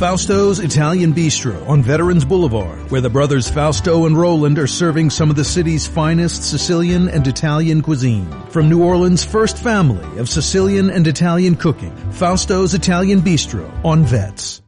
Fausto's 0.00 0.60
Italian 0.60 1.12
Bistro 1.12 1.68
on 1.68 1.82
Veterans 1.82 2.24
Boulevard, 2.24 2.90
where 2.90 3.02
the 3.02 3.10
brothers 3.10 3.50
Fausto 3.50 4.06
and 4.06 4.16
Roland 4.16 4.58
are 4.58 4.66
serving 4.66 5.10
some 5.10 5.28
of 5.28 5.36
the 5.36 5.44
city's 5.44 5.86
finest 5.86 6.42
Sicilian 6.42 7.10
and 7.10 7.26
Italian 7.26 7.82
cuisine. 7.82 8.26
From 8.48 8.70
New 8.70 8.82
Orleans' 8.82 9.22
first 9.22 9.58
family 9.58 10.18
of 10.18 10.26
Sicilian 10.26 10.88
and 10.88 11.06
Italian 11.06 11.54
cooking, 11.54 11.94
Fausto's 12.12 12.72
Italian 12.72 13.20
Bistro 13.20 13.70
on 13.84 14.06
Vets. 14.06 14.62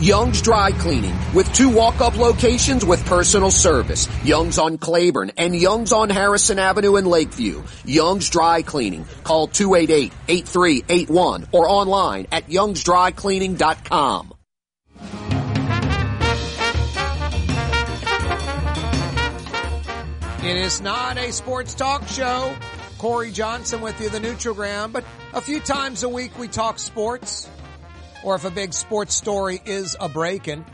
Young's 0.00 0.42
Dry 0.42 0.72
Cleaning 0.72 1.14
with 1.32 1.54
two 1.54 1.68
walk-up 1.68 2.18
locations 2.18 2.84
with 2.84 3.06
personal 3.06 3.52
service. 3.52 4.08
Young's 4.24 4.58
on 4.58 4.78
Claiborne 4.78 5.30
and 5.36 5.54
Young's 5.54 5.92
on 5.92 6.10
Harrison 6.10 6.58
Avenue 6.58 6.96
in 6.96 7.04
Lakeview. 7.04 7.62
Young's 7.84 8.28
Dry 8.28 8.62
Cleaning. 8.62 9.06
Call 9.22 9.46
288-8381 9.46 11.46
or 11.52 11.68
online 11.68 12.26
at 12.32 12.48
youngsdrycleaning.com. 12.48 14.31
It 20.44 20.56
is 20.56 20.80
not 20.80 21.18
a 21.18 21.30
sports 21.30 21.72
talk 21.72 22.08
show. 22.08 22.56
Kaare 22.98 23.32
Johnson 23.32 23.80
with 23.80 24.00
you, 24.00 24.08
the 24.08 24.18
neutral 24.18 24.56
ground, 24.56 24.92
but 24.92 25.04
a 25.32 25.40
few 25.40 25.60
times 25.60 26.02
a 26.02 26.08
week 26.08 26.36
we 26.36 26.48
talk 26.48 26.80
sports 26.80 27.48
or 28.24 28.34
if 28.34 28.44
a 28.44 28.50
big 28.50 28.72
sports 28.72 29.14
story 29.14 29.62
is 29.64 29.96
a 30.00 30.08
breaking. 30.08 30.66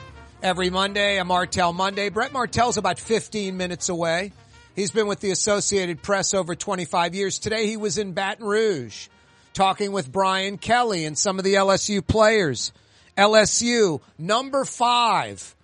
Every 0.43 0.71
Monday, 0.71 1.19
a 1.19 1.25
Martel 1.27 1.75
Monday. 1.75 2.09
Brett 2.09 2.33
Martel's 2.33 2.79
about 2.79 2.99
15 2.99 3.59
minutes 3.59 3.91
away. 3.91 4.33
He's 4.75 4.91
been 4.91 5.07
with 5.07 5.21
the 5.21 5.33
Associated 5.33 6.03
Press 6.03 6.33
over 6.33 6.55
25 6.55 7.15
years. 7.15 7.39
Today 7.39 7.67
he 7.67 7.77
was 7.77 7.99
in 7.99 8.15
Baton 8.15 8.47
Rouge 8.47 9.09
talking 9.53 9.93
with 9.93 10.11
Brian 10.11 10.57
Kelly 10.57 11.05
and 11.05 11.19
some 11.19 11.39
of 11.39 11.45
the 11.45 11.57
LSU 11.57 12.07
players. 12.07 12.73
LSU, 13.19 14.01
number 14.17 14.65
five 14.65 15.55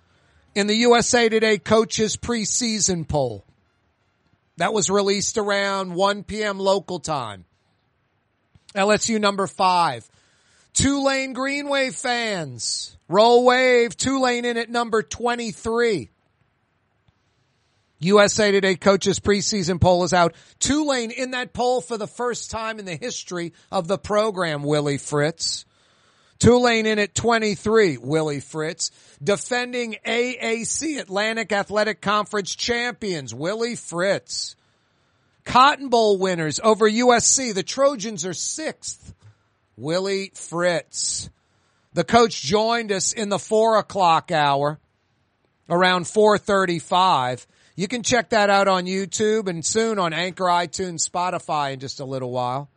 in 0.53 0.67
the 0.67 0.75
USA 0.75 1.27
Today 1.27 1.57
coaches 1.57 2.17
preseason 2.17 3.07
poll. 3.07 3.44
That 4.57 4.73
was 4.73 4.89
released 4.89 5.37
around 5.37 5.93
1 5.93 6.23
p.m. 6.23 6.59
local 6.59 6.99
time. 6.99 7.45
LSU 8.73 9.19
number 9.19 9.47
five. 9.47 10.09
Tulane 10.73 11.33
Green 11.33 11.69
Wave 11.69 11.95
fans. 11.95 12.97
Roll 13.07 13.45
wave. 13.45 13.95
Tulane 13.95 14.45
in 14.45 14.57
at 14.57 14.69
number 14.69 15.01
23. 15.03 16.09
USA 17.99 18.51
Today 18.51 18.75
coaches 18.75 19.19
preseason 19.19 19.79
poll 19.79 20.03
is 20.03 20.13
out. 20.13 20.35
Tulane 20.59 21.11
in 21.11 21.31
that 21.31 21.53
poll 21.53 21.81
for 21.81 21.97
the 21.97 22.07
first 22.07 22.51
time 22.51 22.77
in 22.79 22.85
the 22.85 22.95
history 22.95 23.53
of 23.71 23.87
the 23.87 23.97
program, 23.97 24.63
Willie 24.63 24.97
Fritz. 24.97 25.65
Tulane 26.39 26.85
in 26.85 26.99
at 26.99 27.15
23, 27.15 27.97
Willie 27.97 28.39
Fritz. 28.39 28.91
Defending 29.23 29.97
AAC, 30.05 30.99
Atlantic 30.99 31.51
Athletic 31.51 32.01
Conference 32.01 32.53
champions, 32.55 33.33
Willie 33.33 33.75
Fritz. 33.75 34.55
Cotton 35.45 35.89
Bowl 35.89 36.17
winners 36.17 36.59
over 36.61 36.89
USC. 36.89 37.53
The 37.53 37.63
Trojans 37.63 38.25
are 38.25 38.33
sixth. 38.33 39.13
Willie 39.77 40.31
Fritz. 40.33 41.29
The 41.93 42.03
coach 42.03 42.41
joined 42.41 42.91
us 42.91 43.13
in 43.13 43.29
the 43.29 43.39
four 43.39 43.77
o'clock 43.77 44.31
hour 44.31 44.79
around 45.69 46.07
435. 46.07 47.47
You 47.75 47.87
can 47.87 48.03
check 48.03 48.29
that 48.29 48.49
out 48.49 48.67
on 48.67 48.85
YouTube 48.85 49.47
and 49.47 49.65
soon 49.65 49.99
on 49.99 50.13
Anchor, 50.13 50.45
iTunes, 50.45 51.09
Spotify 51.09 51.73
in 51.73 51.79
just 51.79 51.99
a 51.99 52.05
little 52.05 52.31
while. 52.31 52.69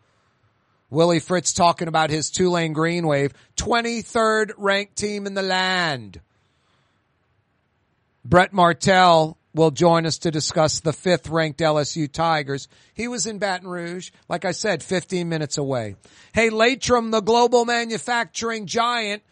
Willie 0.90 1.20
Fritz 1.20 1.52
talking 1.52 1.88
about 1.88 2.10
his 2.10 2.30
Tulane 2.30 2.72
Green 2.72 3.06
Wave, 3.06 3.32
23rd 3.56 4.52
ranked 4.56 4.96
team 4.96 5.26
in 5.26 5.34
the 5.34 5.42
land. 5.42 6.20
Brett 8.24 8.52
Martel 8.52 9.38
will 9.54 9.70
join 9.70 10.06
us 10.06 10.18
to 10.18 10.30
discuss 10.30 10.80
the 10.80 10.92
fifth 10.92 11.28
ranked 11.28 11.60
LSU 11.60 12.10
Tigers. 12.10 12.68
He 12.94 13.08
was 13.08 13.26
in 13.26 13.38
Baton 13.38 13.68
Rouge, 13.68 14.10
like 14.28 14.44
I 14.44 14.52
said, 14.52 14.82
15 14.82 15.28
minutes 15.28 15.58
away. 15.58 15.96
Hey, 16.32 16.50
Laitram, 16.50 17.10
the 17.10 17.20
global 17.20 17.64
manufacturing 17.64 18.66
giant, 18.66 19.22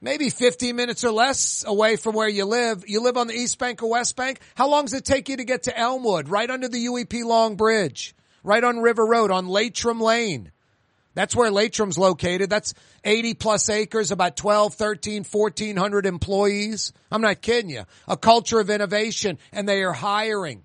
maybe 0.00 0.30
15 0.30 0.74
minutes 0.74 1.04
or 1.04 1.10
less 1.10 1.64
away 1.66 1.96
from 1.96 2.14
where 2.14 2.28
you 2.28 2.46
live. 2.46 2.84
You 2.86 3.00
live 3.00 3.16
on 3.16 3.26
the 3.26 3.34
East 3.34 3.58
Bank 3.58 3.82
or 3.82 3.90
West 3.90 4.16
Bank. 4.16 4.40
How 4.54 4.68
long 4.68 4.84
does 4.86 4.94
it 4.94 5.04
take 5.04 5.28
you 5.28 5.36
to 5.36 5.44
get 5.44 5.64
to 5.64 5.78
Elmwood? 5.78 6.28
Right 6.28 6.50
under 6.50 6.68
the 6.68 6.78
Huey 6.78 7.04
P. 7.04 7.22
Long 7.22 7.56
Bridge, 7.56 8.14
right 8.42 8.62
on 8.64 8.78
River 8.78 9.06
Road 9.06 9.30
on 9.30 9.46
Laitram 9.46 10.00
Lane. 10.00 10.52
That's 11.16 11.34
where 11.34 11.50
Laitram's 11.50 11.96
located. 11.96 12.50
That's 12.50 12.74
80 13.02 13.34
plus 13.34 13.70
acres, 13.70 14.12
about 14.12 14.36
12, 14.36 14.74
13, 14.74 15.24
1400 15.24 16.04
employees. 16.04 16.92
I'm 17.10 17.22
not 17.22 17.40
kidding 17.40 17.70
you. 17.70 17.84
A 18.06 18.18
culture 18.18 18.60
of 18.60 18.68
innovation 18.68 19.38
and 19.50 19.66
they 19.66 19.82
are 19.82 19.94
hiring. 19.94 20.62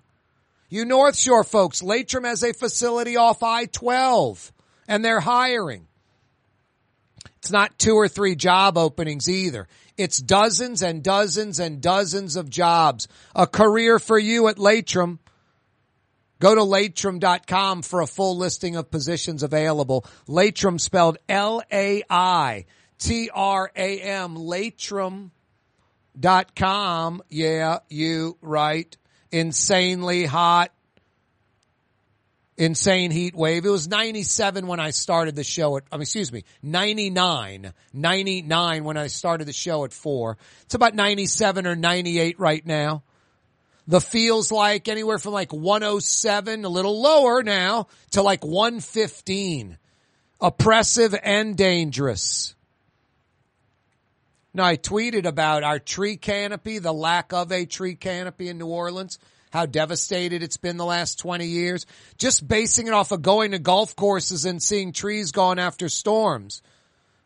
You 0.68 0.84
North 0.84 1.16
Shore 1.16 1.42
folks, 1.42 1.80
Laitram 1.80 2.26
has 2.26 2.42
a 2.42 2.52
facility 2.52 3.16
off 3.16 3.42
I-12 3.42 4.52
and 4.86 5.02
they're 5.02 5.20
hiring. 5.20 5.88
It's 7.38 7.50
not 7.50 7.78
two 7.78 7.94
or 7.94 8.06
three 8.06 8.36
job 8.36 8.76
openings 8.76 9.30
either. 9.30 9.66
It's 9.96 10.18
dozens 10.18 10.82
and 10.82 11.02
dozens 11.02 11.60
and 11.60 11.80
dozens 11.80 12.36
of 12.36 12.50
jobs. 12.50 13.08
A 13.34 13.46
career 13.46 13.98
for 13.98 14.18
you 14.18 14.48
at 14.48 14.56
Laitram. 14.56 15.18
Go 16.42 16.54
to 16.56 16.60
laitram.com 16.62 17.82
for 17.82 18.00
a 18.00 18.06
full 18.08 18.36
listing 18.36 18.74
of 18.74 18.90
positions 18.90 19.44
available. 19.44 20.04
Laitram 20.26 20.80
spelled 20.80 21.18
L-A-I-T-R-A-M, 21.28 22.06
laitram.com. 24.36 25.30
Yeah, 27.28 27.78
you 27.88 28.38
right. 28.42 28.96
Insanely 29.30 30.24
hot. 30.24 30.72
Insane 32.56 33.12
heat 33.12 33.36
wave. 33.36 33.64
It 33.64 33.70
was 33.70 33.86
97 33.86 34.66
when 34.66 34.80
I 34.80 34.90
started 34.90 35.36
the 35.36 35.44
show 35.44 35.76
at, 35.76 35.84
I 35.92 35.96
mean, 35.96 36.02
excuse 36.02 36.32
me, 36.32 36.42
99, 36.60 37.72
99 37.92 38.82
when 38.82 38.96
I 38.96 39.06
started 39.06 39.46
the 39.46 39.52
show 39.52 39.84
at 39.84 39.92
four. 39.92 40.38
It's 40.62 40.74
about 40.74 40.96
97 40.96 41.68
or 41.68 41.76
98 41.76 42.40
right 42.40 42.66
now. 42.66 43.04
The 43.86 44.00
feels 44.00 44.52
like 44.52 44.88
anywhere 44.88 45.18
from 45.18 45.32
like 45.32 45.52
107, 45.52 46.64
a 46.64 46.68
little 46.68 47.00
lower 47.00 47.42
now, 47.42 47.88
to 48.12 48.22
like 48.22 48.44
115. 48.44 49.78
Oppressive 50.40 51.14
and 51.22 51.56
dangerous. 51.56 52.54
Now 54.54 54.64
I 54.64 54.76
tweeted 54.76 55.24
about 55.24 55.62
our 55.62 55.78
tree 55.78 56.16
canopy, 56.16 56.78
the 56.78 56.92
lack 56.92 57.32
of 57.32 57.50
a 57.52 57.64
tree 57.64 57.94
canopy 57.94 58.48
in 58.48 58.58
New 58.58 58.66
Orleans, 58.66 59.18
how 59.50 59.66
devastated 59.66 60.42
it's 60.42 60.58
been 60.58 60.76
the 60.76 60.84
last 60.84 61.18
20 61.18 61.46
years. 61.46 61.86
Just 62.18 62.46
basing 62.46 62.86
it 62.86 62.92
off 62.92 63.12
of 63.12 63.22
going 63.22 63.52
to 63.52 63.58
golf 63.58 63.96
courses 63.96 64.44
and 64.44 64.62
seeing 64.62 64.92
trees 64.92 65.32
gone 65.32 65.58
after 65.58 65.88
storms. 65.88 66.62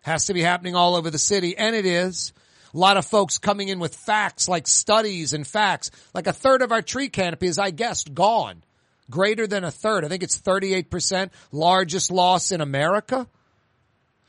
Has 0.02 0.26
to 0.26 0.34
be 0.34 0.42
happening 0.42 0.76
all 0.76 0.94
over 0.94 1.10
the 1.10 1.18
city, 1.18 1.56
and 1.56 1.74
it 1.74 1.84
is. 1.84 2.32
A 2.76 2.78
lot 2.78 2.98
of 2.98 3.06
folks 3.06 3.38
coming 3.38 3.68
in 3.68 3.78
with 3.78 3.96
facts 3.96 4.50
like 4.50 4.66
studies 4.66 5.32
and 5.32 5.46
facts. 5.46 5.90
Like 6.12 6.26
a 6.26 6.32
third 6.34 6.60
of 6.60 6.72
our 6.72 6.82
tree 6.82 7.08
canopy 7.08 7.46
is, 7.46 7.58
I 7.58 7.70
guessed, 7.70 8.12
gone. 8.12 8.62
Greater 9.08 9.46
than 9.46 9.64
a 9.64 9.70
third. 9.70 10.04
I 10.04 10.08
think 10.08 10.22
it's 10.22 10.38
38%. 10.38 11.30
Largest 11.52 12.10
loss 12.10 12.52
in 12.52 12.60
America. 12.60 13.26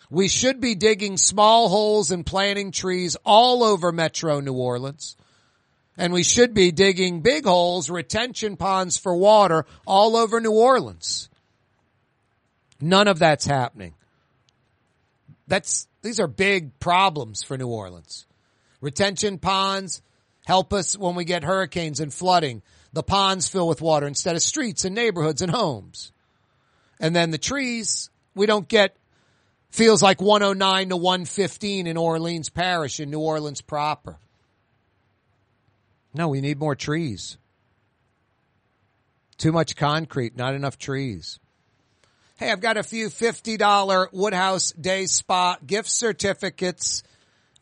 We 0.10 0.30
should 0.30 0.61
be 0.61 0.76
digging 0.76 1.18
small 1.18 1.68
holes 1.68 2.11
and 2.11 2.26
planting 2.26 2.72
trees 2.72 3.18
all 3.26 3.65
over 3.65 3.91
Metro 3.91 4.40
New 4.40 4.53
Orleans. 4.53 5.18
And 5.98 6.14
we 6.14 6.24
should 6.24 6.53
be 6.53 6.72
digging 6.72 7.19
big 7.19 7.44
holes, 7.44 7.90
retention 7.90 8.56
ponds 8.56 8.98
for 8.98 9.14
water 9.14 9.65
all 9.86 10.15
over 10.15 10.40
New 10.40 10.53
Orleans. 10.53 11.28
None 12.80 13.10
of 13.10 13.19
that's 13.19 13.45
happening. 13.45 13.94
That's, 15.49 15.90
these 16.02 16.22
are 16.22 16.28
big 16.28 16.80
problems 16.80 17.44
for 17.44 17.57
New 17.57 17.68
Orleans. 17.68 18.24
Retention 18.81 19.37
ponds 19.37 20.01
help 20.45 20.73
us 20.73 20.97
when 20.97 21.15
we 21.15 21.25
get 21.25 21.43
hurricanes 21.43 21.99
and 21.99 22.13
flooding. 22.13 22.61
The 22.93 23.03
ponds 23.03 23.47
fill 23.47 23.67
with 23.67 23.81
water 23.81 24.07
instead 24.07 24.35
of 24.35 24.41
streets 24.41 24.85
and 24.85 24.95
neighborhoods 24.95 25.41
and 25.41 25.51
homes. 25.51 26.11
And 26.99 27.15
then 27.15 27.31
the 27.31 27.37
trees, 27.37 28.09
we 28.33 28.45
don't 28.45 28.67
get, 28.67 28.95
feels 29.69 30.01
like 30.01 30.21
109 30.21 30.89
to 30.89 30.97
115 30.97 31.87
in 31.87 31.97
Orleans 31.97 32.49
Parish 32.49 32.99
in 32.99 33.09
New 33.09 33.19
Orleans 33.19 33.61
proper. 33.61 34.17
No, 36.13 36.29
we 36.29 36.41
need 36.41 36.59
more 36.59 36.75
trees. 36.75 37.37
Too 39.37 39.51
much 39.51 39.75
concrete, 39.75 40.35
not 40.35 40.55
enough 40.55 40.79
trees. 40.79 41.39
Hey, 42.37 42.51
I've 42.51 42.61
got 42.61 42.77
a 42.77 42.83
few 42.83 43.09
$50 43.09 44.07
Woodhouse 44.11 44.71
Day 44.71 45.05
Spa 45.05 45.57
gift 45.65 45.89
certificates. 45.89 47.03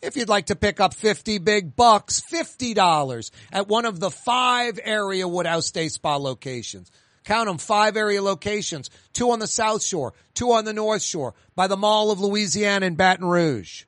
If 0.02 0.16
you'd 0.16 0.30
like 0.30 0.48
to 0.48 0.56
pick 0.56 0.80
up 0.80 0.94
50 0.94 1.40
big 1.40 1.76
bucks, 1.76 2.22
$50 2.32 3.32
at 3.52 3.68
one 3.68 3.86
of 3.86 4.00
the 4.00 4.12
five 4.12 4.80
area 4.84 5.28
Woodhouse 5.28 5.72
Day 5.72 5.88
Spa 5.88 6.18
locations. 6.18 6.92
Count 7.24 7.48
them, 7.48 7.58
five 7.58 7.98
area 7.98 8.22
locations. 8.22 8.90
Two 9.14 9.32
on 9.32 9.40
the 9.40 9.48
South 9.48 9.84
Shore, 9.84 10.14
two 10.36 10.52
on 10.52 10.64
the 10.64 10.74
North 10.74 11.02
Shore, 11.02 11.34
by 11.56 11.68
the 11.68 11.78
Mall 11.78 12.12
of 12.12 12.20
Louisiana 12.20 12.86
in 12.86 12.96
Baton 12.96 13.26
Rouge. 13.26 13.86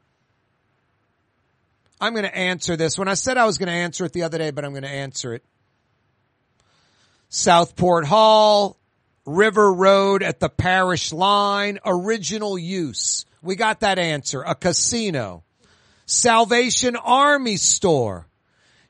I'm 2.01 2.13
going 2.13 2.25
to 2.25 2.35
answer 2.35 2.75
this. 2.75 2.97
When 2.97 3.07
I 3.07 3.13
said 3.13 3.37
I 3.37 3.45
was 3.45 3.57
going 3.57 3.67
to 3.67 3.73
answer 3.73 4.05
it 4.05 4.13
the 4.13 4.23
other 4.23 4.37
day, 4.37 4.51
but 4.51 4.65
I'm 4.65 4.71
going 4.71 4.83
to 4.83 4.89
answer 4.89 5.33
it. 5.33 5.43
Southport 7.29 8.05
Hall, 8.05 8.77
River 9.25 9.73
Road 9.73 10.23
at 10.23 10.39
the 10.39 10.49
parish 10.49 11.11
line, 11.11 11.79
original 11.85 12.57
use. 12.57 13.25
We 13.41 13.55
got 13.55 13.81
that 13.81 13.99
answer. 13.99 14.41
A 14.41 14.55
casino. 14.55 15.43
Salvation 16.09 16.95
Army 16.95 17.57
store. 17.57 18.27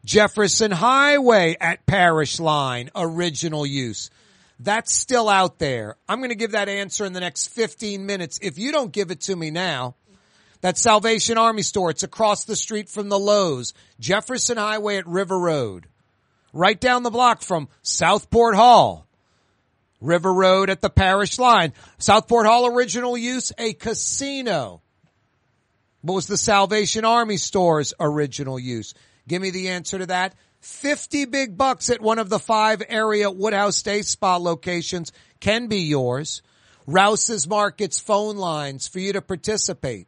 Jefferson 0.06 0.70
Highway 0.70 1.58
at 1.60 1.88
parish 1.88 2.40
line, 2.40 2.92
original 2.96 3.66
use. 3.66 4.12
That's 4.60 4.94
still 4.94 5.28
out 5.28 5.58
there. 5.58 5.96
I'm 6.08 6.20
going 6.20 6.30
to 6.30 6.36
give 6.36 6.52
that 6.52 6.70
answer 6.70 7.06
in 7.06 7.14
the 7.14 7.20
next 7.20 7.48
15 7.48 8.06
minutes. 8.06 8.40
If 8.44 8.60
you 8.60 8.72
don't 8.72 8.92
give 8.92 9.10
it 9.10 9.22
to 9.22 9.36
me 9.36 9.50
now, 9.50 9.96
that 10.62 10.78
Salvation 10.78 11.40
Army 11.40 11.64
store, 11.64 11.90
it's 11.90 12.04
across 12.04 12.46
the 12.46 12.56
street 12.56 12.88
from 12.88 13.10
the 13.10 13.18
Lowe's, 13.18 13.74
Jefferson 14.00 14.58
Highway 14.58 14.98
at 14.98 15.08
River 15.08 15.40
Road. 15.40 15.88
Right 16.54 16.80
down 16.80 17.02
the 17.02 17.10
block 17.10 17.42
from 17.42 17.68
Southport 17.82 18.54
Hall. 18.54 19.08
River 20.00 20.32
Road 20.32 20.70
at 20.70 20.82
the 20.82 20.90
parish 20.92 21.40
line. 21.40 21.74
Southport 21.98 22.46
Hall 22.46 22.68
original 22.68 23.18
use, 23.18 23.52
a 23.58 23.74
casino. 23.74 24.82
What 26.02 26.16
was 26.16 26.28
the 26.28 26.38
Salvation 26.38 27.06
Army 27.06 27.38
store's 27.38 27.94
original 28.00 28.60
use? 28.60 28.94
Give 29.28 29.42
me 29.42 29.50
the 29.50 29.70
answer 29.70 29.98
to 29.98 30.06
that. 30.08 30.36
50 30.62 31.26
big 31.26 31.58
bucks 31.58 31.90
at 31.90 32.02
one 32.02 32.20
of 32.20 32.30
the 32.30 32.40
five 32.40 32.84
area 32.88 33.32
Woodhouse 33.32 33.82
Day 33.82 34.02
Spa 34.02 34.38
locations 34.38 35.12
can 35.40 35.68
be 35.68 35.82
yours. 35.82 36.42
Rouse's 36.86 37.48
Markets 37.48 38.00
phone 38.00 38.38
lines 38.38 38.88
for 38.88 39.00
you 39.00 39.14
to 39.14 39.22
participate. 39.22 40.08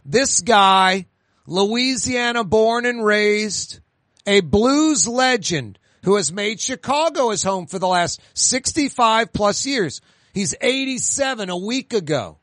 This 0.04 0.40
guy, 0.40 1.06
Louisiana 1.46 2.44
born 2.44 2.86
and 2.86 3.04
raised, 3.04 3.80
a 4.26 4.40
blues 4.40 5.06
legend 5.06 5.78
who 6.04 6.16
has 6.16 6.32
made 6.32 6.60
Chicago 6.60 7.30
his 7.30 7.42
home 7.42 7.66
for 7.66 7.78
the 7.78 7.88
last 7.88 8.20
65 8.34 9.32
plus 9.32 9.66
years. 9.66 10.00
He's 10.32 10.54
87 10.60 11.50
a 11.50 11.56
week 11.56 11.92
ago. 11.92 12.38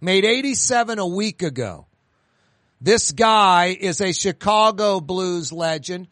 Made 0.00 0.24
87 0.24 0.98
a 0.98 1.06
week 1.06 1.42
ago. 1.42 1.86
This 2.80 3.12
guy 3.12 3.76
is 3.78 4.00
a 4.00 4.12
Chicago 4.12 5.00
blues 5.00 5.52
legend, 5.52 6.08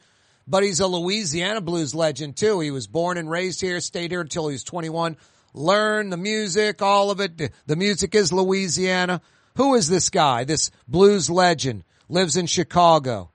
but 0.46 0.62
he's 0.62 0.78
a 0.78 0.86
Louisiana 0.86 1.60
blues 1.60 1.96
legend 1.96 2.36
too. 2.36 2.60
He 2.60 2.70
was 2.70 2.86
born 2.86 3.18
and 3.18 3.28
raised 3.28 3.60
here, 3.60 3.80
stayed 3.80 4.12
here 4.12 4.20
until 4.20 4.46
he 4.46 4.52
was 4.52 4.62
21, 4.62 5.16
learned 5.52 6.12
the 6.12 6.16
music, 6.16 6.80
all 6.80 7.10
of 7.10 7.20
it. 7.20 7.52
The 7.66 7.76
music 7.76 8.14
is 8.14 8.32
Louisiana. 8.32 9.20
Who 9.56 9.74
is 9.74 9.88
this 9.88 10.10
guy? 10.10 10.44
This 10.44 10.70
blues 10.86 11.28
legend 11.28 11.82
lives 12.08 12.36
in 12.36 12.46
Chicago. 12.46 13.30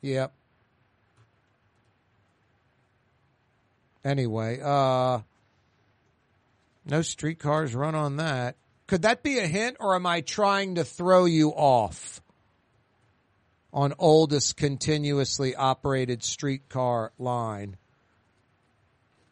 Yep. 0.00 0.32
Anyway, 4.04 4.58
uh, 4.60 5.20
no 6.84 7.02
streetcars 7.02 7.74
run 7.74 7.94
on 7.94 8.16
that. 8.16 8.56
Could 8.88 9.02
that 9.02 9.22
be 9.22 9.38
a 9.38 9.46
hint 9.46 9.76
or 9.78 9.94
am 9.94 10.06
I 10.06 10.20
trying 10.20 10.74
to 10.74 10.84
throw 10.84 11.24
you 11.24 11.50
off 11.50 12.20
on 13.72 13.94
oldest 13.98 14.56
continuously 14.56 15.54
operated 15.54 16.24
streetcar 16.24 17.12
line? 17.18 17.76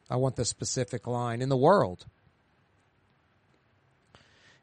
I 0.09 0.17
want 0.17 0.37
the 0.37 0.45
specific 0.45 1.07
line 1.07 1.43
in 1.43 1.49
the 1.49 1.57
world. 1.57 2.07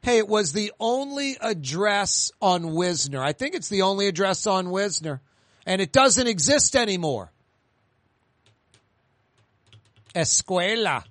Hey, 0.02 0.18
it 0.18 0.28
was 0.28 0.52
the 0.52 0.72
only 0.78 1.36
address 1.40 2.30
on 2.40 2.74
Wisner. 2.74 3.22
I 3.22 3.32
think 3.32 3.54
it's 3.54 3.68
the 3.68 3.82
only 3.82 4.06
address 4.06 4.46
on 4.46 4.70
Wisner. 4.70 5.20
And 5.66 5.80
it 5.80 5.92
doesn't 5.92 6.26
exist 6.26 6.76
anymore. 6.76 7.30
Escuela. 10.14 11.04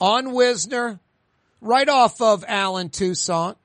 On 0.00 0.32
Wisner, 0.32 0.98
right 1.60 1.88
off 1.88 2.22
of 2.22 2.44
Allen 2.48 2.88
Toussaint. 2.88 3.56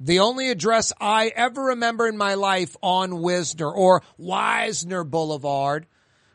The 0.00 0.20
only 0.20 0.50
address 0.50 0.92
I 1.00 1.28
ever 1.34 1.62
remember 1.62 2.08
in 2.08 2.16
my 2.16 2.34
life 2.34 2.76
on 2.82 3.20
Wisner 3.20 3.70
or 3.70 4.02
Wisner 4.16 5.04
Boulevard. 5.04 5.86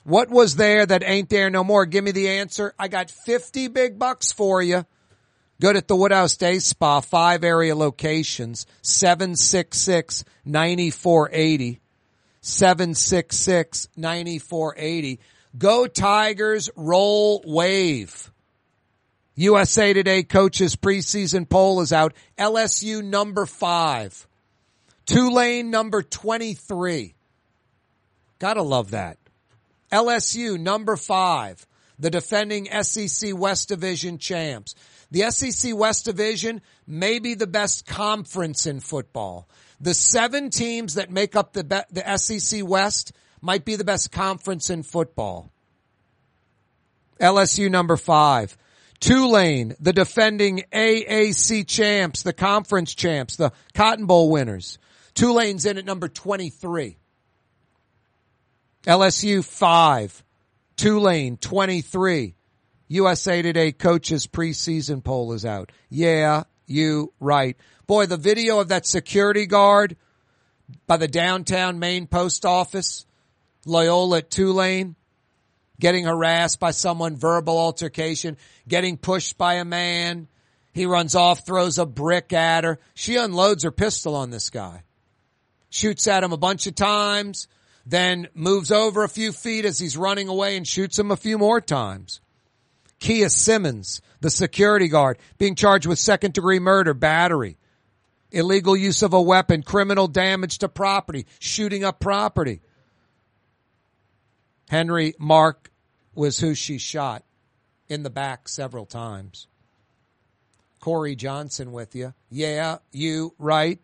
What 0.03 0.29
was 0.29 0.57
there 0.57 0.85
that 0.85 1.03
ain't 1.03 1.29
there 1.29 1.49
no 1.49 1.63
more? 1.63 1.85
Give 1.85 2.03
me 2.03 2.11
the 2.11 2.29
answer. 2.29 2.73
I 2.77 2.89
got 2.89 3.09
50 3.09 3.69
big 3.69 3.97
bucks 3.97 4.33
for 4.33 4.61
you. 4.61 4.85
Good 5.63 5.77
at 5.77 5.87
the 5.87 5.95
Woodhouse 5.95 6.35
Day 6.35 6.59
Spa, 6.59 6.99
five 6.99 7.45
area 7.45 7.73
locations, 7.73 8.65
766-9480. 8.81 11.79
766-9480. 12.41 15.19
Go 15.57 15.87
Tigers, 15.87 16.69
roll 16.75 17.41
wave. 17.45 18.29
USA 19.35 19.93
Today 19.93 20.23
coaches 20.23 20.75
preseason 20.75 21.49
poll 21.49 21.79
is 21.79 21.93
out. 21.93 22.13
LSU 22.37 23.01
number 23.01 23.45
five. 23.45 24.27
Tulane 25.05 25.71
number 25.71 26.03
23. 26.03 27.15
Gotta 28.37 28.63
love 28.63 28.91
that. 28.91 29.17
LSU 29.93 30.59
number 30.59 30.97
five. 30.97 31.65
The 31.99 32.09
defending 32.09 32.67
SEC 32.83 33.33
West 33.33 33.69
Division 33.69 34.17
champs. 34.17 34.75
The 35.13 35.29
SEC 35.29 35.77
West 35.77 36.05
Division 36.05 36.59
may 36.87 37.19
be 37.19 37.35
the 37.35 37.45
best 37.45 37.85
conference 37.85 38.65
in 38.65 38.79
football. 38.79 39.47
The 39.79 39.93
seven 39.93 40.49
teams 40.49 40.95
that 40.95 41.11
make 41.11 41.35
up 41.35 41.53
the, 41.53 41.63
be- 41.63 42.01
the 42.01 42.17
SEC 42.17 42.67
West 42.67 43.11
might 43.39 43.63
be 43.63 43.75
the 43.75 43.83
best 43.83 44.11
conference 44.11 44.71
in 44.71 44.81
football. 44.81 45.51
LSU 47.21 47.69
number 47.69 47.95
five. 47.95 48.57
Tulane, 48.99 49.75
the 49.79 49.93
defending 49.93 50.63
AAC 50.73 51.67
champs, 51.67 52.23
the 52.23 52.33
conference 52.33 52.95
champs, 52.95 53.35
the 53.35 53.51
Cotton 53.75 54.07
Bowl 54.07 54.31
winners. 54.31 54.79
Tulane's 55.13 55.67
in 55.67 55.77
at 55.77 55.85
number 55.85 56.07
23. 56.07 56.97
LSU 58.87 59.45
5. 59.45 60.23
Tulane 60.75 61.37
23. 61.37 62.33
USA 62.87 63.41
Today 63.41 63.71
coaches 63.71 64.27
preseason 64.27 65.03
poll 65.03 65.33
is 65.33 65.45
out. 65.45 65.71
Yeah, 65.89 66.43
you 66.67 67.13
right. 67.19 67.57
Boy, 67.87 68.05
the 68.05 68.17
video 68.17 68.59
of 68.59 68.69
that 68.69 68.85
security 68.85 69.45
guard 69.45 69.95
by 70.87 70.97
the 70.97 71.07
downtown 71.07 71.79
main 71.79 72.07
post 72.07 72.45
office, 72.45 73.05
Loyola 73.65 74.21
Tulane, 74.21 74.95
getting 75.79 76.05
harassed 76.05 76.59
by 76.59 76.71
someone, 76.71 77.15
verbal 77.15 77.57
altercation, 77.57 78.37
getting 78.67 78.97
pushed 78.97 79.37
by 79.37 79.55
a 79.55 79.65
man. 79.65 80.27
He 80.73 80.85
runs 80.85 81.15
off, 81.15 81.45
throws 81.45 81.77
a 81.77 81.85
brick 81.85 82.33
at 82.33 82.63
her. 82.63 82.79
She 82.93 83.15
unloads 83.15 83.63
her 83.63 83.71
pistol 83.71 84.15
on 84.15 84.29
this 84.29 84.49
guy. 84.49 84.83
Shoots 85.69 86.07
at 86.07 86.23
him 86.23 86.33
a 86.33 86.37
bunch 86.37 86.67
of 86.67 86.75
times, 86.75 87.47
then 87.85 88.27
moves 88.33 88.71
over 88.71 89.03
a 89.03 89.09
few 89.09 89.31
feet 89.31 89.65
as 89.65 89.79
he's 89.79 89.97
running 89.97 90.27
away 90.27 90.55
and 90.55 90.67
shoots 90.67 90.97
him 90.97 91.11
a 91.11 91.17
few 91.17 91.37
more 91.37 91.59
times. 91.59 92.21
Kia 93.03 93.27
Simmons, 93.27 94.01
the 94.21 94.29
security 94.29 94.87
guard, 94.87 95.17
being 95.37 95.55
charged 95.55 95.85
with 95.85 95.99
second 95.99 96.33
degree 96.33 96.59
murder, 96.59 96.93
battery, 96.93 97.57
illegal 98.31 98.77
use 98.77 99.01
of 99.01 99.11
a 99.11 99.21
weapon, 99.21 99.61
criminal 99.61 100.07
damage 100.07 100.59
to 100.59 100.69
property, 100.69 101.25
shooting 101.37 101.83
up 101.83 101.99
property. 101.99 102.61
Henry 104.69 105.15
Mark 105.19 105.69
was 106.15 106.39
who 106.39 106.55
she 106.55 106.77
shot 106.77 107.25
in 107.89 108.03
the 108.03 108.09
back 108.09 108.47
several 108.47 108.85
times. 108.85 109.47
Kaare 110.81 111.17
Johnson 111.17 111.73
with 111.73 111.95
you. 111.95 112.13
Yeah, 112.29 112.77
you 112.93 113.35
right. 113.37 113.81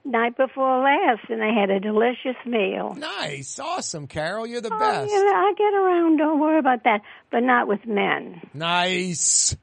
night 0.06 0.38
before 0.38 0.84
last, 0.84 1.30
and 1.30 1.42
they 1.42 1.54
had 1.54 1.70
a 1.70 1.80
delicious 1.80 2.36
meal. 2.46 2.94
Nice. 2.96 3.60
Awesome, 3.60 4.08
Carol. 4.08 4.46
You're 4.48 4.62
the 4.62 4.74
Oh, 4.74 4.80
best. 4.80 5.12
yeah, 5.12 5.18
I 5.18 5.54
get 5.58 5.74
around. 5.74 6.18
Don't 6.18 6.40
worry 6.40 6.60
about 6.60 6.84
that. 6.84 7.02
But 7.32 7.42
not 7.42 7.68
with 7.68 7.86
men. 7.86 8.42
Nice. 8.54 9.56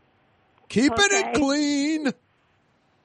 Keeping 0.69 0.97
it 0.99 1.35
clean. 1.35 2.13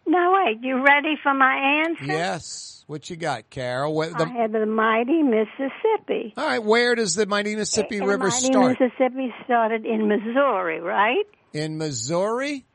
No, 0.06 0.34
wait. 0.46 0.60
You 0.64 0.82
ready 0.84 1.16
for 1.22 1.34
my 1.34 1.84
answer? 1.86 2.06
Yes. 2.06 2.84
What 2.88 3.10
you 3.10 3.18
got, 3.18 3.50
Carol? 3.50 3.94
What, 3.94 4.18
the, 4.18 4.24
I 4.24 4.30
have 4.42 4.54
the 4.54 4.66
mighty 4.66 5.22
Mississippi. 5.22 6.34
all 6.38 6.46
right. 6.46 6.64
Where 6.64 6.96
does 6.96 7.16
the 7.16 7.26
mighty 7.26 7.56
Mississippi 7.58 7.98
And 7.98 8.08
River 8.08 8.30
mighty 8.30 8.46
start? 8.46 8.78
Mississippi 8.80 9.34
started 9.44 9.86
in 9.86 10.08
Missouri, 10.08 10.80
right? 10.80 11.26
In 11.52 11.78
Missouri? 11.78 12.66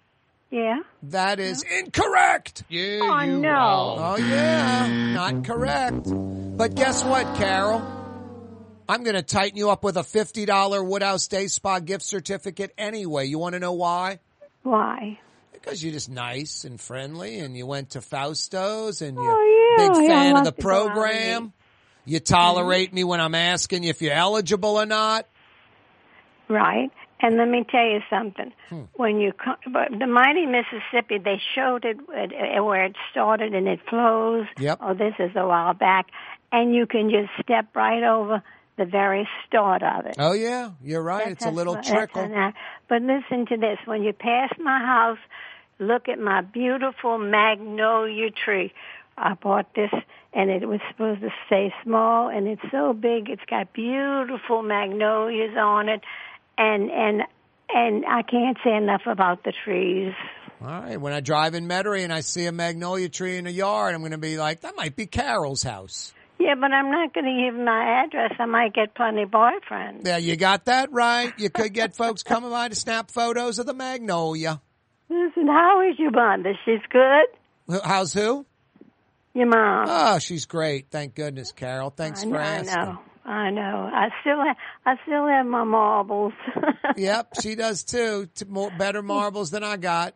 Yeah. 0.53 0.81
That 1.05 1.41
is 1.41 1.62
incorrect. 1.62 2.65
Yeah, 2.69 2.99
Oh, 3.03 3.20
you 3.23 3.39
no. 3.41 3.49
wrong. 3.49 3.99
Oh 3.99 4.16
yeah, 4.19 5.12
not 5.15 5.45
correct. 5.45 6.05
But 6.12 6.74
guess 6.74 7.03
what, 7.03 7.37
Carol? 7.37 7.81
I'm 8.87 9.03
going 9.03 9.15
to 9.16 9.23
tighten 9.23 9.57
you 9.57 9.70
up 9.70 9.83
with 9.83 9.97
a 9.97 10.03
fifty 10.05 10.45
dollar 10.45 10.85
Woodhouse 10.85 11.27
Day 11.27 11.47
Spa 11.47 11.79
gift 11.81 12.05
certificate 12.05 12.74
anyway. 12.77 13.27
You 13.27 13.39
want 13.39 13.55
to 13.55 13.61
know 13.61 13.73
why? 13.73 14.19
Why? 14.62 15.19
Because 15.55 15.83
you're 15.83 15.95
just 15.95 16.11
nice 16.11 16.65
and 16.65 16.79
friendly, 16.79 17.39
and 17.39 17.57
you 17.57 17.65
went 17.66 17.91
to 17.91 18.01
Fausto's, 18.01 19.01
and 19.01 19.16
you're 19.16 19.24
Oh, 19.24 19.77
yeah, 19.79 19.89
big 19.89 19.97
fan 20.07 20.37
I 20.37 20.39
of 20.41 20.45
the 20.45 20.51
like 20.51 20.57
to 20.57 20.62
go 20.62 20.70
out 20.70 20.83
and 20.83 20.93
program. 20.93 21.53
You 22.05 22.20
tolerate 22.20 22.93
me 22.93 23.05
when 23.05 23.20
I'm 23.23 23.35
asking 23.35 23.85
you 23.85 23.91
if 23.91 24.03
you're 24.03 24.12
eligible 24.12 24.77
or 24.79 24.85
not. 24.87 25.27
Right. 26.49 26.91
And 27.24 27.36
let 27.36 27.49
me 27.49 27.65
tell 27.70 27.85
you 27.86 28.01
something. 28.11 28.53
Hmm. 28.69 28.81
When 28.94 29.20
you 29.20 29.32
co- 29.32 29.55
but 29.73 29.97
the 29.97 30.07
mighty 30.09 30.44
Mississippi, 30.47 31.19
they 31.19 31.40
showed 31.55 31.85
it 31.85 31.97
where 32.09 32.85
it 32.85 32.97
started 33.12 33.55
and 33.55 33.69
it 33.69 33.81
flows. 33.89 34.47
Yep. 34.59 34.78
Oh, 34.82 34.94
this 34.94 35.15
is 35.20 35.31
a 35.36 35.47
while 35.47 35.73
back, 35.73 36.07
and 36.51 36.74
you 36.74 36.86
can 36.86 37.11
just 37.11 37.31
step 37.40 37.74
right 37.77 38.03
over 38.03 38.43
the 38.77 38.85
very 38.85 39.28
start 39.47 39.82
of 39.85 40.07
it. 40.07 40.16
Oh 40.19 40.32
yeah, 40.32 40.70
you're 40.82 41.03
right. 41.03 41.28
it's 41.28 41.43
a 41.43 41.44
That's 41.47 41.57
little 41.57 41.74
what- 41.74 41.85
trickle. 41.85 42.23
an- 42.23 42.55
But 42.89 43.03
listen 43.03 43.47
to 43.47 43.57
this. 43.57 43.78
When 43.85 44.03
you 44.03 44.12
pass 44.12 44.51
my 44.59 44.78
house, 44.81 45.19
look 45.78 46.09
at 46.09 46.19
my 46.19 46.40
beautiful 46.40 47.19
magnolia 47.19 48.31
tree. 48.31 48.73
I 49.16 49.35
bought 49.35 49.74
this 49.74 49.90
and 50.32 50.51
it 50.51 50.66
was 50.66 50.81
supposed 50.90 51.20
to 51.20 51.31
stay 51.47 51.73
small 51.85 52.28
and 52.28 52.49
it's 52.49 52.62
so 52.70 52.94
big. 52.94 53.28
It's 53.28 53.44
got 53.47 53.73
beautiful 53.74 54.62
magnolias 54.62 55.55
on 55.57 55.90
it 55.90 56.01
and, 56.59 56.91
and, 56.91 57.23
and 57.69 58.05
I 58.07 58.23
can't 58.23 58.57
say 58.65 58.74
enough 58.77 59.03
about 59.07 59.45
the 59.45 59.53
trees. 59.65 60.12
All 60.61 60.69
right. 60.69 61.01
When 61.01 61.12
I 61.12 61.20
drive 61.20 61.55
in 61.55 61.66
Metairie 61.66 62.05
and 62.05 62.12
I 62.12 62.20
see 62.20 62.47
a 62.47 62.53
magnolia 62.53 63.09
tree 63.09 63.37
in 63.37 63.47
a 63.47 63.51
yard, 63.51 63.95
I'm 63.95 64.01
going 64.01 64.12
to 64.12 64.19
be 64.19 64.39
like, 64.39 64.61
that 64.61 64.77
might 64.77 64.95
be 64.95 65.07
Carol's 65.07 65.62
house. 65.62 66.12
Yeah, 66.39 66.55
but 66.57 66.73
I'm 66.73 66.91
not 66.91 67.15
going 67.15 67.27
to 67.27 67.51
give 67.51 67.65
my 67.65 68.05
address. 68.05 68.33
I 68.39 68.47
might 68.47 68.74
get 68.74 68.95
plenty 68.95 69.24
boyfriends. 69.24 70.07
Yeah, 70.07 70.16
you 70.16 70.37
got 70.37 70.65
that 70.65 70.91
right. 70.93 71.33
You 71.39 71.51
could 71.51 71.73
get 71.73 71.95
folks 71.97 72.23
coming 72.23 72.51
by 72.51 72.69
to 72.69 72.74
snap 72.74 73.11
photos 73.11 73.59
of 73.59 73.66
the 73.66 73.74
magnolia. 73.74 74.61
Listen, 75.09 75.47
how 75.47 75.89
is 75.89 75.99
your 75.99 76.11
mother? 76.11 76.59
She's 76.65 76.81
good? 76.91 77.81
How's 77.85 78.12
who? 78.12 78.47
Your 79.35 79.47
mom. 79.47 79.87
Oh, 79.89 80.19
she's 80.19 80.47
great. 80.47 80.89
Thank 80.91 81.15
goodness, 81.15 81.53
Carol. 81.53 81.91
Thanks 81.91 82.20
I 82.23 82.24
for 82.24 82.31
know, 82.31 82.39
asking. 82.39 82.99
I 83.24 83.51
know. 83.51 83.89
I 83.93 84.09
still 84.20 84.43
have, 84.44 84.57
I 84.85 84.97
still 85.07 85.27
have 85.27 85.47
my 85.47 85.65
marbles. 85.65 86.32
Yep, 86.97 87.40
she 87.40 87.55
does 87.55 87.85
too. 87.85 88.28
More 88.49 88.70
better 88.70 89.01
marbles 89.03 89.51
than 89.51 89.65
I 89.65 89.77
got. 89.78 90.15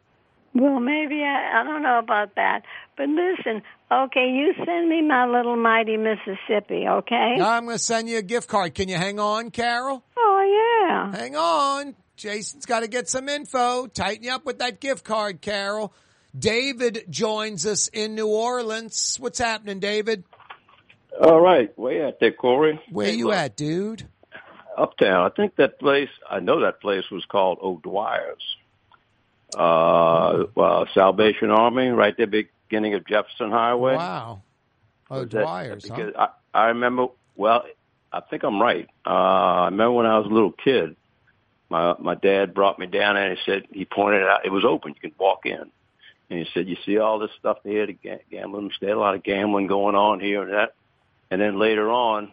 well, 0.54 0.78
maybe 0.80 1.22
I, 1.22 1.60
I 1.60 1.64
don't 1.64 1.82
know 1.82 1.98
about 1.98 2.34
that. 2.34 2.62
But 2.98 3.08
listen, 3.08 3.62
okay, 3.90 4.28
you 4.30 4.52
send 4.64 4.88
me 4.88 5.00
my 5.02 5.26
little 5.26 5.56
mighty 5.56 5.96
Mississippi, 5.96 6.86
okay? 6.86 7.36
Now 7.38 7.50
I'm 7.52 7.64
going 7.64 7.76
to 7.76 7.82
send 7.82 8.08
you 8.10 8.18
a 8.18 8.22
gift 8.22 8.48
card. 8.48 8.74
Can 8.74 8.88
you 8.88 8.96
hang 8.96 9.18
on, 9.18 9.50
Carol? 9.50 10.02
Oh 10.18 10.82
yeah. 10.88 11.18
Hang 11.18 11.36
on. 11.36 11.94
Jason's 12.16 12.66
got 12.66 12.80
to 12.80 12.88
get 12.88 13.08
some 13.08 13.28
info. 13.28 13.86
Tighten 13.86 14.24
you 14.24 14.32
up 14.32 14.44
with 14.44 14.58
that 14.58 14.80
gift 14.80 15.04
card, 15.04 15.40
Carol. 15.40 15.94
David 16.38 17.06
joins 17.08 17.64
us 17.64 17.88
in 17.88 18.14
New 18.14 18.26
Orleans. 18.28 19.16
What's 19.20 19.38
happening, 19.38 19.80
David? 19.80 20.24
All 21.20 21.40
right, 21.40 21.70
where 21.78 21.92
you 21.94 22.06
at 22.08 22.20
there, 22.20 22.32
Kaare? 22.32 22.78
Where 22.90 23.10
you 23.12 23.32
at, 23.32 23.56
dude? 23.56 24.06
Uptown. 24.76 25.24
I 25.24 25.34
think 25.34 25.56
that 25.56 25.78
place. 25.78 26.10
I 26.30 26.40
know 26.40 26.60
that 26.60 26.80
place 26.80 27.04
was 27.10 27.24
called 27.24 27.58
O'Dwyer's. 27.62 28.56
Uh, 29.56 30.44
well, 30.54 30.86
Salvation 30.92 31.50
Army, 31.50 31.88
right 31.88 32.14
there, 32.16 32.26
beginning 32.26 32.94
of 32.94 33.06
Jefferson 33.06 33.50
Highway. 33.50 33.96
Wow. 33.96 34.42
Was 35.08 35.28
that- 35.30 35.44
Dwyer's, 35.46 35.88
huh? 35.88 35.96
because 35.96 36.14
I, 36.18 36.28
I 36.52 36.66
remember. 36.68 37.06
Well, 37.36 37.64
I 38.12 38.20
think 38.20 38.42
I'm 38.42 38.60
right. 38.60 38.88
Uh, 39.06 39.10
I 39.10 39.64
remember 39.66 39.92
when 39.92 40.06
I 40.06 40.18
was 40.18 40.26
a 40.26 40.34
little 40.34 40.52
kid. 40.52 40.96
My 41.70 41.94
my 41.98 42.14
dad 42.14 42.54
brought 42.54 42.78
me 42.78 42.86
down 42.86 43.16
and 43.16 43.36
he 43.36 43.42
said 43.44 43.64
he 43.72 43.84
pointed 43.84 44.22
out 44.22 44.44
it 44.46 44.52
was 44.52 44.64
open. 44.64 44.94
You 44.94 45.00
could 45.10 45.18
walk 45.18 45.46
in, 45.46 45.58
and 46.30 46.38
he 46.38 46.46
said, 46.54 46.68
"You 46.68 46.76
see 46.84 46.98
all 46.98 47.18
this 47.18 47.30
stuff 47.38 47.58
here, 47.64 47.86
the 47.86 47.92
ga- 47.94 48.22
gambling. 48.30 48.70
They 48.80 48.88
had 48.88 48.96
a 48.96 49.00
lot 49.00 49.14
of 49.14 49.22
gambling 49.22 49.66
going 49.66 49.94
on 49.96 50.20
here 50.20 50.42
and 50.42 50.52
that." 50.52 50.74
And 51.30 51.40
then 51.40 51.58
later 51.58 51.90
on, 51.90 52.32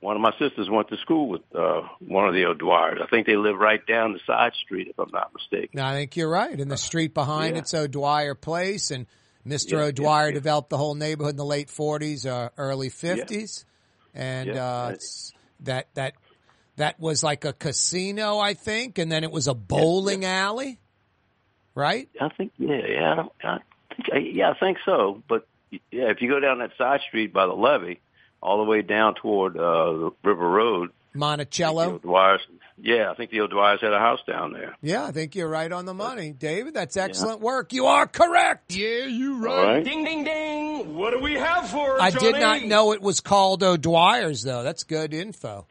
one 0.00 0.16
of 0.16 0.22
my 0.22 0.32
sisters 0.32 0.68
went 0.68 0.88
to 0.88 0.98
school 0.98 1.28
with 1.28 1.40
uh, 1.54 1.80
one 2.00 2.28
of 2.28 2.34
the 2.34 2.44
O'Dwyers. 2.44 3.00
I 3.00 3.06
think 3.06 3.26
they 3.26 3.36
live 3.36 3.56
right 3.56 3.84
down 3.86 4.12
the 4.12 4.20
side 4.26 4.52
street, 4.52 4.88
if 4.88 4.98
I'm 4.98 5.10
not 5.10 5.32
mistaken. 5.32 5.80
I 5.80 5.94
think 5.94 6.14
you're 6.14 6.28
right. 6.28 6.60
In 6.60 6.68
the 6.68 6.76
street 6.76 7.14
behind 7.14 7.56
yeah. 7.56 7.62
it's 7.62 7.72
O'Dwyer 7.72 8.34
Place, 8.34 8.90
and 8.90 9.06
Mr. 9.46 9.72
Yeah, 9.72 9.84
O'Dwyer 9.84 10.28
yeah. 10.28 10.34
developed 10.34 10.68
the 10.68 10.76
whole 10.76 10.94
neighborhood 10.94 11.32
in 11.32 11.36
the 11.38 11.44
late 11.44 11.68
40s, 11.68 12.26
uh, 12.26 12.50
early 12.58 12.90
50s, 12.90 13.64
and 14.14 14.50
uh, 14.50 14.90
it's, 14.92 15.32
that 15.60 15.88
that 15.94 16.14
that 16.76 17.00
was 17.00 17.22
like 17.22 17.46
a 17.46 17.54
casino, 17.54 18.38
I 18.38 18.52
think, 18.52 18.98
and 18.98 19.10
then 19.10 19.24
it 19.24 19.30
was 19.30 19.48
a 19.48 19.54
bowling 19.54 20.26
alley, 20.26 20.78
right? 21.74 22.10
I 22.20 22.28
think 22.28 22.52
yeah, 22.58 22.80
yeah, 22.86 23.22
I, 23.42 23.48
I 23.48 23.58
think, 23.94 24.34
yeah, 24.34 24.50
I 24.50 24.58
think 24.58 24.78
so. 24.84 25.22
But 25.26 25.46
yeah, 25.90 26.10
if 26.10 26.20
you 26.20 26.28
go 26.28 26.40
down 26.40 26.58
that 26.58 26.72
side 26.76 27.00
street 27.06 27.32
by 27.32 27.46
the 27.46 27.52
levee, 27.52 28.00
all 28.42 28.58
the 28.58 28.70
way 28.70 28.82
down 28.82 29.14
toward 29.14 29.56
uh, 29.56 29.60
the 29.60 30.10
River 30.22 30.48
Road, 30.48 30.90
Monticello. 31.14 31.94
O'Dwyer's. 31.94 32.40
Yeah, 32.76 33.08
I 33.08 33.14
think 33.14 33.30
the 33.30 33.40
O'Dwyer's 33.40 33.80
had 33.80 33.92
a 33.92 34.00
house 34.00 34.18
down 34.26 34.52
there. 34.52 34.74
Yeah, 34.82 35.06
I 35.06 35.12
think 35.12 35.36
you're 35.36 35.48
right 35.48 35.70
on 35.70 35.84
the 35.84 35.94
money, 35.94 36.32
David. 36.32 36.74
That's 36.74 36.96
excellent 36.96 37.40
work. 37.40 37.72
You 37.72 37.86
are 37.86 38.06
correct. 38.08 38.74
Yeah, 38.74 39.06
you 39.06 39.38
right. 39.38 39.52
All 39.52 39.64
right. 39.74 39.84
Ding 39.84 40.04
ding 40.04 40.24
ding. 40.24 40.96
What 40.96 41.12
do 41.12 41.20
we 41.20 41.34
have 41.34 41.70
for? 41.70 42.02
I 42.02 42.10
did 42.10 42.34
not 42.40 42.64
know 42.64 42.92
it 42.92 43.00
was 43.00 43.20
called 43.20 43.62
O'Dwyer's 43.62 44.42
though. 44.42 44.64
That's 44.64 44.82
good 44.82 45.14
info. 45.14 45.66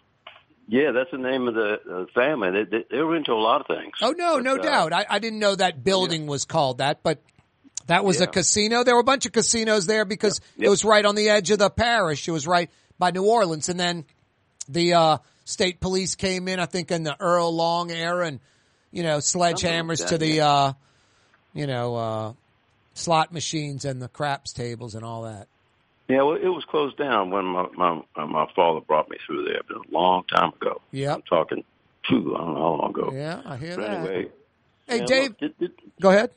Yeah, 0.67 0.91
that's 0.91 1.11
the 1.11 1.17
name 1.17 1.49
of 1.49 1.55
the 1.55 1.73
uh, 1.73 2.05
family. 2.15 2.51
They, 2.51 2.77
they, 2.77 2.85
they 2.89 3.01
were 3.01 3.17
into 3.17 3.33
a 3.33 3.35
lot 3.35 3.59
of 3.59 3.67
things. 3.67 3.91
Oh 4.01 4.11
no, 4.11 4.39
no 4.39 4.55
uh, 4.55 4.61
doubt. 4.61 4.93
I, 4.93 5.05
I 5.09 5.19
didn't 5.19 5.39
know 5.39 5.55
that 5.55 5.83
building 5.83 6.25
was 6.25 6.45
called 6.45 6.77
that, 6.77 7.03
but 7.03 7.21
that 7.87 8.05
was 8.05 8.21
a 8.21 8.27
casino. 8.27 8.83
There 8.83 8.95
were 8.95 9.01
a 9.01 9.05
bunch 9.05 9.25
of 9.25 9.31
casinos 9.31 9.85
there 9.85 10.05
because 10.05 10.39
it 10.57 10.69
was 10.69 10.85
right 10.85 11.05
on 11.05 11.15
the 11.15 11.29
edge 11.29 11.51
of 11.51 11.59
the 11.59 11.69
parish. 11.69 12.27
It 12.27 12.31
was 12.31 12.47
right 12.47 12.69
by 12.99 13.11
New 13.11 13.25
Orleans, 13.25 13.69
and 13.69 13.79
then 13.79 14.05
the 14.69 14.93
uh, 14.93 15.17
state 15.45 15.79
police 15.79 16.15
came 16.15 16.47
in. 16.47 16.59
I 16.59 16.65
think 16.65 16.91
in 16.91 17.03
the 17.03 17.19
Earl 17.19 17.53
Long 17.55 17.91
era, 17.91 18.27
and 18.27 18.39
you 18.91 19.03
know 19.03 19.17
sledgehammers 19.17 19.99
that, 19.99 20.09
to 20.09 20.17
the 20.17 20.41
uh, 20.41 20.73
you 21.53 21.67
know 21.67 21.95
uh, 21.95 22.33
slot 22.93 23.33
machines 23.33 23.85
and 23.85 24.01
the 24.01 24.07
craps 24.07 24.53
tables 24.53 24.95
and 24.95 25.03
all 25.03 25.23
that. 25.23 25.47
Yeah, 26.09 26.23
well, 26.23 26.35
it 26.35 26.47
was 26.49 26.65
closed 26.65 26.97
down 26.97 27.31
when 27.31 27.45
my 27.45 27.67
my 27.75 28.01
my 28.15 28.47
father 28.55 28.81
brought 28.81 29.09
me 29.09 29.17
through 29.25 29.45
there. 29.45 29.61
Was 29.69 29.85
a 29.89 29.93
long 29.93 30.23
time 30.25 30.51
ago. 30.61 30.81
Yeah, 30.91 31.15
I'm 31.15 31.21
talking 31.23 31.63
two. 32.09 32.35
I 32.35 32.39
don't 32.39 32.53
know 32.53 32.61
how 32.61 32.81
long 32.81 32.89
ago. 32.91 33.11
Yeah, 33.13 33.41
I 33.45 33.57
hear 33.57 33.75
But 33.75 33.81
that. 33.81 33.97
anyway, 33.99 34.29
Hey, 34.87 34.97
yeah, 34.99 35.05
Dave, 35.05 35.29
look, 35.29 35.39
did- 35.39 35.57
did- 35.59 35.71
go 36.01 36.09
ahead. 36.09 36.31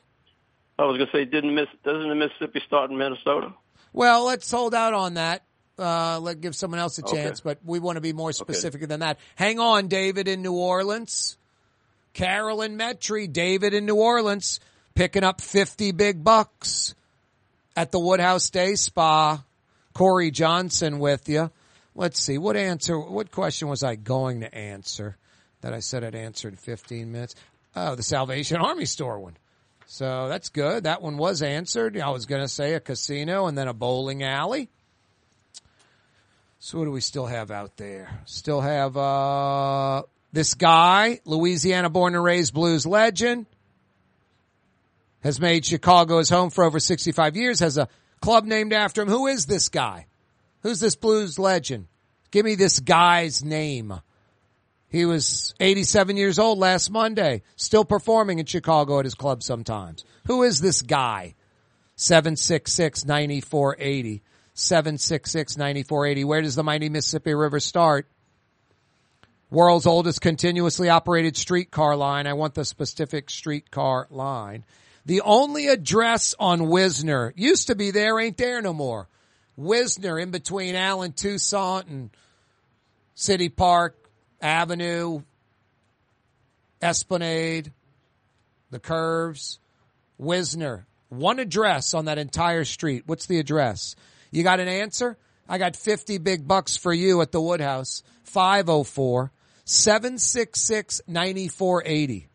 I 0.79 0.85
was 0.85 0.97
gonna 0.97 1.09
say, 1.11 1.25
didn't 1.25 1.55
miss 1.55 1.67
doesn't 1.83 2.07
the 2.09 2.15
Mississippi 2.15 2.61
start 2.65 2.91
in 2.91 2.97
Minnesota? 2.97 3.53
Well, 3.93 4.25
let's 4.25 4.49
hold 4.51 4.73
out 4.75 4.93
on 4.93 5.15
that. 5.15 5.43
Uh, 5.79 6.19
let 6.19 6.41
give 6.41 6.55
someone 6.55 6.79
else 6.79 6.97
a 6.99 7.03
Okay. 7.03 7.15
chance, 7.17 7.39
but 7.41 7.59
we 7.63 7.79
want 7.79 7.97
to 7.97 8.01
be 8.01 8.13
more 8.13 8.31
specific 8.31 8.87
than 8.87 8.99
that. 9.01 9.19
Hang 9.35 9.59
on, 9.59 9.87
David 9.87 10.27
in 10.27 10.41
New 10.41 10.53
Orleans. 10.53 11.37
Carolyn 12.13 12.77
Metry, 12.77 13.31
David 13.31 13.73
in 13.75 13.85
New 13.85 13.95
Orleans, 13.95 14.59
picking 14.95 15.23
up 15.23 15.39
50 15.39 15.91
big 15.91 16.23
bucks 16.23 16.95
at 17.75 17.91
the 17.91 17.99
Woodhouse 17.99 18.49
Day 18.49 18.73
Spa. 18.75 19.43
Kaare 19.93 20.31
Johnson 20.31 20.99
with 20.99 21.27
you. 21.29 21.51
Let's 21.95 22.19
see. 22.21 22.37
What 22.37 22.55
answer, 22.55 22.99
what 22.99 23.31
question 23.31 23.67
was 23.67 23.83
I 23.83 23.95
going 23.95 24.41
to 24.41 24.53
answer 24.55 25.17
that 25.61 25.73
I 25.73 25.79
said 25.79 26.03
I'd 26.03 26.15
answer 26.15 26.47
in 26.47 26.55
15 26.55 27.11
minutes? 27.11 27.35
Oh, 27.75 27.95
the 27.95 28.03
Salvation 28.03 28.57
Army 28.57 28.85
store 28.85 29.19
one. 29.19 29.37
So 29.87 30.27
that's 30.27 30.49
good. 30.49 30.83
That 30.83 31.01
one 31.01 31.17
was 31.17 31.41
answered. 31.41 31.97
I 31.97 32.09
was 32.09 32.25
going 32.25 32.41
to 32.41 32.47
say 32.49 32.73
a 32.73 32.79
casino 32.81 33.47
and 33.47 33.57
then 33.57 33.69
a 33.69 33.73
bowling 33.73 34.21
alley. 34.21 34.69
So 36.59 36.77
what 36.77 36.85
do 36.85 36.91
we 36.91 36.99
still 36.99 37.25
have 37.25 37.51
out 37.51 37.77
there? 37.77 38.09
Still 38.25 38.59
have 38.59 38.97
uh 38.97 40.03
this 40.33 40.55
guy, 40.55 41.21
Louisiana 41.23 41.89
born 41.89 42.15
and 42.15 42.23
raised 42.23 42.53
blues 42.53 42.85
legend, 42.85 43.45
has 45.23 45.39
made 45.39 45.65
Chicago 45.65 46.17
his 46.17 46.29
home 46.29 46.49
for 46.49 46.65
over 46.65 46.79
65 46.79 47.37
years, 47.37 47.61
has 47.61 47.77
a 47.77 47.87
club 48.21 48.43
named 48.43 48.73
after 48.73 49.01
him. 49.01 49.07
Who 49.07 49.27
is 49.27 49.45
this 49.45 49.69
guy? 49.69 50.07
Who's 50.63 50.81
this 50.81 50.97
blues 50.97 51.39
legend? 51.39 51.87
Give 52.29 52.43
me 52.43 52.55
this 52.55 52.81
guy's 52.81 53.41
name. 53.41 54.01
He 54.89 55.05
was 55.05 55.53
87 55.59 56.15
years 56.15 56.39
old 56.39 56.59
last 56.59 56.89
Monday, 56.89 57.41
still 57.55 57.83
performing 57.83 58.39
in 58.39 58.45
Chicago 58.45 58.99
at 58.99 59.05
his 59.05 59.15
club 59.15 59.43
sometimes. 59.43 60.05
Who 60.27 60.43
is 60.43 60.61
this 60.61 60.81
guy? 60.81 61.35
766-9480. 61.97 64.21
766-9480. 64.55 66.25
Where 66.25 66.41
does 66.41 66.55
the 66.55 66.63
mighty 66.63 66.87
Mississippi 66.89 67.33
River 67.33 67.59
start? 67.59 68.07
World's 69.49 69.85
oldest 69.85 70.21
continuously 70.21 70.89
operated 70.89 71.37
streetcar 71.37 71.95
line. 71.95 72.27
I 72.27 72.33
want 72.33 72.53
the 72.53 72.65
specific 72.65 73.29
streetcar 73.29 74.07
line. 74.09 74.65
The 75.05 75.21
only 75.21 75.67
address 75.67 76.35
on 76.37 76.67
Wisner 76.67 77.33
used 77.37 77.67
to 77.67 77.75
be 77.75 77.91
there, 77.91 78.19
ain't 78.19 78.37
there 78.37 78.61
no 78.61 78.73
more. 78.73 79.07
Wisner 79.55 80.19
in 80.19 80.31
between 80.31 80.75
Allen 80.75 81.13
Toussaint 81.13 81.87
and 81.87 82.09
City 83.15 83.47
Park 83.49 83.95
Avenue, 84.41 85.21
Esplanade, 86.81 87.71
the 88.71 88.79
curves, 88.79 89.59
Wisner. 90.17 90.85
One 91.09 91.39
address 91.39 91.93
on 91.93 92.05
that 92.05 92.17
entire 92.17 92.65
street. 92.65 93.03
What's 93.05 93.27
the 93.27 93.39
address? 93.39 93.95
You 94.31 94.43
got 94.43 94.59
an 94.59 94.67
answer? 94.67 95.17
I 95.47 95.57
got 95.57 95.75
50 95.75 96.17
big 96.17 96.47
bucks 96.47 96.75
for 96.75 96.93
you 96.93 97.21
at 97.21 97.31
the 97.31 97.41
Woodhouse. 97.41 98.03
504 98.23 99.31
766 99.63 101.01
9480. 101.07 102.27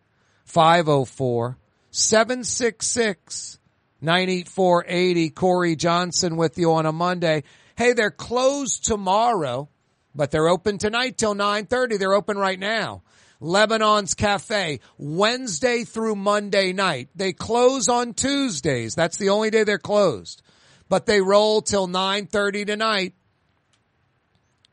504 0.44 1.58
766 1.90 3.58
9480. 4.00 5.30
Kaare 5.30 5.76
Johnson 5.76 6.36
with 6.36 6.58
you 6.58 6.72
on 6.72 6.86
a 6.86 6.92
Monday. 6.92 7.44
Hey, 7.76 7.92
they're 7.92 8.10
closed 8.10 8.84
tomorrow, 8.84 9.68
but 10.14 10.30
they're 10.30 10.48
open 10.48 10.78
tonight 10.78 11.16
till 11.16 11.34
930. 11.34 11.96
They're 11.96 12.12
open 12.12 12.38
right 12.38 12.58
now. 12.58 13.02
Lebanon's 13.40 14.14
Cafe, 14.14 14.80
Wednesday 14.98 15.82
through 15.84 16.14
Monday 16.14 16.72
night. 16.72 17.08
They 17.14 17.32
close 17.32 17.88
on 17.88 18.14
Tuesdays. 18.14 18.94
That's 18.94 19.16
the 19.16 19.30
only 19.30 19.50
day 19.50 19.64
they're 19.64 19.78
closed. 19.78 20.42
But 20.88 21.06
they 21.06 21.20
roll 21.20 21.60
till 21.60 21.88
930 21.88 22.64
tonight. 22.66 23.14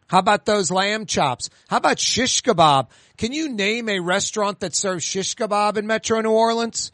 How 0.08 0.20
about 0.20 0.46
those 0.46 0.72
lamb 0.72 1.06
chops? 1.06 1.50
How 1.68 1.78
about 1.78 2.00
shish 2.00 2.42
kebab? 2.42 2.90
Can 3.18 3.32
you 3.32 3.50
name 3.50 3.90
a 3.90 4.00
restaurant 4.00 4.60
that 4.60 4.76
serves 4.76 5.04
shish 5.04 5.36
kebab 5.36 5.78
in 5.78 5.88
Metro 5.88 6.22
New 6.22 6.32
Orleans? 6.32 6.92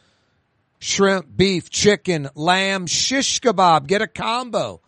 Shrimp, 0.79 1.25
beef, 1.35 1.69
chicken, 1.69 2.29
lamb, 2.35 2.87
shish 2.87 3.39
kebab. 3.39 3.87
Get 3.87 4.01
a 4.01 4.07
combo. 4.07 4.81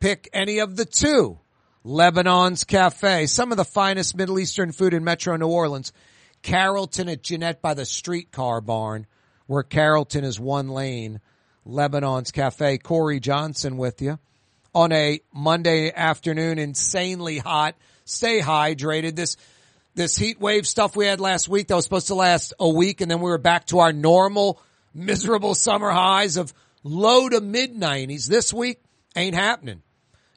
Pick 0.00 0.28
any 0.32 0.58
of 0.58 0.76
the 0.76 0.84
two. 0.84 1.38
Lebanon's 1.84 2.64
Cafe, 2.64 3.26
some 3.26 3.50
of 3.50 3.58
the 3.58 3.64
finest 3.64 4.16
Middle 4.16 4.38
Eastern 4.38 4.72
food 4.72 4.94
in 4.94 5.04
Metro 5.04 5.36
New 5.36 5.48
Orleans. 5.48 5.92
Carrollton 6.42 7.08
at 7.08 7.22
Jeannette 7.22 7.62
by 7.62 7.74
the 7.74 7.84
streetcar 7.84 8.60
barn, 8.60 9.06
where 9.46 9.62
Carrollton 9.62 10.24
is 10.24 10.40
one 10.40 10.68
lane. 10.68 11.20
Lebanon's 11.66 12.30
Cafe. 12.30 12.78
Kaare 12.78 13.20
Johnson 13.20 13.76
with 13.76 14.02
you 14.02 14.18
on 14.74 14.92
a 14.92 15.20
Monday 15.32 15.92
afternoon, 15.92 16.58
insanely 16.58 17.38
hot. 17.38 17.76
Stay 18.04 18.40
hydrated. 18.40 19.14
This, 19.14 19.36
this 19.94 20.16
heat 20.16 20.40
wave 20.40 20.66
stuff 20.66 20.96
we 20.96 21.06
had 21.06 21.20
last 21.20 21.48
week 21.48 21.68
that 21.68 21.76
was 21.76 21.84
supposed 21.84 22.08
to 22.08 22.14
last 22.14 22.52
a 22.58 22.68
week 22.68 23.00
and 23.00 23.10
then 23.10 23.20
we 23.20 23.30
were 23.30 23.38
back 23.38 23.66
to 23.66 23.78
our 23.78 23.92
normal 23.92 24.60
miserable 24.92 25.54
summer 25.54 25.90
highs 25.90 26.36
of 26.36 26.52
low 26.82 27.28
to 27.28 27.40
mid 27.40 27.74
nineties. 27.74 28.26
This 28.26 28.52
week 28.52 28.82
ain't 29.16 29.34
happening. 29.34 29.82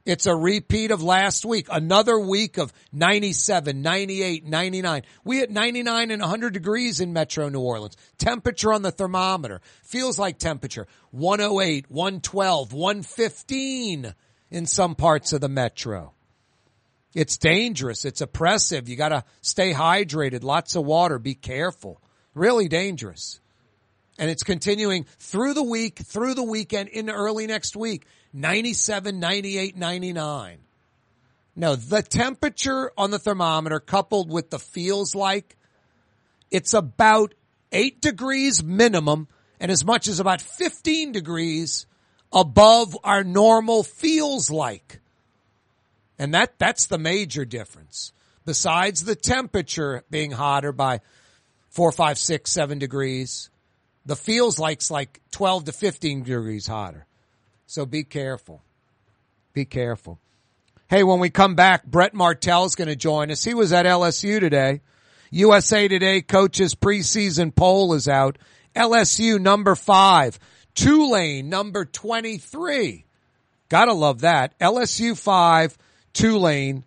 It's 0.08 0.26
a 0.26 0.34
repeat 0.34 0.92
of 0.92 1.04
last 1.04 1.44
week. 1.44 1.68
Another 1.70 2.18
week 2.18 2.58
of 2.58 2.72
97, 2.94 3.82
98, 3.82 4.46
99. 4.46 5.02
We 5.26 5.40
hit 5.40 5.52
99 5.52 6.12
and 6.12 6.22
100 6.22 6.54
degrees 6.54 7.02
in 7.02 7.12
Metro 7.12 7.50
New 7.50 7.60
Orleans. 7.60 7.98
Temperature 8.18 8.72
on 8.72 8.84
the 8.84 8.92
thermometer 8.92 9.60
feels 9.84 10.18
like 10.18 10.40
temperature. 10.40 10.88
108, 11.12 11.92
112, 11.92 12.72
115 12.72 14.16
in 14.50 14.66
some 14.66 14.96
parts 14.96 15.34
of 15.34 15.42
the 15.42 15.50
Metro. 15.50 16.14
It's 17.14 17.38
dangerous. 17.38 18.06
It's 18.06 18.22
oppressive. 18.22 18.88
You 18.88 18.96
gotta 18.96 19.26
stay 19.42 19.74
hydrated. 19.74 20.42
Lots 20.42 20.78
of 20.78 20.86
water. 20.86 21.20
Be 21.20 21.36
careful. 21.36 22.02
Really 22.34 22.70
dangerous. 22.70 23.42
And 24.18 24.32
it's 24.32 24.44
continuing 24.44 25.06
through 25.20 25.54
the 25.54 25.64
week, 25.64 26.00
through 26.00 26.36
the 26.36 26.44
weekend, 26.44 26.88
into 26.90 27.12
early 27.12 27.46
next 27.46 27.76
week. 27.76 28.06
97, 28.34 29.20
98, 29.20 29.78
99. 29.78 30.58
No, 31.56 31.76
the 31.76 32.04
temperature 32.04 32.92
on 32.98 33.10
the 33.10 33.18
thermometer 33.18 33.80
coupled 33.80 34.30
with 34.30 34.52
the 34.52 34.60
feels 34.60 35.16
like, 35.16 35.58
it's 36.52 36.76
about 36.76 37.34
eight 37.72 38.00
degrees 38.00 38.64
minimum 38.64 39.28
and 39.60 39.72
as 39.72 39.84
much 39.84 40.08
as 40.08 40.20
about 40.20 40.40
15 40.40 41.12
degrees 41.12 41.88
above 42.32 42.96
our 43.04 43.24
normal 43.24 43.82
feels 43.82 44.52
like. 44.52 45.00
And 46.20 46.36
that, 46.36 46.60
that's 46.60 46.86
the 46.86 47.00
major 47.00 47.44
difference. 47.44 48.14
Besides 48.46 49.04
the 49.04 49.16
temperature 49.16 50.04
being 50.12 50.32
hotter 50.32 50.72
by 50.72 51.02
four, 51.70 51.92
five, 51.92 52.20
six, 52.20 52.52
seven 52.52 52.78
degrees, 52.78 53.50
the 54.06 54.16
feels 54.16 54.60
like's 54.60 54.92
like 54.92 55.22
12 55.32 55.66
to 55.66 55.72
15 55.72 56.24
degrees 56.24 56.68
hotter. 56.68 57.07
So 57.68 57.86
be 57.86 58.04
careful. 58.04 58.64
Be 59.54 59.66
careful. 59.66 60.20
Hey, 60.90 61.04
when 61.04 61.20
we 61.20 61.30
come 61.30 61.56
back, 61.56 61.86
Brett 61.86 62.14
Martel's 62.14 62.76
going 62.76 62.88
to 62.88 62.96
join 62.96 63.30
us. 63.30 63.44
He 63.44 63.54
was 63.54 63.74
at 63.74 63.86
LSU 63.86 64.40
today. 64.40 64.82
USA 65.32 65.90
Today 65.90 66.22
coaches 66.22 66.76
preseason 66.76 67.54
poll 67.54 67.94
is 67.94 68.08
out. 68.08 68.38
LSU 68.74 69.40
number 69.40 69.76
five, 69.76 70.40
Tulane 70.76 71.50
number 71.50 71.84
23. 71.84 73.06
Gotta 73.68 73.94
love 73.94 74.22
that. 74.22 74.58
LSU 74.60 75.18
five, 75.18 75.78
Tulane 76.14 76.86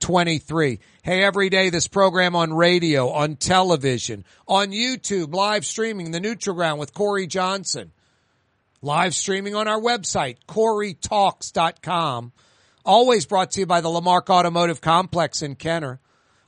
23. 0.00 0.80
Hey, 1.02 1.22
every 1.22 1.50
day 1.50 1.68
this 1.68 1.88
program 1.88 2.34
on 2.34 2.54
radio, 2.54 3.10
on 3.10 3.36
television, 3.36 4.24
on 4.48 4.68
YouTube, 4.70 5.34
live 5.34 5.66
streaming, 5.66 6.12
the 6.12 6.20
neutral 6.20 6.56
ground 6.56 6.80
with 6.80 6.94
Kaare 6.94 7.28
Johnson. 7.28 7.92
Live 8.84 9.14
streaming 9.14 9.54
on 9.54 9.66
our 9.66 9.80
website, 9.80 10.36
KaareTalks.com. 10.46 12.32
Always 12.84 13.24
brought 13.24 13.52
to 13.52 13.60
you 13.60 13.66
by 13.66 13.80
the 13.80 13.88
Lamarque 13.88 14.28
Automotive 14.28 14.82
Complex 14.82 15.40
in 15.40 15.54
Kenner. 15.54 16.00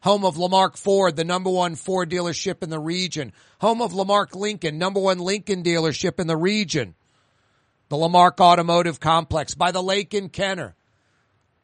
Home 0.03 0.23
of 0.23 0.37
Lamarque 0.37 0.77
Ford, 0.77 1.17
the 1.17 1.25
number 1.25 1.49
one 1.49 1.77
Ford 1.77 2.11
dealership 2.11 2.63
in 2.63 2.69
the 2.69 2.79
region. 2.79 3.33
Home 3.63 3.81
of 3.81 3.95
Lamarque 3.95 4.35
Lincoln, 4.35 4.77
number 4.77 5.01
one 5.01 5.19
Lincoln 5.19 5.63
dealership 5.63 6.21
in 6.21 6.27
the 6.27 6.37
region. 6.37 6.95
The 7.89 7.97
Lamarque 7.97 8.39
Automotive 8.39 9.01
Complex 9.01 9.55
by 9.55 9.73
the 9.73 9.83
lake 9.83 10.13
in 10.13 10.29
Kenner 10.29 10.77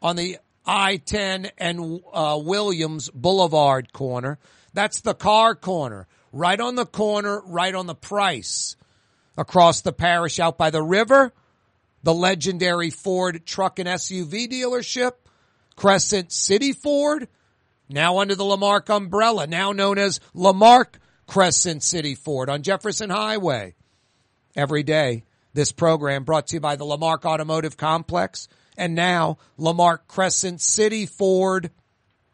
on 0.00 0.16
the 0.16 0.38
I-10 0.64 1.50
and 1.58 2.00
uh, 2.14 2.40
Williams 2.42 3.10
Boulevard 3.10 3.92
corner. 3.92 4.38
That's 4.72 5.02
the 5.02 5.12
car 5.12 5.54
corner. 5.54 6.08
Right 6.32 6.58
on 6.58 6.76
the 6.76 6.86
corner, 6.86 7.42
right 7.44 7.74
on 7.74 7.86
the 7.86 7.94
price. 7.94 8.74
Across 9.36 9.82
the 9.82 9.92
parish 9.92 10.38
out 10.38 10.58
by 10.58 10.70
the 10.70 10.82
river, 10.82 11.32
the 12.02 12.14
legendary 12.14 12.90
Ford 12.90 13.46
truck 13.46 13.78
and 13.78 13.88
SUV 13.88 14.48
dealership, 14.48 15.12
Crescent 15.76 16.32
City 16.32 16.72
Ford, 16.72 17.28
now 17.88 18.18
under 18.18 18.34
the 18.34 18.44
Lamarque 18.44 18.90
umbrella, 18.90 19.46
now 19.46 19.72
known 19.72 19.98
as 19.98 20.20
Lamarque 20.34 20.98
Crescent 21.26 21.82
City 21.82 22.14
Ford 22.14 22.50
on 22.50 22.62
Jefferson 22.62 23.10
Highway. 23.10 23.74
Every 24.54 24.82
day, 24.82 25.24
this 25.54 25.72
program 25.72 26.24
brought 26.24 26.48
to 26.48 26.56
you 26.56 26.60
by 26.60 26.76
the 26.76 26.84
Lamarque 26.84 27.24
Automotive 27.24 27.76
Complex 27.76 28.48
and 28.76 28.94
now 28.94 29.38
Lamarque 29.58 30.06
Crescent 30.08 30.60
City 30.60 31.06
Ford. 31.06 31.70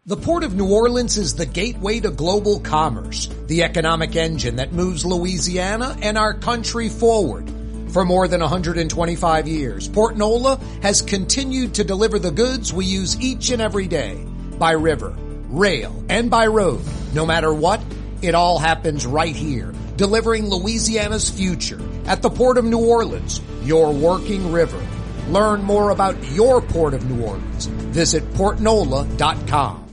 The 0.08 0.16
Port 0.16 0.42
of 0.42 0.54
New 0.54 0.72
Orleans 0.72 1.18
is 1.18 1.34
the 1.34 1.44
gateway 1.44 2.00
to 2.00 2.10
global 2.10 2.60
commerce, 2.60 3.28
the 3.46 3.62
economic 3.62 4.16
engine 4.16 4.56
that 4.56 4.72
moves 4.72 5.04
Louisiana 5.04 5.98
and 6.00 6.16
our 6.16 6.32
country 6.32 6.88
forward. 6.88 7.52
For 7.90 8.06
more 8.06 8.26
than 8.26 8.40
125 8.40 9.46
years, 9.46 9.86
Port 9.86 10.16
Nola 10.16 10.58
has 10.80 11.02
continued 11.02 11.74
to 11.74 11.84
deliver 11.84 12.18
the 12.18 12.30
goods 12.30 12.72
we 12.72 12.86
use 12.86 13.20
each 13.20 13.50
and 13.50 13.60
every 13.60 13.86
day 13.86 14.24
by 14.58 14.70
river, 14.70 15.14
rail, 15.50 16.02
and 16.08 16.30
by 16.30 16.46
road. 16.46 16.80
No 17.12 17.26
matter 17.26 17.52
what, 17.52 17.82
it 18.22 18.34
all 18.34 18.58
happens 18.58 19.04
right 19.04 19.36
here, 19.36 19.74
delivering 19.96 20.48
Louisiana's 20.48 21.28
future 21.28 21.82
at 22.06 22.22
the 22.22 22.30
Port 22.30 22.56
of 22.56 22.64
New 22.64 22.82
Orleans, 22.82 23.42
your 23.62 23.92
working 23.92 24.52
river. 24.52 24.82
Learn 25.28 25.62
more 25.62 25.90
about 25.90 26.16
your 26.32 26.62
Port 26.62 26.94
of 26.94 27.04
New 27.10 27.26
Orleans. 27.26 27.66
Visit 27.66 28.24
portnola.com. 28.32 29.87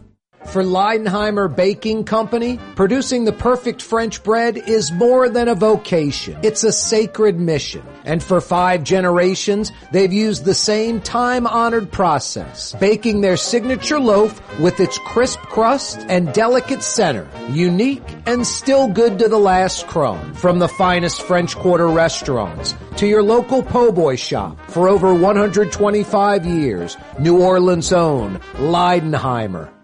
For 0.48 0.64
Leidenheimer 0.64 1.54
Baking 1.54 2.06
Company, 2.06 2.60
producing 2.76 3.26
the 3.26 3.34
perfect 3.34 3.82
French 3.82 4.24
bread 4.24 4.58
is 4.58 4.92
more 4.92 5.28
than 5.28 5.48
a 5.48 5.56
vocation. 5.56 6.40
It's 6.44 6.64
a 6.64 6.72
sacred 6.72 7.38
mission. 7.38 7.84
And 8.06 8.24
for 8.24 8.40
five 8.40 8.84
generations, 8.84 9.72
they've 9.92 10.14
used 10.14 10.46
the 10.46 10.54
same 10.54 11.02
time-honored 11.02 11.92
process, 11.92 12.74
baking 12.80 13.22
their 13.22 13.36
signature 13.36 14.00
loaf 14.00 14.40
with 14.60 14.80
its 14.80 14.98
crisp 15.00 15.40
crust 15.40 16.00
and 16.08 16.34
delicate 16.34 16.84
center, 16.84 17.28
unique 17.50 18.04
and 18.26 18.48
still 18.48 18.88
good 18.88 19.20
to 19.20 19.28
the 19.28 19.38
last 19.40 19.88
crumb. 19.88 20.34
From 20.36 20.60
the 20.60 20.70
finest 20.70 21.22
French 21.24 21.56
Quarter 21.56 21.88
restaurants 21.88 22.76
to 22.98 23.08
your 23.08 23.24
local 23.24 23.62
po' 23.62 23.92
boy 23.92 24.16
shop 24.16 24.58
for 24.70 24.88
over 24.88 25.14
125 25.14 26.46
years, 26.46 26.96
New 27.20 27.42
Orleans' 27.42 27.92
own 27.92 28.40
Leidenheimer. 28.54 29.75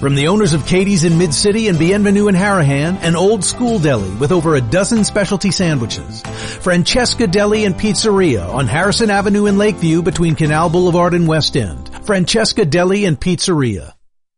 From 0.00 0.14
the 0.14 0.28
owners 0.28 0.52
of 0.52 0.64
Katie's 0.64 1.02
in 1.02 1.18
Mid-City 1.18 1.66
and 1.66 1.76
Bienvenue 1.76 2.28
in 2.28 2.36
Harahan, 2.36 3.02
an 3.02 3.16
old 3.16 3.42
school 3.42 3.80
deli 3.80 4.14
with 4.14 4.30
over 4.30 4.54
a 4.54 4.60
dozen 4.60 5.02
specialty 5.02 5.50
sandwiches. 5.50 6.22
Francesca 6.62 7.26
Deli 7.26 7.64
and 7.64 7.74
Pizzeria 7.74 8.48
on 8.48 8.68
Harrison 8.68 9.10
Avenue 9.10 9.46
in 9.46 9.58
Lakeview 9.58 10.02
between 10.02 10.36
Canal 10.36 10.70
Boulevard 10.70 11.14
and 11.14 11.26
West 11.26 11.56
End. 11.56 11.90
Francesca 12.06 12.64
Deli 12.64 13.06
and 13.06 13.20
Pizzeria. 13.20 13.97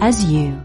as 0.00 0.24
you. 0.24 0.64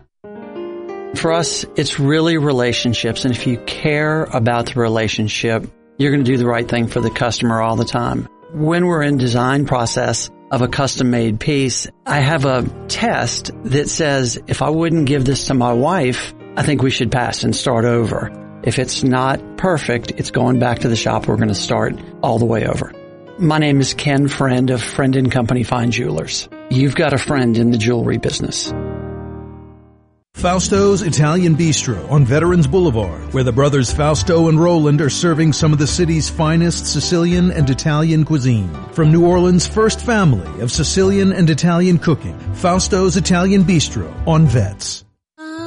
For 1.15 1.33
us, 1.33 1.65
it's 1.75 1.99
really 1.99 2.37
relationships. 2.37 3.25
And 3.25 3.35
if 3.35 3.45
you 3.45 3.57
care 3.57 4.23
about 4.23 4.67
the 4.67 4.79
relationship, 4.79 5.65
you're 5.97 6.11
going 6.11 6.23
to 6.23 6.31
do 6.31 6.37
the 6.37 6.47
right 6.47 6.67
thing 6.67 6.87
for 6.87 7.01
the 7.01 7.11
customer 7.11 7.61
all 7.61 7.75
the 7.75 7.85
time. 7.85 8.27
When 8.53 8.85
we're 8.85 9.03
in 9.03 9.17
design 9.17 9.65
process 9.65 10.29
of 10.51 10.61
a 10.61 10.67
custom 10.67 11.11
made 11.11 11.39
piece, 11.39 11.87
I 12.05 12.19
have 12.19 12.45
a 12.45 12.63
test 12.87 13.51
that 13.65 13.89
says 13.89 14.39
if 14.47 14.61
I 14.61 14.69
wouldn't 14.69 15.05
give 15.05 15.25
this 15.25 15.47
to 15.47 15.53
my 15.53 15.73
wife, 15.73 16.33
I 16.57 16.63
think 16.63 16.81
we 16.81 16.91
should 16.91 17.11
pass 17.11 17.43
and 17.43 17.55
start 17.55 17.85
over. 17.85 18.31
If 18.63 18.77
it's 18.79 19.03
not 19.03 19.57
perfect, 19.57 20.11
it's 20.11 20.31
going 20.31 20.59
back 20.59 20.79
to 20.79 20.89
the 20.89 20.95
shop. 20.95 21.27
We're 21.27 21.37
going 21.37 21.47
to 21.47 21.55
start 21.55 21.95
all 22.21 22.39
the 22.39 22.45
way 22.45 22.65
over. 22.65 22.93
My 23.39 23.57
name 23.57 23.79
is 23.79 23.93
Ken 23.93 24.27
Friend 24.27 24.69
of 24.69 24.83
Friend 24.83 25.15
and 25.15 25.31
Company 25.31 25.63
Fine 25.63 25.91
Jewelers. 25.91 26.47
You've 26.69 26.95
got 26.95 27.13
a 27.13 27.17
friend 27.17 27.57
in 27.57 27.71
the 27.71 27.77
jewelry 27.77 28.17
business. 28.17 28.71
Fausto's 30.41 31.03
Italian 31.03 31.55
Bistro 31.55 32.09
on 32.09 32.25
Veterans 32.25 32.65
Boulevard, 32.65 33.31
where 33.31 33.43
the 33.43 33.51
brothers 33.51 33.93
Fausto 33.93 34.47
and 34.49 34.59
Roland 34.59 34.99
are 34.99 35.07
serving 35.07 35.53
some 35.53 35.71
of 35.71 35.77
the 35.77 35.85
city's 35.85 36.31
finest 36.31 36.87
Sicilian 36.87 37.51
and 37.51 37.69
Italian 37.69 38.25
cuisine. 38.25 38.73
From 38.91 39.11
New 39.11 39.23
Orleans' 39.23 39.67
first 39.67 40.01
family 40.01 40.61
of 40.61 40.71
Sicilian 40.71 41.31
and 41.31 41.47
Italian 41.47 41.99
cooking, 41.99 42.35
Fausto's 42.55 43.17
Italian 43.17 43.63
Bistro 43.63 44.11
on 44.25 44.47
Vets. 44.47 45.05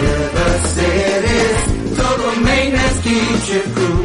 River 0.00 0.58
City's 0.74 1.96
total 1.96 2.40
maintenance 2.42 3.02
keeps 3.02 3.48
you 3.54 3.95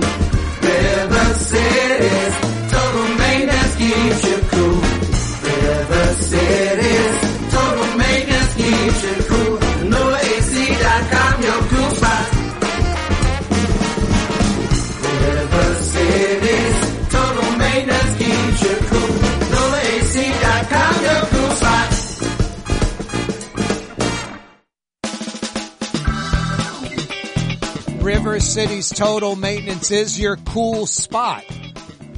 River 28.11 28.41
City's 28.41 28.89
total 28.89 29.37
maintenance 29.37 29.89
is 29.89 30.19
your 30.19 30.35
cool 30.35 30.85
spot. 30.85 31.45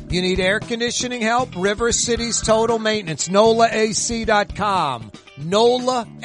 You 0.10 0.24
need 0.24 0.40
air 0.40 0.60
conditioning 0.60 1.22
help? 1.22 1.56
River 1.56 1.92
City's 1.92 2.42
total 2.42 2.80
maintenance. 2.80 3.28
NOLAAC.com. 3.28 5.12
NOLAAC.com. 5.38 6.16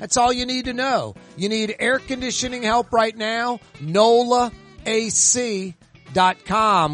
That's 0.00 0.16
all 0.16 0.32
you 0.32 0.44
need 0.44 0.64
to 0.64 0.72
know. 0.72 1.14
You 1.36 1.48
need 1.48 1.76
air 1.78 2.00
conditioning 2.00 2.64
help 2.64 2.92
right 2.92 3.16
now? 3.16 3.60
NOLAAC.com. 3.78 4.56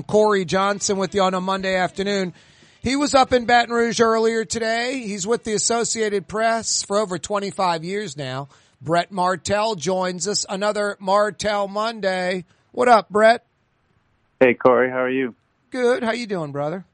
Kaare 0.02 0.46
Johnson 0.46 0.98
with 0.98 1.14
you 1.14 1.22
on 1.22 1.32
a 1.32 1.40
Monday 1.40 1.76
afternoon. 1.76 2.34
He 2.82 2.94
was 2.96 3.14
up 3.14 3.32
in 3.32 3.46
Baton 3.46 3.74
Rouge 3.74 4.02
earlier 4.02 4.44
today. 4.44 5.00
He's 5.06 5.26
with 5.26 5.44
the 5.44 5.54
Associated 5.54 6.28
Press 6.28 6.82
for 6.82 6.98
over 6.98 7.18
25 7.18 7.84
years 7.84 8.18
now. 8.18 8.48
Brett 8.80 9.12
Martel 9.12 9.74
joins 9.74 10.26
us. 10.26 10.46
Another 10.48 10.96
Martel 11.00 11.68
Monday. 11.68 12.44
What 12.72 12.88
up, 12.88 13.10
Brett? 13.10 13.44
Hey 14.40 14.54
Kaare, 14.54 14.90
how 14.90 15.02
are 15.02 15.10
you? 15.10 15.34
Good. 15.70 16.02
How 16.02 16.12
you 16.12 16.26
doing, 16.26 16.50
brother? 16.50 16.86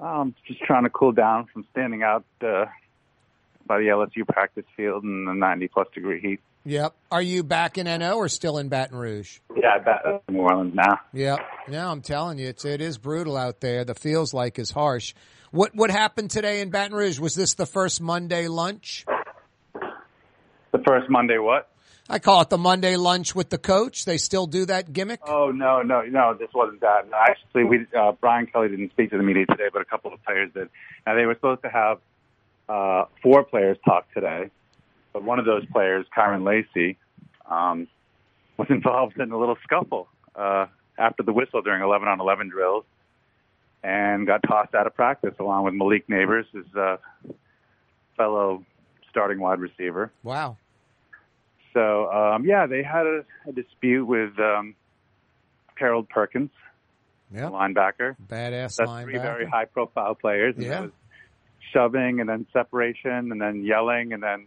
I'm 0.00 0.34
just 0.46 0.60
trying 0.60 0.84
to 0.84 0.90
cool 0.90 1.10
down 1.10 1.46
from 1.52 1.66
standing 1.72 2.04
out 2.04 2.24
uh, 2.40 2.66
by 3.66 3.78
the 3.78 3.86
LSU 3.86 4.26
practice 4.26 4.64
field 4.76 5.02
in 5.02 5.24
the 5.24 5.34
90 5.34 5.68
plus 5.68 5.88
degree 5.92 6.20
heat. 6.20 6.40
Yep. 6.64 6.94
Are 7.10 7.20
you 7.20 7.42
back 7.42 7.76
in 7.76 7.86
NO 7.86 8.16
or 8.16 8.28
still 8.28 8.58
in 8.58 8.68
Baton 8.68 8.96
Rouge? 8.96 9.40
Yeah, 9.56 9.78
back 9.78 10.02
in 10.28 10.34
New 10.34 10.40
Orleans 10.42 10.74
now. 10.74 11.00
Yep. 11.12 11.40
Yeah, 11.68 11.90
I'm 11.90 12.00
telling 12.00 12.38
you, 12.38 12.48
it's 12.48 12.64
it 12.64 12.80
is 12.80 12.96
brutal 12.96 13.36
out 13.36 13.60
there. 13.60 13.84
The 13.84 13.94
feels 13.94 14.32
like 14.32 14.58
is 14.58 14.70
harsh. 14.70 15.14
What 15.50 15.74
what 15.74 15.90
happened 15.90 16.30
today 16.30 16.60
in 16.60 16.70
Baton 16.70 16.96
Rouge? 16.96 17.18
Was 17.18 17.34
this 17.34 17.54
the 17.54 17.66
first 17.66 18.00
Monday 18.00 18.46
lunch? 18.46 19.04
The 20.72 20.78
first 20.86 21.10
Monday, 21.10 21.38
what? 21.38 21.68
I 22.08 22.18
call 22.18 22.40
it 22.40 22.50
the 22.50 22.58
Monday 22.58 22.96
lunch 22.96 23.34
with 23.36 23.50
the 23.50 23.58
coach. 23.58 24.04
They 24.04 24.16
still 24.16 24.46
do 24.46 24.66
that 24.66 24.92
gimmick. 24.92 25.20
Oh 25.26 25.52
no, 25.52 25.82
no, 25.82 26.02
no! 26.02 26.34
This 26.34 26.48
wasn't 26.52 26.80
that. 26.80 27.08
Actually, 27.12 27.64
we 27.64 27.86
uh, 27.96 28.12
Brian 28.20 28.46
Kelly 28.46 28.68
didn't 28.68 28.90
speak 28.90 29.10
to 29.10 29.16
the 29.16 29.22
media 29.22 29.46
today, 29.46 29.68
but 29.72 29.80
a 29.80 29.84
couple 29.84 30.12
of 30.12 30.22
players 30.24 30.50
did. 30.52 30.68
Now 31.06 31.14
they 31.14 31.24
were 31.24 31.34
supposed 31.34 31.62
to 31.62 31.68
have 31.68 31.98
uh, 32.68 33.04
four 33.22 33.44
players 33.44 33.78
talk 33.84 34.12
today, 34.12 34.50
but 35.12 35.22
one 35.22 35.38
of 35.38 35.44
those 35.44 35.64
players, 35.66 36.04
Kyren 36.16 36.44
Lacy, 36.44 36.98
um, 37.48 37.86
was 38.56 38.66
involved 38.70 39.18
in 39.20 39.30
a 39.30 39.38
little 39.38 39.56
scuffle 39.62 40.08
uh, 40.34 40.66
after 40.98 41.22
the 41.22 41.32
whistle 41.32 41.62
during 41.62 41.82
11 41.82 42.08
on 42.08 42.20
11 42.20 42.48
drills, 42.48 42.84
and 43.84 44.26
got 44.26 44.42
tossed 44.42 44.74
out 44.74 44.88
of 44.88 44.96
practice 44.96 45.34
along 45.38 45.64
with 45.64 45.74
Malik 45.74 46.08
Nabers, 46.08 46.44
his 46.52 46.66
uh, 46.76 46.96
fellow 48.16 48.64
starting 49.10 49.40
wide 49.40 49.60
receiver. 49.60 50.10
Wow. 50.22 50.56
So 51.74 52.10
um, 52.10 52.44
yeah, 52.44 52.66
they 52.66 52.82
had 52.82 53.06
a, 53.06 53.24
a 53.48 53.52
dispute 53.52 54.04
with 54.06 54.38
um, 54.40 54.74
Harold 55.76 56.08
Perkins, 56.08 56.50
yeah. 57.32 57.42
the 57.42 57.50
linebacker. 57.52 58.16
Badass 58.28 58.76
That's 58.76 58.80
linebacker. 58.90 59.02
three 59.04 59.18
very 59.18 59.46
high-profile 59.46 60.16
players. 60.16 60.54
And 60.56 60.64
Yeah. 60.64 60.78
it 60.78 60.82
was 60.82 60.90
shoving 61.72 62.18
and 62.20 62.28
then 62.28 62.46
separation 62.52 63.30
and 63.30 63.40
then 63.40 63.62
yelling 63.64 64.12
and 64.12 64.22
then 64.22 64.46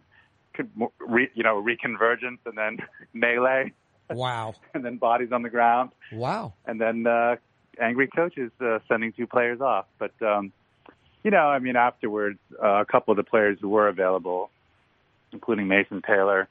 re, 1.00 1.30
you 1.34 1.44
know 1.44 1.62
reconvergence 1.64 2.40
and 2.46 2.58
then 2.58 2.78
melee 3.14 3.72
Wow. 4.10 4.56
and 4.74 4.84
then 4.84 4.98
bodies 4.98 5.30
on 5.32 5.42
the 5.42 5.50
ground 5.50 5.92
Wow. 6.12 6.54
and 6.66 6.82
then 6.82 7.08
uh, 7.08 7.38
angry 7.80 8.08
coaches 8.08 8.52
uh, 8.60 8.80
sending 8.90 9.14
two 9.14 9.26
players 9.28 9.62
off. 9.62 9.86
But 9.98 10.12
um, 10.22 10.52
you 11.24 11.32
know, 11.32 11.48
I 11.48 11.60
mean, 11.60 11.78
afterwards, 11.78 12.38
uh, 12.62 12.82
a 12.82 12.86
couple 12.86 13.14
of 13.14 13.16
the 13.18 13.24
players 13.24 13.58
who 13.62 13.70
were 13.70 13.88
available, 13.88 14.50
including 15.34 15.68
Mason 15.68 16.02
Taylor 16.06 16.48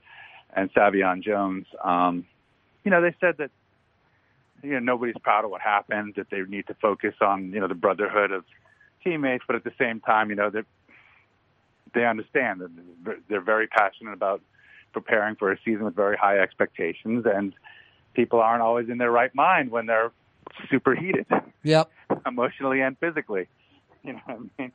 and 0.55 0.73
Sai'vion 0.75 1.23
Jones, 1.23 1.67
um, 1.83 2.27
you 2.85 2.91
know, 2.91 3.01
they 3.01 3.15
said 3.21 3.37
that 3.39 3.51
you 4.63 4.73
know 4.73 4.79
nobody's 4.81 5.17
proud 5.23 5.45
of 5.45 5.51
what 5.51 5.61
happened. 5.61 6.15
That 6.17 6.29
they 6.31 6.43
need 6.43 6.67
to 6.67 6.75
focus 6.75 7.15
on 7.21 7.53
you 7.53 7.61
know 7.61 7.69
the 7.69 7.75
brotherhood 7.75 8.33
of 8.33 8.45
teammates, 9.03 9.45
but 9.47 9.57
at 9.57 9.65
the 9.65 9.73
same 9.79 10.01
time, 10.01 10.31
you 10.31 10.37
know 10.37 10.51
they 10.51 10.63
they 11.95 12.07
understand 12.07 12.61
that 12.61 12.71
they're 13.29 13.41
very 13.41 13.67
passionate 13.67 14.13
about 14.13 14.41
preparing 14.93 15.37
for 15.37 15.53
a 15.53 15.59
season 15.65 15.85
with 15.85 15.95
very 15.95 16.17
high 16.17 16.39
expectations, 16.39 17.25
and 17.27 17.55
people 18.15 18.41
aren't 18.41 18.63
always 18.63 18.89
in 18.89 18.99
their 18.99 19.11
right 19.11 19.35
mind 19.35 19.71
when 19.71 19.87
they're 19.87 20.13
super 20.71 20.95
heated, 20.95 21.27
Yep. 21.63 21.91
emotionally 22.27 22.81
and 22.81 22.99
physically. 22.99 23.49
You 24.05 24.15
know 24.15 24.21
what 24.27 24.37
I 24.59 24.63
mean? 24.63 24.73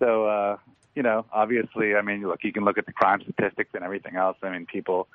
So, 0.00 0.26
uh, 0.26 0.56
you 0.98 1.04
know, 1.04 1.24
obviously, 1.32 1.94
I 1.94 2.02
mean, 2.02 2.26
look, 2.26 2.40
you 2.42 2.52
can 2.52 2.64
look 2.64 2.76
at 2.76 2.84
the 2.84 2.92
crime 2.92 3.20
statistics 3.22 3.70
and 3.72 3.84
everything 3.84 4.16
else. 4.16 4.36
I 4.42 4.50
mean, 4.50 4.66
people 4.66 5.06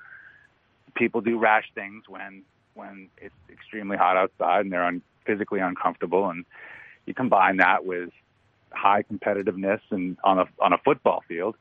people 0.96 1.20
do 1.20 1.38
rash 1.38 1.66
things 1.76 2.06
when 2.08 2.44
when 2.74 3.10
it's 3.18 3.36
extremely 3.52 3.98
hot 3.98 4.16
outside 4.16 4.62
and 4.62 4.72
they're 4.72 4.86
un- 4.86 5.02
physically 5.26 5.60
uncomfortable, 5.60 6.30
and 6.30 6.46
you 7.06 7.14
combine 7.14 7.58
that 7.58 7.86
with 7.86 8.12
high 8.72 9.04
competitiveness 9.04 9.82
and 9.92 10.16
on 10.24 10.40
a 10.40 10.46
on 10.58 10.72
a 10.72 10.78
football 10.78 11.22
field. 11.28 11.58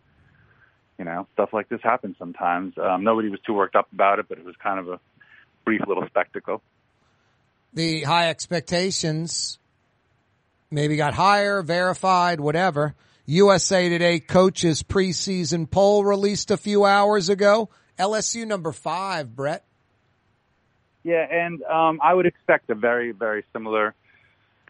You 1.00 1.04
know, 1.04 1.26
stuff 1.32 1.48
like 1.52 1.68
this 1.68 1.80
happens 1.82 2.14
sometimes. 2.16 2.74
Um, 2.78 3.02
nobody 3.02 3.28
was 3.28 3.40
too 3.44 3.54
worked 3.54 3.74
up 3.74 3.92
about 3.92 4.20
it, 4.20 4.26
but 4.28 4.38
it 4.38 4.44
was 4.44 4.54
kind 4.62 4.78
of 4.78 4.88
a 4.88 5.00
brief 5.64 5.80
little 5.88 6.06
spectacle. 6.06 6.62
The 7.74 8.02
high 8.02 8.28
expectations 8.28 9.58
maybe 10.70 10.94
got 10.94 11.14
higher, 11.14 11.60
verified, 11.62 12.38
whatever. 12.38 12.94
USA 13.32 13.88
Today 13.88 14.20
coaches 14.20 14.82
preseason 14.82 15.70
poll 15.70 16.04
released 16.04 16.50
a 16.50 16.58
few 16.58 16.84
hours 16.84 17.30
ago. 17.30 17.70
LSU 17.98 18.46
number 18.46 18.72
five, 18.72 19.34
Brett. 19.34 19.64
Yeah, 21.02 21.26
and 21.30 21.62
um, 21.62 21.98
I 22.02 22.12
would 22.12 22.26
expect 22.26 22.68
a 22.68 22.74
very, 22.74 23.12
very 23.12 23.42
similar, 23.54 23.94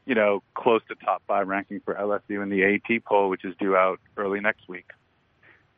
you 0.06 0.14
know, 0.14 0.44
close 0.54 0.80
to 0.88 0.94
top 0.94 1.24
five 1.26 1.48
ranking 1.48 1.80
for 1.80 1.94
LSU 1.94 2.40
in 2.40 2.50
the 2.50 2.76
AP 2.76 3.04
poll, 3.04 3.30
which 3.30 3.44
is 3.44 3.52
due 3.58 3.74
out 3.74 3.98
early 4.16 4.38
next 4.38 4.68
week. 4.68 4.90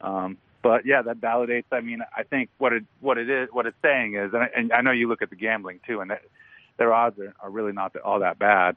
Um, 0.02 0.36
but 0.62 0.85
yeah, 0.85 1.01
that 1.01 1.23
validates. 1.23 1.65
I 1.73 1.81
mean, 1.81 2.01
I 2.15 2.24
think 2.24 2.51
what 2.59 2.74
it 2.74 2.85
what 3.01 3.16
it 3.16 3.31
is 3.31 3.48
what 3.51 3.65
it's 3.65 3.78
saying 3.81 4.16
is, 4.16 4.35
and 4.35 4.43
I, 4.43 4.51
and 4.55 4.73
I 4.74 4.82
know 4.82 4.90
you 4.90 5.09
look 5.09 5.23
at 5.23 5.31
the 5.31 5.36
gambling 5.36 5.81
too, 5.86 6.01
and 6.01 6.11
that, 6.11 6.20
their 6.77 6.93
odds 6.93 7.19
are, 7.19 7.35
are 7.40 7.51
really 7.51 7.73
not 7.73 7.97
all 7.97 8.20
that 8.20 8.39
bad. 8.39 8.77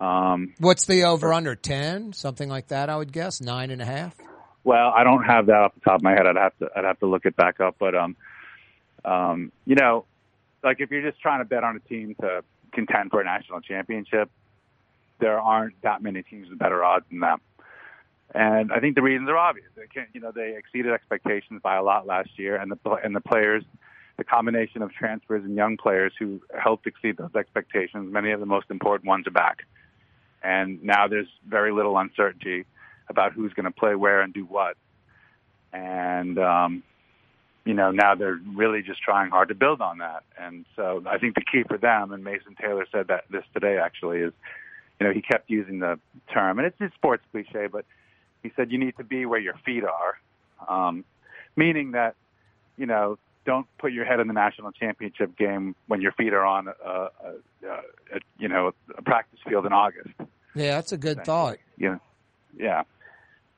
Um, 0.00 0.54
What's 0.58 0.86
the 0.86 1.04
over 1.04 1.32
under? 1.32 1.54
10? 1.54 2.14
Something 2.14 2.48
like 2.48 2.68
that, 2.68 2.88
I 2.88 2.96
would 2.96 3.12
guess. 3.12 3.40
Nine 3.40 3.70
and 3.70 3.82
a 3.82 3.84
half? 3.84 4.16
Well, 4.64 4.92
I 4.94 5.04
don't 5.04 5.22
have 5.22 5.46
that 5.46 5.56
off 5.56 5.74
the 5.74 5.80
top 5.80 5.96
of 5.96 6.02
my 6.02 6.12
head. 6.12 6.26
I'd 6.26 6.36
have 6.36 6.58
to 6.58 6.68
I'd 6.76 6.84
have 6.84 6.98
to 7.00 7.06
look 7.06 7.24
it 7.24 7.36
back 7.36 7.60
up. 7.60 7.76
But 7.78 7.94
um, 7.94 8.16
um, 9.04 9.52
you 9.64 9.74
know, 9.74 10.04
like 10.62 10.80
if 10.80 10.90
you're 10.90 11.08
just 11.08 11.20
trying 11.20 11.40
to 11.40 11.44
bet 11.44 11.64
on 11.64 11.76
a 11.76 11.80
team 11.80 12.14
to 12.20 12.42
contend 12.72 13.10
for 13.10 13.20
a 13.20 13.24
national 13.24 13.60
championship, 13.60 14.30
there 15.18 15.40
aren't 15.40 15.80
that 15.82 16.02
many 16.02 16.22
teams 16.22 16.48
with 16.50 16.58
better 16.58 16.84
odds 16.84 17.06
than 17.10 17.20
them. 17.20 17.38
And 18.34 18.72
I 18.72 18.80
think 18.80 18.94
the 18.94 19.02
reasons 19.02 19.28
are 19.28 19.36
obvious. 19.36 19.66
They 19.74 19.86
can, 19.92 20.06
you 20.12 20.20
know, 20.20 20.30
they 20.30 20.54
exceeded 20.56 20.92
expectations 20.92 21.60
by 21.62 21.76
a 21.76 21.82
lot 21.82 22.06
last 22.06 22.38
year, 22.38 22.56
and 22.56 22.70
the 22.70 22.90
and 23.02 23.16
the 23.16 23.20
players, 23.20 23.64
the 24.18 24.24
combination 24.24 24.82
of 24.82 24.92
transfers 24.92 25.42
and 25.44 25.56
young 25.56 25.76
players 25.76 26.12
who 26.18 26.40
helped 26.56 26.86
exceed 26.86 27.16
those 27.16 27.34
expectations. 27.34 28.12
Many 28.12 28.30
of 28.30 28.40
the 28.40 28.46
most 28.46 28.66
important 28.70 29.08
ones 29.08 29.26
are 29.26 29.32
back, 29.32 29.64
and 30.42 30.82
now 30.82 31.08
there's 31.08 31.28
very 31.46 31.72
little 31.72 31.98
uncertainty 31.98 32.64
about 33.08 33.32
who's 33.32 33.52
going 33.52 33.64
to 33.64 33.70
play 33.70 33.94
where 33.94 34.20
and 34.20 34.32
do 34.32 34.44
what. 34.44 34.76
And 35.72 36.38
um, 36.38 36.82
you 37.64 37.74
know, 37.74 37.90
now 37.90 38.14
they're 38.14 38.40
really 38.54 38.82
just 38.82 39.02
trying 39.02 39.30
hard 39.30 39.48
to 39.48 39.54
build 39.54 39.80
on 39.80 39.98
that. 39.98 40.24
And 40.38 40.64
so 40.76 41.02
I 41.06 41.18
think 41.18 41.34
the 41.34 41.42
key 41.42 41.62
for 41.62 41.78
them, 41.78 42.12
and 42.12 42.24
Mason 42.24 42.56
Taylor 42.60 42.86
said 42.90 43.08
that 43.08 43.24
this 43.30 43.44
today 43.52 43.78
actually 43.78 44.18
is, 44.18 44.32
you 44.98 45.06
know, 45.06 45.12
he 45.12 45.22
kept 45.22 45.50
using 45.50 45.78
the 45.78 45.98
term, 46.32 46.58
and 46.58 46.66
it's 46.66 46.80
a 46.80 46.90
sports 46.94 47.22
cliche, 47.32 47.66
but 47.70 47.84
he 48.42 48.50
said 48.56 48.70
you 48.70 48.78
need 48.78 48.96
to 48.96 49.04
be 49.04 49.26
where 49.26 49.40
your 49.40 49.54
feet 49.64 49.84
are, 49.84 50.18
um, 50.68 51.04
meaning 51.56 51.92
that, 51.92 52.16
you 52.76 52.86
know, 52.86 53.18
don't 53.44 53.66
put 53.78 53.92
your 53.92 54.04
head 54.04 54.20
in 54.20 54.28
the 54.28 54.34
national 54.34 54.72
championship 54.72 55.36
game 55.36 55.74
when 55.86 56.00
your 56.00 56.12
feet 56.12 56.32
are 56.32 56.44
on, 56.44 56.68
a, 56.68 56.72
a, 56.84 57.10
a, 57.64 57.68
a 57.68 58.20
you 58.38 58.48
know, 58.48 58.72
a 58.96 59.02
practice 59.02 59.38
field 59.48 59.66
in 59.66 59.72
August. 59.72 60.10
Yeah, 60.54 60.74
that's 60.74 60.92
a 60.92 60.98
good 60.98 61.24
thought. 61.24 61.58
Yeah, 61.78 61.98
yeah. 62.58 62.82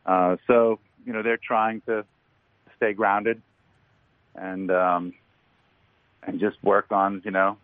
Uh, 0.05 0.37
so 0.47 0.79
you 1.07 1.13
know 1.13 1.23
they're 1.23 1.39
trying 1.39 1.81
to 1.83 2.05
stay 2.77 2.93
grounded 2.93 3.41
and 4.35 4.71
um, 4.71 5.15
and 6.23 6.41
just 6.41 6.63
work 6.63 6.91
on 6.91 7.23
you 7.25 7.31
know 7.31 7.57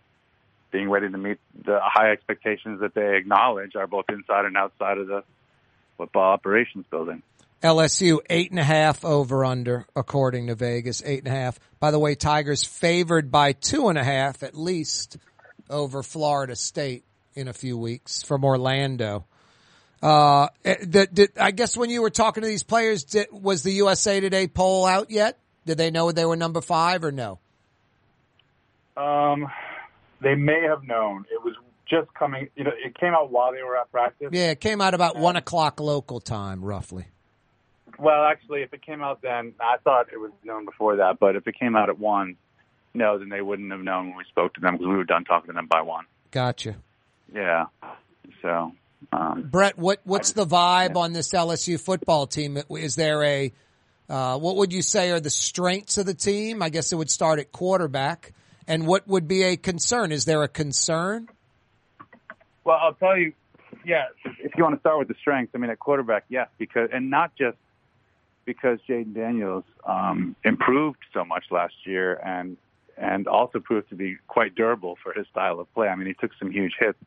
being 0.70 0.90
ready 0.90 1.10
to 1.10 1.18
meet 1.18 1.38
the 1.64 1.78
high 1.82 2.10
expectations 2.10 2.80
that 2.80 2.94
they 2.94 3.16
acknowledge 3.16 3.74
are 3.74 3.86
both 3.86 4.04
inside 4.08 4.44
and 4.44 4.56
outside 4.56 4.98
of 4.98 5.06
the 5.06 5.22
football 5.96 6.32
operations 6.32 6.84
building. 6.90 7.22
LSU 7.62 8.18
eight 8.30 8.50
and 8.50 8.60
a 8.60 8.64
half 8.64 9.04
over 9.04 9.44
under 9.44 9.86
according 9.96 10.46
to 10.46 10.54
Vegas 10.54 11.02
eight 11.04 11.20
and 11.20 11.28
a 11.28 11.36
half. 11.36 11.58
By 11.80 11.90
the 11.90 11.98
way, 11.98 12.14
Tigers 12.14 12.64
favored 12.64 13.30
by 13.30 13.52
two 13.52 13.88
and 13.88 13.98
a 13.98 14.04
half 14.04 14.42
at 14.42 14.56
least 14.56 15.16
over 15.68 16.02
Florida 16.02 16.56
State 16.56 17.04
in 17.34 17.48
a 17.48 17.52
few 17.52 17.76
weeks 17.76 18.22
from 18.22 18.44
Orlando. 18.44 19.24
Uh, 20.00 20.48
the, 20.62 21.08
the, 21.10 21.28
I 21.40 21.50
guess 21.50 21.76
when 21.76 21.90
you 21.90 22.02
were 22.02 22.10
talking 22.10 22.42
to 22.42 22.48
these 22.48 22.62
players, 22.62 23.04
did, 23.04 23.26
was 23.32 23.64
the 23.64 23.72
USA 23.72 24.20
Today 24.20 24.46
poll 24.46 24.86
out 24.86 25.10
yet? 25.10 25.38
Did 25.66 25.78
they 25.78 25.90
know 25.90 26.12
they 26.12 26.24
were 26.24 26.36
number 26.36 26.60
five 26.60 27.04
or 27.04 27.10
no? 27.10 27.40
Um, 28.96 29.48
they 30.20 30.34
may 30.34 30.62
have 30.62 30.84
known. 30.84 31.24
It 31.32 31.42
was 31.44 31.54
just 31.88 32.12
coming. 32.14 32.48
You 32.54 32.64
know, 32.64 32.70
it 32.84 32.96
came 32.98 33.12
out 33.12 33.30
while 33.30 33.52
they 33.52 33.62
were 33.62 33.76
at 33.76 33.90
practice. 33.90 34.28
Yeah, 34.32 34.50
it 34.50 34.60
came 34.60 34.80
out 34.80 34.94
about 34.94 35.16
one 35.16 35.36
o'clock 35.36 35.80
local 35.80 36.20
time, 36.20 36.64
roughly. 36.64 37.06
Well, 37.98 38.24
actually, 38.24 38.62
if 38.62 38.72
it 38.72 38.82
came 38.82 39.02
out 39.02 39.22
then, 39.22 39.54
I 39.60 39.76
thought 39.82 40.06
it 40.12 40.18
was 40.18 40.30
known 40.44 40.64
before 40.64 40.96
that. 40.96 41.18
But 41.18 41.36
if 41.36 41.46
it 41.48 41.58
came 41.58 41.74
out 41.74 41.88
at 41.88 41.98
one, 41.98 42.36
no, 42.94 43.18
then 43.18 43.28
they 43.28 43.40
wouldn't 43.40 43.70
have 43.72 43.80
known 43.80 44.08
when 44.08 44.16
we 44.16 44.24
spoke 44.28 44.54
to 44.54 44.60
them 44.60 44.74
because 44.74 44.86
we 44.86 44.96
were 44.96 45.04
done 45.04 45.24
talking 45.24 45.48
to 45.48 45.52
them 45.52 45.66
by 45.66 45.82
one. 45.82 46.04
Gotcha. 46.30 46.76
Yeah. 47.34 47.66
So, 48.42 48.72
um, 49.12 49.48
Brett, 49.50 49.78
what 49.78 50.00
what's 50.04 50.32
the 50.32 50.46
vibe 50.46 50.96
on 50.96 51.12
this 51.12 51.32
LSU 51.32 51.80
football 51.80 52.26
team? 52.26 52.58
Is 52.70 52.94
there 52.94 53.22
a 53.24 53.52
uh, 54.08 54.38
what 54.38 54.56
would 54.56 54.72
you 54.72 54.82
say 54.82 55.10
are 55.10 55.20
the 55.20 55.30
strengths 55.30 55.98
of 55.98 56.06
the 56.06 56.14
team? 56.14 56.62
I 56.62 56.70
guess 56.70 56.92
it 56.92 56.96
would 56.96 57.10
start 57.10 57.40
at 57.40 57.52
quarterback. 57.52 58.32
And 58.66 58.86
what 58.86 59.08
would 59.08 59.26
be 59.26 59.42
a 59.42 59.56
concern? 59.56 60.12
Is 60.12 60.24
there 60.24 60.42
a 60.42 60.48
concern? 60.48 61.28
Well, 62.64 62.78
I'll 62.80 62.94
tell 62.94 63.16
you, 63.16 63.32
yeah. 63.84 64.04
If 64.24 64.52
you 64.56 64.62
want 64.62 64.76
to 64.76 64.80
start 64.80 64.98
with 64.98 65.08
the 65.08 65.14
strengths, 65.20 65.52
I 65.54 65.58
mean, 65.58 65.70
at 65.70 65.78
quarterback, 65.78 66.24
yes, 66.28 66.48
because 66.58 66.90
and 66.92 67.10
not 67.10 67.32
just 67.36 67.56
because 68.48 68.78
Jayden 68.88 69.14
Daniels 69.14 69.64
um, 69.86 70.34
improved 70.42 70.96
so 71.12 71.22
much 71.22 71.44
last 71.50 71.74
year 71.84 72.14
and 72.24 72.56
and 72.96 73.28
also 73.28 73.60
proved 73.60 73.90
to 73.90 73.94
be 73.94 74.16
quite 74.26 74.54
durable 74.54 74.96
for 75.02 75.12
his 75.12 75.26
style 75.30 75.60
of 75.60 75.72
play. 75.74 75.86
I 75.86 75.94
mean, 75.94 76.06
he 76.06 76.14
took 76.14 76.30
some 76.38 76.50
huge 76.50 76.72
hits. 76.80 76.98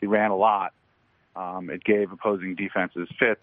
He 0.00 0.06
ran 0.06 0.32
a 0.32 0.36
lot. 0.36 0.74
Um, 1.36 1.70
it 1.70 1.84
gave 1.84 2.10
opposing 2.10 2.56
defenses 2.56 3.08
fits, 3.20 3.40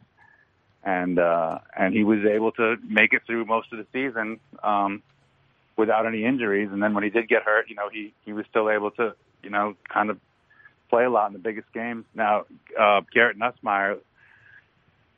and 0.84 1.18
uh, 1.20 1.60
and 1.76 1.94
he 1.94 2.04
was 2.04 2.20
able 2.26 2.52
to 2.52 2.76
make 2.86 3.14
it 3.14 3.22
through 3.26 3.46
most 3.46 3.72
of 3.72 3.80
the 3.80 3.88
season 3.94 4.42
um, 4.62 5.02
without 5.78 6.06
any 6.06 6.26
injuries. 6.26 6.68
And 6.70 6.84
then 6.84 6.94
when 6.94 7.06
he 7.06 7.10
did 7.10 7.30
get 7.30 7.44
hurt, 7.44 7.70
you 7.70 7.76
know, 7.76 7.88
he 7.90 8.14
he 8.26 8.34
was 8.34 8.46
still 8.50 8.70
able 8.70 8.92
to 8.92 9.16
you 9.42 9.50
know 9.50 9.78
kind 9.88 10.10
of 10.10 10.20
play 10.90 11.06
a 11.06 11.10
lot 11.10 11.28
in 11.28 11.34
the 11.34 11.40
biggest 11.40 11.72
games. 11.72 12.04
Now 12.14 12.46
uh, 12.78 13.02
Garrett 13.14 13.40
Nussmeier 13.40 14.00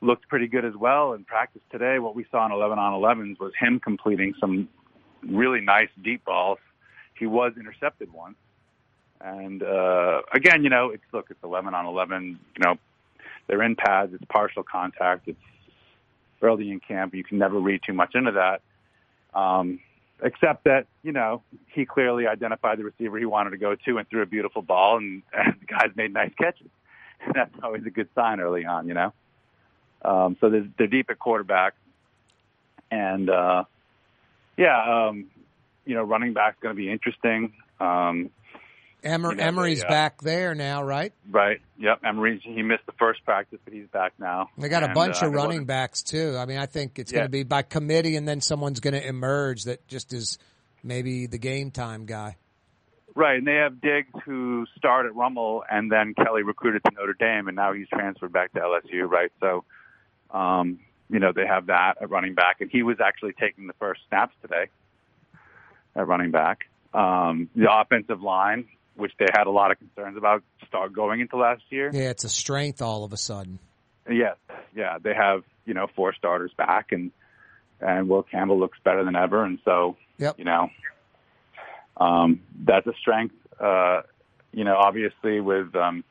looked 0.02 0.28
pretty 0.30 0.48
good 0.48 0.66
as 0.66 0.76
well 0.76 1.14
in 1.14 1.24
practice 1.26 1.62
today. 1.72 2.00
What 2.00 2.16
we 2.16 2.26
saw 2.32 2.46
in 2.46 2.52
11 2.52 2.80
on 2.80 2.94
11s 2.94 3.40
was 3.40 3.52
him 3.60 3.80
completing 3.80 4.34
some 4.40 4.70
really 5.24 5.62
nice 5.62 5.90
deep 6.04 6.24
balls. 6.26 6.60
He 7.18 7.26
was 7.26 7.54
intercepted 7.58 8.12
once. 8.14 8.38
And 9.22 9.62
uh, 9.62 10.22
again, 10.34 10.64
you 10.64 10.70
know, 10.70 10.92
it's 10.92 11.04
look, 11.12 11.28
it's 11.30 11.44
11 11.44 11.74
on 11.74 11.86
11. 11.86 12.40
You 12.58 12.64
know, 12.64 12.76
they're 13.48 13.64
in 13.64 13.76
pads. 13.76 14.14
It's 14.14 14.24
partial 14.30 14.64
contact. 14.64 15.28
It's 15.28 15.40
early 16.42 16.72
in 16.72 16.80
camp. 16.80 17.14
You 17.14 17.24
can 17.24 17.38
never 17.38 17.60
read 17.60 17.82
too 17.86 17.94
much 17.94 18.16
into 18.16 18.32
that. 18.32 18.62
Um, 19.38 19.80
except 20.22 20.66
that 20.66 20.88
you 21.04 21.12
know 21.12 21.42
he 21.74 21.86
clearly 21.86 22.28
identified 22.28 22.78
the 22.78 22.84
receiver 22.84 23.18
he 23.18 23.26
wanted 23.26 23.52
to 23.52 23.58
go 23.58 23.76
to 23.76 23.98
and 23.98 24.08
threw 24.10 24.22
a 24.22 24.26
beautiful 24.26 24.62
ball, 24.62 24.98
and, 24.98 25.22
and 25.34 25.56
the 25.60 25.66
guys 25.66 25.90
made 25.96 26.14
nice 26.14 26.32
catches. 26.40 26.68
That's 27.34 27.54
always 27.62 27.86
a 27.86 27.90
good 27.90 28.08
sign 28.16 28.40
early 28.40 28.66
on, 28.66 28.88
you 28.88 28.94
know. 28.94 29.14
Um, 30.04 30.38
so 30.40 30.50
they're, 30.50 30.68
they're 30.78 30.88
deep 30.88 31.10
at 31.10 31.20
quarterback, 31.20 31.74
and 32.92 33.30
uh, 33.30 33.64
yeah, 34.58 35.08
um, 35.10 35.26
you 35.86 35.96
know, 35.96 36.04
running 36.04 36.34
back's 36.34 36.58
going 36.62 36.76
to 36.76 36.78
be 36.82 36.92
interesting. 36.92 37.54
Um, 37.80 38.30
Emer- 39.04 39.32
you 39.32 39.36
know, 39.38 39.44
Emery's 39.44 39.82
they, 39.82 39.88
uh, 39.88 39.90
back 39.90 40.22
there 40.22 40.54
now, 40.56 40.84
right? 40.84 41.14
Right. 41.30 41.62
Yep. 41.78 42.02
Emery, 42.04 42.42
he 42.44 42.62
missed 42.62 42.86
the 42.86 42.92
first 43.00 43.24
practice, 43.24 43.60
but 43.64 43.74
he's 43.74 43.88
back 43.88 44.14
now. 44.20 44.50
They 44.58 44.68
got 44.68 44.84
a 44.84 44.88
And, 44.88 44.94
bunch 44.96 45.24
uh, 45.24 45.28
of 45.28 45.34
running 45.34 45.64
backs 45.66 46.04
too. 46.04 46.36
I 46.38 46.46
mean, 46.46 46.58
I 46.58 46.66
think 46.66 47.00
it's 47.00 47.12
Yeah. 47.12 47.20
going 47.20 47.28
to 47.28 47.32
be 47.32 47.44
by 47.44 47.62
committee, 47.62 48.18
and 48.18 48.28
then 48.28 48.42
someone's 48.42 48.82
going 48.82 48.94
to 48.96 49.06
emerge 49.08 49.64
that 49.64 49.88
just 49.88 50.12
is 50.14 50.38
maybe 50.84 51.28
the 51.28 51.38
game 51.38 51.72
time 51.72 52.06
guy. 52.06 52.36
Right, 53.16 53.38
and 53.38 53.48
they 53.48 53.56
have 53.56 53.82
Diggs 53.82 54.14
who 54.26 54.66
started 54.78 55.10
at 55.10 55.16
Rummel, 55.16 55.64
and 55.70 55.92
then 55.92 56.14
Kelly 56.14 56.44
recruited 56.44 56.84
to 56.86 56.92
Notre 56.96 57.14
Dame, 57.14 57.48
and 57.48 57.56
now 57.56 57.74
he's 57.74 57.88
transferred 57.90 58.32
back 58.32 58.52
to 58.54 58.60
LSU. 58.60 59.10
Right, 59.10 59.32
so 59.40 59.64
um, 60.32 60.80
you 61.10 61.20
know 61.20 61.32
they 61.34 61.46
have 61.46 61.68
that 61.68 61.96
at 62.02 62.10
running 62.10 62.34
back, 62.36 62.62
and 62.62 62.70
he 62.72 62.84
was 62.84 62.98
actually 63.04 63.34
taking 63.40 63.68
the 63.68 63.74
first 63.74 64.02
snaps 64.10 64.34
today 64.42 64.68
at 65.96 66.08
running 66.08 66.32
back. 66.32 66.66
Um, 66.94 67.50
the 67.56 67.68
offensive 67.72 68.22
line, 68.22 68.66
which 68.96 69.12
they 69.20 69.28
had 69.32 69.48
a 69.48 69.52
lot 69.52 69.72
of 69.72 69.78
concerns 69.78 70.18
about, 70.18 70.44
start 70.68 70.94
going 70.94 71.20
into 71.20 71.38
last 71.38 71.64
year. 71.70 71.90
Yeah, 71.94 72.10
it's 72.10 72.24
a 72.24 72.30
strength 72.30 72.82
all 72.82 73.04
of 73.04 73.14
a 73.14 73.18
sudden. 73.18 73.60
Yes, 74.10 74.38
yeah, 74.76 74.98
they 75.02 75.14
have 75.14 75.44
you 75.66 75.74
know 75.74 75.88
four 75.96 76.14
starters 76.14 76.52
back, 76.58 76.92
and 76.92 77.12
and 77.82 78.10
Will 78.10 78.24
Campbell 78.24 78.60
looks 78.60 78.78
better 78.84 79.04
than 79.04 79.16
ever, 79.16 79.44
and 79.44 79.60
so 79.66 79.98
Yep. 80.18 80.38
you 80.38 80.46
know 80.46 80.70
um, 81.98 82.42
that's 82.66 82.88
a 82.88 82.94
strength. 83.00 83.36
Uh, 83.60 84.02
you 84.52 84.64
know, 84.64 84.76
obviously 84.76 85.40
with 85.42 85.76
um, 85.76 86.04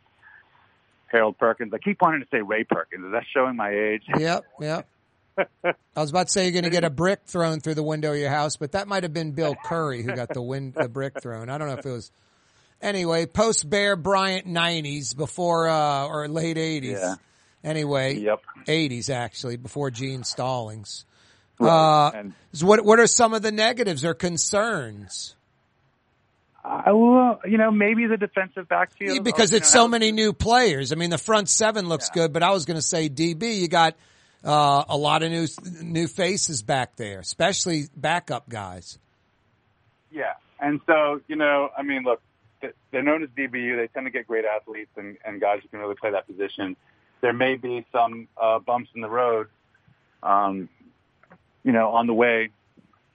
Harold 1.11 1.39
Perkins, 1.39 1.73
I 1.75 1.79
keep 1.79 2.01
wanting 2.01 2.21
to 2.21 2.27
say 2.31 2.41
Ray 2.43 2.65
Perkins. 2.65 3.05
Is 3.07 3.13
that 3.13 3.25
showing 3.35 3.57
my 3.57 3.71
age? 3.71 4.03
Yep, 4.19 4.45
yep. 4.61 4.89
I 5.65 5.75
was 6.01 6.11
about 6.11 6.27
to 6.27 6.33
say 6.33 6.45
you're 6.45 6.53
going 6.53 6.65
to 6.65 6.71
get 6.71 6.85
a 6.85 6.91
brick 6.91 7.21
thrown 7.27 7.61
through 7.61 7.75
the 7.75 7.83
window 7.83 8.13
of 8.13 8.19
your 8.19 8.31
house, 8.31 8.57
but 8.57 8.73
that 8.73 8.89
might 8.89 9.05
have 9.05 9.13
been 9.13 9.33
Bill 9.33 9.55
Curry 9.65 10.03
who 10.03 10.13
got 10.15 10.29
the 10.35 10.43
wind 10.43 10.75
the 10.75 10.89
brick 10.89 11.21
thrown. 11.23 11.49
I 11.49 11.59
don't 11.59 11.69
know 11.69 11.75
if 11.75 11.87
it 11.87 11.91
was. 11.91 12.11
Anyway, 12.81 13.27
post 13.27 13.69
Bear 13.69 13.97
Bryant 13.97 14.47
'90s 14.47 15.17
before 15.17 15.69
uh, 15.69 16.07
or 16.07 16.29
late 16.29 16.57
'80s. 16.57 16.93
Yeah. 16.93 17.15
Anyway, 17.65 18.15
Yep. 18.19 18.41
'80s 18.67 19.11
actually 19.11 19.57
before 19.57 19.91
Gene 19.91 20.23
Stallings. 20.25 21.05
Right, 21.59 21.71
Uh, 21.71 22.11
and- 22.15 22.35
what 22.61 22.85
what 22.85 22.99
are 23.01 23.07
some 23.09 23.35
of 23.35 23.43
the 23.43 23.51
negatives 23.53 24.05
or 24.05 24.15
concerns? 24.15 25.35
I 26.69 26.93
will, 26.93 27.41
you 27.47 27.57
know, 27.57 27.71
maybe 27.71 28.07
the 28.07 28.19
defensive 28.19 28.69
backfield 28.69 29.25
because 29.25 29.53
it's 29.53 29.75
know, 29.75 29.83
so 29.83 29.89
many 29.89 30.13
new 30.13 30.35
players. 30.35 30.93
I 30.93 30.97
mean, 30.97 31.11
the 31.11 31.19
front 31.19 31.49
seven 31.49 31.89
looks 31.89 32.11
good, 32.11 32.33
but 32.33 32.43
I 32.43 32.51
was 32.51 32.67
going 32.67 32.77
to 32.77 32.83
say 32.83 33.09
DB. 33.09 33.59
You 33.59 33.69
got 33.69 33.97
uh, 34.45 34.85
a 34.89 34.97
lot 34.97 35.23
of 35.23 35.31
new 35.31 35.47
new 35.83 36.07
faces 36.07 36.63
back 36.63 36.97
there, 36.97 37.21
especially 37.21 37.89
backup 37.97 38.49
guys. 38.49 38.99
Yeah, 40.11 40.35
and 40.61 40.81
so 40.87 41.23
you 41.27 41.37
know, 41.37 41.71
I 41.77 41.83
mean, 41.83 42.03
look, 42.03 42.21
they're 42.91 43.03
known 43.03 43.23
as 43.23 43.31
DBU. 43.31 43.77
They 43.77 43.89
tend 43.89 44.07
to 44.07 44.11
get 44.11 44.27
great 44.27 44.45
athletes 44.45 44.91
and, 44.97 45.17
and 45.25 45.41
guys 45.41 45.61
who 45.63 45.69
can 45.69 45.81
really 45.81 45.95
play 45.95 46.11
that 46.11 46.27
position. 46.27 46.77
There 47.23 47.33
may 47.33 47.57
be 47.57 47.87
some 47.93 48.29
uh, 48.41 48.59
bumps 48.59 48.91
in 48.95 49.01
the 49.01 49.09
road, 49.09 49.49
um, 50.23 50.69
you 51.65 51.73
know, 51.73 51.91
on 51.91 52.07
the 52.07 52.15
way 52.15 52.51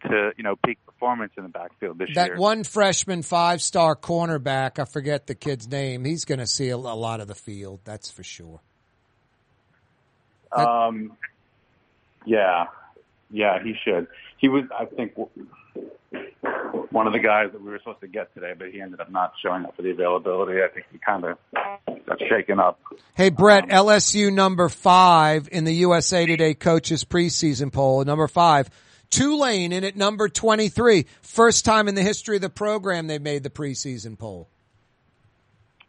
to 0.07 0.31
you 0.37 0.43
know 0.43 0.55
peak 0.55 0.79
performance 1.03 1.33
in 1.37 1.43
the 1.43 1.49
backfield 1.49 1.97
this 1.97 2.09
That 2.15 2.27
year. 2.27 2.37
one 2.37 2.63
freshman 2.63 3.23
five 3.23 3.61
star 3.61 3.95
cornerback, 3.95 4.79
I 4.79 4.85
forget 4.85 5.27
the 5.27 5.35
kid's 5.35 5.67
name. 5.67 6.05
He's 6.05 6.23
going 6.23 6.39
to 6.39 6.47
see 6.47 6.69
a, 6.69 6.75
a 6.75 6.77
lot 6.77 7.19
of 7.19 7.27
the 7.27 7.35
field. 7.35 7.81
That's 7.83 8.09
for 8.09 8.23
sure. 8.23 8.61
Um, 10.51 11.17
yeah, 12.25 12.67
yeah, 13.31 13.61
he 13.61 13.73
should. 13.83 14.07
He 14.37 14.47
was, 14.47 14.63
I 14.77 14.85
think, 14.85 15.13
one 16.91 17.07
of 17.07 17.13
the 17.13 17.19
guys 17.19 17.51
that 17.51 17.61
we 17.61 17.71
were 17.71 17.79
supposed 17.79 18.01
to 18.01 18.07
get 18.07 18.33
today, 18.33 18.53
but 18.57 18.69
he 18.69 18.79
ended 18.79 19.01
up 19.01 19.11
not 19.11 19.33
showing 19.41 19.65
up 19.65 19.75
for 19.75 19.81
the 19.81 19.89
availability. 19.89 20.61
I 20.61 20.67
think 20.73 20.85
he 20.91 20.99
kind 20.99 21.25
of 21.25 21.37
got 22.05 22.19
shaken 22.29 22.59
up. 22.59 22.79
Hey 23.15 23.29
Brett, 23.29 23.67
LSU 23.67 24.31
number 24.31 24.69
five 24.69 25.49
in 25.51 25.63
the 25.63 25.73
USA 25.73 26.25
Today 26.25 26.53
coaches 26.53 27.03
preseason 27.03 27.73
poll. 27.73 28.05
Number 28.05 28.27
five, 28.27 28.69
Tulane 29.13 29.71
in 29.71 29.83
at 29.83 29.95
number 29.95 30.27
23. 30.27 31.05
First 31.21 31.65
time 31.65 31.87
in 31.87 31.93
the 31.93 32.01
history 32.01 32.37
of 32.37 32.41
the 32.41 32.49
program 32.49 33.05
they've 33.05 33.21
made 33.21 33.43
the 33.43 33.51
preseason 33.51 34.17
poll. 34.17 34.49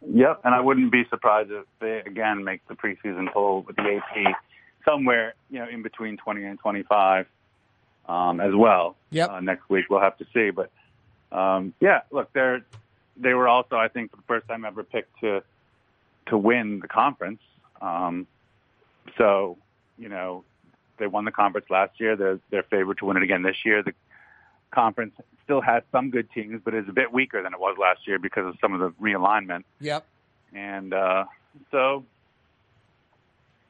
Yep, 0.07 0.41
and 0.43 0.53
I 0.53 0.59
wouldn't 0.59 0.91
be 0.91 1.05
surprised 1.09 1.49
if 1.49 1.65
they 1.79 2.03
again 2.05 2.43
make 2.43 2.65
the 2.67 2.75
preseason 2.75 3.33
poll 3.33 3.63
with 3.65 3.77
the 3.77 3.99
AP 3.99 4.35
somewhere, 4.85 5.33
you 5.49 5.57
know, 5.57 5.67
in 5.67 5.81
between 5.81 6.17
20 6.17 6.43
and 6.43 6.59
25 6.59 7.25
um, 8.07 8.39
as 8.39 8.53
well. 8.53 8.95
Yep. 9.09 9.29
Uh, 9.31 9.39
next 9.39 9.67
week 9.69 9.85
we'll 9.89 10.01
have 10.01 10.17
to 10.19 10.25
see, 10.31 10.51
but 10.51 10.69
um, 11.35 11.73
yeah, 11.79 12.01
look, 12.11 12.31
they're 12.33 12.63
they 13.17 13.33
were 13.33 13.47
also, 13.47 13.75
I 13.75 13.87
think, 13.87 14.11
for 14.11 14.17
the 14.17 14.23
first 14.27 14.47
time 14.47 14.65
ever 14.65 14.83
picked 14.83 15.19
to 15.21 15.41
to 16.27 16.37
win 16.37 16.79
the 16.79 16.87
conference. 16.87 17.41
Um, 17.81 18.27
so, 19.17 19.57
you 19.97 20.09
know, 20.09 20.43
they 20.97 21.07
won 21.07 21.25
the 21.25 21.31
conference 21.31 21.67
last 21.69 21.99
year. 21.99 22.15
They're 22.15 22.39
they're 22.49 22.63
favored 22.63 22.97
to 22.99 23.05
win 23.05 23.17
it 23.17 23.23
again 23.23 23.43
this 23.43 23.57
year. 23.65 23.83
The 23.83 23.93
conference 24.71 25.13
still 25.43 25.61
has 25.61 25.83
some 25.91 26.09
good 26.09 26.29
teams, 26.31 26.61
but 26.63 26.73
is 26.73 26.87
a 26.89 26.93
bit 26.93 27.13
weaker 27.13 27.41
than 27.41 27.53
it 27.53 27.59
was 27.59 27.77
last 27.79 28.07
year 28.07 28.19
because 28.19 28.45
of 28.47 28.55
some 28.59 28.73
of 28.73 28.79
the 28.79 28.89
realignment. 29.01 29.63
Yep. 29.79 30.05
And 30.53 30.93
uh, 30.93 31.25
so, 31.71 32.05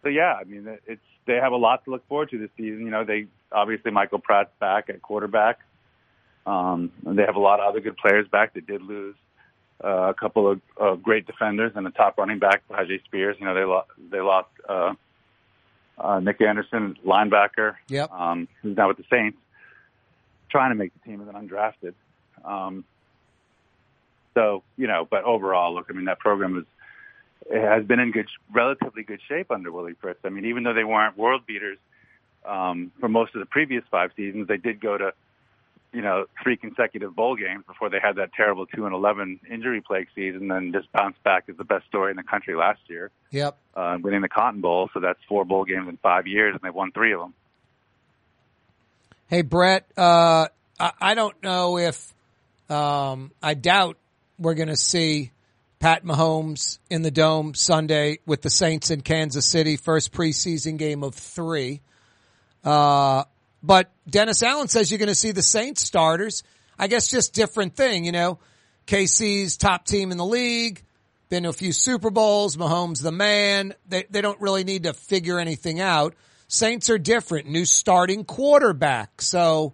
so 0.03 0.09
yeah, 0.09 0.35
I 0.39 0.43
mean, 0.43 0.77
it's 0.85 1.01
they 1.25 1.35
have 1.35 1.51
a 1.51 1.57
lot 1.57 1.83
to 1.85 1.91
look 1.91 2.07
forward 2.07 2.29
to 2.31 2.37
this 2.37 2.49
season. 2.57 2.81
You 2.81 2.91
know, 2.91 3.03
they 3.03 3.27
obviously 3.51 3.91
Michael 3.91 4.19
Pratt's 4.19 4.51
back 4.59 4.89
at 4.89 5.01
quarterback. 5.01 5.59
Um, 6.45 6.91
and 7.05 7.17
they 7.17 7.23
have 7.23 7.35
a 7.35 7.39
lot 7.39 7.59
of 7.59 7.67
other 7.67 7.79
good 7.79 7.97
players 7.97 8.27
back. 8.27 8.53
They 8.53 8.61
did 8.61 8.81
lose 8.81 9.15
uh, 9.83 10.09
a 10.09 10.13
couple 10.13 10.49
of 10.49 10.61
uh, 10.79 10.95
great 10.95 11.25
defenders 11.25 11.71
and 11.75 11.87
a 11.87 11.91
top 11.91 12.17
running 12.17 12.39
back, 12.39 12.61
Tyjae 12.69 13.03
Spears. 13.03 13.35
You 13.39 13.45
know, 13.45 13.55
they 13.55 13.63
lost 13.63 13.89
they 14.11 14.21
lost 14.21 14.49
uh, 14.69 14.93
uh, 15.97 16.19
Nick 16.19 16.41
Anderson, 16.41 16.97
linebacker. 17.05 17.75
Yep. 17.89 18.11
Um, 18.11 18.47
who's 18.61 18.75
now 18.77 18.87
with 18.87 18.97
the 18.97 19.05
Saints, 19.09 19.37
trying 20.49 20.71
to 20.71 20.75
make 20.75 20.91
the 20.93 20.99
team 21.09 21.21
as 21.21 21.27
an 21.27 21.35
undrafted. 21.35 21.93
Um, 22.43 22.85
so 24.33 24.63
you 24.77 24.87
know, 24.87 25.07
but 25.09 25.23
overall, 25.23 25.73
look, 25.73 25.87
I 25.89 25.93
mean, 25.93 26.05
that 26.05 26.19
program 26.19 26.57
is 26.57 26.65
it 27.49 27.61
has 27.61 27.85
been 27.85 27.99
in 27.99 28.11
good, 28.11 28.27
relatively 28.51 29.03
good 29.03 29.21
shape 29.27 29.51
under 29.51 29.71
Willie 29.71 29.95
Fritz. 30.01 30.19
I 30.23 30.29
mean, 30.29 30.45
even 30.45 30.63
though 30.63 30.73
they 30.73 30.83
weren't 30.83 31.17
world 31.17 31.45
beaters 31.45 31.77
um, 32.45 32.91
for 32.99 33.07
most 33.07 33.35
of 33.35 33.39
the 33.39 33.45
previous 33.45 33.83
five 33.91 34.11
seasons, 34.15 34.47
they 34.47 34.57
did 34.57 34.79
go 34.79 34.97
to 34.97 35.13
you 35.95 36.01
know 36.01 36.25
three 36.43 36.57
consecutive 36.57 37.15
bowl 37.15 37.37
games 37.37 37.63
before 37.65 37.89
they 37.89 37.99
had 38.03 38.17
that 38.17 38.33
terrible 38.33 38.65
two 38.65 38.85
and 38.85 38.93
eleven 38.93 39.39
injury 39.49 39.81
plague 39.81 40.07
season, 40.13 40.51
and 40.51 40.73
just 40.73 40.91
bounced 40.91 41.23
back 41.23 41.45
as 41.47 41.55
the 41.55 41.63
best 41.63 41.85
story 41.87 42.11
in 42.11 42.17
the 42.17 42.23
country 42.23 42.53
last 42.55 42.81
year, 42.87 43.11
Yep. 43.31 43.57
uh, 43.75 43.97
winning 44.01 44.21
the 44.21 44.29
Cotton 44.29 44.59
Bowl. 44.59 44.89
So 44.93 44.99
that's 44.99 45.19
four 45.29 45.45
bowl 45.45 45.63
games 45.63 45.87
in 45.87 45.97
five 45.97 46.27
years, 46.27 46.53
and 46.53 46.61
they 46.61 46.69
won 46.69 46.91
three 46.91 47.13
of 47.13 47.21
them. 47.21 47.33
Hey, 49.27 49.41
Brett, 49.41 49.87
uh, 49.97 50.47
I, 50.79 50.91
I 51.01 51.13
don't 51.15 51.41
know 51.41 51.77
if, 51.77 52.13
um, 52.69 53.31
I 53.41 53.53
doubt 53.55 53.97
we're 54.37 54.53
going 54.53 54.67
to 54.67 54.75
see 54.75 55.31
Pat 55.79 56.03
Mahomes 56.03 56.77
in 56.89 57.01
the 57.01 57.09
dome 57.09 57.53
Sunday 57.55 58.19
with 58.25 58.41
the 58.41 58.49
Saints 58.49 58.91
in 58.91 59.01
Kansas 59.01 59.45
City, 59.45 59.77
first 59.77 60.11
preseason 60.11 60.77
game 60.77 61.03
of 61.03 61.15
three. 61.15 61.81
Uh, 62.63 63.23
but 63.65 63.91
Dennis 64.07 64.43
Allen 64.43 64.67
says 64.67 64.91
you're 64.91 64.99
going 64.99 65.07
to 65.07 65.15
see 65.15 65.31
the 65.31 65.41
Saints 65.41 65.81
starters. 65.81 66.43
I 66.77 66.87
guess 66.87 67.09
just 67.09 67.33
different 67.33 67.75
thing, 67.75 68.05
you 68.05 68.11
know. 68.11 68.39
KC's 68.85 69.57
top 69.57 69.85
team 69.85 70.11
in 70.11 70.17
the 70.17 70.25
league, 70.25 70.83
been 71.29 71.43
to 71.43 71.49
a 71.49 71.53
few 71.53 71.71
Super 71.71 72.11
Bowls, 72.11 72.55
Mahomes 72.55 73.01
the 73.01 73.11
man. 73.11 73.73
They 73.87 74.05
they 74.09 74.21
don't 74.21 74.39
really 74.39 74.63
need 74.63 74.83
to 74.83 74.93
figure 74.93 75.39
anything 75.39 75.79
out. 75.79 76.13
Saints 76.47 76.91
are 76.91 76.99
different, 76.99 77.47
new 77.47 77.65
starting 77.65 78.23
quarterback. 78.23 79.21
So 79.21 79.73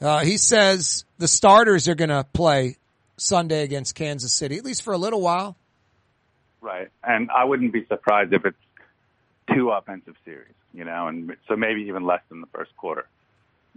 uh, 0.00 0.20
he 0.20 0.38
says 0.38 1.04
the 1.18 1.28
starters 1.28 1.88
are 1.88 1.94
going 1.94 2.08
to 2.08 2.24
play 2.32 2.76
Sunday 3.18 3.62
against 3.62 3.94
Kansas 3.94 4.32
City, 4.32 4.56
at 4.56 4.64
least 4.64 4.82
for 4.82 4.94
a 4.94 4.98
little 4.98 5.20
while. 5.20 5.56
Right. 6.62 6.88
And 7.04 7.30
I 7.30 7.44
wouldn't 7.44 7.72
be 7.72 7.84
surprised 7.86 8.32
if 8.32 8.46
it's 8.46 8.56
two 9.54 9.70
offensive 9.70 10.16
series, 10.24 10.54
you 10.72 10.84
know, 10.84 11.08
and 11.08 11.36
so 11.46 11.56
maybe 11.56 11.82
even 11.82 12.04
less 12.04 12.22
than 12.30 12.40
the 12.40 12.46
first 12.48 12.74
quarter. 12.76 13.06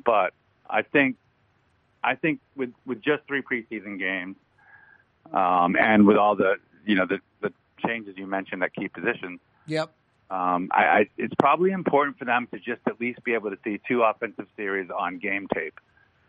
But 0.03 0.33
I 0.69 0.81
think 0.81 1.17
I 2.03 2.15
think 2.15 2.39
with 2.55 2.71
with 2.85 3.01
just 3.01 3.23
three 3.27 3.41
preseason 3.41 3.99
games, 3.99 4.35
um, 5.33 5.75
and 5.75 6.05
with 6.07 6.17
all 6.17 6.35
the 6.35 6.55
you 6.85 6.95
know 6.95 7.05
the 7.05 7.19
the 7.41 7.53
changes 7.85 8.15
you 8.17 8.27
mentioned 8.27 8.63
at 8.63 8.73
key 8.73 8.87
positions, 8.87 9.39
Yep. 9.67 9.91
um, 10.29 10.69
I, 10.71 10.83
I, 10.83 11.09
it's 11.17 11.33
probably 11.39 11.71
important 11.71 12.17
for 12.17 12.25
them 12.25 12.47
to 12.51 12.57
just 12.59 12.81
at 12.87 12.99
least 12.99 13.23
be 13.23 13.33
able 13.33 13.51
to 13.51 13.57
see 13.63 13.79
two 13.87 14.03
offensive 14.03 14.47
series 14.57 14.89
on 14.89 15.17
game 15.19 15.47
tape, 15.53 15.79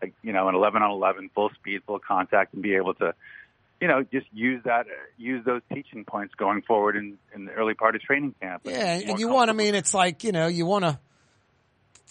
like 0.01 0.13
you 0.21 0.33
know, 0.33 0.47
an 0.47 0.55
11 0.55 0.81
on 0.81 0.91
11, 0.91 1.29
full 1.33 1.49
speed, 1.55 1.81
full 1.85 1.99
contact, 1.99 2.53
and 2.53 2.61
be 2.61 2.75
able 2.75 2.93
to, 2.95 3.13
you 3.79 3.87
know, 3.87 4.03
just 4.03 4.27
use 4.33 4.61
that, 4.65 4.85
use 5.17 5.43
those 5.45 5.61
teaching 5.73 6.05
points 6.05 6.33
going 6.35 6.61
forward 6.61 6.95
in, 6.95 7.17
in 7.33 7.45
the 7.45 7.51
early 7.51 7.73
part 7.73 7.95
of 7.95 8.01
training 8.01 8.35
camp. 8.41 8.61
Yeah, 8.65 8.99
and 9.05 9.19
you 9.19 9.27
want. 9.27 9.49
I 9.49 9.53
mean, 9.53 9.75
it's 9.75 9.93
like 9.93 10.23
you 10.23 10.31
know, 10.31 10.47
you 10.47 10.65
want 10.65 10.85
to. 10.85 10.99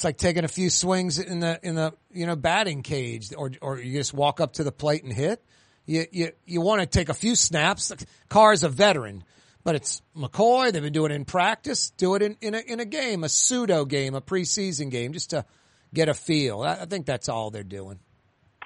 It's 0.01 0.05
like 0.07 0.17
taking 0.17 0.45
a 0.45 0.49
few 0.49 0.71
swings 0.71 1.19
in 1.19 1.41
the 1.41 1.61
in 1.63 1.75
the 1.75 1.93
you 2.11 2.25
know 2.25 2.35
batting 2.35 2.83
cage, 2.83 3.35
or 3.37 3.51
or 3.61 3.79
you 3.79 3.99
just 3.99 4.15
walk 4.15 4.41
up 4.41 4.55
to 4.55 4.65
the 4.65 4.73
plate 4.73 5.05
and 5.05 5.13
hit. 5.13 5.45
You 5.85 6.07
you 6.11 6.33
you 6.47 6.63
want 6.63 6.81
to 6.81 6.87
take 6.87 7.11
a 7.11 7.15
few 7.15 7.35
snaps. 7.35 7.93
Carr's 8.31 8.65
a 8.65 8.71
veteran, 8.71 9.25
but 9.63 9.75
it's 9.75 10.01
McCoy. 10.17 10.73
They've 10.73 10.83
been 10.83 10.95
doing 10.95 11.13
it 11.13 11.17
in 11.17 11.27
practice. 11.27 11.91
Do 11.91 12.15
it 12.15 12.23
in 12.23 12.39
in 12.41 12.55
a, 12.55 12.61
in 12.61 12.81
a 12.81 12.87
game, 12.87 13.25
a 13.25 13.29
pseudo 13.29 13.85
game, 13.85 14.15
a 14.15 14.23
preseason 14.23 14.91
game, 14.91 15.13
just 15.13 15.31
to 15.31 15.45
get 15.93 16.09
a 16.09 16.15
feel. 16.15 16.63
I, 16.63 16.77
I 16.77 16.85
think 16.87 17.05
that's 17.05 17.29
all 17.29 17.51
they're 17.51 17.63
doing. 17.63 17.99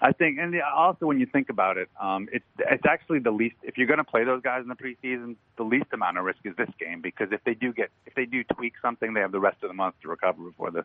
I 0.01 0.13
think, 0.13 0.39
and 0.39 0.55
also 0.63 1.07
when 1.07 1.19
you 1.19 1.27
think 1.27 1.49
about 1.49 1.79
it, 1.79 1.89
um, 2.01 2.29
it's 2.31 2.45
it's 2.61 2.87
actually 2.87 3.19
the 3.19 3.33
least. 3.33 3.57
If 3.65 3.77
you're 3.77 3.89
going 3.89 3.99
to 3.99 4.05
play 4.05 4.23
those 4.23 4.43
guys 4.43 4.63
in 4.63 4.69
the 4.69 4.77
preseason, 4.77 5.35
the 5.57 5.65
least 5.65 5.87
amount 5.93 6.17
of 6.17 6.25
risk 6.25 6.39
is 6.45 6.55
this 6.57 6.71
game 6.79 7.01
because 7.01 7.33
if 7.33 7.43
they 7.43 7.55
do 7.55 7.73
get 7.73 7.91
if 8.07 8.15
they 8.15 8.25
do 8.25 8.45
tweak 8.45 8.75
something, 8.81 9.15
they 9.15 9.21
have 9.21 9.33
the 9.33 9.41
rest 9.41 9.65
of 9.65 9.69
the 9.69 9.75
month 9.75 9.97
to 10.03 10.09
recover 10.09 10.41
before 10.41 10.71
the 10.71 10.85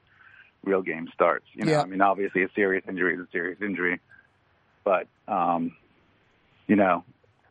real 0.63 0.81
game 0.81 1.07
starts. 1.13 1.45
You 1.53 1.65
know, 1.65 1.71
Yeah. 1.71 1.81
I 1.81 1.85
mean, 1.85 2.01
obviously 2.01 2.43
a 2.43 2.49
serious 2.55 2.83
injury 2.87 3.15
is 3.15 3.19
a 3.19 3.27
serious 3.31 3.59
injury, 3.61 3.99
but 4.83 5.07
um, 5.27 5.75
you 6.67 6.75
know, 6.75 7.03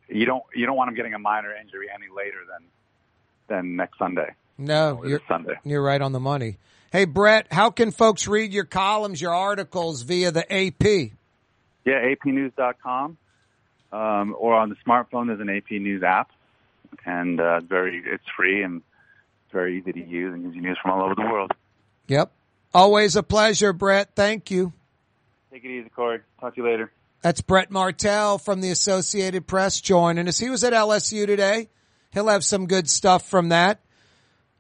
you 0.09 0.26
don't 0.26 0.44
you 0.55 0.66
don't 0.66 0.76
want 0.76 0.89
them 0.89 0.94
getting 0.94 1.14
a 1.14 1.18
minor 1.18 1.55
injury 1.55 1.89
any 1.94 2.06
later 2.14 2.39
than 2.51 2.66
than 3.48 3.76
next 3.76 3.98
Sunday. 3.98 4.35
No, 4.56 5.05
you're 5.05 5.20
Sunday. 5.28 5.55
You're 5.64 5.82
right 5.82 6.01
on 6.01 6.12
the 6.12 6.20
money. 6.20 6.59
Hey 6.90 7.05
Brett, 7.05 7.47
how 7.52 7.70
can 7.70 7.90
folks 7.90 8.26
read 8.26 8.52
your 8.52 8.64
columns, 8.64 9.20
your 9.20 9.35
articles 9.35 10.02
via 10.02 10.30
the 10.30 10.51
AP? 10.52 11.12
Yeah, 11.85 12.05
apnews.com, 12.14 13.16
um, 13.93 14.36
or 14.39 14.55
on 14.55 14.68
the 14.68 14.76
smartphone. 14.86 15.26
There's 15.28 15.40
an 15.40 15.51
AP 15.51 15.70
News 15.70 16.02
app, 16.02 16.30
and 17.05 17.40
uh, 17.40 17.59
it's 17.59 17.66
very 17.66 18.02
it's 18.05 18.24
free 18.36 18.62
and 18.62 18.82
it's 19.44 19.52
very 19.52 19.78
easy 19.78 19.93
to 19.93 20.06
use 20.06 20.35
and 20.35 20.43
gives 20.44 20.56
you 20.56 20.62
news 20.62 20.78
from 20.82 20.93
all 20.93 21.02
over 21.05 21.14
the 21.14 21.22
world. 21.22 21.52
Yep. 22.09 22.32
Always 22.74 23.16
a 23.16 23.23
pleasure, 23.23 23.73
Brett. 23.73 24.11
Thank 24.15 24.51
you. 24.51 24.73
Take 25.51 25.65
it 25.65 25.70
easy, 25.70 25.90
Kaare. 25.97 26.20
Talk 26.40 26.55
to 26.55 26.61
you 26.61 26.69
later. 26.69 26.93
That's 27.23 27.40
Brett 27.40 27.70
Martel 27.70 28.39
from 28.39 28.61
the 28.61 28.70
Associated 28.70 29.47
Press 29.47 29.81
joining 29.81 30.28
us. 30.28 30.39
He 30.39 30.51
was 30.51 30.62
at 30.62 30.73
LSU 30.73 31.27
today. 31.27 31.69
He'll 32.12 32.28
have 32.28 32.45
some 32.45 32.66
good 32.66 32.89
stuff 32.89 33.28
from 33.28 33.49
that. 33.49 33.81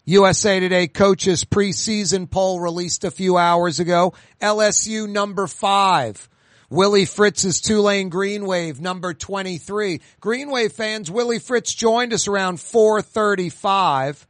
USA 0.04 0.58
Today 0.58 0.88
coaches 0.88 1.44
preseason 1.44 2.30
poll 2.30 2.60
released 2.60 3.04
a 3.04 3.10
few 3.10 3.36
hours 3.36 3.78
ago. 3.78 4.14
LSU 4.40 5.06
number 5.08 5.46
five. 5.46 6.28
Willie 6.70 7.04
Fritz's 7.04 7.60
Tulane 7.60 8.08
Green 8.08 8.46
Wave 8.46 8.80
number 8.80 9.14
23. 9.14 10.00
Green 10.20 10.50
Wave 10.50 10.72
fans, 10.72 11.10
Willie 11.10 11.38
Fritz 11.38 11.74
joined 11.74 12.12
us 12.12 12.26
around 12.26 12.60
435 12.60 14.26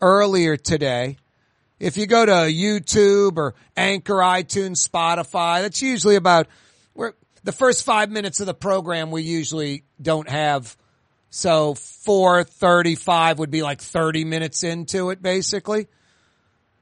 earlier 0.00 0.56
today. 0.56 1.18
If 1.82 1.96
you 1.96 2.06
go 2.06 2.24
to 2.24 2.32
YouTube 2.32 3.38
or 3.38 3.56
Anchor, 3.76 4.14
iTunes, 4.14 4.88
Spotify, 4.88 5.62
that's 5.62 5.82
usually 5.82 6.14
about 6.14 6.46
we're 6.94 7.14
the 7.42 7.50
first 7.50 7.84
five 7.84 8.08
minutes 8.08 8.38
of 8.38 8.46
the 8.46 8.54
program 8.54 9.10
we 9.10 9.22
usually 9.22 9.82
don't 10.00 10.28
have. 10.28 10.76
So 11.30 11.74
four 11.74 12.44
thirty-five 12.44 13.40
would 13.40 13.50
be 13.50 13.64
like 13.64 13.80
thirty 13.80 14.24
minutes 14.24 14.62
into 14.62 15.10
it, 15.10 15.20
basically. 15.20 15.88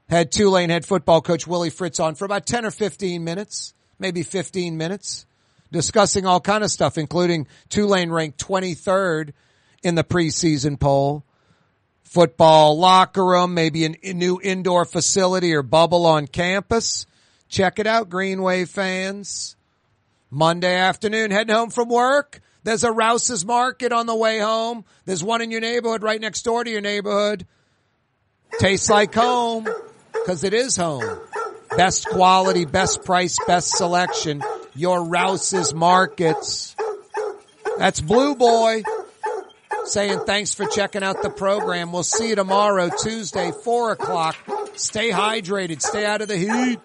Had 0.07 0.31
Tulane 0.31 0.69
head 0.69 0.85
football 0.85 1.21
coach 1.21 1.47
Willie 1.47 1.71
Fritz 1.71 1.99
on 1.99 2.13
for 2.13 2.25
about 2.25 2.45
ten 2.45 2.63
or 2.63 2.69
fifteen 2.71 3.23
minutes, 3.23 3.73
maybe 3.97 4.21
fifteen 4.21 4.77
minutes, 4.77 5.25
discussing 5.71 6.27
all 6.27 6.39
kind 6.39 6.63
of 6.63 6.69
stuff, 6.69 6.99
including 6.99 7.47
Tulane 7.69 8.11
ranked 8.11 8.37
twenty-third 8.37 9.33
in 9.81 9.95
the 9.95 10.03
preseason 10.03 10.79
poll 10.79 11.25
football 12.11 12.77
locker 12.77 13.25
room, 13.25 13.53
maybe 13.53 13.85
a 13.85 14.13
new 14.13 14.37
indoor 14.43 14.83
facility 14.83 15.53
or 15.53 15.63
bubble 15.63 16.05
on 16.05 16.27
campus. 16.27 17.05
Check 17.47 17.79
it 17.79 17.87
out, 17.87 18.09
Green 18.09 18.41
Wave 18.41 18.69
fans. 18.69 19.55
Monday 20.29 20.75
afternoon, 20.75 21.31
heading 21.31 21.55
home 21.55 21.69
from 21.69 21.87
work. 21.87 22.41
There's 22.63 22.83
a 22.83 22.91
Rouse's 22.91 23.45
Market 23.45 23.93
on 23.93 24.07
the 24.07 24.15
way 24.15 24.39
home. 24.39 24.83
There's 25.05 25.23
one 25.23 25.41
in 25.41 25.51
your 25.51 25.61
neighborhood 25.61 26.03
right 26.03 26.19
next 26.19 26.41
door 26.43 26.63
to 26.65 26.69
your 26.69 26.81
neighborhood. 26.81 27.47
Tastes 28.59 28.89
like 28.89 29.15
home 29.15 29.67
because 30.11 30.43
it 30.43 30.53
is 30.53 30.75
home. 30.75 31.17
Best 31.77 32.07
quality, 32.07 32.65
best 32.65 33.05
price, 33.05 33.37
best 33.47 33.69
selection. 33.69 34.43
Your 34.75 35.05
Rouse's 35.05 35.73
Markets. 35.73 36.75
That's 37.77 38.01
Blue 38.01 38.35
Boy 38.35 38.83
saying 39.91 40.21
thanks 40.25 40.53
for 40.53 40.65
checking 40.65 41.03
out 41.03 41.21
the 41.21 41.29
program. 41.29 41.91
We'll 41.91 42.03
see 42.03 42.29
you 42.29 42.35
tomorrow, 42.35 42.89
Tuesday, 43.03 43.51
four 43.63 43.91
o'clock. 43.91 44.35
Stay 44.75 45.11
hydrated. 45.11 45.81
Stay 45.81 46.05
out 46.05 46.21
of 46.21 46.27
the 46.27 46.37
heat. 46.37 46.79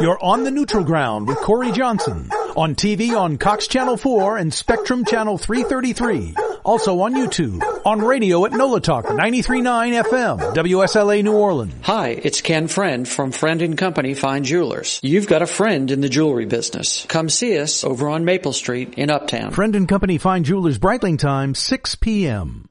You're 0.00 0.22
on 0.22 0.44
the 0.44 0.50
neutral 0.50 0.84
ground 0.84 1.28
with 1.28 1.38
Kaare 1.38 1.72
Johnson. 1.74 2.28
On 2.56 2.74
TV 2.74 3.16
on 3.16 3.38
Cox 3.38 3.66
Channel 3.66 3.96
4 3.96 4.38
and 4.38 4.52
Spectrum 4.52 5.04
Channel 5.04 5.38
333. 5.38 6.34
Also 6.64 7.00
on 7.00 7.14
YouTube. 7.14 7.62
On 7.84 8.00
radio 8.00 8.44
at 8.46 8.52
NOLA 8.52 8.80
Talk 8.80 9.04
93.9 9.06 10.02
FM, 10.02 10.54
WSLA 10.54 11.22
New 11.22 11.34
Orleans. 11.34 11.74
Hi, 11.82 12.08
it's 12.08 12.40
Ken 12.40 12.68
Friend 12.68 13.06
from 13.06 13.32
Friend 13.32 13.60
and 13.60 13.76
Company 13.76 14.14
Fine 14.14 14.44
Jewelers. 14.44 15.00
You've 15.02 15.26
got 15.26 15.42
a 15.42 15.46
friend 15.46 15.90
in 15.90 16.00
the 16.00 16.08
jewelry 16.08 16.46
business. 16.46 17.04
Come 17.06 17.28
see 17.28 17.58
us 17.58 17.84
over 17.84 18.08
on 18.08 18.24
Maple 18.24 18.54
Street 18.54 18.94
in 18.94 19.10
Uptown. 19.10 19.50
Friend 19.50 19.76
and 19.76 19.88
Company 19.88 20.16
Fine 20.18 20.44
Jewelers 20.44 20.78
Breitling 20.78 21.18
time, 21.18 21.54
6 21.54 21.96
p.m. 21.96 22.68